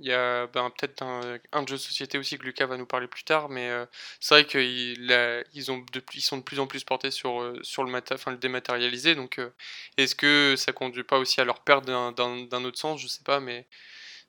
il 0.00 0.06
y 0.06 0.12
a 0.12 0.46
ben, 0.46 0.70
peut-être 0.70 1.02
un, 1.02 1.38
un 1.52 1.66
jeu 1.66 1.74
de 1.74 1.80
société 1.80 2.18
aussi 2.18 2.38
que 2.38 2.44
Lucas 2.44 2.66
va 2.66 2.76
nous 2.76 2.86
parler 2.86 3.08
plus 3.08 3.24
tard, 3.24 3.48
mais 3.48 3.68
euh, 3.68 3.84
c'est 4.20 4.34
vrai 4.34 4.46
qu'ils 4.46 5.10
ils 5.54 5.72
ont 5.72 5.78
de, 5.78 6.02
ils 6.14 6.20
sont 6.20 6.36
de 6.38 6.42
plus 6.44 6.60
en 6.60 6.68
plus 6.68 6.84
portés 6.84 7.10
sur, 7.10 7.52
sur 7.62 7.82
le, 7.82 7.90
mata, 7.90 8.14
enfin, 8.14 8.30
le 8.30 8.36
dématérialisé. 8.38 9.16
Donc, 9.16 9.38
euh, 9.40 9.50
est-ce 9.96 10.14
que 10.14 10.54
ça 10.56 10.72
conduit 10.72 11.02
pas 11.02 11.18
aussi 11.18 11.40
à 11.40 11.44
leur 11.44 11.60
perte 11.64 11.84
d'un 11.86 12.64
autre 12.64 12.78
sens? 12.78 13.00
Je 13.00 13.08
sais 13.08 13.24
pas, 13.24 13.40
mais 13.40 13.66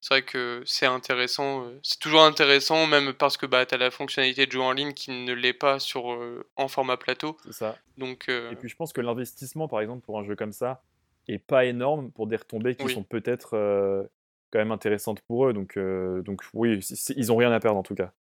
c'est 0.01 0.13
vrai 0.13 0.23
que 0.23 0.63
c'est 0.65 0.85
intéressant. 0.85 1.65
euh, 1.65 1.79
C'est 1.83 1.99
toujours 1.99 2.23
intéressant, 2.23 2.87
même 2.87 3.13
parce 3.13 3.37
que 3.37 3.45
bah, 3.45 3.65
tu 3.65 3.75
as 3.75 3.77
la 3.77 3.91
fonctionnalité 3.91 4.45
de 4.45 4.51
jouer 4.51 4.63
en 4.63 4.71
ligne 4.71 4.93
qui 4.93 5.11
ne 5.11 5.33
l'est 5.33 5.53
pas 5.53 5.79
sur, 5.79 6.13
euh, 6.13 6.45
en 6.55 6.67
format 6.67 6.97
plateau. 6.97 7.37
C'est 7.45 7.53
ça. 7.53 7.77
Donc, 7.97 8.29
euh, 8.29 8.51
Et 8.51 8.55
puis 8.55 8.69
je 8.69 8.75
pense 8.75 8.93
que 8.93 9.01
l'investissement, 9.01 9.67
par 9.67 9.81
exemple, 9.81 10.05
pour 10.05 10.17
un 10.19 10.23
jeu 10.23 10.35
comme 10.35 10.53
ça, 10.53 10.83
est 11.27 11.37
pas 11.37 11.65
énorme 11.65 12.11
pour 12.11 12.27
des 12.27 12.37
retombées 12.37 12.75
qui 12.75 12.85
Oui. 12.85 12.93
sont 12.93 13.03
peut-être 13.03 13.55
euh, 13.55 14.03
quand 14.51 14.59
même 14.59 14.71
intéressantes 14.71 15.21
pour 15.21 15.47
eux. 15.47 15.53
Donc, 15.53 15.77
donc 15.77 16.41
oui, 16.53 16.79
ils 17.15 17.31
ont 17.31 17.35
rien 17.35 17.51
à 17.51 17.59
perdre 17.59 17.77
en 17.77 17.83
tout 17.83 17.95
cas. 17.95 18.11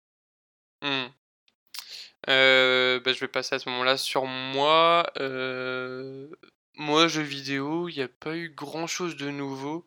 Euh, 2.28 3.00
bah, 3.00 3.12
je 3.12 3.20
vais 3.20 3.28
passer 3.28 3.54
à 3.54 3.58
ce 3.58 3.68
moment-là 3.70 3.96
sur 3.96 4.26
moi. 4.26 5.06
Moi, 6.76 7.08
jeux 7.08 7.22
vidéo, 7.22 7.88
il 7.88 7.96
n'y 7.96 8.02
a 8.02 8.08
pas 8.08 8.36
eu 8.36 8.50
grand-chose 8.50 9.16
de 9.16 9.30
nouveau. 9.30 9.86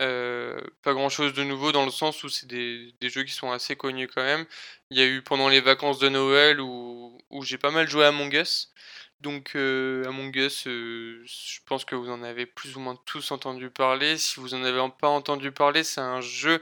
Euh, 0.00 0.60
pas 0.82 0.92
grand-chose 0.92 1.32
de 1.32 1.42
nouveau 1.42 1.72
dans 1.72 1.84
le 1.86 1.90
sens 1.90 2.22
où 2.22 2.28
c'est 2.28 2.46
des, 2.46 2.92
jeux 3.02 3.24
qui 3.24 3.32
sont 3.32 3.50
assez 3.50 3.76
connus 3.76 4.08
quand 4.08 4.22
même. 4.22 4.44
Il 4.90 4.98
y 4.98 5.02
a 5.02 5.06
eu 5.06 5.22
pendant 5.22 5.48
les 5.48 5.60
vacances 5.60 5.98
de 5.98 6.08
Noël 6.08 6.60
où, 6.60 7.18
où 7.30 7.42
j'ai 7.42 7.58
pas 7.58 7.70
mal 7.70 7.88
joué 7.88 8.04
à 8.04 8.08
Among 8.08 8.32
Us. 8.34 8.72
Donc 9.20 9.52
euh, 9.56 10.04
Among 10.06 10.34
Us, 10.36 10.66
euh, 10.66 11.22
je 11.24 11.60
pense 11.66 11.84
que 11.86 11.94
vous 11.94 12.10
en 12.10 12.22
avez 12.22 12.44
plus 12.44 12.76
ou 12.76 12.80
moins 12.80 12.96
tous 13.06 13.30
entendu 13.32 13.70
parler. 13.70 14.18
Si 14.18 14.38
vous 14.38 14.54
en 14.54 14.62
avez 14.62 14.86
pas 14.98 15.08
entendu 15.08 15.50
parler, 15.52 15.82
c'est 15.84 16.02
un 16.02 16.20
jeu 16.20 16.60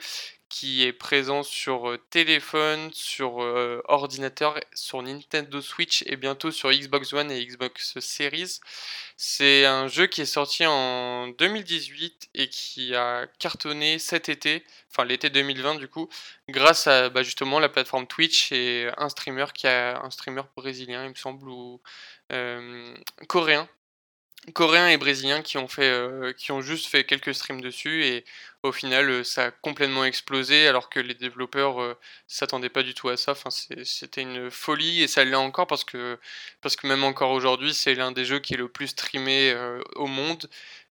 qui 0.55 0.85
est 0.85 0.93
présent 0.93 1.43
sur 1.43 1.91
euh, 1.91 1.99
téléphone, 2.11 2.89
sur 2.93 3.43
euh, 3.43 3.83
ordinateur, 3.87 4.55
sur 4.73 5.03
Nintendo 5.03 5.61
Switch 5.61 6.05
et 6.07 6.15
bientôt 6.15 6.53
sur 6.53 6.71
Xbox 6.71 7.13
One 7.13 7.29
et 7.33 7.45
Xbox 7.45 7.99
Series. 7.99 8.61
C'est 9.17 9.65
un 9.65 9.89
jeu 9.89 10.07
qui 10.07 10.21
est 10.21 10.27
sorti 10.27 10.65
en 10.65 11.27
2018 11.27 12.29
et 12.35 12.49
qui 12.49 12.95
a 12.95 13.27
cartonné 13.41 13.99
cet 13.99 14.29
été, 14.29 14.65
enfin 14.93 15.05
l'été 15.05 15.29
2020 15.29 15.75
du 15.75 15.89
coup, 15.89 16.09
grâce 16.49 16.87
à 16.87 17.09
bah, 17.11 17.25
justement 17.25 17.59
la 17.59 17.69
plateforme 17.69 18.07
Twitch 18.07 18.53
et 18.53 18.89
un 18.97 19.09
streamer 19.09 19.47
qui 19.55 19.67
a 19.67 20.01
un 20.05 20.11
streamer 20.11 20.43
brésilien, 20.57 21.03
il 21.03 21.11
me 21.11 21.15
semble, 21.17 21.49
ou 21.49 21.81
euh, 22.31 22.95
coréen, 23.27 23.69
coréens 24.53 24.89
et 24.89 24.97
brésiliens 24.99 25.43
qui 25.43 25.57
ont 25.59 25.69
fait 25.69 25.89
euh, 25.91 26.33
qui 26.33 26.53
ont 26.53 26.61
juste 26.61 26.87
fait 26.87 27.05
quelques 27.05 27.35
streams 27.35 27.61
dessus 27.61 28.05
et 28.05 28.25
au 28.63 28.73
final 28.73 29.09
euh, 29.09 29.25
ça 29.25 29.47
a 29.47 29.51
complètement 29.51 30.05
explosé 30.05 30.69
alors 30.69 30.91
que 30.91 31.01
les 31.01 31.15
développeurs 31.15 31.81
euh, 31.81 31.95
s'attendaient 32.27 32.69
pas 32.69 32.83
du 32.83 32.93
tout 32.95 33.09
à 33.09 33.17
ça 33.17 33.33
enfin 33.33 33.51
c'était 33.51 34.21
une 34.23 34.51
folie 34.51 35.03
et 35.03 35.09
ça 35.09 35.25
l'est 35.25 35.35
encore 35.35 35.67
parce 35.67 35.85
que 35.85 36.19
parce 36.61 36.77
que 36.77 36.87
même 36.87 37.05
encore 37.05 37.31
aujourd'hui 37.31 37.73
c'est 37.73 37.95
l'un 37.95 38.13
des 38.13 38.25
jeux 38.25 38.39
qui 38.41 38.55
est 38.55 38.59
le 38.59 38.69
plus 38.69 38.89
streamé 38.89 39.51
euh, 39.53 39.81
au 39.97 40.07
monde 40.07 40.49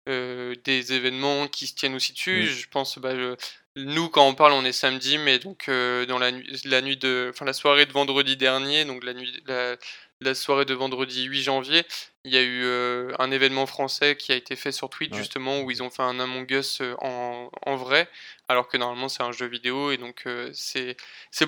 des 0.07 0.93
événements 0.93 1.47
qui 1.47 1.69
se 1.69 1.75
tiennent 1.75 1.95
aussi 1.95 2.13
dessus 2.13 2.43
Mm. 2.43 2.47
je 2.47 2.67
pense 2.69 2.99
bah, 2.99 3.15
je- 3.15 3.37
nous 3.77 4.09
quand 4.09 4.27
on 4.27 4.35
parle 4.35 4.53
on 4.53 4.65
est 4.65 4.73
samedi 4.73 5.17
mais 5.17 5.39
donc 5.39 5.67
dans 5.69 6.19
la 6.19 6.33
nuit 6.33 6.61
la 6.65 6.81
nuit 6.83 6.97
de 6.97 7.31
enfin 7.33 7.45
la 7.45 7.53
soirée 7.53 7.87
de 7.87 7.93
vendredi 7.93 8.37
dernier 8.37 8.85
donc 8.85 9.05
la 9.05 9.15
nuit 9.15 9.33
la, 9.47 9.77
la 10.23 10.35
soirée 10.35 10.65
de 10.65 10.75
vendredi 10.75 11.25
8 11.25 11.43
janvier 11.43 11.85
il 12.25 12.33
y 12.33 12.37
a 12.37 12.43
eu 12.43 12.63
euh, 12.65 13.11
un 13.19 13.31
événement 13.33 13.67
français 13.67 14.17
qui 14.17 14.31
a 14.33 14.37
été 14.37 14.55
fait 14.55 14.71
sur 14.73 14.89
Twitch 14.89 15.11
Ouais. 15.13 15.19
justement 15.19 15.61
où 15.63 15.71
ils 15.71 15.83
ont 15.83 15.91
fait 15.91 16.03
un 16.03 16.21
Among 16.21 16.49
Us 16.51 16.81
euh, 16.81 16.95
en, 17.01 17.51
en 17.67 17.77
vrai 17.77 18.09
alors 18.49 18.69
que 18.69 18.77
normalement 18.77 19.09
c'est 19.09 19.23
un 19.25 19.33
jeu 19.33 19.47
vidéo 19.47 19.91
et 19.91 19.97
donc 19.97 20.23
euh, 20.27 20.51
c'est 20.55 20.97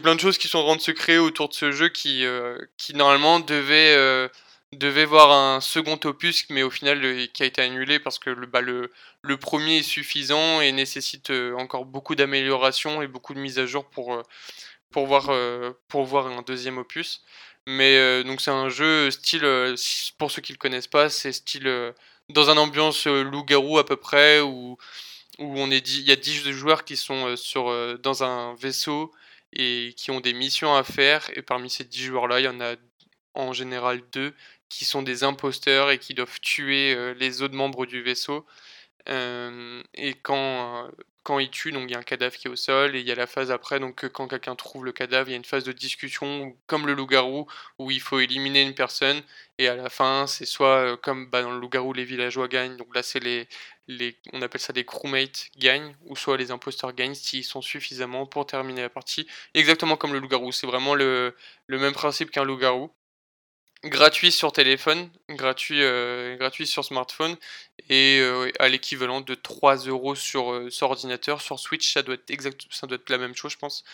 plein 0.03 0.15
de 0.17 0.21
choses 0.21 0.37
qui 0.39 0.49
sont 0.49 0.59
en 0.59 0.65
train 0.67 0.77
de 0.77 0.81
se 0.81 0.91
créer 0.91 1.19
autour 1.19 1.49
de 1.49 1.55
ce 1.55 1.71
jeu 1.71 1.89
qui 1.89 2.25
euh, 2.25 2.59
qui 2.77 2.95
normalement 2.95 3.39
devait 3.41 4.29
devait 4.73 5.05
voir 5.05 5.31
un 5.31 5.61
second 5.61 6.01
opus 6.05 6.47
mais 6.51 6.65
au 6.65 6.71
final 6.71 7.29
qui 7.33 7.45
a 7.45 7.47
été 7.47 7.63
annulé 7.63 8.01
parce 8.01 8.19
que 8.19 8.31
le 8.31 8.47
bah, 8.47 8.61
le 8.61 8.91
le 9.23 9.37
premier 9.37 9.79
est 9.79 9.83
suffisant 9.83 10.61
et 10.61 10.73
nécessite 10.73 11.31
encore 11.57 11.85
beaucoup 11.85 12.17
d'améliorations 12.17 13.01
et 13.01 13.07
beaucoup 13.07 13.35
de 13.35 13.39
mises 13.39 13.61
à 13.61 13.67
jour 13.67 13.85
pour 13.89 14.21
pour 14.91 15.07
voir 15.07 15.31
pour 15.89 16.05
voir 16.05 16.27
un 16.27 16.43
deuxième 16.43 16.79
opus 16.79 17.23
mais 17.67 17.97
euh, 17.97 18.23
donc 18.25 18.41
c'est 18.41 18.51
un 18.51 18.69
jeu 18.69 19.11
style, 19.11 19.45
euh, 19.45 19.75
pour 20.19 20.31
ceux 20.31 20.43
qui 20.43 20.53
le 20.53 20.59
connaissent 20.59 20.87
pas, 20.87 21.09
c'est 21.11 21.33
style 21.33 21.67
euh, 21.67 21.93
dans 22.29 22.51
un 22.51 22.57
ambiance 22.57 23.07
euh, 23.07 23.23
loup-garou 23.23 23.79
à 23.79 23.87
peu 23.87 23.97
près, 23.97 24.41
où, 24.41 24.77
où 25.39 25.59
on 25.61 25.71
est 25.71 25.89
il 25.89 26.03
y 26.05 26.13
a 26.13 26.17
10 26.17 26.53
joueurs 26.53 26.85
qui 26.85 26.97
sont 26.97 27.29
euh, 27.29 27.37
sur, 27.37 27.69
euh, 27.71 27.97
dans 27.99 28.25
un 28.25 28.55
vaisseau 28.57 29.13
et 29.53 29.95
qui 29.97 30.11
ont 30.11 30.21
des 30.21 30.35
missions 30.35 30.75
à 30.77 30.85
faire. 30.85 31.31
Et 31.37 31.43
parmi 31.43 31.71
ces 31.71 31.85
10 31.85 32.05
joueurs-là, 32.05 32.41
il 32.41 32.45
y 32.45 32.49
en 32.49 32.61
a 32.61 32.77
en 33.35 33.53
général 33.53 34.03
deux 34.13 34.35
qui 34.69 34.85
sont 34.85 35.03
des 35.03 35.25
imposteurs 35.25 35.91
et 35.91 35.99
qui 35.99 36.15
doivent 36.15 36.41
tuer 36.41 36.95
euh, 36.95 37.15
les 37.15 37.43
autres 37.43 37.55
membres 37.55 37.87
du 37.87 38.03
vaisseau. 38.03 38.47
Euh, 39.09 39.83
et 39.95 40.15
quand, 40.15 40.87
euh, 40.87 40.91
quand 41.25 41.39
ils 41.41 41.51
tuent, 41.51 41.73
donc 41.73 41.85
il 41.89 41.93
y 41.93 41.95
a 41.97 41.99
un 41.99 42.05
cadavre 42.05 42.37
qui 42.37 42.47
est 42.49 42.51
au 42.51 42.57
sol, 42.57 42.95
et 42.95 43.01
il 43.01 43.07
y 43.07 43.11
a 43.11 43.15
la 43.17 43.27
phase 43.27 43.51
après, 43.51 43.81
donc 43.81 44.05
euh, 44.05 44.09
quand 44.09 44.29
quelqu'un 44.29 44.55
trouve 44.55 44.85
le 44.85 44.93
cadavre, 44.93 45.29
il 45.29 45.33
y 45.33 45.35
a 45.35 45.39
une 45.39 45.45
phase 45.45 45.65
de 45.65 45.73
discussion, 45.73 46.57
comme 46.67 46.87
le 46.87 46.95
loup-garou, 46.95 47.47
où 47.79 47.91
il 47.91 48.01
faut 48.01 48.21
éliminer 48.21 48.63
une 48.63 48.75
personne, 48.75 49.23
et 49.59 49.67
à 49.69 49.75
la 49.75 49.89
fin, 49.91 50.27
c'est 50.27 50.45
soit 50.45 50.93
euh, 50.93 50.97
comme 50.97 51.31
bah, 51.31 51.43
dans 51.43 51.53
le 51.53 51.61
loup-garou, 51.61 51.95
les 51.95 52.05
villageois 52.05 52.47
gagnent, 52.47 52.77
donc 52.77 52.95
là 52.95 53.03
c'est 53.03 53.21
les, 53.21 53.49
on 54.33 54.43
appelle 54.43 54.61
ça 54.61 54.73
des 54.73 54.85
crewmates 54.85 55.49
gagnent, 55.59 55.97
ou 56.05 56.15
soit 56.15 56.37
les 56.37 56.51
imposteurs 56.51 56.93
gagnent 56.93 57.15
s'ils 57.15 57.45
sont 57.45 57.63
suffisamment 57.63 58.27
pour 58.27 58.47
terminer 58.47 58.83
la 58.83 58.91
partie, 58.91 59.27
exactement 59.55 59.97
comme 59.97 60.13
le 60.13 60.19
loup-garou, 60.21 60.53
c'est 60.53 60.67
vraiment 60.67 60.95
le 60.95 61.35
même 61.69 61.95
principe 61.95 62.31
qu'un 62.31 62.45
loup-garou 62.45 62.93
gratuit 63.85 64.33
sur 64.33 64.53
téléphone, 64.53 65.11
gratuit, 65.29 65.83
euh, 65.83 66.37
gratuit 66.37 66.67
sur 66.67 66.85
smartphone 66.85 67.37
et 67.89 68.19
euh, 68.21 68.51
à 68.59 68.69
l'équivalent 68.69 69.21
de 69.21 69.35
3 69.35 69.77
euros 69.87 70.15
sur, 70.15 70.53
euh, 70.53 70.71
sur 70.71 70.91
ordinateur. 70.91 71.41
Sur 71.41 71.59
Switch, 71.59 71.93
ça 71.93 72.03
doit 72.03 72.15
être 72.15 72.31
exact, 72.31 72.63
ça 72.71 72.87
doit 72.87 72.97
être 72.97 73.11
la 73.11 73.19
même 73.19 73.35
chose, 73.35 73.53
je 73.53 73.59
pense, 73.59 73.85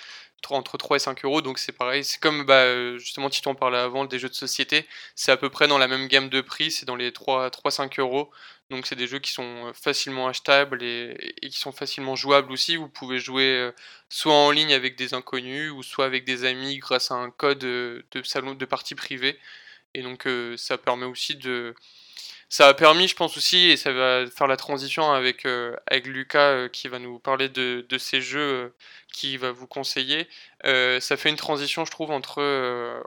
entre 0.49 0.79
3 0.79 0.97
et 0.97 1.01
5 1.01 1.25
euros. 1.25 1.43
Donc 1.43 1.59
c'est 1.59 1.73
pareil, 1.73 2.05
c'est 2.05 2.21
comme 2.21 2.45
bah, 2.45 2.97
justement 2.99 3.31
Titon 3.31 3.55
parlait 3.55 3.79
avant, 3.79 4.05
des 4.05 4.19
jeux 4.19 4.29
de 4.29 4.35
société, 4.35 4.87
c'est 5.15 5.33
à 5.33 5.37
peu 5.37 5.51
près 5.51 5.69
dans 5.69 5.79
la 5.79 5.89
même 5.89 6.09
gamme 6.09 6.29
de 6.29 6.41
prix, 6.41 6.71
c'est 6.71 6.87
dans 6.87 6.97
les 6.97 7.11
3-5 7.11 8.01
euros. 8.01 8.31
Donc 8.71 8.87
c'est 8.87 8.97
des 8.97 9.09
jeux 9.09 9.19
qui 9.19 9.33
sont 9.33 9.73
facilement 9.75 10.29
achetables 10.29 10.83
et, 10.83 11.35
et 11.43 11.49
qui 11.51 11.59
sont 11.59 11.73
facilement 11.73 12.15
jouables 12.15 12.53
aussi. 12.53 12.77
Vous 12.77 12.89
pouvez 12.89 13.19
jouer 13.19 13.71
soit 14.09 14.33
en 14.33 14.53
ligne 14.53 14.73
avec 14.73 14.97
des 14.97 15.15
inconnus 15.15 15.73
ou 15.73 15.83
soit 15.83 16.05
avec 16.07 16.25
des 16.25 16.45
amis 16.45 16.79
grâce 16.79 17.11
à 17.11 17.15
un 17.15 17.31
code 17.31 17.59
de 17.59 18.05
salon 18.23 18.55
de 18.55 18.65
partie 18.65 18.95
privée. 18.95 19.39
Et 19.95 20.03
donc 20.03 20.29
ça 20.57 20.79
permet 20.79 21.07
aussi 21.07 21.37
de 21.37 21.75
ça 22.51 22.67
a 22.67 22.75
permis, 22.75 23.07
je 23.07 23.15
pense 23.15 23.37
aussi, 23.37 23.71
et 23.71 23.77
ça 23.77 23.93
va 23.93 24.27
faire 24.27 24.49
la 24.49 24.57
transition 24.57 25.13
avec, 25.13 25.47
euh, 25.47 25.77
avec 25.87 26.09
Lucas 26.09 26.51
euh, 26.51 26.69
qui 26.69 26.89
va 26.89 26.99
nous 26.99 27.21
parler 27.21 27.49
de, 27.49 27.87
de 27.89 27.97
ces 27.97 28.21
jeux 28.21 28.41
euh, 28.41 28.69
qui 29.13 29.37
va 29.37 29.53
vous 29.53 29.69
conseiller. 29.69 30.29
ça 30.65 31.17
fait 31.17 31.31
une 31.31 31.37
transition, 31.37 31.85
je 31.85 31.93
trouve, 31.93 32.11
entre, 32.11 32.43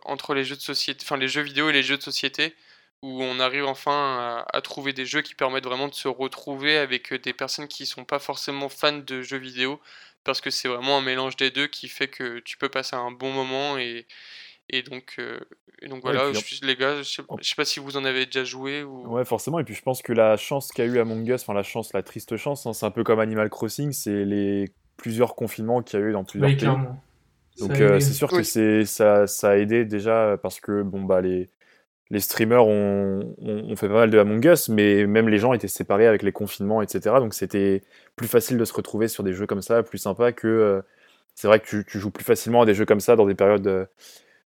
entre 0.06 0.34
les 0.34 0.46
jeux 0.46 0.56
de 0.56 0.62
société, 0.62 1.04
enfin 1.06 1.18
les 1.18 1.28
jeux 1.28 1.42
vidéo 1.42 1.70
et 1.70 1.74
les 1.74 1.84
jeux 1.84 1.98
de 1.98 2.04
société, 2.04 2.56
où 3.02 3.22
on 3.22 3.40
arrive 3.40 3.66
enfin 3.66 4.46
à, 4.54 4.62
trouver 4.62 4.94
des 4.94 5.06
jeux 5.06 5.22
qui 5.22 5.36
permettent 5.36 5.66
vraiment 5.66 5.90
de 5.90 5.94
se 5.94 6.08
retrouver 6.08 6.78
avec 6.78 7.14
des 7.14 7.34
personnes 7.34 7.68
qui 7.68 7.86
sont 7.86 8.06
pas 8.06 8.20
forcément 8.20 8.70
fans 8.70 8.94
de 8.94 9.22
jeux 9.22 9.38
vidéo, 9.38 9.82
parce 10.24 10.42
que 10.42 10.50
c'est 10.52 10.68
vraiment 10.70 10.98
un 10.98 11.02
mélange 11.02 11.36
des 11.36 11.52
deux 11.52 11.68
qui 11.68 11.90
fait 11.90 12.08
que 12.08 12.40
tu 12.40 12.58
peux 12.58 12.70
passer 12.70 12.96
un 12.96 13.12
bon 13.12 13.32
moment 13.32 13.78
et, 13.78 14.06
et 14.74 14.82
donc, 14.82 15.16
euh, 15.20 15.40
donc 15.88 16.02
voilà, 16.02 16.32
les 16.64 16.76
gars, 16.76 16.98
je 16.98 17.04
sais, 17.04 17.22
sais, 17.42 17.56
pas 17.56 17.66
si 17.66 17.80
vous 17.80 17.96
en 17.96 18.06
avez 18.06 18.26
déjà 18.26 18.44
joué. 18.44 18.84
Ou... 18.84 19.08
Ouais, 19.08 19.24
forcément. 19.24 19.60
Et 19.60 19.64
puis 19.64 19.76
je 19.76 19.84
pense 19.84 20.02
que 20.02 20.14
la 20.14 20.36
chance 20.36 20.72
qu'a 20.72 20.86
eu 20.86 20.98
Among 20.98 21.28
Us, 21.28 21.42
enfin 21.42 21.54
la 21.54 21.62
chance, 21.64 21.94
la 21.94 22.02
triste 22.02 22.36
chance, 22.38 22.66
hein, 22.66 22.74
c'est 22.74 22.86
un 22.88 22.92
peu 22.92 23.04
comme 23.04 23.20
Animal 23.20 23.50
Crossing, 23.52 23.92
c'est 23.92 24.26
les 24.26 24.72
plusieurs 24.98 25.36
confinements 25.36 25.84
qu'il 25.84 26.00
y 26.00 26.04
a 26.04 26.06
eu 26.08 26.12
dans 26.12 26.24
plusieurs 26.24 26.58
pays. 26.58 26.68
Donc 27.60 27.80
euh, 27.80 28.00
c'est 28.00 28.14
sûr 28.14 28.30
que 28.30 28.42
c'est 28.42 28.84
ça, 28.86 29.28
ça 29.28 29.52
a 29.52 29.58
aidé 29.58 29.86
déjà 29.86 30.40
parce 30.42 30.60
que 30.60 30.82
bon 30.82 31.04
bah 31.04 31.22
les 31.22 31.52
les 32.10 32.20
streamers 32.20 32.66
ont, 32.66 33.36
ont, 33.40 33.76
fait 33.76 33.88
pas 33.88 33.94
mal 33.94 34.10
de 34.10 34.18
Among 34.18 34.44
Us, 34.46 34.70
mais 34.70 35.06
même 35.06 35.30
les 35.30 35.38
gens 35.38 35.54
étaient 35.54 35.68
séparés 35.68 36.08
avec 36.08 36.24
les 36.24 36.32
confinements, 36.32 36.82
etc. 36.82 37.16
Donc 37.20 37.34
c'était 37.34 37.84
plus 38.16 38.28
facile 38.28 38.58
de 38.58 38.66
se 38.66 38.74
retrouver 38.74 39.08
sur 39.08 39.24
des 39.24 39.34
jeux 39.34 39.46
comme 39.46 39.62
ça, 39.62 39.84
plus 39.84 40.00
sympa 40.00 40.32
que. 40.32 40.48
Euh, 40.48 40.82
c'est 41.36 41.48
vrai 41.48 41.60
que 41.60 41.66
tu, 41.66 41.84
tu, 41.86 42.00
joues 42.00 42.12
plus 42.12 42.24
facilement 42.24 42.62
à 42.62 42.66
des 42.68 42.76
jeux 42.76 42.86
comme 42.86 43.00
ça 43.00 43.16
dans 43.16 43.26
des 43.26 43.34
périodes 43.34 43.88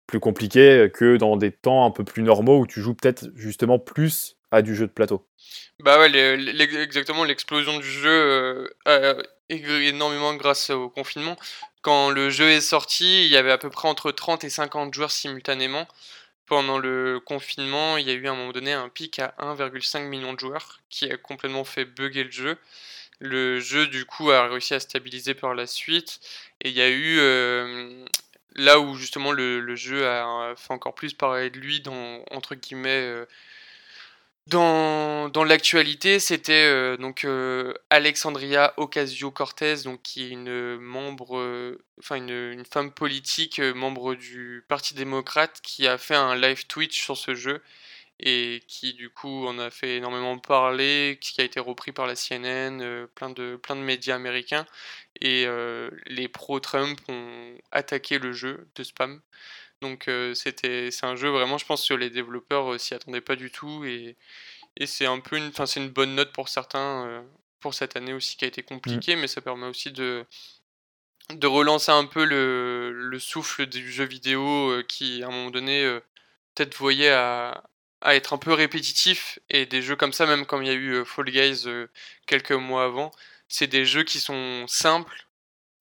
plus 0.07 0.19
compliqué 0.19 0.89
que 0.93 1.17
dans 1.17 1.37
des 1.37 1.51
temps 1.51 1.85
un 1.85 1.91
peu 1.91 2.03
plus 2.03 2.23
normaux 2.23 2.59
où 2.59 2.67
tu 2.67 2.81
joues 2.81 2.93
peut-être 2.93 3.27
justement 3.35 3.79
plus 3.79 4.37
à 4.51 4.61
du 4.61 4.75
jeu 4.75 4.87
de 4.87 4.91
plateau. 4.91 5.27
Bah 5.79 5.99
ouais, 5.99 6.09
exactement, 6.81 7.23
l'explosion 7.23 7.79
du 7.79 7.89
jeu 7.89 8.67
euh, 8.87 9.23
énormément 9.49 10.33
grâce 10.35 10.69
au 10.69 10.89
confinement. 10.89 11.35
Quand 11.81 12.09
le 12.09 12.29
jeu 12.29 12.49
est 12.49 12.61
sorti, 12.61 13.25
il 13.25 13.31
y 13.31 13.37
avait 13.37 13.51
à 13.51 13.57
peu 13.57 13.69
près 13.69 13.87
entre 13.87 14.11
30 14.11 14.43
et 14.43 14.49
50 14.49 14.93
joueurs 14.93 15.11
simultanément. 15.11 15.87
Pendant 16.47 16.77
le 16.77 17.19
confinement, 17.19 17.97
il 17.97 18.07
y 18.07 18.11
a 18.11 18.13
eu 18.13 18.27
à 18.27 18.31
un 18.31 18.35
moment 18.35 18.51
donné 18.51 18.71
un 18.71 18.89
pic 18.89 19.19
à 19.19 19.33
1,5 19.39 20.07
million 20.07 20.33
de 20.33 20.39
joueurs 20.39 20.79
qui 20.89 21.11
a 21.11 21.17
complètement 21.17 21.63
fait 21.63 21.85
bugger 21.85 22.23
le 22.23 22.31
jeu. 22.31 22.57
Le 23.19 23.59
jeu, 23.59 23.87
du 23.87 24.05
coup, 24.05 24.31
a 24.31 24.47
réussi 24.47 24.73
à 24.73 24.79
stabiliser 24.79 25.33
par 25.33 25.55
la 25.55 25.67
suite. 25.67 26.19
Et 26.61 26.69
il 26.69 26.75
y 26.75 26.81
a 26.81 26.89
eu 26.89 27.19
euh, 27.19 28.05
là 28.55 28.79
où 28.79 28.95
justement 28.95 29.31
le, 29.31 29.75
jeu 29.75 30.07
a 30.07 30.53
fait 30.57 30.73
encore 30.73 30.95
plus 30.95 31.13
parler 31.13 31.49
de 31.49 31.59
lui 31.59 31.81
dans 31.81 32.23
entre 32.31 32.55
guillemets 32.55 32.89
euh, 32.89 33.25
dans, 34.47 35.43
l'actualité, 35.43 36.19
c'était 36.19 36.65
euh, 36.65 36.97
donc 36.97 37.25
euh, 37.25 37.73
Alexandria 37.89 38.73
Ocasio-Cortez, 38.77 39.75
qui 40.03 40.25
est 40.25 40.29
une 40.29 40.77
membre, 40.77 41.77
une, 42.11 42.63
femme 42.71 42.91
politique, 42.91 43.59
membre 43.59 44.13
du 44.13 44.63
Parti 44.67 44.93
démocrate, 44.93 45.61
qui 45.63 45.87
a 45.87 45.97
fait 45.97 46.15
un 46.15 46.35
live 46.35 46.67
Twitch 46.67 47.01
sur 47.01 47.17
ce 47.17 47.33
jeu 47.33 47.61
et 48.19 48.63
qui 48.67 48.93
du 48.93 49.09
coup 49.09 49.45
en 49.47 49.59
a 49.59 49.69
fait 49.69 49.97
énormément 49.97 50.37
parler, 50.37 51.17
qui 51.21 51.41
a 51.41 51.43
été 51.43 51.59
repris 51.59 51.91
par 51.91 52.07
la 52.07 52.15
CNN, 52.15 53.07
plein 53.15 53.29
de 53.29 53.57
plein 53.57 53.75
de 53.75 53.81
médias 53.81 54.15
américains 54.15 54.65
et 55.21 55.45
euh, 55.47 55.89
les 56.07 56.27
pro-Trump 56.27 56.99
ont 57.07 57.57
attaqué 57.71 58.19
le 58.19 58.33
jeu 58.33 58.67
de 58.75 58.83
spam. 58.83 59.21
Donc 59.81 60.07
euh, 60.07 60.33
c'était 60.33 60.91
c'est 60.91 61.05
un 61.05 61.15
jeu 61.15 61.29
vraiment, 61.29 61.57
je 61.57 61.65
pense 61.65 61.87
que 61.87 61.93
les 61.93 62.09
développeurs 62.09 62.73
euh, 62.73 62.77
s'y 62.77 62.93
attendaient 62.93 63.21
pas 63.21 63.35
du 63.35 63.51
tout 63.51 63.85
et, 63.85 64.15
et 64.77 64.85
c'est 64.87 65.05
un 65.05 65.19
peu 65.19 65.37
une, 65.37 65.51
c'est 65.53 65.79
une 65.79 65.89
bonne 65.89 66.15
note 66.15 66.33
pour 66.33 66.49
certains 66.49 67.25
pour 67.59 67.73
cette 67.73 67.95
année 67.95 68.13
aussi 68.13 68.37
qui 68.37 68.45
a 68.45 68.47
été 68.47 68.61
mmh. 68.61 68.65
compliquée, 68.65 69.15
mais 69.15 69.27
ça 69.27 69.41
permet 69.41 69.67
aussi 69.67 69.91
de 69.91 70.25
de 71.31 71.47
relancer 71.47 71.91
un 71.91 72.05
peu 72.05 72.23
le, 72.23 72.91
le 72.91 73.19
souffle 73.19 73.65
du 73.65 73.91
jeu 73.91 74.05
vidéo 74.05 74.71
qui 74.87 75.23
à 75.23 75.27
un 75.27 75.31
moment 75.31 75.49
donné 75.49 75.99
peut-être 76.53 76.75
voyait 76.77 77.11
à, 77.11 77.63
à 78.05 78.15
être 78.15 78.33
un 78.33 78.37
peu 78.37 78.53
répétitif 78.53 79.39
et 79.49 79.65
des 79.65 79.81
jeux 79.81 79.95
comme 79.95 80.13
ça, 80.13 80.25
même 80.25 80.45
comme 80.45 80.63
il 80.63 80.67
y 80.67 80.71
a 80.71 80.75
eu 80.75 81.03
Fall 81.03 81.25
Guys 81.25 81.65
quelques 82.27 82.51
mois 82.53 82.85
avant, 82.85 83.11
c'est 83.49 83.67
des 83.67 83.85
jeux 83.85 84.03
qui 84.03 84.19
sont 84.19 84.65
simples 84.67 85.27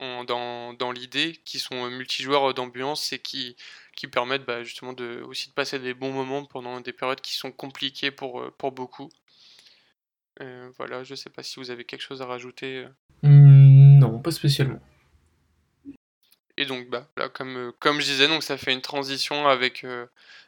dans, 0.00 0.74
dans 0.74 0.90
l'idée, 0.90 1.40
qui 1.44 1.58
sont 1.58 1.88
multijoueurs 1.90 2.52
d'ambiance 2.54 3.12
et 3.12 3.18
qui, 3.18 3.56
qui 3.94 4.08
permettent 4.08 4.44
bah, 4.44 4.62
justement 4.62 4.92
de, 4.92 5.22
aussi 5.26 5.48
de 5.48 5.54
passer 5.54 5.78
des 5.78 5.94
bons 5.94 6.12
moments 6.12 6.44
pendant 6.44 6.80
des 6.80 6.92
périodes 6.92 7.20
qui 7.20 7.34
sont 7.34 7.52
compliquées 7.52 8.10
pour, 8.10 8.40
euh, 8.40 8.54
pour 8.56 8.72
beaucoup. 8.72 9.08
Euh, 10.40 10.70
voilà, 10.76 11.04
je 11.04 11.14
sais 11.14 11.30
pas 11.30 11.42
si 11.42 11.60
vous 11.60 11.70
avez 11.70 11.84
quelque 11.84 12.02
chose 12.02 12.20
à 12.22 12.26
rajouter. 12.26 12.84
Euh. 12.84 12.88
Mmh, 13.28 13.98
non, 13.98 14.18
pas 14.18 14.32
spécialement. 14.32 14.80
Et 16.56 16.66
donc, 16.66 16.88
bah, 16.88 17.08
là, 17.16 17.28
comme, 17.28 17.72
comme 17.80 18.00
je 18.00 18.06
disais, 18.06 18.28
donc 18.28 18.42
ça 18.42 18.56
fait 18.56 18.72
une 18.72 18.80
transition 18.80 19.48
avec, 19.48 19.84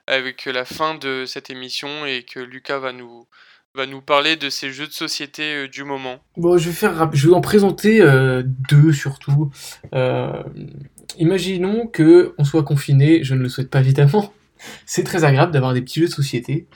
avec 0.07 0.44
la 0.44 0.64
fin 0.64 0.94
de 0.94 1.24
cette 1.26 1.50
émission 1.50 2.07
et 2.07 2.22
que 2.22 2.38
Lucas 2.40 2.78
va 2.78 2.92
nous, 2.92 3.26
va 3.76 3.86
nous 3.86 4.00
parler 4.00 4.36
de 4.36 4.48
ces 4.48 4.72
jeux 4.72 4.86
de 4.86 4.92
société 4.92 5.42
euh, 5.54 5.68
du 5.68 5.84
moment. 5.84 6.16
Bon, 6.36 6.57
je 6.57 6.70
vais 6.70 6.74
faire, 6.74 7.11
je 7.12 7.28
vais 7.28 7.34
en 7.34 7.40
présenter 7.40 8.00
euh, 8.00 8.42
deux 8.44 8.92
surtout. 8.92 9.50
Euh, 9.94 10.42
imaginons 11.18 11.86
que 11.86 12.34
on 12.38 12.44
soit 12.44 12.64
confiné, 12.64 13.22
je 13.22 13.34
ne 13.34 13.42
le 13.42 13.48
souhaite 13.48 13.70
pas 13.70 13.80
évidemment. 13.80 14.32
C'est 14.86 15.04
très 15.04 15.24
agréable 15.24 15.52
d'avoir 15.52 15.74
des 15.74 15.82
petits 15.82 16.00
jeux 16.00 16.07
de 16.07 16.12
société. 16.12 16.66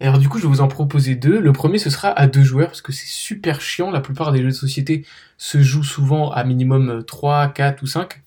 Alors 0.00 0.18
du 0.18 0.28
coup, 0.28 0.38
je 0.38 0.44
vais 0.44 0.48
vous 0.48 0.60
en 0.60 0.68
proposer 0.68 1.14
deux. 1.14 1.40
Le 1.40 1.52
premier, 1.52 1.78
ce 1.78 1.90
sera 1.90 2.08
à 2.08 2.26
deux 2.26 2.42
joueurs, 2.42 2.68
parce 2.68 2.80
que 2.80 2.90
c'est 2.90 3.06
super 3.06 3.60
chiant. 3.60 3.90
La 3.90 4.00
plupart 4.00 4.32
des 4.32 4.40
jeux 4.40 4.48
de 4.48 4.54
société 4.54 5.04
se 5.36 5.60
jouent 5.60 5.84
souvent 5.84 6.30
à 6.30 6.42
minimum 6.42 7.04
3, 7.06 7.48
4 7.48 7.82
ou 7.82 7.86
5. 7.86 8.22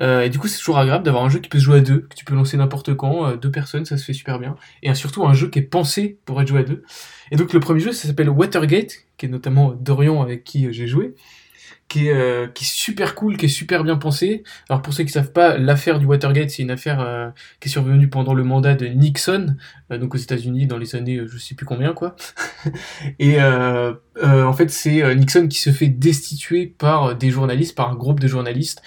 Euh, 0.00 0.22
et 0.22 0.30
du 0.30 0.38
coup, 0.38 0.48
c'est 0.48 0.58
toujours 0.58 0.78
agréable 0.78 1.04
d'avoir 1.04 1.24
un 1.24 1.28
jeu 1.28 1.38
qui 1.38 1.48
peut 1.48 1.58
se 1.58 1.64
jouer 1.64 1.78
à 1.78 1.80
deux, 1.80 2.00
que 2.00 2.14
tu 2.14 2.24
peux 2.24 2.34
lancer 2.34 2.56
n'importe 2.56 2.94
quand, 2.94 3.26
euh, 3.26 3.36
deux 3.36 3.50
personnes, 3.50 3.84
ça 3.84 3.96
se 3.96 4.04
fait 4.04 4.12
super 4.12 4.38
bien. 4.38 4.56
Et 4.82 4.94
surtout 4.94 5.26
un 5.26 5.34
jeu 5.34 5.48
qui 5.48 5.58
est 5.58 5.62
pensé 5.62 6.18
pour 6.24 6.40
être 6.40 6.48
joué 6.48 6.60
à 6.60 6.64
deux. 6.64 6.82
Et 7.30 7.36
donc 7.36 7.52
le 7.52 7.60
premier 7.60 7.80
jeu, 7.80 7.92
ça 7.92 8.08
s'appelle 8.08 8.28
Watergate, 8.28 8.92
qui 9.16 9.26
est 9.26 9.28
notamment 9.28 9.72
Dorian 9.72 10.22
avec 10.22 10.44
qui 10.44 10.66
euh, 10.66 10.72
j'ai 10.72 10.86
joué 10.86 11.14
qui 11.88 12.08
est, 12.08 12.12
euh, 12.12 12.46
qui 12.46 12.64
est 12.64 12.66
super 12.66 13.14
cool, 13.14 13.36
qui 13.36 13.46
est 13.46 13.50
super 13.50 13.84
bien 13.84 13.96
pensé. 13.96 14.44
Alors 14.70 14.80
pour 14.80 14.94
ceux 14.94 15.04
qui 15.04 15.12
savent 15.12 15.32
pas, 15.32 15.58
l'affaire 15.58 15.98
du 15.98 16.06
Watergate, 16.06 16.48
c'est 16.48 16.62
une 16.62 16.70
affaire 16.70 17.00
euh, 17.00 17.28
qui 17.60 17.68
est 17.68 17.70
survenue 17.70 18.08
pendant 18.08 18.32
le 18.32 18.44
mandat 18.44 18.74
de 18.74 18.86
Nixon, 18.86 19.56
donc 19.90 20.14
aux 20.14 20.18
États-Unis 20.18 20.66
dans 20.66 20.78
les 20.78 20.96
années 20.96 21.20
je 21.26 21.36
sais 21.36 21.54
plus 21.54 21.66
combien 21.66 21.92
quoi. 21.92 22.16
Et 23.18 23.36
en 24.22 24.52
fait, 24.52 24.70
c'est 24.70 25.14
Nixon 25.14 25.48
qui 25.48 25.58
se 25.58 25.70
fait 25.70 25.88
destituer 25.88 26.66
par 26.66 27.16
des 27.16 27.30
journalistes, 27.30 27.74
par 27.74 27.90
un 27.90 27.94
groupe 27.94 28.20
de 28.20 28.28
journalistes 28.28 28.82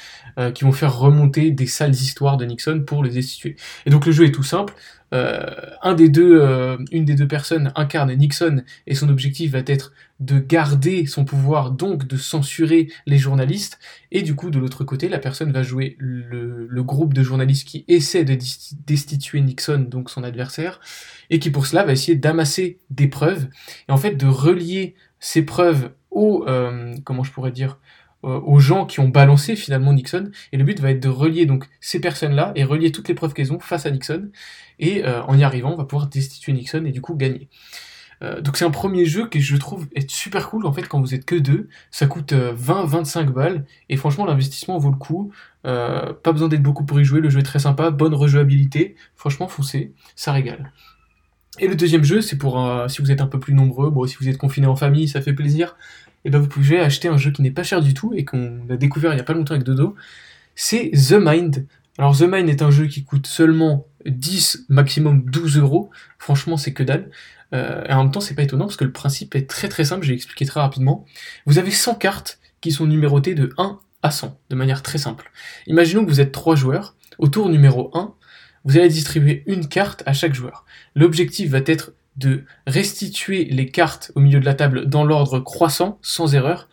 qui 0.53 0.65
vont 0.65 0.73
faire 0.73 0.97
remonter 0.97 1.51
des 1.51 1.65
sales 1.65 1.91
histoires 1.91 2.38
de 2.38 2.45
Nixon 2.45 2.84
pour 2.86 3.03
le 3.03 3.09
destituer. 3.09 3.55
Et 3.86 3.89
donc 3.89 4.05
le 4.05 4.11
jeu 4.11 4.26
est 4.26 4.32
tout 4.32 4.43
simple. 4.43 4.73
Euh, 5.13 5.45
euh, 5.86 6.78
une 6.91 7.05
des 7.05 7.15
deux 7.15 7.28
personnes 7.28 7.71
incarne 7.76 8.13
Nixon 8.13 8.63
et 8.88 8.95
son 8.95 9.07
objectif 9.09 9.51
va 9.51 9.61
être 9.65 9.93
de 10.19 10.39
garder 10.39 11.05
son 11.05 11.26
pouvoir, 11.26 11.71
donc 11.71 12.07
de 12.07 12.17
censurer 12.17 12.89
les 13.05 13.17
journalistes. 13.17 13.80
Et 14.11 14.23
du 14.23 14.36
coup, 14.36 14.49
de 14.49 14.59
l'autre 14.59 14.84
côté, 14.84 15.07
la 15.07 15.19
personne 15.19 15.51
va 15.51 15.61
jouer 15.61 15.95
le, 15.99 16.84
groupe 16.84 17.13
de 17.13 17.23
journalistes 17.23 17.67
qui 17.67 17.86
essaie 17.88 18.23
de 18.23 18.38
destituer 18.86 19.41
Nixon, 19.41 19.88
donc 19.89 20.09
son 20.09 20.23
adversaire, 20.23 20.80
et 21.30 21.39
qui 21.39 21.51
pour 21.51 21.65
cela 21.65 21.84
va 21.84 21.91
essayer 21.91 22.15
d'amasser 22.15 22.80
des 22.89 23.07
preuves 23.07 23.47
et 23.88 23.91
en 23.91 23.97
fait 23.97 24.15
de 24.15 24.28
relier 24.28 24.95
ces 25.19 25.43
preuves 25.43 25.91
au, 26.15 26.45
euh, 26.47 26.95
comment 27.03 27.23
je 27.23 27.32
pourrais 27.32 27.51
dire, 27.51 27.78
euh, 28.23 28.39
aux 28.41 28.59
gens 28.59 28.86
qui 28.86 28.99
ont 28.99 29.09
balancé 29.09 29.55
finalement 29.55 29.93
Nixon. 29.93 30.32
Et 30.51 30.57
le 30.57 30.63
but 30.63 30.80
va 30.80 30.91
être 30.91 31.01
de 31.01 31.09
relier 31.09 31.45
donc 31.45 31.67
ces 31.82 31.99
personnes-là 31.99 32.51
et 32.55 32.63
relier 32.63 32.91
toutes 32.91 33.07
les 33.07 33.13
preuves 33.13 33.34
qu'elles 33.34 33.53
ont 33.53 33.59
face 33.59 33.86
à 33.86 33.91
Nixon. 33.91 34.30
Et 34.80 35.05
euh, 35.05 35.21
en 35.23 35.38
y 35.38 35.43
arrivant, 35.43 35.73
on 35.73 35.78
va 35.78 35.86
pouvoir 35.86 36.07
destituer 36.07 36.53
Nixon 36.53 36.86
et 36.86 36.91
du 36.91 37.01
coup 37.01 37.15
gagner. 37.15 37.49
Donc 38.41 38.57
c'est 38.57 38.65
un 38.65 38.71
premier 38.71 39.05
jeu 39.05 39.28
que 39.28 39.39
je 39.39 39.55
trouve 39.55 39.88
être 39.95 40.09
super 40.09 40.49
cool 40.49 40.65
en 40.65 40.73
fait 40.73 40.88
quand 40.88 40.99
vous 40.99 41.13
êtes 41.13 41.26
que 41.26 41.36
deux. 41.36 41.67
Ça 41.91 42.07
coûte 42.07 42.34
20-25 42.34 43.26
balles 43.26 43.65
et 43.89 43.97
franchement 43.97 44.26
l'investissement 44.26 44.80
vaut 44.80 44.89
le 44.89 44.95
coup. 44.95 45.32
pas 45.61 46.32
besoin 46.32 46.47
d'être 46.47 46.63
beaucoup 46.63 46.86
pour 46.86 46.99
y 46.99 47.05
jouer, 47.05 47.19
le 47.19 47.30
jeu 47.30 47.41
est 47.41 47.43
très 47.43 47.59
sympa, 47.59 47.91
bonne 47.91 48.15
rejouabilité. 48.15 48.95
Franchement 49.15 49.47
foncez, 49.47 49.93
ça 50.15 50.32
régale. 50.32 50.71
Et 51.60 51.68
le 51.68 51.76
deuxième 51.76 52.03
jeu, 52.03 52.22
c'est 52.22 52.38
pour 52.38 52.62
si 52.88 53.01
vous 53.01 53.12
êtes 53.12 53.22
un 53.22 53.28
peu 53.28 53.39
plus 53.39 53.53
nombreux, 53.53 53.89
bon 53.89 54.06
si 54.06 54.18
vous 54.20 54.28
êtes 54.28 54.38
confiné 54.38 54.68
en 54.68 54.76
famille, 54.76 55.08
ça 55.08 55.22
fait 55.22 55.34
plaisir 55.34 55.76
et 56.26 56.32
ben 56.32 56.39
vous 56.39 56.47
pouvez 56.47 56.80
acheter 56.80 57.08
un 57.08 57.18
jeu 57.18 57.32
qui 57.32 57.43
n'est 57.43 57.51
pas 57.51 57.64
cher 57.64 57.82
du 57.82 57.93
tout 57.93 58.14
et 58.16 58.26
qu'on 58.26 58.68
a 58.70 58.76
découvert 58.76 59.14
il 59.14 59.18
y 59.18 59.22
a 59.22 59.24
pas 59.24 59.34
longtemps 59.34 59.53
avec 59.53 59.64
Dodo. 59.64 59.95
C'est 60.56 60.89
The 60.91 61.14
Mind. 61.20 61.68
Alors 61.99 62.18
The 62.18 62.24
Mind 62.24 62.49
est 62.49 62.64
un 62.64 62.72
jeu 62.72 62.88
qui 62.88 63.06
coûte 63.06 63.28
seulement 63.28 63.86
10, 64.06 64.66
maximum 64.68 65.24
12 65.24 65.58
euros. 65.58 65.91
Franchement, 66.18 66.58
c'est 66.58 66.74
que 66.74 66.84
dalle. 66.84 67.12
Euh, 67.53 67.84
et 67.88 67.93
en 67.93 68.03
même 68.03 68.12
temps, 68.12 68.22
c'est 68.22 68.34
pas 68.34 68.41
étonnant 68.41 68.66
parce 68.66 68.76
que 68.76 68.84
le 68.84 68.91
principe 68.91 69.36
est 69.36 69.47
très 69.47 69.70
très 69.70 69.86
simple. 69.86 70.03
Je 70.03 70.10
vais 70.10 70.16
expliquer 70.16 70.45
très 70.45 70.60
rapidement. 70.60 71.06
Vous 71.45 71.60
avez 71.60 71.72
100 71.72 71.95
cartes 71.95 72.39
qui 72.60 72.72
sont 72.72 72.88
numérotées 72.88 73.36
de 73.36 73.53
1 73.60 73.80
à 74.01 74.12
100, 74.12 74.38
de 74.49 74.56
manière 74.56 74.82
très 74.82 74.97
simple. 74.97 75.32
Imaginons 75.68 76.03
que 76.03 76.10
vous 76.10 76.22
êtes 76.22 76.32
trois 76.32 76.56
joueurs. 76.56 76.95
Au 77.20 77.28
tour 77.28 77.49
numéro 77.49 77.91
1, 77.93 78.14
vous 78.66 78.78
allez 78.78 78.89
distribuer 78.89 79.43
une 79.45 79.68
carte 79.68 80.03
à 80.05 80.13
chaque 80.13 80.34
joueur. 80.34 80.66
L'objectif 80.95 81.49
va 81.49 81.59
être 81.66 81.93
de 82.18 82.43
restituer 82.66 83.45
les 83.45 83.70
cartes 83.70 84.11
au 84.16 84.20
milieu 84.20 84.39
de 84.39 84.45
la 84.45 84.53
table 84.53 84.88
dans 84.88 85.03
l'ordre 85.03 85.39
croissant, 85.39 85.99
sans 86.01 86.34
erreur, 86.34 86.68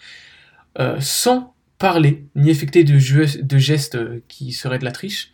euh, 0.79 0.97
sans 1.01 1.55
parler, 1.79 2.25
ni 2.35 2.51
effectuer 2.51 2.85
de, 2.85 2.99
gestes 2.99 3.97
euh, 3.97 4.23
qui 4.29 4.53
seraient 4.53 4.79
de 4.79 4.85
la 4.85 4.93
triche. 4.93 5.33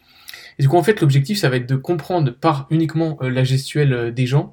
Et 0.59 0.62
du 0.62 0.68
coup, 0.68 0.76
en 0.76 0.82
fait, 0.82 1.00
l'objectif, 1.00 1.38
ça 1.38 1.48
va 1.48 1.56
être 1.56 1.68
de 1.68 1.76
comprendre 1.76 2.32
par 2.32 2.66
uniquement 2.70 3.18
euh, 3.22 3.30
la 3.30 3.44
gestuelle 3.44 4.12
des 4.12 4.26
gens 4.26 4.52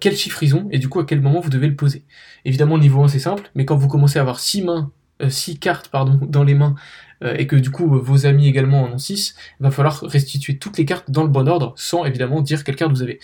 quel 0.00 0.16
chiffre 0.16 0.42
ils 0.42 0.56
ont 0.56 0.66
et 0.70 0.78
du 0.78 0.88
coup 0.88 0.98
à 0.98 1.04
quel 1.04 1.20
moment 1.20 1.40
vous 1.40 1.50
devez 1.50 1.68
le 1.68 1.76
poser. 1.76 2.04
Évidemment, 2.46 2.78
niveau 2.78 3.02
1, 3.02 3.08
c'est 3.08 3.18
simple, 3.18 3.50
mais 3.54 3.66
quand 3.66 3.76
vous 3.76 3.86
commencez 3.86 4.18
à 4.18 4.22
avoir 4.22 4.40
6 4.40 4.62
mains, 4.62 4.90
6 5.28 5.58
cartes 5.58 5.90
dans 5.92 6.42
les 6.42 6.54
mains 6.54 6.74
et 7.22 7.46
que 7.46 7.56
du 7.56 7.70
coup 7.70 7.88
vos 7.88 8.26
amis 8.26 8.48
également 8.48 8.82
en 8.82 8.92
ont 8.92 8.98
6, 8.98 9.34
il 9.60 9.62
va 9.62 9.70
falloir 9.70 10.00
restituer 10.00 10.58
toutes 10.58 10.78
les 10.78 10.84
cartes 10.84 11.10
dans 11.10 11.22
le 11.22 11.28
bon 11.28 11.48
ordre 11.48 11.74
sans 11.76 12.04
évidemment 12.04 12.40
dire 12.40 12.64
quelle 12.64 12.76
carte 12.76 12.92
vous 12.92 13.02
avez. 13.02 13.18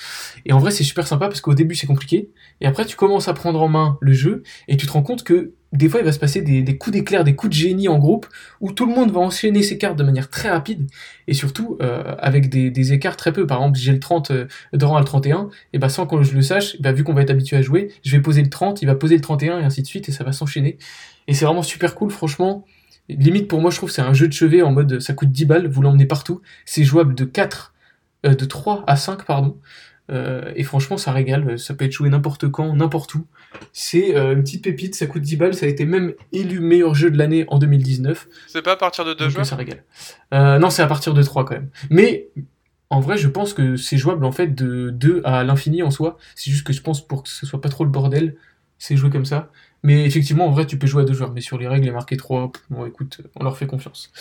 Et 0.46 0.52
en 0.52 0.58
vrai 0.58 0.70
c'est 0.70 0.84
super 0.84 1.06
sympa 1.06 1.28
parce 1.28 1.40
qu'au 1.40 1.54
début 1.54 1.74
c'est 1.74 1.86
compliqué 1.86 2.30
et 2.60 2.66
après 2.66 2.84
tu 2.84 2.96
commences 2.96 3.28
à 3.28 3.34
prendre 3.34 3.60
en 3.60 3.68
main 3.68 3.98
le 4.00 4.12
jeu 4.12 4.42
et 4.68 4.76
tu 4.76 4.86
te 4.86 4.92
rends 4.92 5.02
compte 5.02 5.24
que 5.24 5.54
des 5.72 5.88
fois 5.88 6.00
il 6.00 6.04
va 6.04 6.12
se 6.12 6.18
passer 6.18 6.42
des, 6.42 6.78
coups 6.78 6.94
d'éclair, 6.96 7.24
des 7.24 7.34
coups 7.34 7.50
de 7.50 7.60
génie 7.60 7.88
en 7.88 7.98
groupe 7.98 8.26
où 8.60 8.72
tout 8.72 8.86
le 8.86 8.94
monde 8.94 9.10
va 9.12 9.20
enchaîner 9.20 9.62
ses 9.62 9.78
cartes 9.78 9.96
de 9.96 10.02
manière 10.02 10.28
très 10.28 10.50
rapide 10.50 10.88
et 11.28 11.34
surtout 11.34 11.78
euh, 11.80 12.14
avec 12.18 12.48
des, 12.48 12.92
écarts 12.92 13.16
très 13.16 13.32
peu. 13.32 13.46
Par 13.46 13.58
exemple 13.58 13.78
j'ai 13.78 13.92
le 13.92 14.00
30 14.00 14.30
euh, 14.30 14.46
de 14.72 14.84
rang 14.84 14.96
à 14.96 15.00
le 15.00 15.06
31 15.06 15.48
et 15.72 15.78
bah 15.78 15.88
sans 15.88 16.06
que 16.06 16.22
je 16.22 16.34
le 16.34 16.42
sache, 16.42 16.80
bah, 16.80 16.92
vu 16.92 17.04
qu'on 17.04 17.14
va 17.14 17.22
être 17.22 17.30
habitué 17.30 17.56
à 17.56 17.62
jouer, 17.62 17.92
je 18.04 18.16
vais 18.16 18.22
poser 18.22 18.42
le 18.42 18.50
30, 18.50 18.82
il 18.82 18.86
va 18.86 18.94
poser 18.94 19.14
le 19.14 19.20
31 19.20 19.60
et 19.60 19.64
ainsi 19.64 19.82
de 19.82 19.86
suite 19.86 20.08
et 20.08 20.12
ça 20.12 20.24
va 20.24 20.32
s'enchaîner. 20.32 20.78
Et 21.28 21.34
c'est 21.34 21.44
vraiment 21.44 21.62
super 21.62 21.94
cool 21.94 22.10
franchement. 22.10 22.64
Limite 23.18 23.48
pour 23.48 23.60
moi 23.60 23.70
je 23.70 23.76
trouve 23.76 23.90
c'est 23.90 24.02
un 24.02 24.12
jeu 24.12 24.28
de 24.28 24.32
chevet 24.32 24.62
en 24.62 24.72
mode 24.72 25.00
ça 25.00 25.14
coûte 25.14 25.30
10 25.30 25.44
balles, 25.46 25.68
vous 25.68 25.82
l'emmenez 25.82 26.06
partout. 26.06 26.40
C'est 26.64 26.84
jouable 26.84 27.14
de 27.14 27.24
4, 27.24 27.74
euh, 28.26 28.34
de 28.34 28.44
3 28.44 28.84
à 28.86 28.96
5 28.96 29.24
pardon. 29.24 29.58
Euh, 30.10 30.52
et 30.56 30.64
franchement 30.64 30.96
ça 30.96 31.12
régale, 31.12 31.58
ça 31.58 31.74
peut 31.74 31.84
être 31.84 31.92
joué 31.92 32.10
n'importe 32.10 32.48
quand, 32.48 32.74
n'importe 32.74 33.14
où. 33.14 33.26
C'est 33.72 34.16
euh, 34.16 34.32
une 34.32 34.42
petite 34.42 34.64
pépite, 34.64 34.94
ça 34.94 35.06
coûte 35.06 35.22
10 35.22 35.36
balles, 35.36 35.54
ça 35.54 35.66
a 35.66 35.68
été 35.68 35.84
même 35.84 36.14
élu 36.32 36.60
meilleur 36.60 36.94
jeu 36.94 37.10
de 37.10 37.18
l'année 37.18 37.44
en 37.48 37.58
2019. 37.58 38.28
C'est 38.48 38.62
pas 38.62 38.72
à 38.72 38.76
partir 38.76 39.04
de 39.04 39.14
2 39.14 39.28
joueurs 39.28 39.46
Ça 39.46 39.56
régale. 39.56 39.84
non 40.32 40.70
c'est 40.70 40.82
à 40.82 40.86
partir 40.86 41.14
de 41.14 41.22
3 41.22 41.44
quand 41.44 41.54
même. 41.54 41.70
Mais 41.90 42.28
en 42.90 43.00
vrai 43.00 43.16
je 43.16 43.28
pense 43.28 43.54
que 43.54 43.76
c'est 43.76 43.98
jouable 43.98 44.24
en 44.24 44.32
fait 44.32 44.54
de 44.54 44.90
2 44.90 45.22
à 45.24 45.44
l'infini 45.44 45.82
en 45.82 45.90
soi. 45.90 46.18
C'est 46.34 46.50
juste 46.50 46.66
que 46.66 46.72
je 46.72 46.82
pense 46.82 47.06
pour 47.06 47.22
que 47.22 47.28
ce 47.28 47.46
soit 47.46 47.60
pas 47.60 47.68
trop 47.68 47.84
le 47.84 47.90
bordel, 47.90 48.36
c'est 48.78 48.96
joué 48.96 49.10
comme 49.10 49.26
ça. 49.26 49.50
Mais 49.82 50.04
effectivement, 50.04 50.46
en 50.46 50.50
vrai, 50.50 50.66
tu 50.66 50.78
peux 50.78 50.86
jouer 50.86 51.02
à 51.02 51.04
deux 51.06 51.14
joueurs. 51.14 51.32
Mais 51.32 51.40
sur 51.40 51.58
les 51.58 51.66
règles, 51.66 51.86
les 51.86 51.92
marqués 51.92 52.16
3, 52.16 52.52
bon, 52.70 52.86
écoute, 52.86 53.22
on 53.36 53.44
leur 53.44 53.56
fait 53.56 53.66
confiance. 53.66 54.12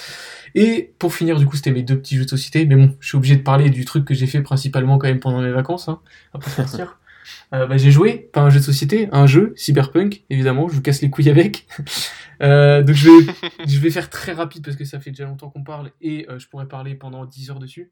Et 0.56 0.94
pour 1.00 1.14
finir, 1.14 1.38
du 1.38 1.46
coup, 1.46 1.56
c'était 1.56 1.72
mes 1.72 1.84
deux 1.84 1.98
petits 1.98 2.16
jeux 2.16 2.26
de 2.26 2.30
société. 2.30 2.66
Mais 2.66 2.76
bon, 2.76 2.96
je 3.00 3.08
suis 3.08 3.18
obligé 3.18 3.36
de 3.36 3.42
parler 3.42 3.70
du 3.70 3.86
truc 3.86 4.06
que 4.06 4.14
j'ai 4.14 4.28
fait 4.28 4.42
principalement 4.42 4.98
quand 4.98 5.08
même 5.08 5.20
pendant 5.20 5.42
mes 5.42 5.52
vacances, 5.52 5.90
hein, 5.90 6.02
après 6.34 6.52
partir. 6.52 6.98
Euh, 7.54 7.68
bah, 7.68 7.78
j'ai 7.78 7.92
joué, 7.92 8.30
pas 8.34 8.42
un 8.42 8.50
jeu 8.50 8.60
de 8.60 8.64
société, 8.64 9.08
un 9.12 9.28
jeu, 9.28 9.54
Cyberpunk, 9.56 10.24
évidemment, 10.32 10.68
je 10.68 10.74
vous 10.74 10.82
casse 10.82 11.02
les 11.02 11.12
couilles 11.12 11.30
avec. 11.30 11.68
euh, 12.42 12.82
donc 12.82 12.96
je 12.96 13.10
vais, 13.10 13.34
je 13.68 13.80
vais 13.80 13.92
faire 13.92 14.10
très 14.10 14.34
rapide 14.34 14.64
parce 14.64 14.76
que 14.76 14.86
ça 14.86 15.00
fait 15.00 15.12
déjà 15.12 15.26
longtemps 15.26 15.50
qu'on 15.50 15.64
parle 15.64 15.92
et 16.02 16.28
euh, 16.30 16.40
je 16.40 16.48
pourrais 16.48 16.68
parler 16.68 16.96
pendant 16.96 17.26
10 17.26 17.52
heures 17.52 17.60
dessus. 17.60 17.92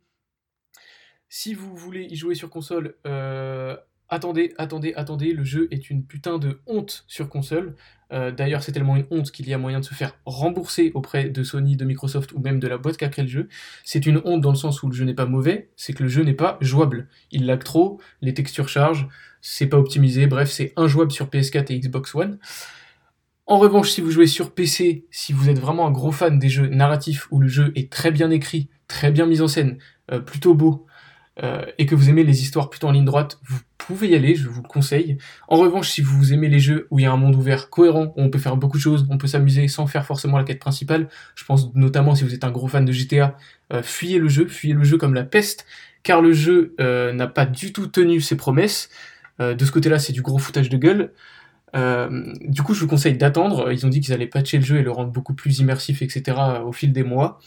Si 1.30 1.54
vous 1.54 1.76
voulez 1.76 2.04
y 2.04 2.16
jouer 2.16 2.36
sur 2.36 2.50
console, 2.50 2.96
euh, 3.06 3.76
Attendez, 4.10 4.54
attendez, 4.58 4.94
attendez, 4.96 5.34
le 5.34 5.44
jeu 5.44 5.68
est 5.70 5.90
une 5.90 6.06
putain 6.06 6.38
de 6.38 6.62
honte 6.66 7.04
sur 7.08 7.28
console. 7.28 7.76
Euh, 8.14 8.32
d'ailleurs, 8.32 8.64
c'est 8.64 8.72
tellement 8.72 8.96
une 8.96 9.06
honte 9.12 9.32
qu'il 9.32 9.50
y 9.50 9.54
a 9.54 9.58
moyen 9.58 9.82
de 9.82 9.86
se 9.86 9.94
faire 9.94 10.18
rembourser 10.26 10.92
auprès 10.94 11.30
de 11.30 11.44
Sony, 11.44 11.76
de 11.76 11.84
Microsoft 11.84 12.32
ou 12.32 12.40
même 12.40 12.60
de 12.60 12.68
la 12.68 12.78
boîte 12.78 12.96
qui 12.96 13.04
a 13.04 13.10
créé 13.10 13.26
le 13.26 13.30
jeu. 13.30 13.50
C'est 13.84 14.06
une 14.06 14.22
honte 14.24 14.40
dans 14.40 14.52
le 14.52 14.56
sens 14.56 14.82
où 14.82 14.88
le 14.88 14.94
jeu 14.94 15.04
n'est 15.04 15.14
pas 15.14 15.26
mauvais, 15.26 15.72
c'est 15.76 15.92
que 15.92 16.04
le 16.04 16.10
jeu 16.10 16.24
n'est 16.24 16.34
pas 16.34 16.58
jouable. 16.62 17.10
Il 17.32 17.46
lag 17.46 17.62
trop, 17.62 18.00
les 18.22 18.34
textures 18.34 18.70
chargent, 18.70 19.10
c'est 19.42 19.68
pas 19.68 19.78
optimisé, 19.78 20.26
bref, 20.28 20.50
c'est 20.50 20.72
injouable 20.78 21.12
sur 21.12 21.28
PS4 21.28 21.74
et 21.74 21.80
Xbox 21.80 22.16
One. 22.16 22.40
En 23.46 23.60
revanche, 23.60 23.90
si 23.92 24.00
vous 24.00 24.12
jouez 24.12 24.28
sur 24.28 24.54
PC, 24.54 25.06
si 25.12 25.34
vous 25.34 25.50
êtes 25.50 25.60
vraiment 25.60 25.88
un 25.88 25.92
gros 25.92 26.12
fan 26.12 26.40
des 26.40 26.50
jeux 26.50 26.68
narratifs 26.68 27.28
où 27.32 27.40
le 27.40 27.48
jeu 27.48 27.74
est 27.76 27.92
très 27.92 28.12
bien 28.12 28.30
écrit, 28.30 28.70
très 28.88 29.12
bien 29.12 29.26
mis 29.26 29.42
en 29.42 29.48
scène, 29.50 29.78
euh, 30.12 30.20
plutôt 30.20 30.54
beau, 30.54 30.86
euh, 31.44 31.66
et 31.78 31.86
que 31.86 31.94
vous 31.94 32.10
aimez 32.10 32.24
les 32.24 32.42
histoires 32.42 32.70
plutôt 32.70 32.88
en 32.88 32.92
ligne 32.92 33.06
droite, 33.06 33.40
vous 33.48 33.60
pouvez 33.78 34.10
y 34.10 34.16
aller, 34.16 34.36
je 34.36 34.48
vous 34.48 34.62
le 34.64 34.68
conseille. 34.68 35.18
En 35.48 35.58
revanche, 35.58 35.90
si 35.90 36.02
vous 36.02 36.34
aimez 36.34 36.50
les 36.50 36.60
jeux 36.60 36.88
où 36.90 37.00
il 37.00 37.04
y 37.04 37.06
a 37.06 37.12
un 37.12 37.18
monde 37.18 37.36
ouvert 37.36 37.70
cohérent, 37.70 38.14
où 38.16 38.22
on 38.22 38.30
peut 38.30 38.40
faire 38.40 38.58
beaucoup 38.58 38.78
de 38.78 38.82
choses, 38.82 39.06
on 39.10 39.18
peut 39.18 39.28
s'amuser 39.28 39.68
sans 39.68 39.86
faire 39.86 40.06
forcément 40.06 40.38
la 40.38 40.44
quête 40.44 40.60
principale, 40.60 41.10
je 41.36 41.46
pense 41.46 41.74
notamment 41.76 42.16
si 42.16 42.24
vous 42.24 42.34
êtes 42.34 42.44
un 42.44 42.52
gros 42.52 42.68
fan 42.68 42.86
de 42.86 42.92
GTA, 42.92 43.38
euh, 43.72 43.84
fuyez 43.84 44.18
le 44.18 44.30
jeu, 44.30 44.48
fuyez 44.48 44.74
le 44.74 44.84
jeu 44.84 44.98
comme 44.98 45.14
la 45.14 45.24
peste, 45.24 45.66
car 46.02 46.22
le 46.22 46.34
jeu 46.34 46.74
euh, 46.80 47.14
n'a 47.14 47.28
pas 47.28 47.46
du 47.46 47.72
tout 47.72 47.88
tenu 47.88 48.20
ses 48.20 48.36
promesses. 48.36 48.90
de 49.40 49.66
ce 49.66 49.72
côté-là, 49.72 50.00
c'est 50.00 50.14
du 50.14 50.24
gros 50.24 50.40
foutage 50.40 50.70
de 50.70 50.78
gueule. 50.78 51.12
du 52.48 52.64
coup, 52.64 52.74
je 52.74 52.80
vous 52.80 52.88
conseille 52.88 53.16
d'attendre. 53.16 53.72
Ils 53.72 53.86
ont 53.86 53.90
dit 53.90 54.00
qu'ils 54.02 54.14
allaient 54.14 54.26
patcher 54.26 54.58
le 54.58 54.64
jeu 54.64 54.78
et 54.78 54.82
le 54.82 54.90
rendre 54.90 55.12
beaucoup 55.12 55.36
plus 55.36 55.60
immersif, 55.60 56.02
etc. 56.02 56.36
au 56.66 56.72
fil 56.72 56.92
des 56.92 57.04
mois. 57.04 57.40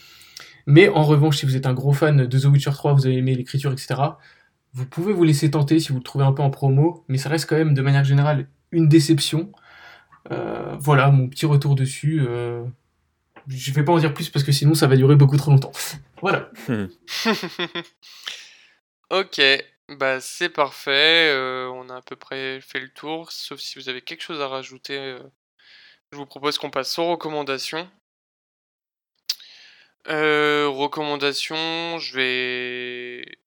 Mais 0.65 0.89
en 0.89 1.03
revanche, 1.03 1.37
si 1.37 1.45
vous 1.45 1.55
êtes 1.55 1.65
un 1.65 1.73
gros 1.73 1.93
fan 1.93 2.27
de 2.27 2.39
The 2.39 2.45
Witcher 2.45 2.71
3, 2.71 2.93
vous 2.93 3.05
avez 3.05 3.17
aimé 3.17 3.35
l'écriture, 3.35 3.71
etc., 3.71 3.95
vous 4.73 4.85
pouvez 4.85 5.13
vous 5.13 5.23
laisser 5.23 5.51
tenter 5.51 5.79
si 5.79 5.89
vous 5.89 5.97
le 5.97 6.03
trouvez 6.03 6.23
un 6.23 6.31
peu 6.31 6.41
en 6.41 6.49
promo, 6.49 7.03
mais 7.07 7.17
ça 7.17 7.29
reste 7.29 7.49
quand 7.49 7.57
même 7.57 7.73
de 7.73 7.81
manière 7.81 8.03
générale 8.03 8.47
une 8.71 8.87
déception. 8.87 9.51
Euh, 10.31 10.75
voilà, 10.79 11.09
mon 11.11 11.27
petit 11.27 11.45
retour 11.45 11.75
dessus. 11.75 12.21
Euh, 12.27 12.63
je 13.47 13.71
vais 13.73 13.83
pas 13.83 13.91
en 13.91 13.97
dire 13.97 14.13
plus 14.13 14.29
parce 14.29 14.45
que 14.45 14.51
sinon 14.51 14.73
ça 14.73 14.87
va 14.87 14.95
durer 14.95 15.15
beaucoup 15.15 15.37
trop 15.37 15.51
longtemps. 15.51 15.71
voilà. 16.21 16.49
ok, 19.09 19.41
bah 19.89 20.21
c'est 20.21 20.49
parfait. 20.49 21.31
Euh, 21.33 21.67
on 21.73 21.89
a 21.89 21.97
à 21.97 22.01
peu 22.01 22.15
près 22.15 22.61
fait 22.61 22.79
le 22.79 22.89
tour, 22.89 23.31
sauf 23.31 23.59
si 23.59 23.77
vous 23.77 23.89
avez 23.89 24.01
quelque 24.01 24.21
chose 24.21 24.39
à 24.39 24.47
rajouter. 24.47 25.17
je 26.11 26.17
vous 26.17 26.25
propose 26.25 26.57
qu'on 26.57 26.69
passe 26.69 26.97
aux 26.97 27.09
recommandations. 27.11 27.89
Euh, 30.07 30.67
recommandations, 30.69 31.97
je 31.99 32.15
vais. 32.15 33.37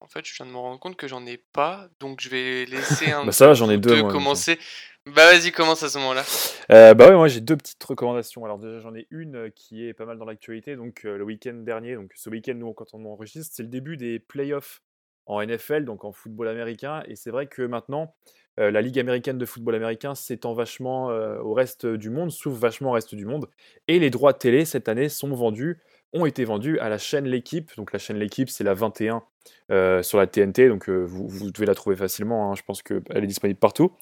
En 0.00 0.06
fait, 0.06 0.24
je 0.26 0.34
viens 0.34 0.46
de 0.46 0.50
me 0.50 0.58
rendre 0.58 0.78
compte 0.78 0.96
que 0.96 1.08
j'en 1.08 1.24
ai 1.26 1.38
pas, 1.38 1.88
donc 2.00 2.20
je 2.20 2.28
vais 2.28 2.64
laisser 2.66 3.10
un. 3.12 3.24
bah 3.24 3.32
ça 3.32 3.46
va, 3.46 3.54
j'en 3.54 3.70
ai 3.70 3.78
deux. 3.78 4.02
Moi, 4.02 4.10
commencer. 4.10 4.58
Bah 5.04 5.32
vas-y, 5.32 5.50
commence 5.50 5.82
à 5.82 5.88
ce 5.88 5.98
moment-là. 5.98 6.22
Euh, 6.70 6.94
bah 6.94 7.08
ouais, 7.08 7.16
moi 7.16 7.26
j'ai 7.26 7.40
deux 7.40 7.56
petites 7.56 7.82
recommandations. 7.82 8.44
Alors 8.44 8.58
déjà 8.58 8.78
j'en 8.78 8.94
ai 8.94 9.08
une 9.10 9.34
euh, 9.34 9.50
qui 9.50 9.84
est 9.84 9.94
pas 9.94 10.04
mal 10.04 10.16
dans 10.16 10.24
l'actualité. 10.24 10.76
Donc 10.76 11.04
euh, 11.04 11.18
le 11.18 11.24
week-end 11.24 11.54
dernier, 11.54 11.96
donc 11.96 12.12
ce 12.14 12.30
week-end 12.30 12.54
nous 12.54 12.72
quand 12.72 12.94
on 12.94 13.04
enregistre, 13.06 13.52
c'est 13.52 13.64
le 13.64 13.68
début 13.68 13.96
des 13.96 14.20
playoffs 14.20 14.80
en 15.26 15.44
NFL, 15.44 15.84
donc 15.84 16.04
en 16.04 16.12
football 16.12 16.48
américain. 16.48 17.02
Et 17.06 17.16
c'est 17.16 17.30
vrai 17.30 17.46
que 17.46 17.62
maintenant, 17.62 18.14
euh, 18.60 18.70
la 18.70 18.82
Ligue 18.82 18.98
américaine 18.98 19.38
de 19.38 19.46
football 19.46 19.74
américain 19.74 20.14
s'étend 20.14 20.52
vachement 20.52 21.10
euh, 21.10 21.38
au 21.40 21.54
reste 21.54 21.86
du 21.86 22.10
monde, 22.10 22.30
s'ouvre 22.30 22.58
vachement 22.58 22.90
au 22.90 22.92
reste 22.92 23.14
du 23.14 23.24
monde. 23.24 23.48
Et 23.88 23.98
les 23.98 24.10
droits 24.10 24.32
de 24.32 24.38
télé 24.38 24.64
cette 24.64 24.88
année 24.88 25.08
sont 25.08 25.34
vendus, 25.34 25.78
ont 26.12 26.26
été 26.26 26.44
vendus 26.44 26.78
à 26.78 26.88
la 26.88 26.98
chaîne 26.98 27.24
L'équipe. 27.24 27.70
Donc 27.76 27.92
la 27.92 27.98
chaîne 27.98 28.18
L'équipe, 28.18 28.50
c'est 28.50 28.64
la 28.64 28.74
21 28.74 29.22
euh, 29.70 30.02
sur 30.02 30.18
la 30.18 30.26
TNT, 30.26 30.68
donc 30.68 30.88
vous, 30.88 31.50
devez 31.50 31.66
la 31.66 31.74
trouver 31.74 31.96
facilement. 31.96 32.50
Hein. 32.50 32.54
je 32.54 32.62
pense 32.62 32.82
qu'elle 32.82 33.02
est 33.14 33.26
disponible 33.26 33.58
partout. 33.58 33.92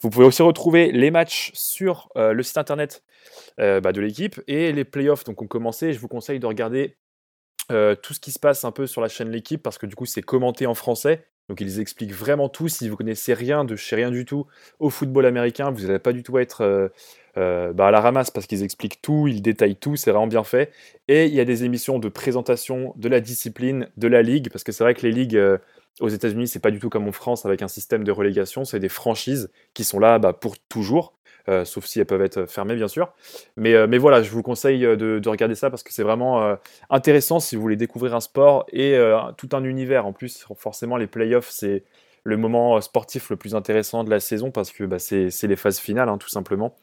Vous 0.00 0.08
pouvez 0.08 0.24
aussi 0.24 0.42
retrouver 0.42 0.92
les 0.92 1.10
matchs 1.10 1.50
sur 1.54 2.08
le 2.16 2.42
site 2.42 2.56
internet 2.56 3.02
bah, 3.58 3.92
de 3.92 4.00
l'équipe 4.00 4.40
et 4.48 4.72
les 4.72 4.84
playoffs 4.84 5.24
donc 5.24 5.42
ont 5.42 5.46
commencé. 5.46 5.92
Je 5.92 6.00
vous 6.00 6.08
conseille 6.08 6.40
de 6.40 6.46
regarder 6.46 6.96
tout 8.02 8.14
ce 8.14 8.20
qui 8.20 8.32
se 8.32 8.38
passe 8.38 8.64
un 8.64 8.72
peu 8.72 8.86
sur 8.86 9.00
la 9.00 9.08
chaîne 9.08 9.30
L'équipe 9.30 9.62
parce 9.62 9.78
que 9.78 9.86
du 9.86 9.94
coup 9.94 10.06
c'est 10.06 10.22
commenté 10.22 10.66
en 10.66 10.74
français 10.74 11.24
donc 11.50 11.60
ils 11.60 11.80
expliquent 11.80 12.12
vraiment 12.12 12.48
tout. 12.48 12.68
Si 12.68 12.88
vous 12.88 12.96
connaissez 12.96 13.34
rien 13.34 13.64
de 13.64 13.74
chez 13.74 13.96
rien 13.96 14.12
du 14.12 14.24
tout 14.24 14.46
au 14.78 14.88
football 14.88 15.26
américain, 15.26 15.72
vous 15.72 15.88
n'allez 15.88 15.98
pas 15.98 16.12
du 16.12 16.22
tout 16.22 16.38
être 16.38 16.60
euh, 16.60 16.88
euh, 17.36 17.72
bah, 17.72 17.88
à 17.88 17.90
la 17.90 18.00
ramasse 18.00 18.30
parce 18.30 18.46
qu'ils 18.46 18.62
expliquent 18.62 19.02
tout, 19.02 19.26
ils 19.26 19.42
détaillent 19.42 19.74
tout, 19.74 19.96
c'est 19.96 20.12
vraiment 20.12 20.28
bien 20.28 20.44
fait. 20.44 20.72
Et 21.08 21.26
il 21.26 21.34
y 21.34 21.40
a 21.40 21.44
des 21.44 21.64
émissions 21.64 21.98
de 21.98 22.08
présentation 22.08 22.94
de 22.94 23.08
la 23.08 23.20
discipline, 23.20 23.88
de 23.96 24.06
la 24.06 24.22
ligue, 24.22 24.48
parce 24.52 24.62
que 24.62 24.70
c'est 24.70 24.84
vrai 24.84 24.94
que 24.94 25.02
les 25.02 25.10
ligues 25.10 25.36
euh, 25.36 25.58
aux 25.98 26.08
États-Unis, 26.08 26.46
c'est 26.46 26.60
pas 26.60 26.70
du 26.70 26.78
tout 26.78 26.88
comme 26.88 27.08
en 27.08 27.12
France 27.12 27.44
avec 27.44 27.62
un 27.62 27.68
système 27.68 28.04
de 28.04 28.12
relégation, 28.12 28.64
c'est 28.64 28.78
des 28.78 28.88
franchises 28.88 29.50
qui 29.74 29.82
sont 29.82 29.98
là 29.98 30.20
bah, 30.20 30.32
pour 30.32 30.56
toujours. 30.56 31.14
Euh, 31.48 31.64
sauf 31.64 31.84
si 31.86 32.00
elles 32.00 32.06
peuvent 32.06 32.22
être 32.22 32.46
fermées 32.46 32.76
bien 32.76 32.88
sûr. 32.88 33.12
Mais, 33.56 33.74
euh, 33.74 33.98
voilà, 33.98 34.22
je 34.22 34.30
vous 34.30 34.42
conseille 34.42 34.84
euh, 34.84 34.96
de, 34.96 35.28
regarder 35.28 35.54
ça 35.54 35.70
parce 35.70 35.82
que 35.82 35.92
c'est 35.92 36.02
vraiment 36.02 36.56
intéressant 36.88 37.40
si 37.40 37.54
vous 37.56 37.62
voulez 37.62 37.76
découvrir 37.76 38.14
un 38.14 38.20
sport 38.20 38.66
et 38.72 38.98
tout 39.36 39.48
un 39.52 39.62
univers. 39.64 40.06
En 40.06 40.12
plus, 40.12 40.44
forcément, 40.56 40.96
les 40.96 41.06
playoffs, 41.06 41.50
c'est 41.50 41.84
le 42.24 42.36
moment 42.36 42.80
sportif 42.80 43.30
le 43.30 43.36
plus 43.36 43.54
intéressant 43.54 44.04
de 44.04 44.10
la 44.10 44.20
saison 44.20 44.50
parce 44.50 44.72
que 44.72 44.84
bah, 44.84 44.98
c'est 44.98 45.42
les 45.42 45.56
phases 45.56 45.78
finales, 45.78 46.08
hein, 46.08 46.18
tout 46.18 46.28
simplement. 46.28 46.74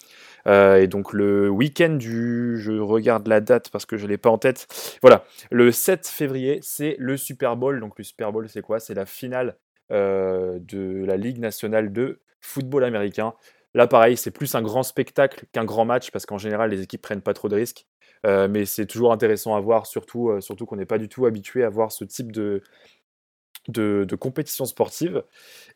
et 0.45 0.87
donc 0.87 1.11
le 1.11 1.49
week-end 1.49 1.95
du, 1.95 2.57
je 2.59 2.71
regarde 2.73 3.27
la 3.27 3.41
date 3.41 3.69
parce 3.69 3.85
que 3.85 3.97
je 3.97 4.05
ne 4.05 4.11
l'ai 4.11 4.17
pas 4.17 4.29
en 4.29 4.37
tête. 4.37 4.67
Voilà, 5.01 5.25
le 5.51 5.71
7 5.71 6.07
février, 6.07 6.59
c'est 6.61 6.95
le 6.99 7.17
Super 7.17 7.57
Bowl. 7.57 7.79
Donc 7.79 7.97
le 7.97 8.03
Super 8.03 8.31
Bowl, 8.31 8.47
c'est 8.47 8.61
quoi? 8.61 8.79
C'est 8.79 8.93
la 8.93 9.05
finale 9.05 9.57
de 9.89 11.05
la 11.05 11.17
Ligue 11.17 11.39
nationale 11.39 11.91
de 11.91 12.21
football 12.39 12.83
américain. 12.83 13.33
Là, 13.77 13.85
pareil, 13.85 14.17
c'est 14.17 14.31
plus 14.31 14.55
un 14.55 14.63
grand 14.63 14.81
spectacle 14.81 15.45
qu'un 15.51 15.63
grand 15.63 15.85
match 15.85 16.09
parce 16.09 16.25
qu'en 16.25 16.39
général, 16.39 16.71
les 16.71 16.81
équipes 16.81 17.03
prennent 17.03 17.21
pas 17.21 17.35
trop 17.35 17.47
de 17.47 17.55
risques. 17.55 17.85
Euh, 18.25 18.47
mais 18.47 18.65
c'est 18.65 18.87
toujours 18.87 19.13
intéressant 19.13 19.55
à 19.55 19.59
voir, 19.59 19.85
surtout, 19.85 20.29
euh, 20.29 20.41
surtout 20.41 20.65
qu'on 20.65 20.77
n'est 20.77 20.87
pas 20.87 20.97
du 20.97 21.07
tout 21.07 21.27
habitué 21.27 21.63
à 21.63 21.69
voir 21.69 21.91
ce 21.91 22.03
type 22.03 22.31
de, 22.31 22.63
compétition 24.19 24.65
sportive. 24.65 25.23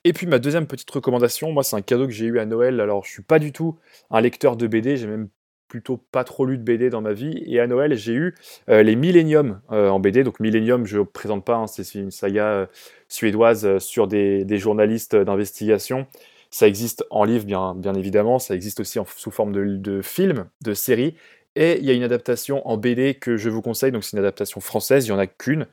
Et 0.04 0.14
puis 0.14 0.26
ma 0.26 0.40
deuxième 0.40 0.66
petite 0.66 0.90
recommandation, 0.90 1.52
moi 1.52 1.62
c'est 1.62 1.76
un 1.76 1.84
cadeau 1.84 2.08
que 2.08 2.12
j'ai 2.12 2.26
eu 2.26 2.40
à 2.40 2.48
Noël. 2.48 2.82
Alors 2.82 3.06
je 3.06 3.12
suis 3.12 3.22
pas 3.22 3.38
du 3.38 3.52
tout 3.52 3.78
un 4.10 4.20
lecteur 4.20 4.58
de 4.58 4.66
BD, 4.66 4.98
j'ai 4.98 5.06
même 5.06 5.30
plutôt 5.68 5.98
pas 5.98 6.24
trop 6.24 6.48
lu 6.48 6.58
de 6.58 6.64
BD 6.64 6.90
dans 6.90 7.02
ma 7.02 7.14
vie. 7.14 7.44
Et 7.46 7.60
à 7.60 7.68
Noël, 7.68 7.96
j'ai 7.96 8.14
eu 8.14 8.34
euh, 8.70 8.82
les 8.82 8.96
Millennium 8.96 9.62
en 9.70 10.00
BD. 10.00 10.24
Donc 10.24 10.40
Millennium, 10.40 10.88
je 10.88 10.98
ne 10.98 11.04
présente 11.04 11.46
pas, 11.46 11.58
hein, 11.58 11.68
c'est 11.68 11.94
une 11.94 12.10
saga 12.10 12.68
suédoise 13.10 13.78
sur 13.78 14.08
des 14.08 14.58
journalistes 14.58 15.16
d'investigation 15.16 16.08
ça 16.52 16.68
existe 16.68 17.06
en 17.10 17.24
livre, 17.24 17.46
bien, 17.46 17.74
bien 17.76 17.94
évidemment, 17.96 18.38
ça 18.38 18.54
existe 18.54 18.80
aussi 18.80 19.00
en, 19.00 19.06
sous 19.16 19.32
forme 19.32 19.54
de, 19.54 19.78
de 19.78 20.02
film, 20.02 20.46
de 20.62 20.74
série. 20.74 21.16
Et 21.56 21.80
il 21.80 21.86
y 21.86 21.92
a 21.92 21.94
une 21.94 22.04
adaptation 22.04 22.66
en 22.68 22.78
BD 22.78 23.16
que 23.16 23.36
je 23.36 23.50
vous 23.50 23.62
conseille, 23.62 23.92
donc 23.92 24.06
c'est 24.06 24.14
une 24.16 24.24
adaptation 24.24 24.62
française, 24.62 25.06
il 25.06 25.10
n'y 25.10 25.18
en 25.18 25.20
a 25.20 25.28
qu'une. 25.28 25.68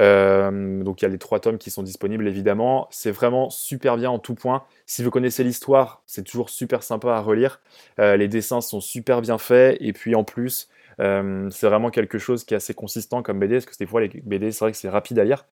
Euh, 0.00 0.82
donc 0.82 1.00
il 1.00 1.04
y 1.04 1.06
a 1.06 1.08
les 1.08 1.18
trois 1.18 1.38
tomes 1.38 1.58
qui 1.58 1.70
sont 1.70 1.84
disponibles 1.84 2.26
évidemment. 2.26 2.88
C'est 2.90 3.12
vraiment 3.12 3.48
super 3.48 3.96
bien 3.96 4.10
en 4.10 4.18
tout 4.18 4.34
point. 4.34 4.64
Si 4.86 5.04
vous 5.04 5.10
connaissez 5.10 5.44
l'histoire, 5.44 6.02
c'est 6.06 6.24
toujours 6.24 6.50
super 6.50 6.82
sympa 6.82 7.14
à 7.14 7.20
relire. 7.20 7.60
Euh, 8.00 8.16
les 8.16 8.26
dessins 8.26 8.60
sont 8.60 8.80
super 8.80 9.20
bien 9.20 9.38
faits. 9.38 9.76
Et 9.80 9.92
puis 9.92 10.16
en 10.16 10.24
plus, 10.24 10.68
euh, 10.98 11.48
c'est 11.50 11.68
vraiment 11.68 11.90
quelque 11.90 12.18
chose 12.18 12.42
qui 12.42 12.54
est 12.54 12.56
assez 12.56 12.74
consistant 12.74 13.22
comme 13.22 13.38
BD, 13.38 13.54
parce 13.54 13.66
que 13.66 13.76
des 13.78 13.86
fois 13.86 14.00
les 14.00 14.08
BD, 14.08 14.50
c'est 14.50 14.64
vrai 14.64 14.72
que 14.72 14.78
c'est 14.78 14.88
rapide 14.88 15.20
à 15.20 15.24
lire. 15.24 15.46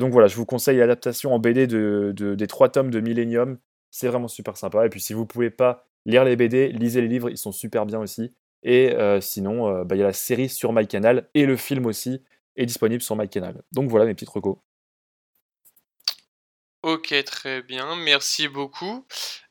donc 0.00 0.10
voilà, 0.10 0.26
je 0.26 0.36
vous 0.36 0.46
conseille 0.46 0.78
l'adaptation 0.78 1.32
en 1.32 1.38
BD 1.38 1.68
de, 1.68 2.12
des 2.12 2.46
trois 2.48 2.68
tomes 2.70 2.90
de 2.90 2.98
Millennium. 2.98 3.58
C'est 3.96 4.08
vraiment 4.08 4.28
super 4.28 4.58
sympa. 4.58 4.84
Et 4.84 4.90
puis 4.90 5.00
si 5.00 5.14
vous 5.14 5.24
pouvez 5.24 5.48
pas 5.48 5.86
lire 6.04 6.22
les 6.22 6.36
BD, 6.36 6.68
lisez 6.68 7.00
les 7.00 7.08
livres, 7.08 7.30
ils 7.30 7.38
sont 7.38 7.50
super 7.50 7.86
bien 7.86 7.98
aussi. 7.98 8.30
Et 8.62 8.92
euh, 8.92 9.22
sinon, 9.22 9.68
euh, 9.68 9.84
bah, 9.84 9.96
il 9.96 10.00
y 10.00 10.02
a 10.02 10.06
la 10.06 10.12
série 10.12 10.50
sur 10.50 10.74
MyCanal 10.74 11.30
et 11.32 11.46
le 11.46 11.56
film 11.56 11.86
aussi 11.86 12.22
est 12.56 12.66
disponible 12.66 13.00
sur 13.00 13.16
MyCanal. 13.16 13.62
Donc 13.72 13.88
voilà 13.88 14.04
mes 14.04 14.12
petites 14.12 14.28
recos. 14.28 14.58
Ok, 16.82 17.14
très 17.24 17.62
bien, 17.62 17.96
merci 17.96 18.48
beaucoup. 18.48 19.06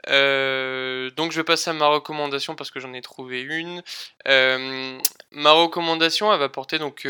Euh, 0.09 1.09
donc 1.09 1.31
je 1.31 1.37
vais 1.37 1.43
passer 1.43 1.71
à 1.71 1.73
ma 1.73 1.87
recommandation 1.87 2.55
parce 2.55 2.69
que 2.69 2.79
j'en 2.79 2.93
ai 2.93 3.01
trouvé 3.01 3.41
une. 3.41 3.81
ma 5.31 5.51
recommandation, 5.53 6.31
elle 6.31 6.39
va 6.39 6.49
porter 6.49 6.77
donc 6.77 7.07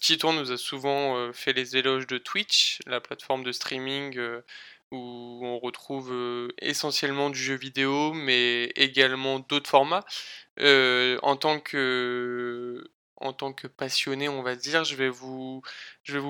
Titon 0.00 0.32
nous 0.32 0.52
a 0.52 0.56
souvent 0.56 1.32
fait 1.34 1.52
les 1.52 1.76
éloges 1.76 2.06
de 2.06 2.16
Twitch, 2.16 2.80
la 2.86 3.02
plateforme 3.02 3.44
de 3.44 3.52
streaming 3.52 4.18
où 4.92 5.40
on 5.44 5.58
retrouve 5.58 6.12
essentiellement 6.60 7.30
du 7.30 7.38
jeu 7.38 7.54
vidéo, 7.54 8.12
mais 8.14 8.64
également 8.76 9.40
d'autres 9.40 9.70
formats. 9.70 10.04
en 10.60 11.36
tant 11.36 11.60
que 11.60 12.84
en 13.20 13.32
tant 13.32 13.52
que 13.52 13.66
passionné, 13.66 14.28
on 14.28 14.42
va 14.42 14.54
dire, 14.54 14.84
je 14.84 14.94
vais 14.94 15.08
vous, 15.08 15.62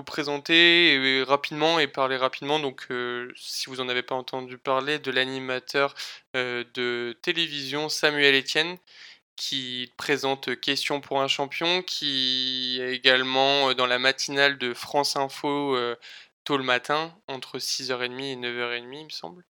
présenter 0.07 1.23
rapidement 1.27 1.79
et 1.79 1.87
parler 1.87 2.17
rapidement. 2.17 2.59
Donc, 2.61 2.89
si 3.37 3.67
vous 3.69 3.81
en 3.81 3.89
avez 3.89 4.03
pas 4.03 4.15
entendu 4.15 4.59
parler, 4.59 4.99
de 4.99 5.11
l'animateur 5.11 5.95
de 6.35 7.17
télévision 7.23 7.89
Samuel 7.89 8.35
Etienne, 8.35 8.79
qui 9.37 9.93
présente 9.97 10.59
Question 10.61 11.01
pour 11.01 11.21
un 11.21 11.29
champion, 11.29 11.83
qui 11.83 12.79
est 12.81 12.95
également 12.95 13.73
dans 13.75 13.87
la 13.87 13.99
matinale 13.99 14.59
de 14.59 14.75
France 14.75 15.17
Info 15.17 15.77
le 16.57 16.65
matin, 16.65 17.15
entre 17.27 17.59
6h30 17.59 18.23
et 18.23 18.37
9h30, 18.37 18.99
il 18.99 19.05
me 19.05 19.11
semble. 19.11 19.45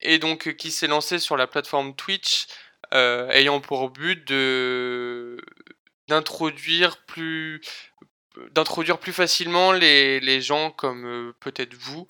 et 0.00 0.18
donc 0.18 0.54
qui 0.56 0.70
s'est 0.70 0.86
lancé 0.86 1.18
sur 1.18 1.36
la 1.36 1.46
plateforme 1.46 1.94
Twitch, 1.96 2.46
ayant 2.92 3.60
pour 3.60 3.90
but 3.90 4.26
de 4.28 5.42
d'introduire 6.08 6.98
plus 7.06 7.62
d'introduire 8.52 8.98
plus 8.98 9.12
facilement 9.12 9.72
les, 9.72 10.20
les 10.20 10.40
gens 10.42 10.70
comme 10.70 11.32
peut-être 11.40 11.74
vous 11.74 12.06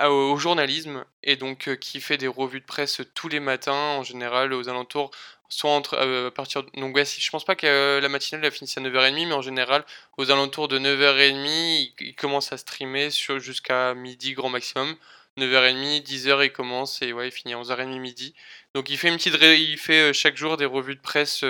au 0.00 0.36
journalisme 0.36 1.04
et 1.22 1.36
donc 1.36 1.76
qui 1.76 2.00
fait 2.00 2.16
des 2.16 2.28
revues 2.28 2.60
de 2.60 2.66
presse 2.66 3.02
tous 3.14 3.28
les 3.28 3.40
matins 3.40 3.72
en 3.72 4.02
général 4.02 4.52
aux 4.52 4.68
alentours 4.68 5.10
soit 5.52 5.70
entre 5.70 5.94
euh, 5.94 6.28
à 6.28 6.30
partir 6.30 6.62
donc 6.74 6.94
ouais, 6.96 7.04
je 7.04 7.30
pense 7.30 7.44
pas 7.44 7.54
que 7.54 7.66
euh, 7.66 8.00
la 8.00 8.08
matinale 8.08 8.46
a 8.46 8.50
fini 8.50 8.70
à 8.74 8.80
9h30 8.80 9.28
mais 9.28 9.34
en 9.34 9.42
général 9.42 9.84
aux 10.16 10.30
alentours 10.30 10.66
de 10.66 10.78
9h30 10.78 11.92
il, 12.00 12.14
commence 12.14 12.52
à 12.52 12.56
streamer 12.56 13.10
jusqu'à 13.10 13.94
midi 13.94 14.32
grand 14.32 14.48
maximum. 14.48 14.96
9h30 15.38 16.02
10h 16.04 16.46
il 16.46 16.52
commence 16.52 17.02
et 17.02 17.12
ouais 17.12 17.28
il 17.28 17.32
finit 17.32 17.52
à 17.52 17.58
11h30 17.58 17.98
midi. 17.98 18.34
Donc 18.74 18.88
il 18.88 18.96
fait 18.96 19.08
une 19.08 19.16
petite 19.16 19.36
fait 19.78 20.10
euh, 20.10 20.12
chaque 20.14 20.36
jour 20.36 20.56
des 20.56 20.64
revues 20.64 20.96
de 20.96 21.00
presse 21.00 21.44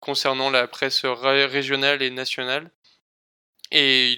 concernant 0.00 0.50
la 0.50 0.68
presse 0.68 1.04
régionale 1.06 2.02
et 2.02 2.10
nationale. 2.10 2.70
Et 3.70 4.14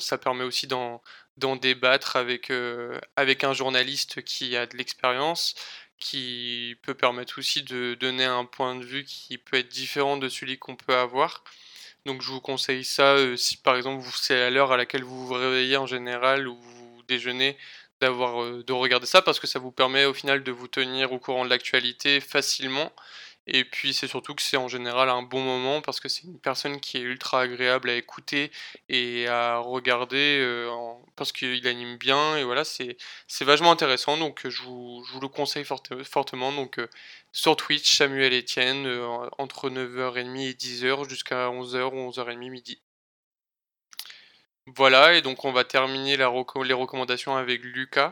ça 0.00 0.16
permet 0.16 0.44
aussi 0.44 0.66
d'en 0.66 1.56
débattre 1.56 2.16
avec 2.16 2.50
un 3.44 3.52
journaliste 3.52 4.22
qui 4.22 4.56
a 4.56 4.66
de 4.66 4.78
l'expérience 4.78 5.54
qui 5.98 6.76
peut 6.82 6.94
permettre 6.94 7.38
aussi 7.38 7.62
de 7.62 7.94
donner 7.94 8.24
un 8.24 8.44
point 8.44 8.76
de 8.76 8.84
vue 8.84 9.04
qui 9.04 9.38
peut 9.38 9.56
être 9.58 9.68
différent 9.68 10.16
de 10.16 10.28
celui 10.28 10.58
qu'on 10.58 10.76
peut 10.76 10.94
avoir. 10.94 11.42
Donc 12.04 12.22
je 12.22 12.30
vous 12.30 12.40
conseille 12.40 12.84
ça 12.84 13.14
euh, 13.14 13.36
si 13.36 13.56
par 13.56 13.76
exemple 13.76 14.06
c'est 14.14 14.40
à 14.40 14.50
l'heure 14.50 14.72
à 14.72 14.76
laquelle 14.76 15.02
vous 15.02 15.26
vous 15.26 15.34
réveillez 15.34 15.76
en 15.76 15.86
général 15.86 16.46
ou 16.46 16.56
vous 16.56 17.02
déjeunez 17.08 17.56
euh, 18.02 18.62
de 18.62 18.72
regarder 18.72 19.06
ça 19.06 19.22
parce 19.22 19.40
que 19.40 19.46
ça 19.46 19.58
vous 19.58 19.72
permet 19.72 20.04
au 20.04 20.12
final 20.12 20.42
de 20.42 20.52
vous 20.52 20.68
tenir 20.68 21.12
au 21.12 21.18
courant 21.18 21.44
de 21.44 21.50
l'actualité 21.50 22.20
facilement 22.20 22.92
et 23.46 23.64
puis 23.64 23.94
c'est 23.94 24.08
surtout 24.08 24.34
que 24.34 24.42
c'est 24.42 24.56
en 24.56 24.68
général 24.68 25.08
un 25.08 25.22
bon 25.22 25.40
moment 25.40 25.80
parce 25.80 26.00
que 26.00 26.08
c'est 26.08 26.24
une 26.24 26.38
personne 26.38 26.80
qui 26.80 26.96
est 26.96 27.00
ultra 27.00 27.42
agréable 27.42 27.90
à 27.90 27.94
écouter 27.94 28.50
et 28.88 29.28
à 29.28 29.58
regarder 29.58 30.38
euh, 30.40 30.68
parce 31.14 31.32
qu'il 31.32 31.66
anime 31.66 31.96
bien 31.96 32.36
et 32.36 32.44
voilà 32.44 32.64
c'est 32.64 32.96
vachement 33.42 33.70
intéressant 33.70 34.16
donc 34.16 34.48
je 34.48 34.62
vous, 34.62 35.04
je 35.06 35.12
vous 35.12 35.20
le 35.20 35.28
conseille 35.28 35.64
fortement 35.64 36.52
donc 36.52 36.78
euh, 36.78 36.88
sur 37.32 37.56
Twitch 37.56 37.96
Samuel 37.96 38.32
Etienne 38.32 38.86
euh, 38.86 39.28
entre 39.38 39.70
9h30 39.70 40.38
et 40.40 40.52
10h 40.54 41.08
jusqu'à 41.08 41.48
11h 41.48 41.92
ou 41.92 42.10
11h30 42.10 42.50
midi. 42.50 42.80
Voilà, 44.74 45.14
et 45.14 45.22
donc 45.22 45.44
on 45.44 45.52
va 45.52 45.62
terminer 45.62 46.16
la 46.16 46.28
les 46.64 46.72
recommandations 46.72 47.36
avec 47.36 47.62
Lucas. 47.62 48.10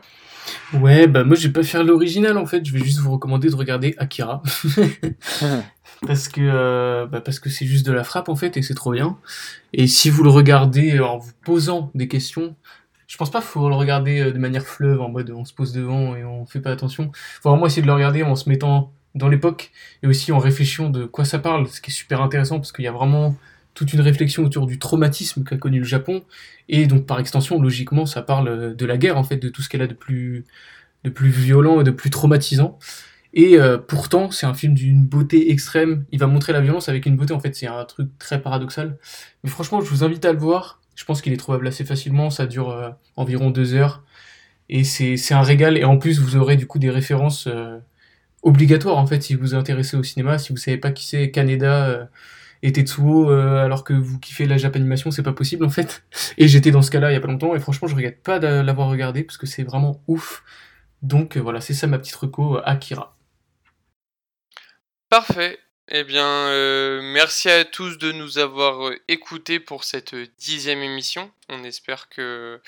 Ouais, 0.73 1.05
bah 1.05 1.25
moi 1.25 1.35
je 1.35 1.47
vais 1.47 1.53
pas 1.53 1.63
faire 1.63 1.83
l'original 1.83 2.37
en 2.37 2.45
fait, 2.45 2.65
je 2.65 2.71
vais 2.71 2.79
juste 2.79 2.99
vous 2.99 3.11
recommander 3.11 3.49
de 3.49 3.55
regarder 3.55 3.93
Akira. 3.97 4.41
parce 6.07 6.29
que 6.29 6.39
euh, 6.41 7.07
bah 7.07 7.19
parce 7.19 7.39
que 7.39 7.49
c'est 7.49 7.65
juste 7.65 7.85
de 7.85 7.91
la 7.91 8.05
frappe 8.05 8.29
en 8.29 8.37
fait 8.37 8.55
et 8.55 8.61
c'est 8.61 8.73
trop 8.73 8.91
bien. 8.91 9.17
Et 9.73 9.87
si 9.87 10.09
vous 10.09 10.23
le 10.23 10.29
regardez 10.29 10.99
en 11.01 11.17
vous 11.17 11.33
posant 11.43 11.91
des 11.93 12.07
questions, 12.07 12.55
je 13.07 13.17
pense 13.17 13.31
pas 13.31 13.39
qu'il 13.39 13.49
faut 13.49 13.67
le 13.67 13.75
regarder 13.75 14.21
euh, 14.21 14.31
de 14.31 14.39
manière 14.39 14.65
fleuve 14.65 15.01
en 15.01 15.09
mode 15.09 15.31
on 15.31 15.43
se 15.43 15.53
pose 15.53 15.73
devant 15.73 16.15
et 16.15 16.23
on 16.23 16.45
fait 16.45 16.61
pas 16.61 16.71
attention. 16.71 17.11
Faut 17.41 17.49
vraiment 17.49 17.65
essayer 17.65 17.81
de 17.81 17.87
le 17.87 17.93
regarder 17.93 18.23
en 18.23 18.37
se 18.37 18.47
mettant 18.47 18.93
dans 19.13 19.27
l'époque 19.27 19.71
et 20.03 20.07
aussi 20.07 20.31
en 20.31 20.39
réfléchissant 20.39 20.89
de 20.89 21.03
quoi 21.03 21.25
ça 21.25 21.39
parle, 21.39 21.67
ce 21.67 21.81
qui 21.81 21.91
est 21.91 21.93
super 21.93 22.21
intéressant 22.21 22.59
parce 22.59 22.71
qu'il 22.71 22.85
y 22.85 22.87
a 22.87 22.93
vraiment 22.93 23.35
toute 23.75 23.93
une 23.93 24.01
réflexion 24.01 24.43
autour 24.43 24.65
du 24.65 24.79
traumatisme 24.79 25.43
qu'a 25.43 25.57
connu 25.57 25.79
le 25.79 25.85
Japon, 25.85 26.23
et 26.69 26.87
donc 26.87 27.05
par 27.05 27.19
extension, 27.19 27.61
logiquement, 27.61 28.07
ça 28.07 28.23
parle 28.23 28.75
de 28.75 28.85
la 28.85 28.97
guerre, 28.97 29.17
en 29.17 29.23
fait, 29.23 29.37
de 29.37 29.49
tout 29.49 29.61
ce 29.61 29.69
qu'elle 29.69 29.83
a 29.83 29.87
de 29.87 29.93
plus, 29.93 30.45
de 31.03 31.09
plus 31.11 31.29
violent 31.29 31.81
et 31.81 31.83
de 31.83 31.91
plus 31.91 32.09
traumatisant. 32.09 32.79
Et 33.33 33.59
euh, 33.59 33.77
pourtant, 33.77 34.31
c'est 34.31 34.45
un 34.45 34.53
film 34.53 34.73
d'une 34.73 35.05
beauté 35.05 35.51
extrême. 35.51 36.05
Il 36.11 36.19
va 36.19 36.27
montrer 36.27 36.53
la 36.53 36.61
violence 36.61 36.87
avec 36.87 37.05
une 37.05 37.17
beauté, 37.17 37.33
en 37.33 37.39
fait, 37.41 37.53
c'est 37.53 37.67
un 37.67 37.83
truc 37.83 38.09
très 38.17 38.41
paradoxal. 38.41 38.97
Mais 39.43 39.49
franchement, 39.49 39.81
je 39.81 39.89
vous 39.89 40.05
invite 40.05 40.23
à 40.23 40.31
le 40.31 40.39
voir. 40.39 40.79
Je 40.95 41.03
pense 41.03 41.21
qu'il 41.21 41.33
est 41.33 41.37
trouvable 41.37 41.67
assez 41.67 41.83
facilement, 41.83 42.29
ça 42.29 42.47
dure 42.47 42.69
euh, 42.69 42.89
environ 43.17 43.51
deux 43.51 43.73
heures. 43.73 44.03
Et 44.69 44.85
c'est 44.85 45.33
un 45.33 45.41
régal, 45.41 45.77
et 45.77 45.83
en 45.83 45.97
plus, 45.97 46.19
vous 46.19 46.37
aurez 46.37 46.55
du 46.55 46.65
coup 46.65 46.79
des 46.79 46.89
références 46.89 47.47
euh, 47.47 47.77
obligatoires, 48.41 48.97
en 48.97 49.05
fait, 49.05 49.21
si 49.21 49.35
vous 49.35 49.41
vous 49.41 49.53
intéressez 49.53 49.97
au 49.97 50.03
cinéma. 50.03 50.39
Si 50.39 50.53
vous 50.53 50.57
savez 50.57 50.77
pas 50.77 50.91
qui 50.91 51.05
c'est, 51.05 51.29
Kaneda 51.29 52.09
et 52.65 52.71
Tetsuo 52.71 53.29
euh, 53.29 53.63
alors 53.63 53.83
que 53.83 53.93
vous 53.93 54.19
kiffez 54.19 54.47
la 54.47 54.57
Japanimation, 54.57 55.11
c'est 55.11 55.21
pas 55.21 55.33
possible 55.33 55.63
en 55.65 55.69
fait. 55.69 56.03
Et 56.39 56.47
j'étais 56.47 56.71
dans 56.71 56.81
ce 56.81 56.89
cas-là 56.89 57.11
il 57.11 57.13
y 57.13 57.17
a 57.17 57.21
pas 57.21 57.27
longtemps 57.27 57.55
et 57.55 57.59
franchement 57.59 57.87
je 57.87 57.95
regrette 57.95 58.23
pas 58.23 58.39
de 58.39 58.47
l'avoir 58.47 58.89
regardé 58.89 59.23
parce 59.23 59.37
que 59.37 59.45
c'est 59.45 59.63
vraiment 59.63 60.01
ouf. 60.07 60.43
Donc 61.03 61.37
euh, 61.37 61.39
voilà, 61.39 61.61
c'est 61.61 61.75
ça 61.75 61.85
ma 61.85 61.99
petite 61.99 62.15
reco 62.15 62.57
euh, 62.57 62.61
Akira. 62.65 63.15
Parfait. 65.09 65.59
Eh 65.87 66.03
bien, 66.03 66.49
merci 67.13 67.47
à 67.47 67.63
tous 67.63 67.99
de 67.99 68.11
nous 68.11 68.39
avoir 68.39 68.91
écoutés 69.07 69.59
pour 69.59 69.83
cette 69.83 70.15
dixième 70.39 70.81
émission. 70.81 71.31
On 71.47 71.63
espère 71.63 72.09
que, 72.09 72.59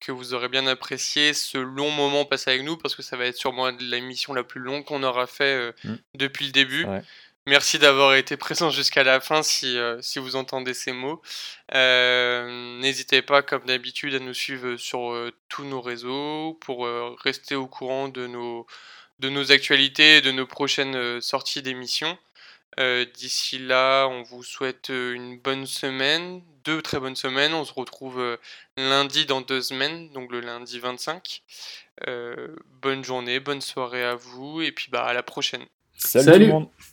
que 0.00 0.10
vous 0.10 0.34
aurez 0.34 0.48
bien 0.48 0.66
apprécié 0.66 1.34
ce 1.34 1.56
long 1.56 1.92
moment 1.92 2.24
passé 2.24 2.50
avec 2.50 2.64
nous, 2.64 2.76
parce 2.76 2.96
que 2.96 3.02
ça 3.02 3.16
va 3.16 3.26
être 3.26 3.36
sûrement 3.36 3.70
l'émission 3.78 4.34
la 4.34 4.42
plus 4.42 4.60
longue 4.60 4.84
qu'on 4.84 5.04
aura 5.04 5.28
fait 5.28 5.72
mm. 5.84 5.94
depuis 6.16 6.46
le 6.46 6.50
début. 6.50 6.84
Merci 7.46 7.78
d'avoir 7.78 8.14
été 8.14 8.38
présent 8.38 8.70
jusqu'à 8.70 9.04
la 9.04 9.20
fin 9.20 9.42
si, 9.42 9.76
euh, 9.76 10.00
si 10.00 10.18
vous 10.18 10.34
entendez 10.34 10.72
ces 10.72 10.92
mots. 10.92 11.20
Euh, 11.74 12.78
n'hésitez 12.80 13.20
pas, 13.20 13.42
comme 13.42 13.66
d'habitude, 13.66 14.14
à 14.14 14.18
nous 14.18 14.32
suivre 14.32 14.76
sur 14.76 15.12
euh, 15.12 15.30
tous 15.50 15.64
nos 15.64 15.82
réseaux 15.82 16.56
pour 16.62 16.88
rester 17.22 17.54
au 17.54 17.66
courant 17.66 18.08
de 18.08 18.26
nos, 18.26 18.66
de 19.20 19.28
nos 19.28 19.52
actualités 19.52 20.18
et 20.18 20.20
de 20.22 20.30
nos 20.30 20.46
prochaines 20.46 21.20
sorties 21.20 21.60
d'émissions. 21.60 22.16
D'ici 23.14 23.58
là, 23.58 24.06
on 24.06 24.22
vous 24.22 24.42
souhaite 24.42 24.88
une 24.88 25.38
bonne 25.38 25.64
semaine, 25.64 26.42
deux 26.64 26.82
très 26.82 26.98
bonnes 26.98 27.14
semaines. 27.14 27.54
On 27.54 27.64
se 27.64 27.72
retrouve 27.72 28.36
lundi 28.76 29.26
dans 29.26 29.42
deux 29.42 29.62
semaines, 29.62 30.10
donc 30.10 30.32
le 30.32 30.40
lundi 30.40 30.80
25. 30.80 31.42
bonne 32.82 33.04
journée, 33.04 33.38
bonne 33.38 33.60
soirée 33.60 34.02
à 34.02 34.16
vous, 34.16 34.60
et 34.60 34.72
puis 34.72 34.88
bah 34.90 35.04
à 35.04 35.12
la 35.12 35.22
prochaine. 35.22 35.64
Salut, 35.96 36.32
tout 36.32 36.38
le 36.40 36.46
monde 36.46 36.68